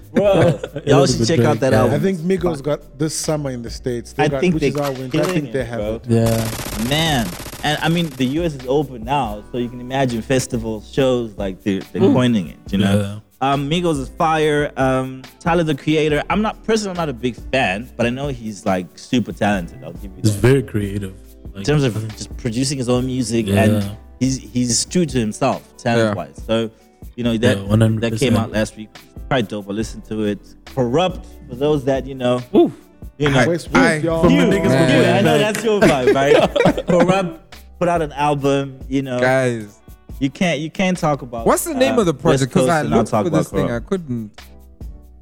bro, 0.12 0.60
y'all 0.86 1.06
should 1.06 1.20
with 1.20 1.28
check 1.28 1.40
out 1.40 1.58
that 1.60 1.72
yeah. 1.72 1.80
album. 1.80 1.94
I 1.94 1.98
think 1.98 2.18
Migos 2.18 2.62
got 2.62 2.98
this 2.98 3.14
summer 3.14 3.50
in 3.50 3.62
the 3.62 3.70
States. 3.70 4.12
They 4.12 4.24
I 4.24 4.28
got, 4.28 4.40
think 4.40 4.54
which 4.54 4.60
they 4.60 4.68
is 4.68 4.76
our 4.76 4.92
winter. 4.92 5.18
I 5.20 5.24
killing 5.24 5.40
think 5.42 5.52
they 5.52 5.64
have 5.64 5.78
bro. 5.80 5.94
it. 5.94 6.06
Yeah. 6.06 6.84
Man, 6.88 7.26
and 7.64 7.78
I 7.82 7.88
mean 7.88 8.08
the 8.10 8.26
U.S. 8.26 8.54
is 8.54 8.66
open 8.68 9.04
now, 9.04 9.42
so 9.50 9.58
you 9.58 9.68
can 9.70 9.80
imagine 9.80 10.20
festival 10.20 10.82
shows 10.82 11.36
like 11.38 11.62
they're, 11.62 11.80
they're 11.92 12.02
coining 12.02 12.48
it. 12.48 12.58
You 12.70 12.78
know, 12.78 13.22
um, 13.40 13.70
Migos 13.70 13.98
is 13.98 14.10
fire. 14.10 14.70
Um, 14.76 15.22
Tyler 15.38 15.62
the 15.64 15.74
Creator. 15.74 16.22
I'm 16.28 16.42
not 16.42 16.62
personally 16.64 16.90
I'm 16.90 16.96
not 16.98 17.08
a 17.08 17.14
big 17.14 17.36
fan, 17.50 17.88
but 17.96 18.04
I 18.04 18.10
know 18.10 18.28
he's 18.28 18.66
like 18.66 18.98
super 18.98 19.32
talented. 19.32 19.82
I'll 19.82 19.92
give 19.94 20.04
you 20.12 20.18
It's 20.18 20.32
that. 20.32 20.40
very 20.40 20.62
creative. 20.62 21.14
Like, 21.46 21.56
In 21.56 21.62
terms 21.64 21.84
of 21.84 22.06
just 22.16 22.36
producing 22.36 22.76
his 22.76 22.88
own 22.90 23.06
music, 23.06 23.46
Yeah. 23.46 23.62
and 23.64 23.96
he's 24.20 24.38
he's 24.38 24.84
true 24.84 25.04
to 25.06 25.18
himself 25.18 25.76
talent 25.76 26.16
wise. 26.16 26.40
So, 26.46 26.70
you 27.16 27.24
know 27.24 27.36
that 27.38 27.58
Yeah, 27.58 27.76
that 28.08 28.18
came 28.18 28.36
out 28.36 28.52
last 28.52 28.76
week. 28.76 28.90
Quite 29.28 29.48
dope. 29.48 29.68
I 29.68 29.72
listened 29.72 30.04
to 30.06 30.24
it. 30.24 30.38
Corrupt 30.66 31.26
for 31.48 31.56
those 31.56 31.84
that 31.86 32.06
you 32.06 32.14
know. 32.14 32.40
You 32.52 33.28
know, 33.28 33.46
West 33.48 33.70
West, 33.70 33.76
I- 33.76 33.96
y'all. 33.96 34.30
You, 34.30 34.42
niggas 34.42 34.62
you, 34.64 34.68
Man. 34.70 35.16
I 35.16 35.20
know 35.20 35.36
that's 35.38 35.62
your 35.64 35.80
vibe, 35.80 36.14
right? 36.14 36.86
Corrupt 36.86 37.56
put 37.78 37.88
out 37.88 38.00
an 38.02 38.12
album. 38.12 38.78
You 38.88 39.02
know, 39.02 39.20
Guys, 39.20 39.78
you 40.20 40.30
can't 40.30 40.58
you 40.60 40.70
can't 40.70 40.96
talk 40.96 41.20
about. 41.22 41.46
what's 41.46 41.64
the 41.64 41.74
name 41.74 41.96
uh, 41.96 42.00
of 42.00 42.06
the 42.06 42.14
project? 42.14 42.50
Because 42.52 42.68
I 42.68 42.80
and 42.80 42.90
not 42.90 42.96
looked 42.98 43.10
talk 43.10 43.24
for 43.24 43.28
about 43.28 43.38
this 43.38 43.50
thing, 43.50 43.70
I 43.70 43.80
couldn't. 43.80 44.40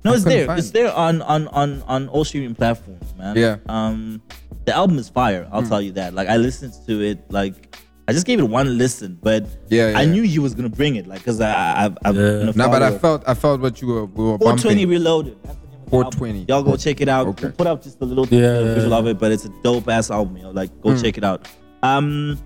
No, 0.04 0.12
I 0.12 0.14
it's 0.14 0.22
couldn't 0.24 0.38
there. 0.38 0.46
find 0.46 0.58
It's 0.60 0.68
it. 0.68 0.74
there 0.74 0.92
on 0.94 1.22
on 1.22 1.48
on 1.48 1.82
on 1.88 2.08
all 2.08 2.24
streaming 2.24 2.54
platforms, 2.54 3.12
man. 3.18 3.36
Yeah. 3.36 3.56
Um, 3.68 4.22
the 4.64 4.72
album 4.74 4.98
is 4.98 5.08
fire. 5.08 5.48
I'll 5.50 5.62
tell 5.66 5.82
you 5.82 5.92
that. 5.92 6.14
Like 6.14 6.28
I 6.28 6.36
listened 6.36 6.74
to 6.86 7.00
it. 7.02 7.18
Like 7.32 7.67
I 8.08 8.12
just 8.12 8.24
gave 8.26 8.38
it 8.40 8.48
one 8.48 8.78
listen, 8.78 9.18
but 9.22 9.46
Yeah, 9.68 9.92
I 9.94 10.06
knew 10.06 10.22
he 10.22 10.38
was 10.38 10.54
gonna 10.54 10.70
bring 10.70 10.96
it. 10.96 11.06
Like 11.06 11.22
cause 11.24 11.40
I 11.42 11.52
I 11.52 11.84
I've, 11.84 11.98
I've 12.04 12.16
Yeah. 12.16 12.22
been 12.38 12.48
a 12.48 12.52
No, 12.54 12.68
but 12.70 12.82
I 12.82 12.96
felt 12.98 13.22
I 13.28 13.34
felt 13.34 13.60
what 13.60 13.80
you 13.82 13.88
were 13.88 14.06
we 14.06 14.24
were 14.24 14.38
420 14.38 14.74
bumping. 14.86 14.88
Reloaded. 14.88 15.36
That's 15.44 15.58
the 15.58 15.66
name 15.68 15.74
of 15.82 15.90
the 15.90 15.96
album. 15.98 16.12
420. 16.18 16.44
Y'all 16.48 16.62
go 16.62 16.76
check 16.76 17.00
it 17.02 17.08
out. 17.08 17.26
Okay. 17.28 17.42
We'll 17.44 17.52
put 17.52 17.66
up 17.66 17.82
just 17.82 18.00
a 18.00 18.04
little 18.06 18.26
Yeah. 18.26 18.74
visual 18.74 18.94
of 18.94 19.06
it, 19.06 19.18
but 19.18 19.30
it's 19.30 19.44
a 19.44 19.50
dope 19.62 19.86
ass 19.88 20.10
album. 20.10 20.36
You 20.38 20.44
know, 20.44 20.50
like 20.52 20.70
go 20.80 20.92
Hmm. 20.96 21.02
check 21.02 21.18
it 21.18 21.24
out. 21.24 21.46
Um, 21.82 22.38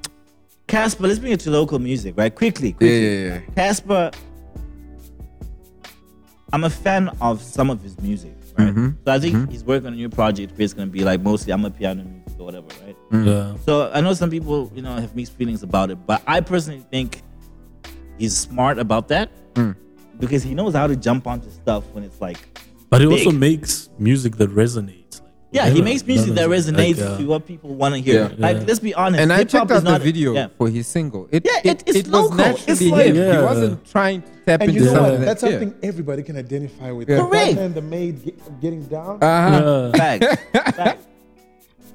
Cassper, 0.69 1.03
let's 1.03 1.19
bring 1.21 1.33
it 1.33 1.41
to 1.41 1.51
local 1.51 1.79
music, 1.79 2.15
right? 2.17 2.35
Quickly, 2.35 2.69
Yeah, 2.69 2.75
quickly. 2.75 3.25
yeah, 3.27 3.35
yeah. 3.35 3.41
Cassper, 3.57 4.13
I'm 6.53 6.65
a 6.65 6.71
fan 6.71 7.09
of 7.21 7.41
some 7.41 7.71
of 7.71 7.83
his 7.83 7.99
music, 8.01 8.35
right? 8.59 8.69
Mm-hmm. 8.69 8.89
So 9.07 9.13
I 9.13 9.19
think 9.19 9.51
he's 9.51 9.65
working 9.65 9.87
on 9.87 9.93
a 9.95 9.97
new 9.97 10.09
project 10.09 10.53
where 10.57 10.65
it's 10.65 10.75
gonna 10.75 10.91
be 10.91 11.05
like 11.05 11.21
mostly 11.23 11.53
amapiano 11.53 12.05
music 12.05 12.22
or 12.43 12.45
whatever, 12.45 12.67
right? 12.85 12.97
Yeah. 13.27 13.55
So 13.65 13.91
I 13.95 14.01
know 14.01 14.13
some 14.15 14.31
people, 14.31 14.71
you 14.75 14.83
know, 14.83 14.95
have 14.97 15.15
mixed 15.17 15.33
feelings 15.35 15.63
about 15.63 15.91
it, 15.91 15.99
but 16.07 16.23
I 16.27 16.41
personally 16.41 16.85
think 16.91 17.23
he's 18.19 18.37
smart 18.37 18.79
about 18.79 19.09
that 19.09 19.31
Hmm. 19.57 19.73
because 20.19 20.43
he 20.43 20.55
knows 20.55 20.75
how 20.75 20.87
to 20.87 20.97
jump 20.97 21.27
onto 21.27 21.51
stuff 21.51 21.85
when 21.93 22.05
it's 22.05 22.21
like 22.21 22.39
But 22.91 23.01
he 23.01 23.07
also 23.07 23.31
makes 23.33 23.89
music 23.99 24.37
that 24.37 24.51
resonates. 24.51 25.21
Like, 25.21 25.67
Yeah, 25.69 25.69
he 25.69 25.81
makes 25.83 26.03
music 26.07 26.35
that 26.35 26.49
like, 26.49 26.59
resonates 26.61 27.01
uh, 27.01 27.19
to 27.19 27.25
what 27.27 27.47
people 27.47 27.75
want 27.75 27.95
to 27.95 28.01
hear. 28.01 28.23
Yeah. 28.31 28.37
Like, 28.39 28.57
Yeah. 28.59 28.65
let's 28.69 28.81
be 28.81 28.95
honest. 28.95 29.21
And 29.23 29.33
I 29.33 29.39
hip-hop 29.45 29.69
checked 29.69 29.73
out 29.73 29.85
the 29.85 29.91
not- 29.93 30.01
video 30.03 30.33
yeah. 30.35 30.49
for 30.59 30.69
his 30.69 30.87
single. 30.87 31.29
It, 31.31 31.43
Yeah, 31.45 31.61
it- 31.73 31.83
it's 31.87 31.99
it 32.01 32.07
was 32.09 32.13
local. 32.13 32.37
naturally 32.37 32.73
It's 32.73 32.81
him. 32.81 32.91
like- 32.91 33.15
He 33.15 33.45
wasn't 33.51 33.85
trying 33.85 34.23
to 34.23 34.29
tap 34.47 34.61
And 34.61 34.71
into 34.71 34.73
you 34.81 34.87
know 34.87 34.93
something. 34.97 35.13
what? 35.19 35.27
That's 35.29 35.43
yeah. 35.43 35.51
something 35.51 35.75
everybody 35.83 36.23
can 36.23 36.37
identify 36.37 36.91
with. 36.93 37.09
Yeah. 37.09 37.17
The 37.17 37.23
Correct. 37.25 37.59
And 37.59 37.75
the 37.75 37.83
maid 37.83 38.25
get, 38.25 38.61
getting 38.61 38.83
down. 38.85 39.19
Uh-huh. 39.23 39.91
Yeah. 39.95 39.99
Facts. 40.01 40.27
Facts. 40.77 41.05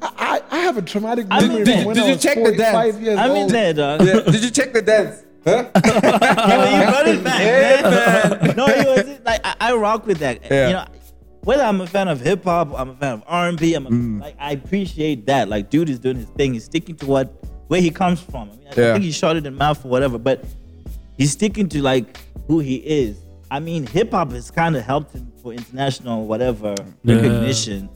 I, 0.02 0.42
I 0.52 0.58
have 0.60 0.78
a 0.78 0.82
traumatic 0.82 1.28
I 1.32 1.42
memory 1.42 1.56
mean, 1.58 1.66
did- 1.66 1.86
when 1.88 1.96
did 1.96 2.08
you 2.08 2.16
check 2.16 2.36
the 2.38 2.44
four, 2.50 2.52
dance? 2.58 2.96
I'm 2.98 3.32
in 3.32 3.38
old. 3.44 3.50
there, 3.52 3.74
dog. 3.74 4.02
Yeah. 4.06 4.20
Did 4.22 4.44
you 4.44 4.52
check 4.52 4.74
the 4.74 4.82
dance? 4.82 5.24
Huh? 5.44 5.64
you 5.76 5.82
brought 5.82 7.08
it 7.08 7.24
back, 7.24 7.84
man. 8.44 8.56
no, 8.58 8.68
it 8.68 8.86
was 9.08 9.20
like 9.26 9.42
I, 9.44 9.56
I 9.60 9.74
rock 9.76 10.06
with 10.06 10.18
that. 10.20 10.40
Yeah. 10.52 10.68
You 10.68 10.74
know, 10.74 10.86
whether 11.44 11.64
I'm 11.64 11.80
a 11.82 11.88
fan 11.88 12.10
of 12.10 12.20
hip 12.20 12.44
hop, 12.44 12.74
I'm 12.78 12.90
a 12.90 12.96
fan 12.96 13.14
of 13.14 13.24
R&B. 13.26 13.74
I'm 13.74 13.86
a, 13.86 13.90
Mm. 13.90 14.20
like 14.22 14.36
I 14.40 14.52
appreciate 14.52 15.26
that. 15.28 15.48
Like, 15.48 15.70
dude 15.70 15.90
is 15.90 16.00
doing 16.00 16.18
his 16.18 16.26
thing. 16.30 16.54
He's 16.54 16.66
sticking 16.66 16.96
to 16.98 17.06
what 17.06 17.34
where 17.68 17.80
he 17.82 17.90
comes 17.90 18.20
from. 18.22 18.50
I 18.50 18.56
mean, 18.56 18.68
I 18.68 18.82
Yeah. 18.82 18.94
think 18.94 19.06
he 19.06 19.12
shot 19.12 19.36
it 19.38 19.46
in 19.46 19.56
mouth 19.56 19.84
or 19.86 19.88
whatever, 19.90 20.18
but 20.18 20.44
he's 21.18 21.32
sticking 21.32 21.70
to 21.70 21.82
like 21.82 22.18
who 22.48 22.60
he 22.60 22.76
is. 22.78 23.18
I 23.50 23.60
mean, 23.62 23.88
hip 23.88 24.12
hop 24.12 24.32
has 24.34 24.52
kind 24.52 24.76
of 24.76 24.84
helped 24.84 25.14
him 25.16 25.32
for 25.42 25.54
international 25.54 26.26
whatever 26.28 26.76
Yeah. 27.04 27.16
recognition. 27.16 27.90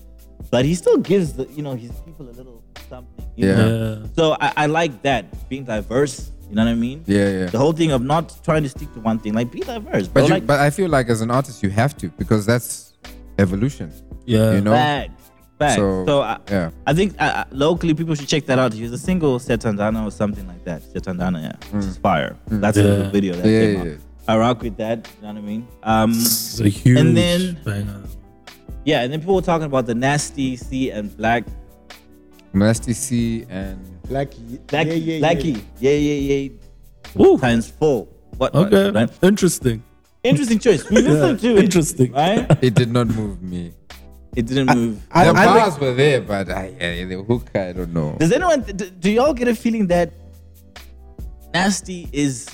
But 0.50 0.66
he 0.66 0.76
still 0.76 0.98
gives 0.98 1.34
the 1.34 1.46
you 1.56 1.62
know 1.64 1.76
his 1.76 1.92
people 2.06 2.28
a 2.30 2.32
little 2.32 2.64
something. 2.90 3.26
you 3.36 3.48
Yeah. 3.48 3.56
know? 3.56 4.10
So 4.16 4.36
I, 4.40 4.54
I 4.58 4.66
like 4.66 5.02
that 5.04 5.24
being 5.50 5.64
diverse. 5.64 6.32
You 6.50 6.56
know 6.56 6.66
what 6.66 6.72
I 6.72 6.76
mean? 6.76 7.04
Yeah, 7.08 7.30
yeah. 7.30 7.46
The 7.46 7.58
whole 7.58 7.72
thing 7.72 7.92
of 7.92 8.02
not 8.02 8.38
trying 8.44 8.64
to 8.64 8.70
stick 8.70 8.92
to 8.96 9.00
one 9.00 9.20
thing, 9.20 9.34
like 9.34 9.52
be 9.52 9.62
diverse. 9.62 10.08
But 10.10 10.24
you, 10.24 10.30
like, 10.30 10.46
but 10.46 10.60
I 10.60 10.70
feel 10.70 10.90
like 10.90 11.08
as 11.10 11.22
an 11.22 11.32
artist 11.32 11.64
you 11.64 11.70
have 11.70 11.96
to 11.98 12.10
because 12.10 12.46
that's 12.46 12.94
evolution. 13.40 13.92
Yeah. 14.26 14.54
You 14.56 14.62
know. 14.62 14.72
Bag. 14.72 15.12
Bag. 15.58 15.78
So, 15.78 16.06
So, 16.06 16.22
I, 16.22 16.38
yeah. 16.50 16.72
I 16.88 16.94
think 16.94 17.16
uh, 17.22 17.24
uh, 17.24 17.44
locally 17.52 17.94
people 17.94 18.16
should 18.16 18.28
check 18.28 18.46
that 18.48 18.60
out. 18.60 18.74
He 18.74 18.84
was 18.84 18.92
a 18.92 18.98
single 18.98 19.40
Siyathandana 19.40 20.06
or 20.06 20.12
something 20.12 20.46
like 20.48 20.64
that. 20.66 20.82
Siyathandana, 20.82 21.42
yeah. 21.44 21.56
Which 21.78 21.86
is 21.86 21.98
fire. 21.98 22.36
That's 22.48 22.78
a 22.78 22.82
Yeah. 22.82 22.88
little 22.90 23.12
video 23.12 23.34
that 23.36 23.46
Mm. 23.46 23.52
Yeah, 23.54 23.62
came 23.76 23.86
yeah, 23.88 23.92
out. 23.94 24.00
I 24.28 24.38
rock 24.38 24.62
with 24.62 24.76
that. 24.78 25.08
You 25.18 25.28
know 25.28 25.34
what 25.34 25.38
I 25.38 25.42
mean? 25.42 25.68
Um, 25.84 26.12
It's 26.12 26.60
a 26.60 26.68
huge 26.68 27.00
And 27.00 27.16
then- 27.16 27.58
banger. 27.64 28.02
Yeah, 28.84 29.02
and 29.02 29.14
then 29.14 29.20
people 29.20 29.36
were 29.36 29.42
talking 29.42 29.66
about 29.66 29.86
the 29.86 29.96
Nasty 29.96 30.56
C 30.56 30.90
and 30.92 31.16
Black 31.16 31.44
Nasty 32.54 32.94
C 32.94 33.46
and 33.50 33.80
Blxckie. 34.08 34.68
Black 34.68 34.88
yeah, 34.88 34.94
yeah, 34.94 35.18
yeah. 35.18 35.34
Blxckie. 35.34 35.64
Yeah, 35.80 35.92
yeah, 35.92 36.36
yeah. 36.36 36.50
Woo. 37.16 37.38
Times 37.38 37.70
four. 37.70 38.08
What? 38.38 38.54
what, 38.54 38.74
Okay. 38.74 38.92
right? 38.92 39.10
Interesting. 39.24 39.84
Interesting 40.24 40.60
choice. 40.60 40.90
We 40.90 41.02
listened 41.02 41.40
to 41.42 41.58
it. 41.58 41.64
Interesting. 41.66 42.12
Right? 42.12 42.46
it 42.62 42.74
did 42.74 42.92
not 42.92 43.08
move 43.08 43.42
me. 43.42 43.74
It 44.36 44.46
didn't 44.48 44.76
move. 44.76 45.02
I- 45.12 45.26
the 45.26 45.32
I 45.32 45.46
think- 45.46 45.56
bars 45.58 45.80
were 45.80 45.94
there, 45.94 46.22
but 46.22 46.50
I, 46.50 46.74
yeah, 46.80 47.06
the 47.06 47.24
hook, 47.24 47.50
I 47.56 47.72
don't 47.74 47.94
know. 47.94 48.16
Does 48.20 48.32
anyone? 48.32 48.62
Do, 48.62 48.90
do 48.90 49.12
y'all 49.12 49.34
get 49.34 49.48
a 49.48 49.56
feeling 49.56 49.88
that 49.88 50.12
Nasty 51.54 52.08
is 52.12 52.48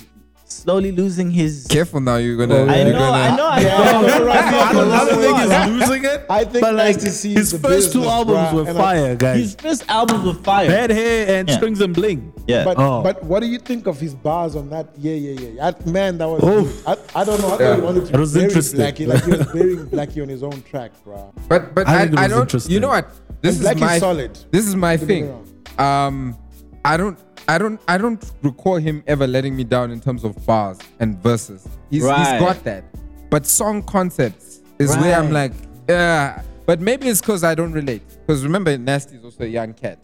slowly 0.48 0.92
losing 0.92 1.30
his? 1.30 1.66
Careful 1.68 2.00
now, 2.00 2.16
you're 2.16 2.36
gonna. 2.36 2.64
I 2.64 2.82
you're 2.82 2.92
know, 2.92 2.98
gonna, 2.98 3.12
I 3.12 3.36
know, 3.36 3.46
I 3.48 3.62
know. 3.62 3.70
I 3.70 4.72
don't- 4.72 4.90
I 4.90 5.04
don't 5.04 5.20
think 5.20 5.38
he's 5.38 5.80
losing 5.88 6.04
it. 6.04 6.26
I 6.30 6.44
think 6.44 6.60
but 6.60 6.74
like 6.74 6.96
Nasty 6.96 7.10
C 7.10 7.34
his 7.34 7.52
first 7.58 7.92
two 7.92 8.04
albums 8.04 8.38
bruh, 8.38 8.52
were 8.54 8.68
and 8.68 8.78
I- 8.78 8.80
fire, 8.82 9.16
guys. 9.16 9.36
His 9.40 9.54
first 9.54 9.84
albums 9.88 10.24
were 10.24 10.34
fire. 10.42 10.68
Bad 10.68 10.90
hair 10.90 11.38
and 11.38 11.48
Yeah. 11.48 11.56
strings 11.56 11.80
and 11.80 11.94
bling. 11.94 12.32
Yeah. 12.46 12.64
But 12.64 12.78
Oh. 12.78 13.02
but 13.02 13.22
what 13.24 13.40
do 13.40 13.46
you 13.46 13.58
think 13.58 13.86
of 13.86 13.98
his 14.00 14.14
bars 14.14 14.56
on 14.56 14.70
that? 14.70 14.88
Yeah, 14.98 15.14
yeah, 15.14 15.40
yeah. 15.40 15.70
That, 15.70 15.86
man, 15.86 16.18
that 16.18 16.28
was. 16.28 16.40
Oh. 16.42 16.66
I, 16.86 17.20
I 17.20 17.24
don't 17.24 17.40
know. 17.40 17.48
I 17.48 17.50
thought 17.50 17.60
Yeah. 17.60 17.76
he 17.76 17.80
wanted 17.82 18.06
to 18.06 18.12
That 18.12 18.20
was 18.20 18.32
bury 18.34 18.44
interesting. 18.46 18.80
Blxckie, 18.80 19.06
like 19.06 19.24
he 19.24 19.30
was 19.30 19.46
burying 19.52 19.86
Blxckie 19.86 20.22
on 20.22 20.28
his 20.28 20.42
own 20.42 20.62
track, 20.62 20.92
bro. 21.04 21.32
But 21.48 21.74
but 21.74 21.86
I 21.88 21.92
I, 22.04 22.24
I, 22.24 22.28
don't. 22.28 22.52
You 22.68 22.80
know 22.80 22.88
what? 22.88 23.08
This 23.40 23.56
And 23.56 23.60
is 23.60 23.60
Black 23.60 23.76
is 23.76 23.80
my 23.80 23.98
solid. 23.98 24.38
This 24.50 24.66
is 24.66 24.74
my 24.74 24.96
Don't 24.96 25.06
get 25.06 25.22
me 25.22 25.28
thing. 25.28 25.84
Um, 25.86 26.36
I 26.84 26.96
don't. 26.96 27.18
I 27.48 27.56
don't. 27.58 27.80
I 27.88 27.96
don't 27.98 28.22
recall 28.42 28.76
him 28.76 29.02
ever 29.06 29.26
letting 29.26 29.56
me 29.56 29.64
down 29.64 29.90
in 29.90 30.00
terms 30.00 30.22
of 30.22 30.44
bars 30.44 30.78
and 31.00 31.16
verses. 31.22 31.66
He's, 31.90 32.02
Right. 32.02 32.18
he's 32.34 32.40
got 32.40 32.62
that. 32.64 32.84
But 33.30 33.46
song 33.46 33.82
concepts 33.82 34.60
is 34.78 34.94
where 34.98 35.18
I'm 35.18 35.32
like, 35.32 35.52
yeah. 35.88 36.42
But 36.66 36.80
maybe 36.80 37.08
it's 37.08 37.20
because 37.22 37.44
I 37.44 37.54
don't 37.54 37.72
relate. 37.72 38.02
Because 38.26 38.44
remember, 38.44 38.76
Nasty 38.76 39.16
is 39.16 39.24
also 39.24 39.44
a 39.44 39.46
young 39.46 39.72
cat. 39.72 39.98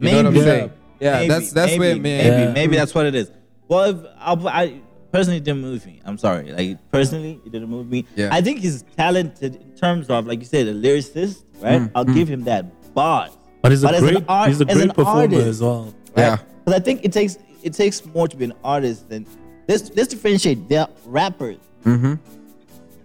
You 0.00 0.10
know 0.10 0.16
what 0.16 0.26
I'm 0.26 0.34
saying? 0.42 0.72
Yeah, 0.98 1.18
Maybe, 1.18 1.28
that's 1.28 1.52
that's 1.52 1.72
maybe, 1.72 1.78
where 1.78 1.94
me. 1.94 2.00
maybe 2.00 2.26
Yeah. 2.42 2.52
maybe 2.52 2.76
that's 2.76 2.94
what 2.94 3.06
it 3.06 3.14
is. 3.14 3.30
Well, 3.68 3.90
if, 3.90 4.04
I, 4.18 4.34
I 4.62 4.80
personally 5.12 5.40
didn't 5.40 5.60
move 5.62 5.86
me. 5.86 6.00
I'm 6.04 6.18
sorry. 6.18 6.50
Like 6.52 6.78
personally, 6.90 7.40
it 7.46 7.52
didn't 7.52 7.68
move 7.70 7.88
me. 7.88 8.04
Yeah. 8.16 8.28
I 8.32 8.40
think 8.40 8.58
he's 8.60 8.82
talented 8.96 9.56
in 9.56 9.74
terms 9.76 10.08
of 10.10 10.26
like 10.26 10.40
you 10.40 10.44
said, 10.46 10.66
a 10.66 10.74
lyricist, 10.74 11.44
right? 11.60 11.82
Mm, 11.82 11.90
I'll 11.94 12.04
give 12.04 12.28
him 12.28 12.42
that. 12.44 12.66
Bars. 12.94 13.30
But 13.62 13.70
he's 13.72 13.82
a 13.84 13.86
But 13.86 13.94
as 13.94 14.02
an 14.02 14.08
great, 14.14 14.24
art- 14.28 14.48
he's 14.48 14.60
a 14.60 14.66
as 14.68 14.76
an 14.76 14.82
great 14.88 14.96
performer 14.96 15.20
artist, 15.22 15.46
as 15.46 15.60
well. 15.62 15.94
Yeah. 16.16 16.38
Because 16.64 16.80
I 16.80 16.82
think 16.82 17.04
it 17.04 17.12
takes 17.12 17.38
it 17.62 17.72
takes 17.74 18.04
more 18.06 18.28
to 18.28 18.36
be 18.36 18.44
an 18.44 18.52
artist 18.64 19.08
than 19.08 19.26
let's 19.68 19.90
let's 19.96 20.08
differentiate. 20.08 20.68
They're 20.68 20.86
rappers. 21.06 21.58
Mm-hmm. 21.84 22.14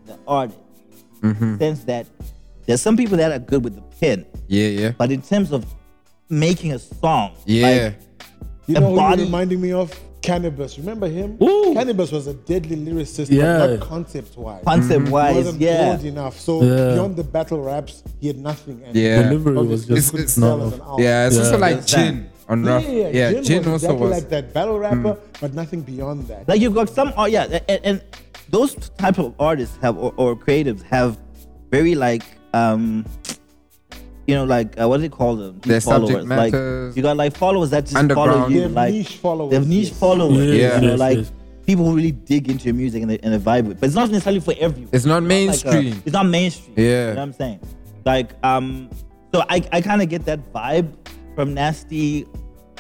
The 0.06 0.20
artists. 0.28 0.62
Sense 1.22 1.84
that 1.86 2.06
there's 2.68 2.82
some 2.82 2.96
people 2.96 3.18
that 3.18 3.32
are 3.32 3.40
good 3.40 3.64
with 3.64 3.76
the 3.76 3.82
pen, 4.00 4.26
Yeah, 4.48 4.68
yeah, 4.68 4.92
but 4.98 5.12
in 5.12 5.22
terms 5.22 5.52
of 5.52 5.66
making 6.30 6.74
a 6.74 6.80
song, 6.80 7.34
yeah. 7.46 7.68
like, 7.86 7.96
You 8.68 8.74
The 8.76 8.80
know 8.82 8.96
body- 8.96 9.22
you're 9.22 9.26
reminding 9.28 9.60
me 9.62 9.72
of? 9.74 9.92
Cannabis. 10.22 10.78
Remember 10.78 11.08
him? 11.08 11.38
Ooh. 11.42 11.74
Cannabis 11.74 12.12
was 12.12 12.28
a 12.28 12.34
deadly 12.34 12.76
lyricist, 12.76 13.30
Yeah. 13.32 13.58
but 13.60 13.80
not 13.80 13.88
concept 13.90 14.38
wise. 14.38 14.64
concept 14.64 15.06
He 15.08 15.12
wise, 15.12 15.36
wasn't 15.36 15.62
yeah. 15.62 15.96
broad 15.96 16.06
enough. 16.06 16.40
So 16.40 16.62
Yeah. 16.62 16.94
beyond 16.94 17.16
the 17.16 17.24
battle 17.24 17.62
raps, 17.64 18.04
he 18.20 18.28
had 18.28 18.38
nothing. 18.38 18.82
And 18.86 18.96
Yeah. 18.96 19.24
Delivery 19.24 19.56
was 19.66 19.86
just 19.86 20.12
couldn't 20.12 20.26
It's- 20.26 20.34
sell 20.36 20.58
no. 20.58 20.68
as 20.68 20.74
an 20.74 20.82
album. 20.82 21.04
yeah, 21.04 21.28
it's 21.28 21.36
Yeah. 21.36 21.44
also 21.44 21.58
like 21.58 21.76
Understand. 21.78 22.30
Jin 22.50 22.60
on 22.60 22.66
Yeah, 22.66 22.72
Rough. 22.72 22.84
yeah, 22.84 22.92
yeah. 22.92 23.10
Yeah, 23.12 23.32
Jin, 23.34 23.44
Jin 23.44 23.72
was 23.72 23.84
also 23.84 23.96
exactly 23.96 24.08
was. 24.08 24.12
like 24.12 24.30
that 24.30 24.54
battle 24.54 24.80
rapper, 24.80 25.18
but 25.42 25.54
nothing 25.54 25.82
beyond 25.82 26.28
that. 26.28 26.48
Like 26.48 26.62
you've 26.62 26.76
got 26.76 26.90
some, 26.90 27.14
oh 27.18 27.26
yeah, 27.26 27.60
and, 27.68 27.82
and 27.86 28.02
those 28.50 28.76
type 28.98 29.18
of 29.18 29.34
artists 29.40 29.78
have 29.82 29.98
or, 29.98 30.14
or 30.18 30.36
creatives 30.36 30.82
have 30.84 31.18
very 31.72 31.96
like 31.96 32.24
um, 32.54 33.06
you 34.26 34.36
know, 34.36 34.44
like 34.46 34.80
uh, 34.80 34.88
what 34.88 34.98
do 34.98 35.02
they 35.02 35.10
call 35.10 35.36
them? 35.36 35.60
Their 35.60 35.80
subject 35.80 36.26
Like 36.26 36.54
you 36.54 37.02
got 37.02 37.18
like 37.18 37.36
followers 37.36 37.70
that 37.72 37.86
just 37.86 38.12
follow 38.14 38.48
you, 38.48 38.56
They 38.56 38.62
have 38.64 38.72
like 38.72 38.94
niche 38.94 39.18
followers, 39.18 39.50
They 39.52 39.56
have 39.58 39.68
niche 39.68 39.88
yes. 39.90 40.00
followers, 40.00 40.38
Yes, 40.58 40.82
you 40.82 40.88
know, 40.90 40.96
like 40.96 41.18
yes. 41.18 41.32
people 41.66 41.86
who 41.86 41.96
really 41.96 42.12
dig 42.12 42.50
into 42.50 42.66
your 42.66 42.74
music 42.74 43.02
and 43.04 43.12
they, 43.12 43.20
and 43.20 43.34
they 43.34 43.38
vibe 43.40 43.68
with. 43.68 43.80
But 43.80 43.88
it's 43.88 43.96
not 43.96 44.10
necessarily 44.10 44.40
for 44.40 44.54
everyone. 44.60 44.90
It's 44.94 45.06
not 45.06 45.16
like 45.16 45.24
a- 45.24 45.28
mainstream. 45.28 46.02
it's 46.06 46.14
not 46.14 46.26
mainstream. 46.26 46.74
Yeah. 46.78 46.84
you 46.84 46.92
know 46.92 47.10
what 47.16 47.20
I'm 47.24 47.34
saying. 47.34 47.60
Like 48.06 48.32
um, 48.44 48.90
so 49.34 49.44
I 49.50 49.62
I 49.72 49.82
kind 49.82 50.02
of 50.02 50.08
get 50.10 50.26
that 50.26 50.52
vibe 50.54 50.90
from 51.38 51.54
Nasty, 51.54 52.24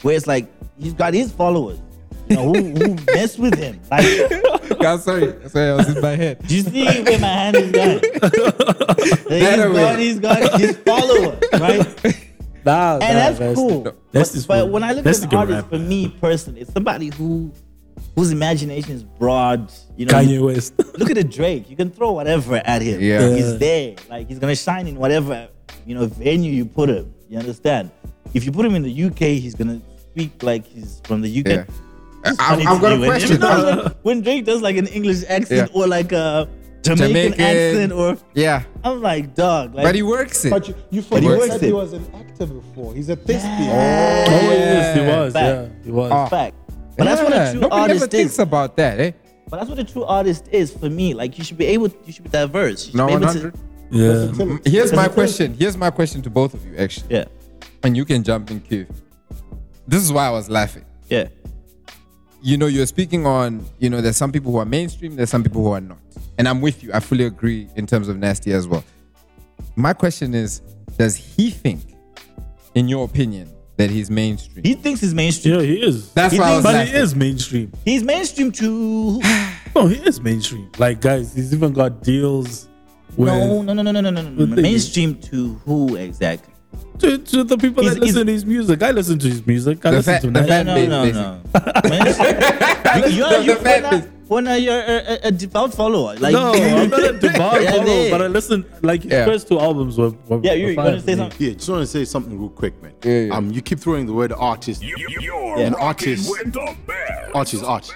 where 0.02 0.16
it's 0.16 0.26
like 0.26 0.50
he's 0.80 0.94
got 0.94 1.14
his 1.14 1.32
followers. 1.32 1.80
You 2.28 2.36
know, 2.36 2.54
who, 2.54 2.62
who 2.72 2.96
mess 3.14 3.38
with 3.38 3.54
him? 3.56 3.80
Like, 3.92 4.04
God, 4.80 5.00
sorry, 5.02 5.34
sorry, 5.48 5.70
I 5.70 5.74
was 5.76 5.96
in 5.96 6.02
my 6.02 6.16
head. 6.16 6.46
do 6.48 6.56
you 6.58 6.64
see 6.64 6.86
where 7.04 7.20
my 7.20 7.28
hand 7.28 7.56
is 7.56 7.72
going? 7.72 8.00
he's 8.02 9.24
That 9.26 9.70
way. 9.70 9.76
got, 9.76 10.00
he's 10.00 10.20
got 10.20 10.60
his 10.60 10.76
followers, 10.78 11.40
right? 11.54 12.24
Nah, 12.66 12.94
and 12.96 13.38
that's 13.38 13.56
cool. 13.56 13.96
That's 14.12 14.46
but, 14.46 14.66
but 14.66 14.72
when 14.72 14.84
I 14.84 14.92
look 14.94 15.04
That's 15.06 15.24
at 15.24 15.30
the 15.30 15.38
an 15.38 15.46
good 15.46 15.54
artist, 15.54 15.72
rapper. 15.72 15.78
for 15.84 15.90
me 15.90 16.10
personally, 16.20 16.62
it's 16.62 16.74
somebody 16.74 17.10
who 17.16 17.54
whose 18.16 18.32
imagination 18.32 18.92
is 18.94 19.04
broad. 19.04 19.72
You 19.96 20.08
know, 20.08 20.14
Kanye 20.14 20.44
West. 20.44 20.74
look 20.98 21.10
at 21.10 21.18
a 21.18 21.24
Drake. 21.24 21.70
You 21.70 21.78
can 21.78 21.92
throw 21.92 22.12
whatever 22.12 22.58
at 22.58 22.82
him. 22.82 23.00
Yeah. 23.00 23.22
Yeah. 23.30 23.36
he's 23.36 23.58
there. 23.60 23.96
Like 24.10 24.28
he's 24.28 24.40
gonna 24.40 24.56
shine 24.56 24.88
in 24.88 24.98
whatever 24.98 25.48
you 25.86 25.96
know 25.96 26.08
venue 26.08 26.52
you 26.52 26.66
put 26.66 26.90
him. 26.90 27.14
You 27.30 27.40
understand? 27.40 27.92
If 28.34 28.46
you 28.46 28.52
put 28.52 28.66
him 28.66 28.76
in 28.76 28.84
the 28.84 29.04
UK, 29.06 29.40
he's 29.40 29.56
gonna 29.56 29.82
speak 30.12 30.42
like 30.44 30.66
he's 30.66 31.02
from 31.04 31.22
the 31.22 31.30
UK. 31.40 31.48
Yeah. 31.48 31.64
I- 32.26 32.34
funny 32.36 32.66
I've 32.66 32.78
to 32.78 32.82
got 32.82 32.92
a 32.92 32.96
me 32.96 33.02
when- 33.02 33.10
question. 33.10 33.32
you 33.34 33.38
know, 33.40 33.82
like, 33.84 33.96
when 34.04 34.22
Drake 34.22 34.46
does 34.46 34.62
like 34.62 34.76
an 34.78 34.88
English 34.88 35.24
accent 35.30 35.72
Yeah. 35.74 35.80
or 35.82 35.88
like 35.88 36.12
a 36.12 36.48
Jamaican, 36.84 37.08
Jamaican. 37.34 37.42
accent, 37.42 37.92
or 37.94 38.18
Yeah, 38.34 38.64
I'm 38.84 39.02
like, 39.02 39.36
dog. 39.36 39.76
Like, 39.76 39.84
but 39.86 39.96
he 39.96 40.04
works 40.04 40.44
it. 40.46 40.50
But 40.52 40.68
you, 40.68 40.76
you 40.90 41.02
he 41.02 41.08
forget 41.08 41.24
works 41.30 41.48
that 41.50 41.62
he 41.62 41.72
was 41.74 41.94
an 41.94 42.06
actor 42.16 42.46
before. 42.46 42.94
He's 42.94 43.10
a 43.10 43.16
thespian. 43.16 43.70
Oh, 43.70 43.74
yes, 43.74 44.96
he 44.98 45.02
was. 45.06 45.34
Back. 45.34 45.44
Yeah, 45.44 45.68
he 45.84 45.92
was. 45.92 46.12
Oh. 46.14 46.26
fact. 46.28 46.56
But 46.98 47.04
that's 47.06 47.22
what 47.22 47.32
Yeah, 47.34 47.50
a 47.50 47.52
true 47.52 47.62
nobody 47.62 47.82
artist 47.82 48.00
never 48.02 48.12
thinks 48.12 48.34
is. 48.34 48.40
about 48.40 48.78
that, 48.78 49.00
eh? 49.00 49.12
But 49.50 49.58
that's 49.58 49.70
what 49.70 49.80
a 49.80 49.84
true 49.84 50.04
artist 50.04 50.46
is 50.52 50.72
for 50.72 50.90
me. 50.90 51.14
Like 51.14 51.38
you 51.38 51.44
should 51.44 51.58
be 51.58 51.66
able, 51.68 51.90
you 52.06 52.12
should 52.14 52.24
be 52.24 52.30
diverse. 52.30 52.86
You 52.88 52.92
should 52.92 52.96
No, 52.96 53.08
be 53.08 53.14
able 53.14 53.26
100. 53.28 53.54
to, 53.54 53.60
Yeah. 53.92 54.60
Here's 54.66 54.92
my 54.94 55.08
question. 55.08 55.56
Here's 55.60 55.78
my 55.78 55.90
question 55.90 56.22
to 56.24 56.30
both 56.30 56.54
of 56.54 56.66
you, 56.66 56.76
actually, 56.78 57.08
yeah, 57.16 57.26
and 57.88 57.96
you 57.96 58.04
can 58.04 58.22
jump 58.22 58.52
in, 58.52 58.60
Q. 58.60 58.86
This 59.88 60.04
is 60.04 60.12
why 60.12 60.28
I 60.28 60.30
was 60.30 60.50
laughing. 60.50 60.84
yeah. 61.10 61.30
you 62.42 62.58
know, 62.58 62.68
you're 62.68 62.86
speaking 62.86 63.26
on, 63.26 63.66
you 63.80 63.90
know, 63.90 64.02
there's 64.02 64.18
some 64.18 64.32
people 64.32 64.52
who 64.52 64.58
are 64.58 64.66
mainstream, 64.66 65.16
there's 65.16 65.30
some 65.30 65.42
people 65.42 65.64
who 65.64 65.72
are 65.72 65.80
not. 65.82 65.98
And 66.38 66.48
I'm 66.50 66.60
with 66.62 66.84
you. 66.84 66.92
I 66.94 67.00
fully 67.00 67.24
agree 67.26 67.68
in 67.78 67.88
terms 67.88 68.10
of 68.10 68.18
Nasty 68.18 68.52
as 68.52 68.68
well. 68.68 68.84
My 69.78 69.94
question 69.94 70.36
is, 70.36 70.60
does 70.98 71.16
he 71.16 71.50
think, 71.50 71.82
in 72.76 72.90
your 72.90 73.06
opinion, 73.06 73.50
that 73.78 73.90
he's 73.90 74.12
mainstream? 74.12 74.66
He 74.66 74.74
thinks 74.74 75.00
he's 75.02 75.14
mainstream. 75.14 75.56
Yeah, 75.56 75.62
he 75.62 75.82
is. 75.82 76.12
That's 76.14 76.34
He 76.34 76.40
why 76.40 76.48
I 76.50 76.56
was 76.58 76.64
thinks- 76.66 76.74
but 76.74 76.74
laughing. 76.80 76.94
he 76.94 77.00
is 77.00 77.16
mainstream. 77.16 77.72
He's 77.86 78.04
mainstream 78.04 78.52
to 78.52 79.22
No, 79.76 79.88
he 79.88 79.96
is 80.06 80.20
mainstream. 80.20 80.70
Like 80.78 81.00
guys, 81.02 81.34
he's 81.34 81.54
even 81.54 81.72
got 81.74 82.04
deals 82.04 82.68
with 83.16 83.30
no, 83.30 83.62
no, 83.62 83.74
no, 83.74 83.82
no, 83.82 83.92
no, 83.92 84.02
no, 84.02 84.10
no, 84.12 84.22
no. 84.22 84.36
With 84.38 84.56
the- 84.56 84.62
Mainstream 84.62 85.16
to 85.22 85.54
who 85.66 85.96
exactly? 85.96 86.54
To, 87.00 87.18
to 87.20 87.44
the 87.44 87.58
people 87.58 87.84
He's- 87.84 87.96
that 87.96 88.02
listen 88.02 88.26
to 88.26 88.32
his 88.34 88.46
music. 88.46 88.82
I 88.84 88.92
listen 88.92 89.20
to 89.20 89.28
his 89.28 89.46
music. 89.46 89.86
I 89.86 89.92
listen 89.92 90.16
fa- 90.16 90.22
to 90.22 90.28
the 90.28 90.40
Nas. 90.42 90.48
fan 90.50 90.66
no, 90.66 90.76
base, 90.76 90.90
no, 90.90 91.04
no. 91.04 91.90
Mainstream- 91.90 92.36
you, 93.14 93.24
The- 93.30 93.44
you, 93.46 93.54
the 93.56 93.60
fan 93.62 93.84
when, 93.84 94.00
base. 94.02 94.10
when 94.28 94.48
are 94.48 94.58
you 94.58 94.72
a, 94.72 94.98
a, 94.98 95.20
a 95.26 95.32
devout 95.32 95.74
follower? 95.74 96.16
Like, 96.16 96.34
No, 96.34 96.54
I'm 96.54 96.90
not 96.90 97.04
a 97.04 97.14
devout 97.20 97.62
Yeah, 97.62 97.72
follower, 97.72 97.86
yeah. 97.88 98.10
but 98.12 98.22
I 98.24 98.28
listen. 98.28 98.66
Like 98.82 99.04
his 99.04 99.12
Yeah. 99.12 99.26
first 99.26 99.48
two 99.48 99.60
albums 99.60 99.98
were. 99.98 100.10
were 100.28 100.40
yeah, 100.44 100.54
you, 100.54 100.66
were 100.66 100.72
you're 100.72 100.76
gonna 100.84 101.02
say 101.02 101.16
something. 101.16 101.48
Yeah, 101.48 101.54
just 101.54 101.70
want 101.70 101.82
to 101.84 101.88
say 101.88 102.04
something 102.06 102.38
real 102.40 102.50
quick, 102.50 102.82
man. 102.82 102.94
Yeah, 103.04 103.20
yeah. 103.22 103.36
Um, 103.36 103.52
you 103.52 103.62
keep 103.62 103.80
throwing 103.80 104.06
the 104.08 104.14
word 104.14 104.34
artist. 104.34 104.82
You- 104.82 104.96
you- 104.98 105.20
You're 105.22 105.58
Yeah. 105.60 105.68
An 105.68 105.76
artist. 105.76 106.30
artist. 107.34 107.64
with 107.64 107.94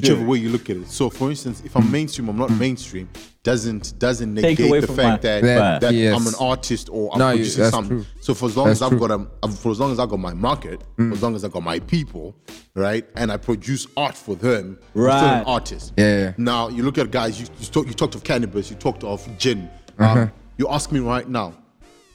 the 0.00 0.08
best. 0.08 0.10
Art 0.10 0.14
is 0.14 0.18
art. 0.18 0.18
Whichever 0.18 0.30
way 0.30 0.38
you 0.38 0.48
look 0.50 0.70
at 0.70 0.76
it. 0.76 0.88
So, 0.88 1.10
for 1.10 1.30
instance, 1.30 1.62
if 1.64 1.76
I'm 1.76 1.90
mainstream, 1.90 2.28
I'm 2.28 2.36
not 2.38 2.50
mainstream. 2.50 3.08
Doesn't 3.42 3.98
doesn't 3.98 4.34
Take 4.36 4.58
negate 4.58 4.68
away 4.68 4.80
the 4.80 4.86
fact 4.88 5.22
that 5.22 5.42
That- 5.42 5.80
that 5.80 5.94
yes. 5.94 6.14
I'm 6.14 6.26
an 6.26 6.34
artist 6.38 6.88
or 6.92 7.10
I'm 7.12 7.18
No, 7.18 7.30
producing 7.30 7.62
that's 7.62 7.74
something. 7.74 7.98
true. 7.98 8.06
So 8.20 8.34
for 8.34 8.46
as 8.46 8.56
long 8.56 8.66
That's 8.66 8.78
as 8.78 8.82
I've 8.82 8.98
true. 8.98 9.08
got 9.08 9.28
a, 9.42 9.48
for 9.48 9.70
as 9.70 9.80
long 9.80 9.90
as 9.92 9.98
I 9.98 10.06
got 10.06 10.18
my 10.18 10.34
market, 10.34 10.82
for 10.96 11.12
as 11.12 11.22
long 11.22 11.34
as 11.34 11.44
I 11.44 11.48
got 11.48 11.62
my 11.62 11.78
people, 11.80 12.36
right, 12.74 13.06
and 13.16 13.32
I 13.32 13.36
produce 13.38 13.86
art 13.96 14.14
for 14.16 14.34
them, 14.36 14.78
I'm 14.94 15.02
still 15.02 15.08
an 15.12 15.44
artist. 15.46 15.92
Yeah, 15.96 16.18
yeah. 16.18 16.32
Now 16.36 16.68
you 16.68 16.82
look 16.82 16.98
at 16.98 17.10
guys. 17.10 17.40
You, 17.40 17.46
you 17.58 17.66
talk. 17.66 17.86
You 17.86 17.94
talked 17.94 18.14
of 18.16 18.22
cannabis. 18.24 18.70
You 18.70 18.76
talked 18.76 19.02
of 19.04 19.26
Jin. 19.38 19.70
Uh-huh. 19.98 20.20
Um, 20.22 20.32
you 20.58 20.68
ask 20.68 20.92
me 20.92 21.00
right 21.00 21.28
now, 21.28 21.54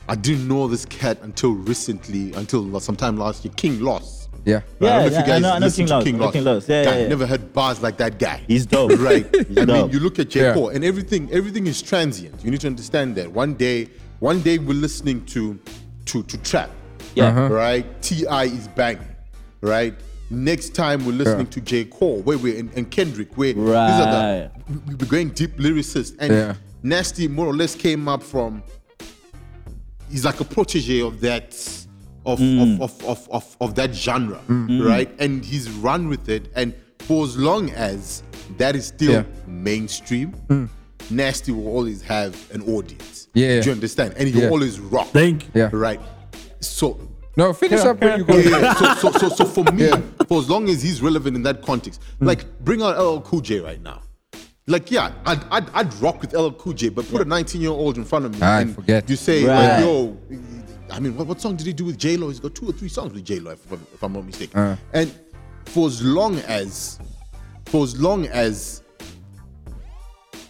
I 0.07 0.15
didn't 0.15 0.47
know 0.47 0.67
this 0.67 0.85
cat 0.85 1.17
until 1.23 1.51
recently, 1.53 2.33
until 2.33 2.79
sometime 2.79 3.17
last 3.17 3.43
year. 3.43 3.53
King 3.57 3.79
Los. 3.79 4.22
Yeah. 4.45 4.57
I 4.57 4.59
Yeah, 4.59 4.63
don't 4.79 4.81
know 4.81 5.05
if 5.05 5.11
yeah, 5.13 5.19
you 5.19 5.25
guys 5.25 5.41
know- 5.41 5.49
I 5.51 5.59
know 5.59 5.65
listen 5.65 5.85
King 5.87 5.99
to 5.99 6.03
King 6.03 6.15
I 6.15 6.17
know 6.17 6.23
Loss. 6.25 6.33
King 6.33 6.43
Los. 6.43 6.69
Yeah, 6.69 6.83
Guy, 6.83 6.91
yeah, 6.91 7.01
yeah. 7.03 7.07
never 7.07 7.25
heard 7.25 7.53
bars 7.53 7.81
like 7.81 7.97
that 7.97 8.19
guy. 8.19 8.41
He's 8.47 8.65
dope. 8.65 8.91
right. 8.99 9.25
He's 9.47 9.57
I 9.57 9.65
mean, 9.65 9.89
you 9.89 9.99
look 9.99 10.19
at 10.19 10.29
J. 10.29 10.41
Yeah. 10.41 10.53
Cole, 10.53 10.69
and 10.69 10.83
everything, 10.83 11.29
everything 11.31 11.67
is 11.67 11.81
transient. 11.81 12.43
You 12.43 12.51
need 12.51 12.61
to 12.61 12.67
understand 12.67 13.15
that. 13.15 13.31
One 13.31 13.53
day, 13.53 13.89
one 14.19 14.41
day 14.41 14.57
we're 14.57 14.73
listening 14.73 15.25
to, 15.27 15.59
to, 16.05 16.23
to 16.23 16.37
trap. 16.39 16.69
Yeah. 17.15 17.27
Uh-huh. 17.27 17.53
Right. 17.53 18.01
Ti 18.01 18.25
is 18.25 18.67
banging. 18.69 19.07
Right. 19.61 19.93
Next 20.29 20.73
time 20.75 21.05
we're 21.05 21.11
listening 21.13 21.47
to 21.47 21.61
J. 21.61 21.85
Cole, 21.85 22.21
where 22.23 22.37
we're 22.37 22.55
in, 22.57 22.71
and 22.75 22.89
Kendrick, 22.89 23.37
where 23.37 23.53
these 23.53 23.63
are 23.63 24.11
the 24.11 24.51
we- 24.87 24.95
we're 24.95 25.07
going 25.07 25.29
deep 25.29 25.57
lyricists, 25.57 26.15
and 26.19 26.33
Yeah. 26.33 26.53
Nasty 26.85 27.27
more 27.29 27.45
or 27.47 27.53
less 27.53 27.75
came 27.75 28.07
up 28.09 28.21
from. 28.23 28.61
He's 30.09 30.25
like 30.25 30.39
a 30.41 30.43
protege 30.43 31.01
of 31.01 31.21
that. 31.21 31.53
Of, 32.25 32.39
Mm. 32.39 32.81
of, 32.81 32.81
of, 32.81 33.03
of, 33.05 33.29
of, 33.31 33.57
of 33.59 33.75
that 33.75 33.93
genre, 33.93 34.39
right? 34.47 35.09
And 35.19 35.43
he's 35.43 35.69
run 35.69 36.07
with 36.07 36.29
it. 36.29 36.49
And 36.55 36.73
for 36.99 37.25
as 37.25 37.35
long 37.37 37.69
as 37.71 38.23
that 38.57 38.75
is 38.77 38.87
still 38.87 39.11
Yeah. 39.11 39.23
mainstream, 39.45 40.33
Nasty 41.09 41.51
will 41.51 41.67
always 41.67 42.01
have 42.03 42.33
an 42.53 42.61
audience. 42.61 43.27
Yeah. 43.33 43.59
Do 43.59 43.65
you 43.67 43.71
understand? 43.73 44.13
And 44.17 44.29
he'll 44.29 44.43
Yeah. 44.43 44.49
always 44.49 44.79
rock. 44.79 45.07
Thank 45.07 45.43
you. 45.43 45.51
Yeah. 45.53 45.69
Right. 45.73 45.99
So 46.61 46.97
No, 47.35 47.51
finish 47.51 47.81
up 47.81 47.99
where 47.99 48.17
you 48.17 48.23
go. 48.23 48.37
yeah, 48.37 48.59
yeah. 48.61 48.73
So, 48.75 48.93
so, 49.11 49.11
so, 49.19 49.29
so 49.29 49.45
for 49.45 49.63
me, 49.73 49.87
Yeah. 49.87 49.99
for 50.27 50.39
as 50.39 50.49
long 50.49 50.69
as 50.69 50.81
he's 50.81 51.01
relevant 51.01 51.35
in 51.35 51.43
that 51.43 51.61
context, 51.61 51.99
like 52.21 52.45
bring 52.63 52.81
out 52.81 52.97
LL 52.97 53.19
Cool 53.21 53.41
J 53.41 53.59
right 53.59 53.81
now. 53.81 53.99
Like, 54.65 54.89
yeah, 54.91 55.11
I'd, 55.25 55.43
I'd, 55.51 55.69
I'd 55.73 55.93
rock 55.95 56.21
with 56.21 56.33
LL 56.33 56.51
Cool 56.51 56.71
J, 56.73 56.87
but 56.87 57.05
put 57.09 57.19
a 57.21 57.25
19 57.25 57.59
year 57.59 57.71
old 57.71 57.97
in 57.97 58.05
front 58.05 58.23
of 58.23 58.31
me 58.31 58.37
Ah, 58.41 58.59
and 58.59 58.73
forget. 58.73 59.09
you 59.09 59.17
say, 59.17 59.43
Right. 59.43 59.71
like, 59.75 59.79
yo, 59.83 60.17
I 60.93 60.99
mean, 60.99 61.15
what, 61.17 61.27
what 61.27 61.41
song 61.41 61.55
did 61.55 61.65
he 61.67 61.73
do 61.73 61.85
with 61.85 61.97
J 61.97 62.17
Lo? 62.17 62.27
He's 62.29 62.39
got 62.39 62.53
two 62.55 62.69
or 62.69 62.71
three 62.71 62.87
songs 62.89 63.13
with 63.13 63.25
J 63.25 63.39
Lo, 63.39 63.51
if, 63.51 63.71
I'm- 63.71 63.87
if 63.93 64.03
I'm 64.03 64.13
not 64.13 64.25
mistaken. 64.25 64.59
Uh. 64.59 64.77
And 64.93 65.11
for 65.65 65.87
as 65.87 66.01
long 66.03 66.37
as, 66.39 66.99
for 67.65 67.83
as 67.83 67.99
long 67.99 68.27
as 68.27 68.81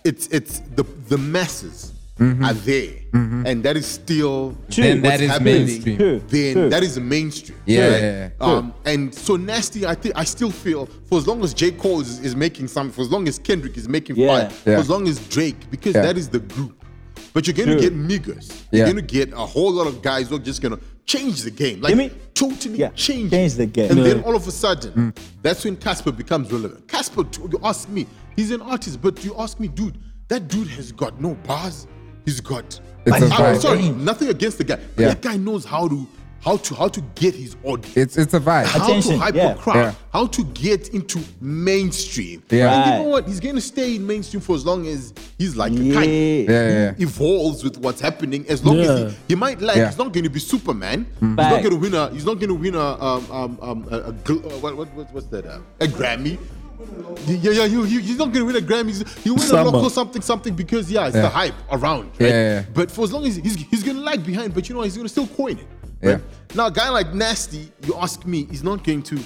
it's 0.03 0.27
it's 0.27 0.59
the 0.75 0.83
the 1.07 1.17
masses 1.17 1.93
are 2.19 2.53
there, 2.53 2.93
and 3.13 3.63
that 3.63 3.75
is 3.75 3.85
still 3.85 4.55
Then 4.69 5.01
that 5.01 5.11
what's 5.11 5.21
is 5.23 5.29
happening, 5.31 5.65
mainstream. 5.65 5.97
True. 5.97 6.19
Then 6.27 6.53
True. 6.53 6.69
that 6.69 6.83
is 6.83 6.95
the 6.95 7.01
mainstream. 7.01 7.57
Yeah, 7.65 7.87
right? 7.87 8.01
yeah, 8.01 8.29
yeah. 8.39 8.45
Um, 8.45 8.73
and 8.85 9.13
so 9.15 9.35
nasty. 9.35 9.85
I 9.85 9.95
think 9.95 10.15
I 10.17 10.23
still 10.23 10.51
feel 10.51 10.85
for 10.85 11.17
as 11.17 11.27
long 11.27 11.43
as 11.43 11.53
J 11.53 11.71
Cole 11.71 12.01
is, 12.01 12.19
is 12.19 12.35
making 12.35 12.67
something, 12.67 12.93
for 12.93 13.01
as 13.01 13.11
long 13.11 13.27
as 13.27 13.39
Kendrick 13.39 13.77
is 13.77 13.87
making 13.89 14.15
Yeah. 14.17 14.27
fire, 14.27 14.43
Yeah. 14.51 14.57
for 14.59 14.71
as 14.81 14.89
long 14.89 15.07
as 15.07 15.19
Drake, 15.29 15.69
because 15.71 15.95
Yeah. 15.95 16.01
that 16.03 16.17
is 16.17 16.29
the 16.29 16.39
group. 16.39 16.82
But 17.33 17.47
you're 17.47 17.55
gonna 17.55 17.73
True. 17.73 17.81
get 17.81 17.93
Migos. 17.95 18.63
Yeah. 18.71 18.79
You're 18.79 18.87
gonna 18.87 19.01
get 19.01 19.33
a 19.33 19.37
whole 19.37 19.71
lot 19.71 19.87
of 19.87 20.01
guys 20.01 20.29
who 20.29 20.35
are 20.35 20.39
just 20.39 20.61
gonna 20.61 20.79
change 21.05 21.41
the 21.41 21.51
game, 21.51 21.81
like 21.81 21.95
me- 21.95 22.11
totally 22.33 22.77
Yeah, 22.77 22.89
change, 22.89 23.31
change 23.31 23.55
the 23.55 23.65
game. 23.65 23.89
And 23.91 23.99
Yeah. 23.99 24.05
then 24.05 24.23
all 24.23 24.35
of 24.35 24.47
a 24.47 24.51
sudden, 24.51 24.93
mm. 24.93 25.17
that's 25.41 25.65
when 25.65 25.75
Cassper 25.75 26.15
becomes 26.15 26.51
relevant. 26.51 26.87
Cassper, 26.87 27.25
you 27.51 27.59
ask 27.63 27.89
me, 27.89 28.05
he's 28.35 28.51
an 28.51 28.61
artist, 28.61 29.01
but 29.01 29.23
you 29.25 29.35
ask 29.37 29.59
me, 29.59 29.67
dude, 29.67 29.97
that 30.29 30.47
dude 30.47 30.67
has 30.69 30.91
got 30.91 31.19
no 31.19 31.35
bars. 31.45 31.87
He's 32.25 32.39
got. 32.39 32.79
I'm 33.05 33.23
ah, 33.31 33.57
sorry, 33.59 33.89
nothing 33.89 34.29
against 34.29 34.59
the 34.59 34.63
guy, 34.63 34.79
but 34.95 35.01
Yeah. 35.01 35.07
that 35.09 35.21
guy 35.21 35.35
knows 35.35 35.65
how 35.65 35.87
to 35.89 36.07
how 36.43 36.57
to 36.57 36.75
how 36.75 36.87
to 36.89 37.01
get 37.15 37.33
his 37.35 37.55
audience 37.63 37.95
It's 37.95 38.17
it's 38.17 38.33
a 38.33 38.39
vibe. 38.39 38.65
how 38.65 38.83
Attention, 38.85 39.11
to 39.13 39.17
hype 39.17 39.35
yeah. 39.35 39.51
a 39.53 39.55
crowd, 39.55 39.75
Yeah. 39.75 39.93
how 40.11 40.27
to 40.27 40.43
get 40.45 40.89
into 40.89 41.19
mainstream. 41.39 42.43
Yeah. 42.49 42.73
And 42.73 42.91
you 42.97 43.03
know 43.03 43.09
what? 43.09 43.27
He's 43.27 43.39
going 43.39 43.55
to 43.55 43.61
stay 43.61 43.95
in 43.95 44.05
mainstream 44.05 44.41
for 44.41 44.55
as 44.55 44.65
long 44.65 44.85
as 44.87 45.13
he's 45.37 45.55
like 45.55 45.71
a 45.71 45.75
Yeah. 45.75 45.93
kite. 45.93 46.09
Yeah, 46.09 46.45
yeah. 46.67 46.93
He 46.95 47.03
evolves 47.03 47.63
with 47.63 47.77
what's 47.77 48.01
happening. 48.01 48.45
As 48.49 48.63
long 48.65 48.79
as 48.79 49.11
he, 49.13 49.17
he 49.29 49.35
might 49.35 49.61
like, 49.61 49.77
Yeah. 49.77 49.87
he's 49.87 49.97
not 49.97 50.11
going 50.11 50.25
to 50.25 50.29
be 50.29 50.39
Superman. 50.39 51.05
He's 51.19 51.29
not 51.37 51.61
going 51.63 51.69
to 51.71 51.75
win 51.77 51.93
a. 51.93 52.09
He's 52.09 52.25
not 52.25 52.35
going 52.35 52.49
to 52.49 52.55
win 52.55 52.75
a 52.75 52.79
um 52.79 53.31
um 53.31 53.59
um 53.61 53.87
a, 53.91 53.97
a 53.97 54.13
gl- 54.13 54.45
uh, 54.45 54.57
what, 54.59 54.75
what 54.77 54.93
what 54.93 55.13
what's 55.13 55.27
that 55.27 55.45
uh, 55.45 55.59
a 55.79 55.87
Grammy. 55.87 56.37
Yeah, 57.27 57.51
yeah, 57.51 57.67
he, 57.67 57.85
he, 57.85 58.01
he's 58.01 58.17
not 58.17 58.33
gonna 58.33 58.43
win 58.43 58.57
a 58.57 58.59
Grammy. 58.59 58.87
He's, 58.87 59.13
he'll 59.23 59.35
win 59.35 59.43
Summer. 59.43 59.61
a 59.69 59.71
local 59.71 59.89
something, 59.89 60.21
something 60.21 60.53
because 60.53 60.91
yeah, 60.91 61.07
it's 61.07 61.15
Yeah. 61.15 61.21
the 61.21 61.29
hype 61.29 61.53
around. 61.71 62.11
Yeah, 62.19 62.25
Right? 62.27 62.33
yeah, 62.33 62.53
yeah. 62.59 62.65
But 62.73 62.91
for 62.91 63.03
as 63.05 63.13
long 63.13 63.25
as 63.25 63.37
he's, 63.37 63.55
he's 63.55 63.83
gonna 63.83 64.01
lag 64.01 64.25
behind, 64.25 64.53
but 64.53 64.67
you 64.67 64.75
know 64.75 64.81
he's 64.81 64.97
gonna 64.97 65.07
still 65.07 65.27
coin 65.27 65.59
it. 65.59 65.67
Yeah. 66.03 66.11
Right? 66.11 66.21
Now, 66.55 66.67
a 66.67 66.71
guy 66.71 66.89
like 66.89 67.13
Nasty, 67.13 67.71
you 67.85 67.95
ask 67.95 68.25
me, 68.25 68.45
he's 68.49 68.63
not 68.63 68.83
going 68.83 69.01
to. 69.03 69.19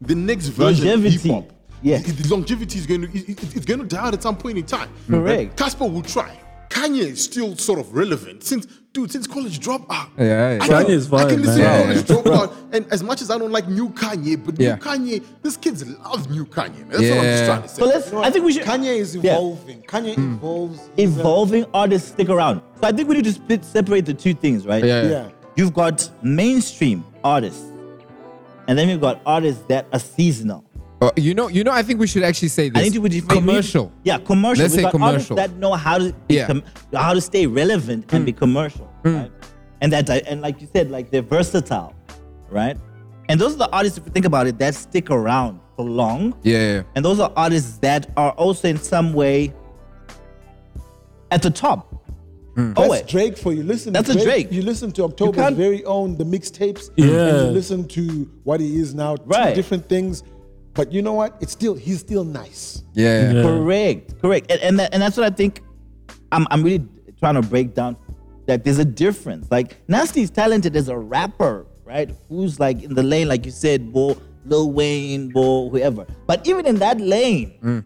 The 0.00 0.14
next 0.14 0.48
version 0.48 0.88
Longevity. 0.88 1.16
of 1.16 1.22
hip 1.22 1.32
hop, 1.32 1.52
Yeah. 1.82 1.98
the 1.98 2.12
the 2.12 2.28
longevity 2.34 2.78
is 2.78 2.86
going 2.86 3.02
to 3.02 3.08
it- 3.16 3.28
it- 3.28 3.56
it's 3.56 3.64
going 3.66 3.80
to 3.80 3.86
die 3.86 4.04
out 4.06 4.12
at 4.14 4.22
some 4.22 4.36
point 4.36 4.58
in 4.58 4.64
time. 4.64 4.88
Correct. 5.08 5.56
Casper 5.56 5.86
will 5.86 6.02
try. 6.02 6.38
Kanye 6.68 7.12
is 7.12 7.22
still 7.22 7.56
sort 7.56 7.78
of 7.78 7.94
relevant 7.94 8.42
since, 8.42 8.66
dude, 8.92 9.10
since 9.12 9.28
college 9.28 9.60
dropout. 9.60 10.08
Yeah, 10.18 10.24
yeah. 10.56 10.58
I 10.60 10.66
can- 10.66 10.84
Kanye 10.86 10.88
is 10.90 11.06
I 11.06 11.10
fine, 11.10 11.28
can 11.28 11.42
listen 11.42 11.58
man. 11.62 11.86
to 11.86 11.88
Yeah, 11.88 12.02
college 12.02 12.24
dropout, 12.50 12.52
and 12.72 12.86
as 12.90 13.02
much 13.04 13.22
as 13.22 13.30
I 13.30 13.38
don't 13.38 13.52
like 13.52 13.68
new 13.68 13.90
Kanye, 13.90 14.44
but 14.44 14.58
Yeah. 14.60 14.74
new 14.74 14.80
Kanye, 14.80 15.22
these 15.42 15.56
kids 15.56 15.84
love 16.04 16.28
new 16.30 16.44
Kanye. 16.44 16.80
Man. 16.80 16.88
That's 16.90 17.02
what 17.10 17.18
I'm 17.18 17.24
just 17.24 17.44
trying 17.44 17.62
to 17.62 17.68
say. 17.68 17.80
So 17.80 17.86
let's. 17.86 18.12
I 18.12 18.30
think 18.30 18.44
we 18.44 18.52
should. 18.54 18.64
Kanye 18.64 18.96
is 18.98 19.14
Yeah. 19.14 19.34
evolving. 19.36 19.82
Kanye 19.82 20.14
hmm. 20.16 20.34
evolves. 20.34 20.80
He's 20.96 21.16
a- 21.16 21.20
Evolving 21.20 21.64
artists 21.72 22.08
stick 22.08 22.28
around. 22.28 22.60
So 22.80 22.88
I 22.88 22.92
think 22.92 23.08
we 23.08 23.14
need 23.14 23.24
to 23.24 23.32
split, 23.32 23.64
separate 23.64 24.04
the 24.06 24.14
two 24.14 24.34
things, 24.34 24.66
right? 24.66 24.84
Yeah. 24.84 25.02
Yeah. 25.08 25.28
You've 25.56 25.74
got 25.74 26.08
mainstream 26.22 27.04
artists, 27.22 27.64
and 28.68 28.76
then 28.78 28.88
you've 28.88 29.00
got 29.00 29.20
artists 29.24 29.62
that 29.68 29.86
are 29.92 29.98
seasonal. 29.98 30.64
Uh, 31.00 31.10
you 31.16 31.34
know, 31.34 31.48
you 31.48 31.62
know. 31.64 31.70
I 31.70 31.82
think 31.82 32.00
we 32.00 32.06
should 32.06 32.22
actually 32.22 32.48
say 32.48 32.70
this. 32.70 32.94
I 32.94 32.98
we- 32.98 33.08
we- 33.08 33.20
commercial. 33.20 33.92
yeah, 34.04 34.18
commercial. 34.18 34.62
Let's 34.64 34.74
We've 34.76 34.84
say 34.86 34.90
commercial. 34.90 35.36
that 35.36 35.52
know 35.56 35.74
how 35.74 35.98
to 35.98 36.14
Yeah. 36.28 36.46
com- 36.46 36.62
how 36.94 37.12
to 37.14 37.20
stay 37.20 37.46
relevant 37.46 38.12
and 38.12 38.24
be 38.24 38.32
Hmm. 38.32 38.38
commercial, 38.38 38.88
right? 39.04 39.30
And 39.80 39.92
that 39.92 40.08
and 40.10 40.40
like 40.40 40.60
you 40.60 40.68
said, 40.74 40.90
like 40.90 41.10
they're 41.10 41.20
versatile, 41.22 41.92
right? 42.50 42.76
And 43.28 43.40
those 43.40 43.54
are 43.54 43.58
the 43.58 43.70
artists, 43.70 43.98
if 43.98 44.04
you 44.06 44.12
think 44.12 44.24
about 44.26 44.46
it, 44.46 44.58
that 44.58 44.74
stick 44.74 45.10
around 45.10 45.58
for 45.76 45.84
long. 45.84 46.34
Yeah. 46.42 46.82
And 46.94 47.04
those 47.04 47.20
are 47.20 47.32
artists 47.36 47.78
that 47.78 48.10
are 48.16 48.32
also 48.32 48.68
in 48.68 48.78
some 48.78 49.12
way 49.14 49.52
at 51.30 51.42
the 51.42 51.50
top. 51.50 51.93
Oh, 52.56 52.72
That's 52.74 52.88
wait. 52.88 53.06
Drake 53.08 53.36
for 53.36 53.52
you. 53.52 53.64
Listen, 53.64 53.92
That's 53.92 54.08
a 54.08 54.14
to 54.14 54.22
Drake. 54.22 54.52
You 54.52 54.62
listen 54.62 54.92
to 54.92 55.04
October's 55.04 55.54
very 55.54 55.84
own 55.84 56.16
the 56.16 56.24
mixtapes. 56.24 56.90
Yeah. 56.96 57.06
And 57.06 57.46
you 57.46 57.52
listen 57.52 57.88
to 57.88 58.30
what 58.44 58.60
he 58.60 58.78
is 58.78 58.94
now. 58.94 59.16
Two 59.16 59.24
Right. 59.26 59.54
different 59.54 59.88
things. 59.88 60.22
But 60.74 60.92
you 60.92 61.02
know 61.02 61.14
what? 61.14 61.36
It's 61.40 61.52
still 61.52 61.74
he's 61.74 62.00
still 62.00 62.24
nice. 62.24 62.82
Yeah, 62.94 63.32
yeah. 63.32 63.42
Correct, 63.42 64.20
correct, 64.20 64.50
and 64.50 64.60
and, 64.60 64.78
that, 64.80 64.92
and 64.92 65.00
that's 65.00 65.16
what 65.16 65.24
I 65.32 65.34
think. 65.34 65.62
I'm 66.32 66.46
I'm 66.50 66.64
really 66.64 66.84
trying 67.20 67.36
to 67.36 67.42
break 67.42 67.74
down 67.74 67.96
that 68.46 68.64
there's 68.64 68.80
a 68.80 68.84
difference. 68.84 69.50
Like 69.52 69.76
Nasty's 69.88 70.30
talented 70.30 70.74
as 70.74 70.88
a 70.88 70.98
rapper, 70.98 71.66
right? 71.84 72.10
Who's 72.28 72.58
like 72.58 72.82
in 72.82 72.94
the 72.94 73.04
lane, 73.04 73.28
like 73.28 73.46
you 73.46 73.52
said, 73.52 73.92
Bo, 73.92 74.20
Lil 74.46 74.72
Wayne, 74.72 75.30
Bo, 75.30 75.70
whoever. 75.70 76.06
But 76.26 76.46
even 76.46 76.66
in 76.66 76.76
that 76.80 77.00
lane, 77.00 77.54
mm. 77.62 77.84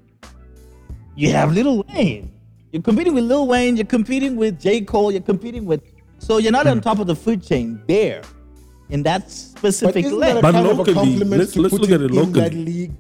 you 1.15 1.31
have 1.33 1.53
Lil 1.53 1.85
Wayne. 1.89 2.33
You're 2.73 2.83
competing 2.83 3.15
with 3.15 3.25
Lil 3.25 3.47
Wayne. 3.47 3.77
You're 3.77 3.87
competing 3.87 4.37
with 4.37 4.61
J 4.61 4.83
Cole. 4.83 5.11
You're 5.11 5.21
competing 5.23 5.65
with. 5.65 5.83
So 6.19 6.39
you're 6.39 6.53
not 6.53 6.67
on 6.67 6.79
hmm. 6.79 6.83
top 6.83 6.99
of 6.99 7.07
the 7.07 7.15
food 7.17 7.43
chain 7.43 7.81
there, 7.87 8.23
in 8.91 9.03
that 9.05 9.23
But 9.23 9.31
specific 9.31 10.05
isn't 10.07 10.19
that 10.21 10.37
a 10.39 10.41
But 10.41 10.53
kind 10.53 10.67
of 10.67 10.73
a 10.73 10.75
locally, 10.79 10.95
compliment 10.95 11.39
let's- 11.41 11.53
to 11.53 11.61
let's 11.61 11.73
put 11.73 11.83
look 11.83 11.91
at 11.91 12.01
him 12.01 12.07
it 12.07 12.11
in 12.11 12.33
that 12.33 12.43
locally. 12.43 12.65
league? 12.65 12.93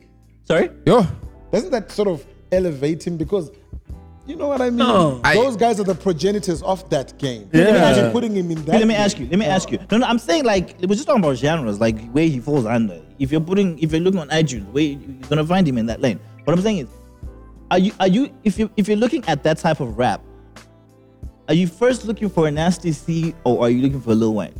Sorry. 0.44 0.70
Yeah. 0.86 1.06
Doesn't 1.52 1.70
that 1.70 1.90
sort 1.90 2.08
of 2.08 2.24
elevate 2.52 3.06
him? 3.06 3.16
Because 3.16 3.50
you 4.26 4.36
know 4.36 4.48
what 4.48 4.60
I 4.60 4.68
mean? 4.68 4.76
No. 4.76 5.20
I- 5.24 5.34
Those 5.34 5.56
guys 5.56 5.80
are 5.80 5.84
the 5.84 5.94
progenitors 5.94 6.62
of 6.62 6.88
that 6.90 7.18
game. 7.18 7.48
Yeah. 7.52 7.68
Imagine 7.70 8.12
putting 8.12 8.36
him 8.36 8.50
in 8.50 8.62
that. 8.64 8.72
let 8.72 8.80
me 8.82 8.88
league. 8.88 8.96
ask 8.96 9.18
you. 9.18 9.26
Let 9.26 9.38
me 9.38 9.46
ask 9.46 9.70
you. 9.72 9.78
No, 9.90 9.98
no, 9.98 10.06
I'm 10.06 10.18
saying 10.18 10.44
like 10.44 10.76
we're 10.80 10.94
just 10.94 11.06
talking 11.06 11.24
about 11.24 11.36
genres, 11.36 11.80
like 11.80 12.10
where 12.10 12.28
he 12.28 12.38
falls 12.38 12.66
under. 12.66 13.00
If 13.18 13.32
you're 13.32 13.40
putting, 13.40 13.78
if 13.78 13.90
you're 13.92 14.00
looking 14.00 14.20
on 14.20 14.28
iTunes, 14.28 14.70
where 14.72 14.84
you're 14.84 15.28
gonna 15.28 15.46
find 15.46 15.66
him 15.66 15.78
in 15.78 15.86
that 15.86 16.00
lane. 16.00 16.20
What 16.44 16.56
I'm 16.56 16.62
saying 16.62 16.78
is, 16.78 16.88
are 17.70 17.78
you, 17.78 17.92
are 18.00 18.08
you, 18.08 18.32
if 18.44 18.58
you, 18.58 18.70
if 18.76 18.88
you're 18.88 18.96
looking 18.96 19.24
at 19.28 19.42
that 19.42 19.58
type 19.58 19.80
of 19.80 19.98
rap, 19.98 20.22
are 21.48 21.54
you 21.54 21.66
first 21.66 22.04
looking 22.04 22.28
for 22.28 22.46
a 22.48 22.50
Nasty 22.50 22.92
C 22.92 23.34
or 23.44 23.62
are 23.64 23.70
you 23.70 23.82
looking 23.82 24.00
for 24.00 24.10
a 24.12 24.14
Lil 24.14 24.34
Wayne? 24.34 24.54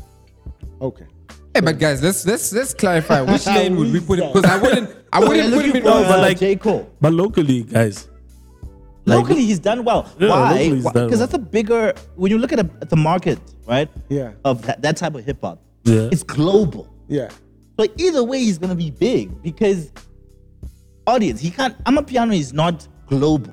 Okay. 0.80 1.06
hey, 1.54 1.60
but 1.60 1.78
guys, 1.78 2.02
let's 2.02 2.24
let's 2.26 2.52
let's 2.52 2.72
clarify 2.72 3.20
which 3.20 3.46
lane 3.56 3.76
would 3.76 3.92
we 3.92 4.00
put 4.00 4.18
him? 4.18 4.32
Because 4.32 4.50
I 4.50 4.56
wouldn't, 4.58 4.96
I 5.12 5.20
wouldn't 5.20 5.52
put 5.54 5.64
him 5.64 5.76
in. 5.76 5.82
for 5.82 5.88
but 5.90 6.18
uh, 6.18 6.22
like- 6.22 6.38
J 6.38 6.56
Cole. 6.56 6.90
But 7.00 7.12
locally, 7.12 7.62
guys. 7.64 8.08
Like- 9.04 9.18
locally, 9.20 9.44
he's 9.44 9.58
done 9.58 9.84
well. 9.84 10.10
Yeah, 10.18 10.28
Why? 10.28 10.50
locally 10.52 10.68
he's 10.76 10.84
done 10.84 10.92
Because 10.92 11.10
well. 11.10 11.18
that's 11.20 11.34
a 11.34 11.38
bigger. 11.38 11.94
When 12.16 12.30
you 12.30 12.38
look 12.38 12.52
at, 12.52 12.60
a, 12.60 12.70
at 12.80 12.90
the 12.90 12.96
market, 12.96 13.38
right? 13.66 13.88
Yeah. 14.08 14.32
Of 14.44 14.62
that, 14.66 14.82
that 14.82 14.96
type 14.98 15.14
of 15.14 15.24
hip 15.24 15.38
hop, 15.40 15.60
Yeah. 15.84 16.08
it's 16.12 16.22
global. 16.22 16.88
Yeah. 17.08 17.30
But 17.76 17.92
either 17.98 18.22
way, 18.24 18.38
he's 18.40 18.58
gonna 18.58 18.74
be 18.74 18.90
big 18.90 19.42
because 19.42 19.92
audience. 21.06 21.40
He 21.40 21.50
can't. 21.50 21.76
amapiano 21.84 22.36
is 22.38 22.52
not 22.52 22.86
global. 23.08 23.52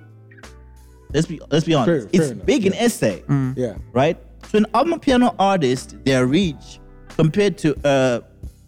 Let's 1.14 1.28
be 1.28 1.40
let's 1.52 1.66
be 1.66 1.74
honest. 1.74 1.88
Fair- 1.88 2.00
fair 2.02 2.10
it's 2.22 2.32
enough, 2.32 2.46
big 2.46 2.66
in 2.66 2.74
yeah. 2.74 2.88
SA, 2.88 3.06
mm. 3.28 3.54
Yeah. 3.58 3.76
right? 3.94 4.18
So 4.50 4.58
an 4.60 4.66
amapiano 4.74 5.34
artist, 5.40 5.96
their 6.06 6.26
reach 6.28 6.80
compared 7.10 7.58
to 7.60 7.76
a 7.84 8.22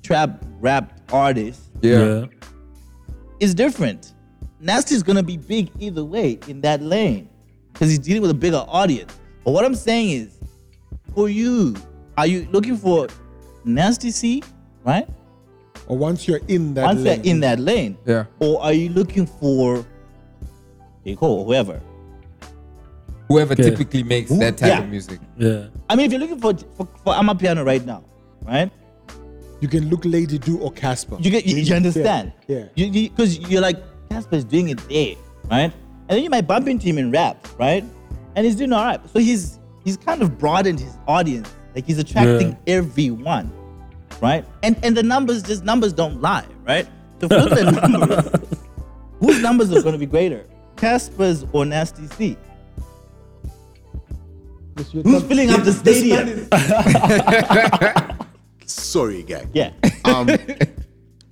trap 0.04 0.44
rap 0.60 1.00
artist 1.12 1.62
Yeah. 1.82 2.26
is 3.40 3.54
different. 3.54 4.14
Nasty's 4.60 5.04
gonna 5.04 5.24
be 5.24 5.38
big 5.38 5.70
either 5.80 6.04
way 6.04 6.40
in 6.48 6.62
that 6.62 6.82
lane 6.82 7.30
because 7.74 7.90
he's 7.90 8.00
dealing 8.00 8.22
with 8.22 8.32
a 8.32 8.40
bigger 8.46 8.64
audience. 8.68 9.14
But 9.44 9.52
what 9.52 9.66
I'm 9.66 9.76
saying 9.76 10.10
is, 10.10 10.30
for 11.14 11.30
you 11.30 11.76
are 12.18 12.26
you 12.28 12.48
looking 12.52 12.78
for 12.78 13.08
nasty 13.66 14.10
C, 14.12 14.42
right? 14.84 15.08
Or 15.88 15.98
once 15.98 16.28
you're 16.28 16.42
in 16.48 16.74
that 16.74 16.86
Once 16.86 17.02
lane, 17.02 17.22
they're 17.22 17.32
in 17.32 17.40
that 17.42 17.60
lane, 17.60 17.98
Yeah. 18.06 18.26
or 18.40 18.62
are 18.64 18.74
you 18.74 18.90
looking 18.90 19.26
for 19.26 19.78
J. 19.80 19.86
Cole 21.16 21.40
or 21.42 21.46
whoever? 21.46 21.82
Whoever 23.28 23.54
Okay. 23.54 23.64
typically 23.64 24.04
makes 24.04 24.30
that 24.32 24.58
type 24.58 24.70
Yeah. 24.70 24.80
of 24.84 24.90
music. 24.90 25.20
Yeah. 25.38 25.68
I 25.90 25.96
mean, 25.96 26.06
if 26.06 26.12
you're 26.12 26.22
looking 26.22 26.40
for 26.40 26.54
for, 26.76 26.88
for 27.04 27.14
Amapiano 27.14 27.66
right 27.66 27.86
now, 27.86 28.04
right? 28.44 28.72
you 29.60 29.68
can 29.68 29.90
look 29.90 30.06
Lady 30.06 30.38
Du 30.38 30.60
or 30.60 30.72
Cassper. 30.72 31.18
You 31.24 31.32
get 31.32 31.46
you, 31.48 31.58
you 31.58 31.76
understand? 31.76 32.32
Yeah. 32.48 32.66
You 32.76 32.92
because 33.10 33.40
you, 33.40 33.58
are 33.58 33.62
like 33.62 33.78
Cassper's 34.10 34.44
doing 34.44 34.70
it 34.70 34.78
there, 34.88 35.16
right? 35.50 35.74
And 36.08 36.10
then 36.10 36.24
you 36.24 36.30
might 36.30 36.46
bump 36.48 36.68
into 36.68 36.86
him 36.86 36.98
in 37.00 37.12
rap, 37.12 37.46
right? 37.58 37.84
And 38.36 38.46
he's 38.46 38.56
doing 38.56 38.72
all 38.72 38.84
right. 38.86 39.02
So 39.12 39.20
he's 39.20 39.60
he's 39.84 39.98
kind 39.98 40.22
of 40.22 40.38
broadened 40.38 40.80
his 40.80 40.96
audience. 41.08 41.52
Like 41.76 41.86
he's 41.86 41.98
attracting 41.98 42.56
everyone, 42.68 43.52
right? 44.22 44.46
And 44.64 44.78
and 44.84 44.96
the 44.96 45.04
numbers 45.04 45.42
just 45.44 45.64
numbers 45.64 45.92
don't 45.92 46.22
lie, 46.22 46.46
right? 46.66 46.88
So 47.20 47.26
if 47.26 47.32
you 47.32 47.38
look 47.38 47.52
at 47.60 47.82
the 47.82 47.88
numbers, 47.88 48.60
whose 49.20 49.42
numbers 49.42 49.72
are 49.72 49.82
going 49.82 49.94
to 49.94 50.00
be 50.00 50.06
greater, 50.06 50.46
Cassper's 50.78 51.46
or 51.52 51.66
Nasty 51.66 52.08
C? 52.08 52.38
This- 54.76 54.92
Who's 54.92 55.06
not- 55.06 55.24
filling 55.24 55.50
up 55.50 55.64
the 55.64 55.74
stadium? 55.74 56.48
Sorry, 58.66 59.24
guy. 59.24 59.46
Yeah, 59.54 59.72
Um, 60.06 60.30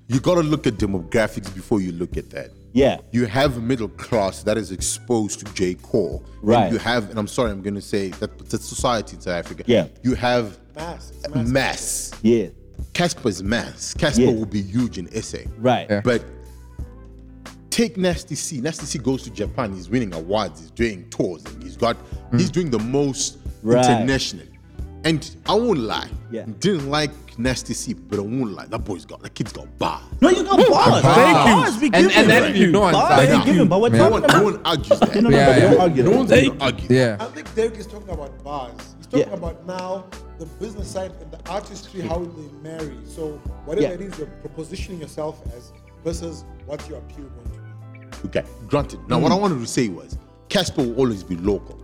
you 0.08 0.20
got 0.20 0.36
to 0.36 0.42
look 0.44 0.66
at 0.68 0.76
demographics 0.76 1.54
before 1.54 1.82
you 1.82 1.92
look 1.92 2.18
at 2.18 2.30
that. 2.32 2.52
yeah, 2.74 2.98
You 3.12 3.26
have 3.26 3.58
a 3.58 3.62
middle 3.62 3.90
class 3.90 4.42
that 4.44 4.58
is 4.58 4.72
exposed 4.72 5.46
to 5.46 5.54
J. 5.54 5.76
Cole. 5.76 6.24
And 6.42 6.50
Right. 6.50 6.72
you 6.72 6.78
have, 6.80 7.10
and 7.10 7.20
I'm 7.20 7.28
sorry, 7.28 7.52
I'm 7.52 7.62
going 7.62 7.76
to 7.76 7.82
say 7.82 8.10
that 8.10 8.50
the 8.50 8.58
society 8.58 9.16
in 9.16 9.22
South 9.22 9.36
Africa. 9.46 9.64
Yeah. 9.68 9.88
You 10.04 10.16
have 10.16 10.58
Mass, 10.76 11.12
mass. 11.34 11.48
mass. 11.48 12.12
yeah, 12.22 12.48
Cassper's 12.94 13.42
mass. 13.44 13.94
Cassper 13.98 14.20
Yeah. 14.26 14.32
will 14.34 14.46
be 14.46 14.62
huge 14.62 14.98
in 14.98 15.08
SA. 15.22 15.40
right. 15.60 15.88
Yeah. 15.90 16.02
But 16.04 16.24
take 17.76 17.98
Nasty 17.98 18.36
C. 18.36 18.62
Nasty 18.62 18.86
C 18.86 18.98
goes 19.00 19.24
to 19.24 19.30
Japan. 19.30 19.74
He's 19.74 19.90
winning 19.90 20.14
awards. 20.14 20.62
He's 20.62 20.72
doing 20.72 21.10
tours. 21.10 21.44
And 21.46 21.62
he's 21.62 21.76
got. 21.76 21.98
He's 22.32 22.48
hmm. 22.48 22.54
doing 22.54 22.70
the 22.72 22.80
most 22.80 23.40
Right. 23.64 23.84
internationally. 23.84 24.48
And 25.04 25.36
I 25.46 25.54
won't 25.56 25.80
lie. 25.80 26.10
Yeah. 26.32 26.46
Didn't 26.60 26.90
like 26.90 27.12
Nasty 27.38 27.74
C, 27.74 27.94
but 27.94 28.18
I 28.18 28.22
won't 28.22 28.54
lie. 28.54 28.66
That 28.68 28.80
boy's 28.86 29.04
got. 29.06 29.22
That 29.24 29.34
kid's 29.36 29.52
got 29.52 29.68
bars. 29.78 30.04
No, 30.22 30.30
you 30.30 30.44
got 30.44 30.70
bars. 30.70 31.02
Thank 31.04 31.48
you. 31.48 31.56
Bars 31.56 31.78
we 31.82 31.86
And- 31.88 31.94
give 31.96 32.06
and 32.06 32.12
him. 32.12 32.28
then 32.28 32.56
you 32.56 32.72
know 32.72 32.84
on 32.84 32.94
bars 32.94 33.28
side. 33.28 33.40
we 33.40 33.46
give 33.46 33.56
him, 33.62 33.68
but 33.68 33.82
we're 33.82 33.90
No 33.90 33.98
talking 33.98 34.12
one, 34.14 34.24
about. 34.24 34.38
no 34.38 34.44
one 34.44 34.62
argues 34.66 35.00
that. 35.00 35.16
No, 35.16 35.22
no, 35.22 35.30
Yeah, 35.30 35.46
no, 35.46 35.52
yeah. 35.52 35.60
don't 35.72 35.82
argue. 35.82 36.04
No 36.04 36.12
one's 36.12 36.30
going 36.30 36.58
to 36.58 36.64
argue. 36.64 36.88
Yeah. 36.96 37.18
I 37.20 37.26
think 37.26 37.54
Derek 37.56 37.76
is 37.76 37.88
talking 37.88 38.10
about 38.10 38.44
bars. 38.44 38.72
He's 38.98 39.08
talking 39.08 39.28
Yeah. 39.28 39.34
about 39.34 39.68
now 39.68 40.06
the 40.40 40.46
business 40.46 40.90
side 40.90 41.12
and 41.22 41.32
the 41.32 41.50
artistry, 41.52 42.02
how 42.02 42.20
they 42.20 42.70
marry. 42.70 42.98
So 43.06 43.34
whatever 43.66 43.88
Yeah. 43.88 43.94
it 43.94 44.02
is 44.02 44.18
you're 44.18 44.28
positioning 44.56 45.02
yourself 45.02 45.42
as 45.56 45.72
versus 46.06 46.46
what 46.68 46.88
your 46.88 47.00
appeal 47.00 47.26
going 47.26 47.44
to 47.44 47.45
be. 47.45 47.45
Okay, 48.26 48.44
granted. 48.68 49.00
Now, 49.08 49.20
Mm. 49.20 49.24
what 49.24 49.32
I 49.32 49.36
wanted 49.36 49.60
to 49.60 49.68
say 49.68 49.88
was 49.90 50.18
Cassper 50.50 50.78
will 50.78 50.96
always 50.96 51.24
be 51.24 51.36
local 51.38 51.80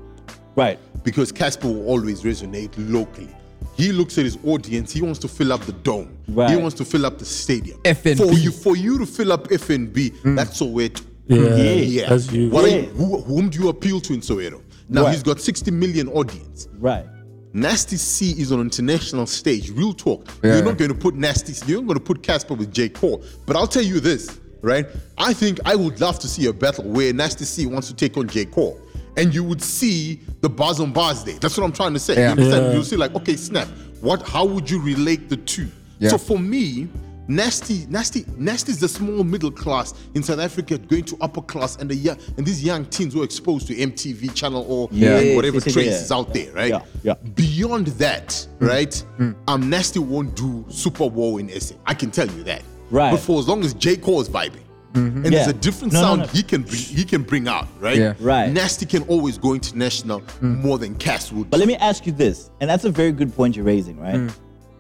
Right. 0.55 0.79
because 1.03 1.31
Cassper 1.31 1.65
will 1.65 1.85
always 1.87 2.21
resonate 2.23 2.71
locally. 2.77 3.29
He 3.75 3.91
looks 3.91 4.17
at 4.17 4.25
his 4.25 4.37
audience. 4.45 4.91
He 4.91 5.01
wants 5.01 5.19
to 5.19 5.27
fill 5.27 5.51
up 5.53 5.65
the 5.65 5.71
dome. 5.71 6.09
He 6.27 6.33
wants 6.57 6.75
to 6.75 6.85
fill 6.85 7.05
up 7.05 7.19
the 7.19 7.25
stadium. 7.25 7.79
FNB. 7.85 8.17
For 8.29 8.33
you, 8.37 8.51
for 8.51 8.75
you 8.75 8.97
to 8.99 9.05
fill 9.05 9.31
up 9.31 9.47
FNB, 9.51 10.13
that's 10.35 10.59
Soweto. 10.61 11.01
Yeah. 11.27 11.55
Yeah. 11.55 12.09
That's 12.09 12.31
you. 12.31 12.49
What 12.49 12.69
Yeah. 12.69 12.77
you- 12.77 12.89
who, 12.89 13.21
whom 13.21 13.49
do 13.49 13.59
you 13.59 13.69
appeal 13.69 14.01
to 14.01 14.13
in 14.13 14.19
Soweto? 14.21 14.59
Now 14.89 15.03
Right. 15.03 15.13
he's 15.13 15.23
got 15.23 15.39
60 15.39 15.71
million 15.71 16.09
audience. 16.09 16.67
Right. 16.79 17.05
Nasty 17.53 17.97
C 17.97 18.31
is 18.37 18.51
on 18.51 18.59
an 18.59 18.65
international 18.67 19.25
stage. 19.27 19.71
Real 19.71 19.93
talk. 19.93 20.25
Yeah. 20.43 20.55
You're 20.55 20.65
not 20.65 20.77
going 20.77 20.89
to 20.89 20.95
put 20.97 21.15
Nasty. 21.15 21.53
C, 21.53 21.63
You're 21.67 21.81
not 21.81 21.87
going 21.87 21.99
to 21.99 22.03
put 22.03 22.21
Cassper 22.21 22.57
with 22.57 22.73
J 22.73 22.89
Cole. 22.89 23.23
But 23.45 23.55
I'll 23.55 23.67
tell 23.67 23.83
you 23.83 23.99
this, 23.99 24.29
right? 24.61 24.85
I 25.17 25.33
think 25.33 25.59
I 25.65 25.75
would 25.75 25.99
love 26.01 26.19
to 26.19 26.27
see 26.27 26.45
a 26.47 26.53
battle 26.53 26.85
where 26.85 27.13
Nasty 27.13 27.45
C 27.45 27.65
wants 27.65 27.87
to 27.89 27.95
take 27.95 28.17
on 28.17 28.27
J 28.27 28.45
Cole, 28.45 28.79
and 29.17 29.33
you 29.33 29.43
would 29.43 29.61
see 29.61 30.19
the 30.41 30.49
bars 30.49 30.79
on 30.79 30.91
bars 30.93 31.23
day. 31.23 31.37
That's 31.39 31.57
what 31.57 31.63
I'm 31.65 31.73
trying 31.73 31.93
to 31.93 31.99
say. 31.99 32.15
Yeah. 32.15 32.35
You? 32.35 32.43
Yeah. 32.49 32.71
You'll 32.73 32.83
see 32.83 32.95
like, 32.97 33.13
okay, 33.15 33.35
snap. 33.35 33.67
What? 34.01 34.21
How 34.27 34.45
would 34.45 34.69
you 34.69 34.81
relate 34.81 35.29
the 35.29 35.37
two? 35.37 35.69
Yeah. 35.99 36.09
So 36.09 36.17
for 36.17 36.39
me. 36.39 36.87
Nasty, 37.27 37.85
nasty, 37.87 38.25
nasty 38.35 38.73
is 38.73 38.79
the 38.81 38.89
small 38.89 39.23
middle 39.23 39.51
class 39.51 39.93
in 40.15 40.23
South 40.23 40.39
Africa 40.39 40.77
going 40.77 41.03
to 41.05 41.15
upper 41.21 41.41
class, 41.41 41.77
and 41.77 41.89
the 41.89 41.95
young 41.95 42.17
and 42.35 42.45
these 42.45 42.61
young 42.61 42.83
teens 42.85 43.13
who 43.13 43.21
are 43.21 43.23
exposed 43.23 43.67
to 43.67 43.75
MTV 43.75 44.33
channel 44.35 44.65
or 44.67 44.89
Yeah. 44.91 45.35
whatever 45.35 45.57
yes, 45.59 45.71
trace 45.71 46.01
is 46.01 46.11
out 46.11 46.33
there, 46.33 46.51
right? 46.51 46.71
Yeah, 46.71 46.81
yeah. 47.03 47.13
Beyond 47.35 47.87
that, 47.99 48.45
right? 48.59 49.01
Um, 49.47 49.69
Nasty 49.69 49.99
won't 49.99 50.35
do 50.35 50.65
Super 50.67 51.09
Bowl 51.09 51.37
in 51.37 51.47
SA. 51.61 51.75
I 51.85 51.93
can 51.93 52.11
tell 52.11 52.27
you 52.27 52.43
that. 52.43 52.63
Right. 52.91 53.11
But 53.11 53.21
for 53.21 53.39
as 53.39 53.47
long 53.47 53.63
as 53.63 53.73
J 53.73 53.95
Cole 53.97 54.21
is 54.21 54.29
vibing, 54.29 54.61
and 54.93 55.25
there's 55.25 55.47
a 55.47 55.53
different 55.53 55.93
No, 55.93 56.01
no, 56.01 56.07
sound 56.07 56.21
no. 56.21 56.27
he 56.27 56.43
can 56.43 56.63
bring, 56.63 56.81
he 56.81 57.05
can 57.05 57.23
bring 57.23 57.47
out, 57.47 57.67
right? 57.79 57.97
Yeah. 57.97 58.13
Right. 58.19 58.51
Nasty 58.51 58.85
can 58.85 59.03
always 59.03 59.37
go 59.37 59.53
international 59.53 60.21
more 60.41 60.77
than 60.77 60.95
Cass 60.95 61.31
would. 61.31 61.49
But 61.49 61.59
let 61.59 61.67
me 61.67 61.75
ask 61.77 62.05
you 62.05 62.11
this, 62.11 62.51
and 62.59 62.69
that's 62.69 62.83
a 62.83 62.91
very 62.91 63.13
good 63.13 63.33
point 63.33 63.55
you're 63.55 63.65
raising, 63.65 63.97
right? 63.99 64.15
Hmm. 64.15 64.27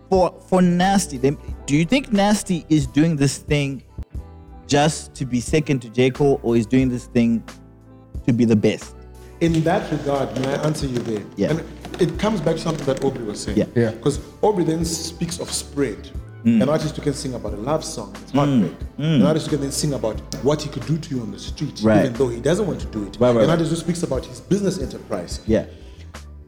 For 0.09 0.37
for 0.47 0.61
Nasty, 0.61 1.17
then, 1.17 1.37
do 1.65 1.77
you 1.77 1.85
think 1.85 2.11
Nasty 2.11 2.65
is 2.67 2.85
doing 2.85 3.15
this 3.15 3.37
thing 3.37 3.81
just 4.67 5.15
to 5.15 5.25
be 5.25 5.39
second 5.39 5.81
to 5.83 5.89
J 5.89 6.09
Cole, 6.09 6.41
or 6.43 6.57
is 6.57 6.65
doing 6.65 6.89
this 6.89 7.05
thing 7.05 7.41
to 8.25 8.33
be 8.33 8.43
the 8.43 8.55
best? 8.55 8.95
In 9.39 9.63
that 9.63 9.89
regard, 9.91 10.37
may 10.41 10.53
I 10.53 10.63
answer 10.65 10.85
you 10.87 10.99
there? 10.99 11.23
Yeah. 11.37 11.51
And 11.51 11.63
it 12.01 12.19
comes 12.19 12.41
back 12.41 12.55
to 12.55 12.61
something 12.61 12.85
that 12.85 13.03
Aubrey 13.03 13.23
was 13.23 13.41
saying. 13.41 13.57
Yeah. 13.57 13.65
Yeah. 13.75 13.91
Because 13.91 14.19
Aubrey 14.41 14.65
then 14.65 14.83
speaks 14.85 15.39
of 15.39 15.49
spread. 15.49 16.11
Mm. 16.43 16.63
An 16.63 16.69
artist 16.69 16.95
who 16.95 17.01
can 17.03 17.13
sing 17.13 17.33
about 17.35 17.53
a 17.53 17.57
love 17.57 17.83
song, 17.85 18.15
it's 18.23 18.31
mm. 18.31 18.35
heartbreak. 18.35 18.79
Mm. 18.97 19.15
An 19.15 19.25
artist 19.25 19.45
who 19.45 19.51
can 19.51 19.61
then 19.61 19.71
sing 19.71 19.93
about 19.93 20.19
what 20.43 20.61
he 20.61 20.69
could 20.69 20.85
do 20.87 20.97
to 20.97 21.15
you 21.15 21.21
on 21.21 21.31
the 21.31 21.39
street, 21.39 21.79
Right. 21.83 21.99
even 22.05 22.13
though 22.13 22.29
he 22.29 22.41
doesn't 22.41 22.65
want 22.65 22.79
to 22.81 22.87
do 22.87 23.03
it. 23.05 23.17
Right, 23.19 23.35
right, 23.35 23.43
An 23.43 23.49
artist 23.49 23.69
who 23.69 23.75
speaks 23.75 24.01
about 24.03 24.25
his 24.25 24.41
business 24.41 24.79
enterprise. 24.81 25.41
Yeah. 25.45 25.65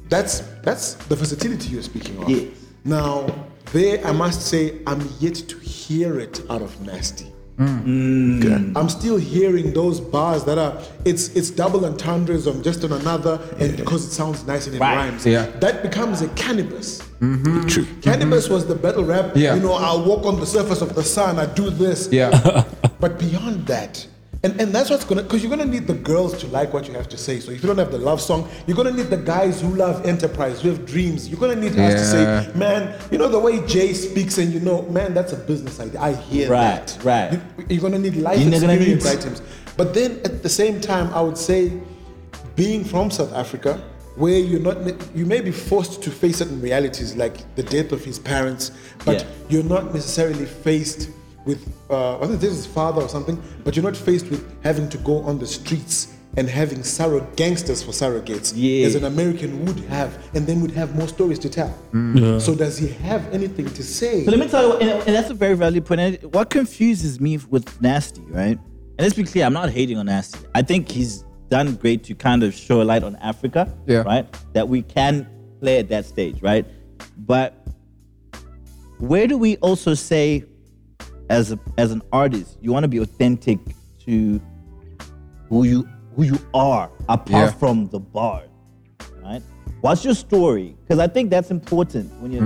That's 0.09 0.39
that's 0.63 0.95
the 0.95 1.15
versatility 1.15 1.69
you're 1.69 1.83
speaking 1.83 2.21
of. 2.21 2.29
Yes. 2.29 2.47
Now, 2.83 3.27
there 3.71 4.05
I 4.05 4.11
must 4.11 4.41
say 4.47 4.79
I'm 4.87 5.07
yet 5.19 5.35
to 5.35 5.57
hear 5.59 6.19
it 6.19 6.41
out 6.49 6.61
of 6.61 6.79
Nasty. 6.81 7.31
Mm. 7.57 8.75
I'm 8.75 8.89
still 8.89 9.17
hearing 9.17 9.73
those 9.73 9.99
bars 9.99 10.43
that 10.45 10.57
are 10.57 10.81
it's 11.05 11.29
it's 11.35 11.51
double 11.51 11.85
entendres 11.85 12.47
on 12.47 12.63
just 12.63 12.83
on 12.83 12.91
another, 12.93 13.39
and 13.59 13.77
because 13.77 14.05
it 14.05 14.11
sounds 14.11 14.45
nice 14.47 14.65
and 14.65 14.75
it 14.75 14.79
Right. 14.79 14.95
rhymes, 14.95 15.25
Yeah. 15.25 15.45
that 15.59 15.83
becomes 15.83 16.21
a 16.21 16.27
cannabis. 16.29 17.02
Mm-hmm. 17.23 17.67
True. 17.67 17.83
Mm-hmm. 17.85 18.01
Cannabis 18.01 18.49
was 18.49 18.67
the 18.67 18.75
battle 18.75 19.03
rap. 19.05 19.31
Yeah. 19.35 19.55
You 19.55 19.61
know, 19.61 19.73
I 19.73 19.95
walk 19.95 20.25
on 20.25 20.39
the 20.39 20.45
surface 20.45 20.81
of 20.81 20.93
the 20.95 21.03
sun, 21.03 21.39
I 21.39 21.45
do 21.45 21.69
this. 21.69 22.09
Yeah. 22.11 22.65
But 22.99 23.19
beyond 23.19 23.67
that, 23.67 24.07
and, 24.43 24.59
and 24.61 24.73
that's 24.75 24.89
what's 24.89 25.03
gonna, 25.03 25.23
because 25.23 25.41
you're 25.43 25.49
gonna 25.49 25.65
need 25.77 25.87
the 25.87 25.93
girls 25.93 26.37
to 26.39 26.47
like 26.47 26.71
what 26.73 26.87
you 26.87 26.93
have 26.93 27.09
to 27.09 27.17
say. 27.17 27.39
So 27.41 27.51
if 27.51 27.61
you 27.61 27.67
don't 27.67 27.77
have 27.77 27.91
the 27.91 27.97
love 27.97 28.21
song, 28.21 28.47
you're 28.65 28.77
gonna 28.77 28.91
need 28.93 29.07
the 29.07 29.17
guys 29.17 29.59
who 29.61 29.69
love 29.75 30.05
enterprise, 30.05 30.61
who 30.61 30.69
have 30.69 30.85
dreams. 30.85 31.27
You're 31.29 31.39
gonna 31.39 31.55
need 31.57 31.77
us 31.77 31.93
to 31.95 32.05
say, 32.05 32.57
man, 32.57 32.97
you 33.11 33.17
know 33.17 33.27
the 33.27 33.39
way 33.39 33.65
Jay 33.67 33.91
speaks, 33.93 34.37
and 34.37 34.53
you 34.53 34.61
know, 34.61 34.83
man, 34.83 35.13
that's 35.13 35.33
a 35.33 35.37
business 35.37 35.79
idea. 35.81 35.99
I 35.99 36.13
hear 36.13 36.49
Right, 36.49 36.87
that. 36.87 37.03
right. 37.03 37.33
You, 37.33 37.65
you're 37.69 37.81
gonna 37.81 37.99
need 37.99 38.15
life 38.15 38.39
You're 38.39 38.51
gonna 38.51 38.71
experience 38.73 39.03
need- 39.05 39.17
items. 39.19 39.41
But 39.75 39.93
then 39.93 40.19
at 40.23 40.43
the 40.43 40.49
same 40.49 40.79
time, 40.79 41.13
I 41.13 41.19
would 41.21 41.37
say, 41.37 41.73
being 42.55 42.85
from 42.85 43.11
South 43.11 43.33
Africa, 43.33 43.81
where 44.15 44.37
you're 44.37 44.59
not, 44.59 44.77
you 45.15 45.25
may 45.25 45.41
be 45.41 45.51
forced 45.51 46.03
to 46.03 46.11
face 46.11 46.37
certain 46.37 46.61
realities 46.61 47.15
like 47.15 47.55
the 47.55 47.63
death 47.63 47.91
of 47.91 48.03
his 48.05 48.19
parents, 48.19 48.71
but 49.05 49.21
Yeah. 49.21 49.25
you're 49.49 49.63
not 49.63 49.93
necessarily 49.93 50.45
faced 50.45 51.09
with, 51.45 51.59
uh, 51.89 52.17
I 52.19 52.27
think 52.27 52.39
this 52.39 52.51
is 52.51 52.57
his 52.57 52.65
father 52.67 53.01
or 53.01 53.09
something, 53.09 53.41
but 53.63 53.75
you're 53.75 53.83
not 53.83 53.97
faced 53.97 54.29
with 54.29 54.43
having 54.63 54.87
to 54.89 54.97
go 54.99 55.17
on 55.23 55.39
the 55.39 55.47
streets 55.47 56.07
and 56.37 56.49
having 56.49 56.79
surrog 56.79 57.35
gangsters 57.35 57.83
for 57.83 57.91
surrogates, 57.91 58.53
Yeah. 58.55 58.87
as 58.87 58.95
an 58.95 59.03
American 59.03 59.65
would 59.65 59.79
have, 59.81 60.17
and 60.33 60.47
then 60.47 60.61
would 60.61 60.71
have 60.71 60.95
more 60.95 61.07
stories 61.07 61.37
to 61.39 61.49
tell. 61.49 61.73
So 62.39 62.55
does 62.55 62.77
he 62.77 62.87
have 62.87 63.21
anything 63.33 63.65
to 63.69 63.83
say? 63.83 64.25
So 64.25 64.31
let 64.31 64.39
me 64.39 64.47
tell 64.47 64.67
you, 64.69 64.73
and, 64.77 64.89
and 65.07 65.15
that's 65.15 65.29
a 65.29 65.35
very 65.35 65.55
valid 65.55 65.85
point. 65.85 66.01
And 66.01 66.17
What 66.33 66.49
confuses 66.49 67.19
me 67.19 67.37
with 67.49 67.79
Nasty, 67.81 68.21
right? 68.29 68.57
And 68.97 68.99
let's 68.99 69.13
be 69.15 69.23
clear, 69.23 69.45
I'm 69.45 69.53
not 69.53 69.69
hating 69.69 69.97
on 69.97 70.05
Nasty. 70.07 70.39
I 70.55 70.61
think 70.63 70.89
he's 70.89 71.23
done 71.49 71.75
great 71.75 72.03
to 72.05 72.15
kind 72.15 72.43
of 72.43 72.53
show 72.53 72.81
a 72.81 72.83
light 72.83 73.03
on 73.03 73.15
Africa, 73.17 73.71
Yeah. 73.87 73.99
right? 74.03 74.25
That 74.53 74.67
we 74.69 74.81
can 74.81 75.27
play 75.59 75.77
at 75.79 75.89
that 75.89 76.05
stage, 76.05 76.41
right? 76.41 76.65
But 77.17 77.65
where 78.99 79.27
do 79.27 79.37
we 79.37 79.57
also 79.57 79.93
say, 79.93 80.43
as 81.29 81.51
a, 81.51 81.59
as 81.77 81.91
an 81.91 82.01
artist, 82.11 82.57
you 82.61 82.71
want 82.71 82.83
to 82.83 82.87
be 82.87 82.97
authentic 82.99 83.59
to 84.05 84.41
who 85.49 85.63
you 85.63 85.87
who 86.15 86.23
you 86.23 86.37
are, 86.53 86.91
apart 87.09 87.29
Yeah. 87.29 87.49
from 87.51 87.87
the 87.89 87.99
bar, 87.99 88.43
right? 89.23 89.41
What's 89.81 90.05
your 90.05 90.13
story? 90.13 90.75
Because 90.81 90.99
I 90.99 91.07
think 91.07 91.31
that's 91.31 91.49
important 91.49 92.11
when 92.21 92.31
you're 92.31 92.43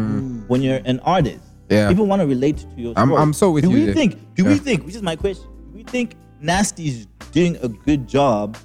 when 0.48 0.62
you're 0.62 0.80
an 0.86 1.00
artist. 1.02 1.44
Mm. 1.44 1.52
Yeah. 1.70 1.90
People 1.90 2.06
want 2.08 2.22
to 2.22 2.28
relate 2.28 2.58
to 2.60 2.68
your 2.82 2.94
I'm- 2.98 3.10
story. 3.10 3.22
I'm 3.22 3.34
so 3.34 3.52
with 3.52 3.64
do 3.66 3.72
you 3.72 3.76
we 3.80 3.86
there. 3.86 3.94
think? 3.94 4.36
Do 4.36 4.46
we 4.46 4.56
think? 4.58 4.86
Which 4.86 4.96
is 4.96 5.02
my 5.02 5.16
question. 5.18 5.48
Do 5.72 5.78
we 5.78 5.84
think 5.84 6.16
Nasty's 6.42 7.08
doing 7.34 7.58
a 7.62 7.68
good 7.68 8.08
job 8.08 8.56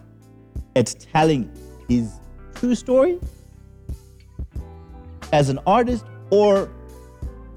at 0.77 0.94
telling 1.12 1.51
his 1.89 2.11
true 2.55 2.74
story 2.74 3.19
as 5.32 5.49
an 5.49 5.59
artist, 5.66 6.05
or 6.31 6.69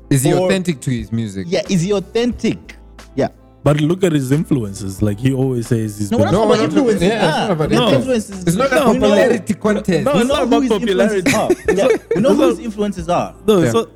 Is 0.10 0.22
he 0.24 0.34
Or- 0.34 0.46
authentic 0.46 0.80
to 0.82 0.92
his 0.92 1.12
music? 1.12 1.48
yeah, 1.50 1.62
is 1.70 1.82
he 1.82 1.92
authentic? 1.92 2.76
Yeah. 3.16 3.30
But 3.64 3.82
look 3.82 4.04
at 4.04 4.12
his 4.12 4.32
influences. 4.32 5.02
Like 5.02 5.20
he 5.20 5.34
always 5.34 5.68
says 5.68 5.98
he's 5.98 6.12
No, 6.12 6.18
been 6.20 6.28
we're 6.28 6.32
not 6.32 6.32
No, 6.32 6.38
talking 6.38 6.50
we're 6.50 6.56
about 6.56 6.62
not 6.62 6.76
talking- 6.76 6.88
influences. 6.96 7.08
yeah, 7.08 7.26
it's 7.28 7.36
Ah, 7.36 7.42
not 7.48 7.52
about 7.52 7.70
we 7.70 7.76
know 7.76 7.82
influence. 7.90 8.30
influences. 8.30 8.48
It's 8.48 8.56
not 8.56 8.72
a 8.72 8.76
We 8.76 8.80
know- 8.80 8.86
popularity 9.08 9.54
contest. 9.56 10.06
No, 10.06 10.14
We 10.14 10.20
it's 10.20 10.28
know 10.30 10.36
not 10.36 10.44
about 10.44 10.68
popularity. 10.70 11.34
are. 11.34 11.50
Yeah, 11.76 11.88
we 12.16 12.22
know 12.22 12.30
It's 12.32 12.40
who 12.40 12.50
his 12.50 12.60
influences 12.60 13.10
are. 13.10 13.36
no. 13.48 13.62
Yeah. 13.64 13.72
So, 13.72 13.90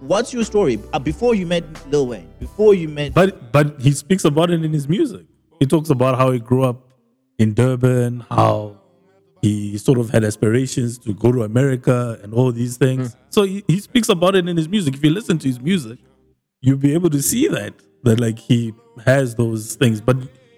What's 0.00 0.32
your 0.32 0.44
story 0.44 0.78
uh, 0.92 0.98
before 1.00 1.34
you 1.34 1.44
met 1.44 1.64
Lil 1.90 2.06
Wayne? 2.06 2.28
Before 2.38 2.72
you 2.72 2.88
met 2.88 3.14
but 3.14 3.50
but 3.50 3.80
he 3.80 3.90
speaks 3.90 4.24
about 4.24 4.48
it 4.50 4.62
in 4.64 4.72
his 4.72 4.88
music. 4.88 5.26
He 5.58 5.66
talks 5.66 5.90
about 5.90 6.16
how 6.16 6.30
he 6.30 6.38
grew 6.38 6.62
up 6.62 6.76
in 7.38 7.54
Durban, 7.54 8.20
how 8.30 8.76
he 9.42 9.78
sort 9.78 9.98
of 9.98 10.10
had 10.10 10.24
aspirations 10.24 10.98
to 10.98 11.14
go 11.14 11.30
to 11.30 11.44
America 11.44 12.18
and 12.22 12.34
all 12.34 12.50
these 12.50 12.76
things. 12.76 13.16
So 13.30 13.44
he, 13.44 13.64
he 13.68 13.78
speaks 13.80 14.08
about 14.08 14.34
it 14.34 14.48
in 14.48 14.56
his 14.56 14.68
music. 14.68 14.94
If 14.94 15.04
you 15.04 15.10
listen 15.10 15.38
to 15.38 15.46
his 15.48 15.60
music, 15.60 15.98
you'll 16.60 16.78
be 16.78 16.92
able 16.94 17.10
to 17.10 17.22
see 17.22 17.46
that 17.48 17.74
that 18.04 18.18
like 18.20 18.38
he 18.38 18.72
has 19.04 19.34
those 19.36 19.76
things. 19.76 20.00
But 20.00 20.16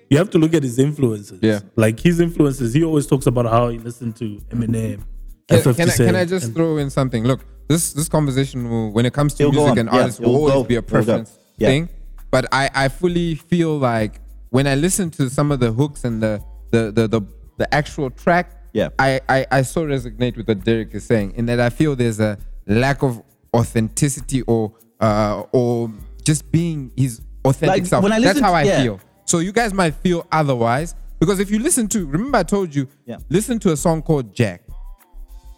you 0.09 0.17
have 0.19 0.31
to 0.31 0.39
look 0.39 0.55
at 0.55 0.63
his 0.63 0.79
influences. 0.79 1.39
Yeah. 1.43 1.61
like 1.77 2.01
his 2.01 2.21
influences. 2.21 2.73
He 2.75 2.83
always 2.85 3.07
talks 3.07 3.27
about 3.27 3.47
how 3.47 3.69
he 3.69 3.79
listened 3.79 4.17
to 4.17 4.39
Eminem. 4.51 5.03
Can, 5.49 5.75
can, 5.75 5.91
I, 5.91 5.97
can 5.97 6.17
I 6.17 6.25
just 6.25 6.47
and- 6.47 6.55
throw 6.55 6.77
in 6.79 6.91
something? 6.91 7.25
Look, 7.25 7.45
this 7.69 7.93
this 7.93 8.09
conversation 8.09 8.69
will, 8.71 8.91
when 8.93 9.05
it 9.05 9.13
comes 9.13 9.35
to 9.35 9.51
music 9.51 9.77
and 9.79 9.89
Yeah, 9.93 9.99
artists 10.01 10.21
will 10.21 10.29
it'll 10.31 10.41
always 10.41 10.55
go. 10.55 10.65
be 10.65 10.75
a 10.77 10.79
It'll 10.79 10.89
preference 10.89 11.39
Yeah. 11.59 11.69
thing. 11.69 11.89
But 12.31 12.47
I, 12.53 12.71
I 12.75 12.89
fully 12.89 13.35
feel 13.35 13.77
like 13.79 14.21
when 14.51 14.67
I 14.67 14.75
listen 14.77 15.11
to 15.13 15.29
some 15.29 15.51
of 15.53 15.59
the 15.61 15.73
hooks 15.73 16.05
and 16.05 16.23
the 16.23 16.41
the 16.71 16.91
the 16.93 17.09
the, 17.09 17.21
the 17.59 17.75
actual 17.75 18.11
track, 18.11 18.47
Yeah. 18.73 18.89
I, 18.99 19.21
I 19.29 19.47
I 19.51 19.63
so 19.63 19.85
resonate 19.87 20.37
with 20.37 20.49
what 20.49 20.65
Derek 20.65 20.95
is 20.95 21.05
saying 21.05 21.33
in 21.37 21.47
that 21.47 21.61
I 21.61 21.71
feel 21.71 21.97
there's 21.97 22.21
a 22.21 22.39
lack 22.67 23.03
of 23.03 23.23
authenticity 23.55 24.43
or 24.43 24.73
uh 25.01 25.43
or 25.53 25.91
just 26.25 26.51
being 26.53 26.91
his 26.97 27.21
authentic 27.45 27.83
Like, 27.83 27.87
self. 27.87 28.03
when 28.03 28.13
I 28.13 28.21
That's 28.21 28.35
listen 28.35 28.45
how 28.45 28.55
I 28.55 28.63
yeah. 28.63 28.83
feel. 28.83 29.01
So 29.25 29.39
you 29.39 29.53
guys 29.53 29.73
might 29.73 29.95
feel 29.97 30.27
otherwise 30.33 30.95
because 31.19 31.41
if 31.41 31.51
you 31.51 31.59
listen 31.59 31.89
to 31.89 32.07
remember 32.07 32.39
I 32.39 32.43
told 32.43 32.75
you 32.75 32.87
Yeah. 33.07 33.17
listen 33.29 33.59
to 33.61 33.73
a 33.73 33.77
song 33.77 34.03
called 34.03 34.35
Jack. 34.35 34.63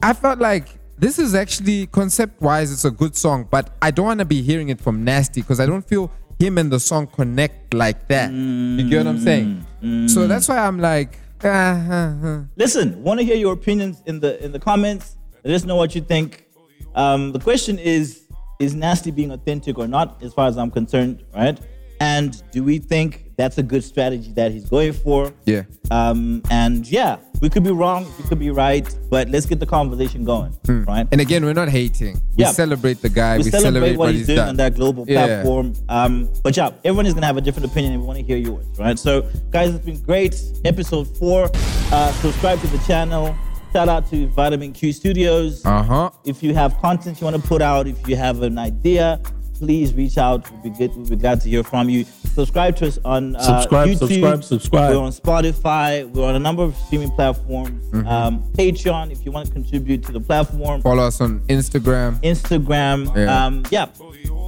I 0.03 0.13
felt 0.15 0.39
like 0.39 0.67
this 0.99 1.19
is 1.19 1.35
actually 1.35 1.87
concept 1.87 2.41
wise, 2.41 2.73
it's 2.73 2.85
a 2.85 2.91
good 2.91 3.17
song, 3.17 3.47
but 3.51 3.77
I 3.83 3.91
don't 3.91 4.07
want 4.07 4.21
to 4.21 4.25
be 4.25 4.43
hearing 4.43 4.69
it 4.69 4.81
from 4.81 5.05
Nasty 5.05 5.41
because 5.41 5.59
I 5.61 5.67
don't 5.67 5.87
feel 5.87 6.11
him 6.43 6.59
and 6.59 6.71
the 6.73 6.81
song 6.81 7.07
connect 7.07 7.73
like 7.73 8.09
that. 8.09 8.33
You 8.33 8.89
get 8.91 8.99
what 8.99 9.07
I'm 9.07 9.21
saying? 9.21 10.09
So 10.09 10.27
that's 10.27 10.49
why 10.49 10.59
I'm 10.59 10.81
like, 10.81 11.19
ah, 11.45 11.87
ah, 11.91 12.17
ah. 12.25 12.45
Listen, 12.57 13.03
want 13.03 13.21
to 13.21 13.25
hear 13.25 13.37
your 13.37 13.53
opinions 13.53 14.03
in 14.07 14.21
the 14.21 14.43
in 14.45 14.53
the 14.53 14.59
comments. 14.59 15.17
Let 15.45 15.55
us 15.55 15.65
know 15.65 15.77
what 15.77 15.95
you 15.95 16.01
think. 16.01 16.47
Um, 16.95 17.33
the 17.33 17.39
question 17.39 17.79
is: 17.79 18.23
Is 18.59 18.75
Nasty 18.75 19.11
being 19.11 19.31
authentic 19.31 19.79
or 19.79 19.89
not? 19.89 20.23
As 20.23 20.35
far 20.35 20.47
as 20.49 20.59
I'm 20.59 20.71
concerned, 20.71 21.25
right? 21.35 21.59
And 22.01 22.43
do 22.51 22.65
we 22.65 22.79
think 22.79 23.31
that's 23.37 23.59
a 23.59 23.63
good 23.63 23.85
strategy 23.85 24.33
that 24.33 24.51
he's 24.51 24.69
going 24.69 24.93
for? 24.93 25.33
yeah. 25.45 25.63
Um, 25.91 26.43
and 26.51 26.87
yeah, 26.91 27.19
we 27.43 27.51
could 27.51 27.65
be 27.65 27.73
wrong, 27.73 28.07
we 28.19 28.25
could 28.29 28.39
be 28.39 28.51
right, 28.51 28.87
but 29.11 29.29
let's 29.29 29.47
get 29.47 29.59
the 29.59 29.67
conversation 29.67 30.25
going, 30.25 30.57
right? 30.87 31.07
And 31.11 31.21
again, 31.21 31.45
we're 31.45 31.53
not 31.53 31.69
hating. 31.69 32.15
We 32.37 32.45
Yeah. 32.45 32.53
celebrate 32.53 33.03
the 33.03 33.09
guy. 33.09 33.37
we, 33.39 33.45
We, 33.45 33.51
celebrate, 33.51 33.97
what 33.97 34.11
he's, 34.11 34.21
he's 34.21 34.27
doing 34.29 34.37
done. 34.37 34.49
on 34.51 34.57
that 34.59 34.77
global 34.77 35.05
Yeah. 35.09 35.27
platform. 35.27 35.73
Um, 35.89 36.29
but 36.45 36.57
yeah, 36.57 36.71
everyone 36.85 37.07
is 37.07 37.15
gonna 37.15 37.27
have 37.27 37.37
a 37.37 37.41
different 37.41 37.67
opinion, 37.71 37.95
and 37.95 38.01
we 38.03 38.07
want 38.07 38.19
to 38.21 38.25
hear 38.25 38.37
yours, 38.37 38.65
right? 38.79 38.97
So, 38.99 39.27
guys, 39.51 39.75
it's 39.75 39.85
been 39.85 40.01
great. 40.01 40.41
Episode 40.65 41.09
four. 41.19 41.51
Uh, 41.93 42.13
subscribe 42.13 42.61
to 42.61 42.69
the 42.69 42.79
channel. 42.87 43.35
Shout 43.73 43.89
out 43.89 44.09
to 44.11 44.29
Vitamin 44.29 44.73
Q 44.73 44.93
Studios. 44.93 45.63
Uh 45.65 45.83
huh. 45.83 46.11
If 46.25 46.43
you 46.45 46.55
have 46.55 46.79
content 46.81 47.21
you 47.21 47.25
want 47.25 47.37
to 47.43 47.43
put 47.43 47.61
out, 47.61 47.87
if 47.89 48.07
you 48.09 48.15
have 48.17 48.43
an 48.43 48.57
idea, 48.59 49.19
please 49.55 49.95
reach 49.95 50.19
out. 50.19 50.51
We'll 50.51 50.63
be, 50.63 50.71
good, 50.71 50.95
we'll 50.97 51.09
be 51.09 51.17
glad 51.17 51.41
to 51.43 51.49
hear 51.49 51.63
from 51.63 51.89
you. 51.89 52.05
Subscribe 52.35 52.77
to 52.77 52.87
us 52.87 52.99
on 53.05 53.37
uh, 53.37 53.41
subscribe, 53.41 53.89
YouTube. 53.89 53.99
Subscribe, 53.99 54.45
subscribe. 54.45 54.91
We're 54.91 55.03
on 55.03 55.13
Spotify. 55.13 56.09
We're 56.11 56.27
on 56.27 56.35
a 56.35 56.39
number 56.39 56.63
of 56.63 56.77
streaming 56.77 57.11
platforms. 57.11 57.87
Mm-hmm. 57.89 58.09
Um, 58.09 58.43
Patreon, 58.53 59.13
if 59.13 59.25
you 59.25 59.33
want 59.33 59.47
to 59.47 59.53
contribute 59.53 60.03
to 60.05 60.13
the 60.13 60.21
platform. 60.21 60.83
Follow 60.83 61.05
us 61.05 61.21
on 61.21 61.41
Instagram. 61.41 62.21
Instagram. 62.23 63.15
Yeah. 63.17 63.45
Um, 63.47 63.65
yeah. 63.71 63.87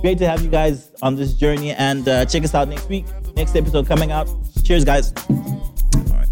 Great 0.00 0.18
to 0.18 0.28
have 0.28 0.42
you 0.42 0.50
guys 0.50 0.90
on 1.02 1.16
this 1.16 1.32
journey 1.34 1.72
and 1.72 2.06
uh, 2.08 2.24
check 2.26 2.44
us 2.44 2.54
out 2.54 2.68
next 2.68 2.88
week. 2.88 3.06
Next 3.36 3.56
episode 3.56 3.86
coming 3.86 4.12
out. 4.12 4.28
Cheers, 4.64 4.84
guys. 4.84 5.12
All 5.30 5.58
right. 6.10 6.28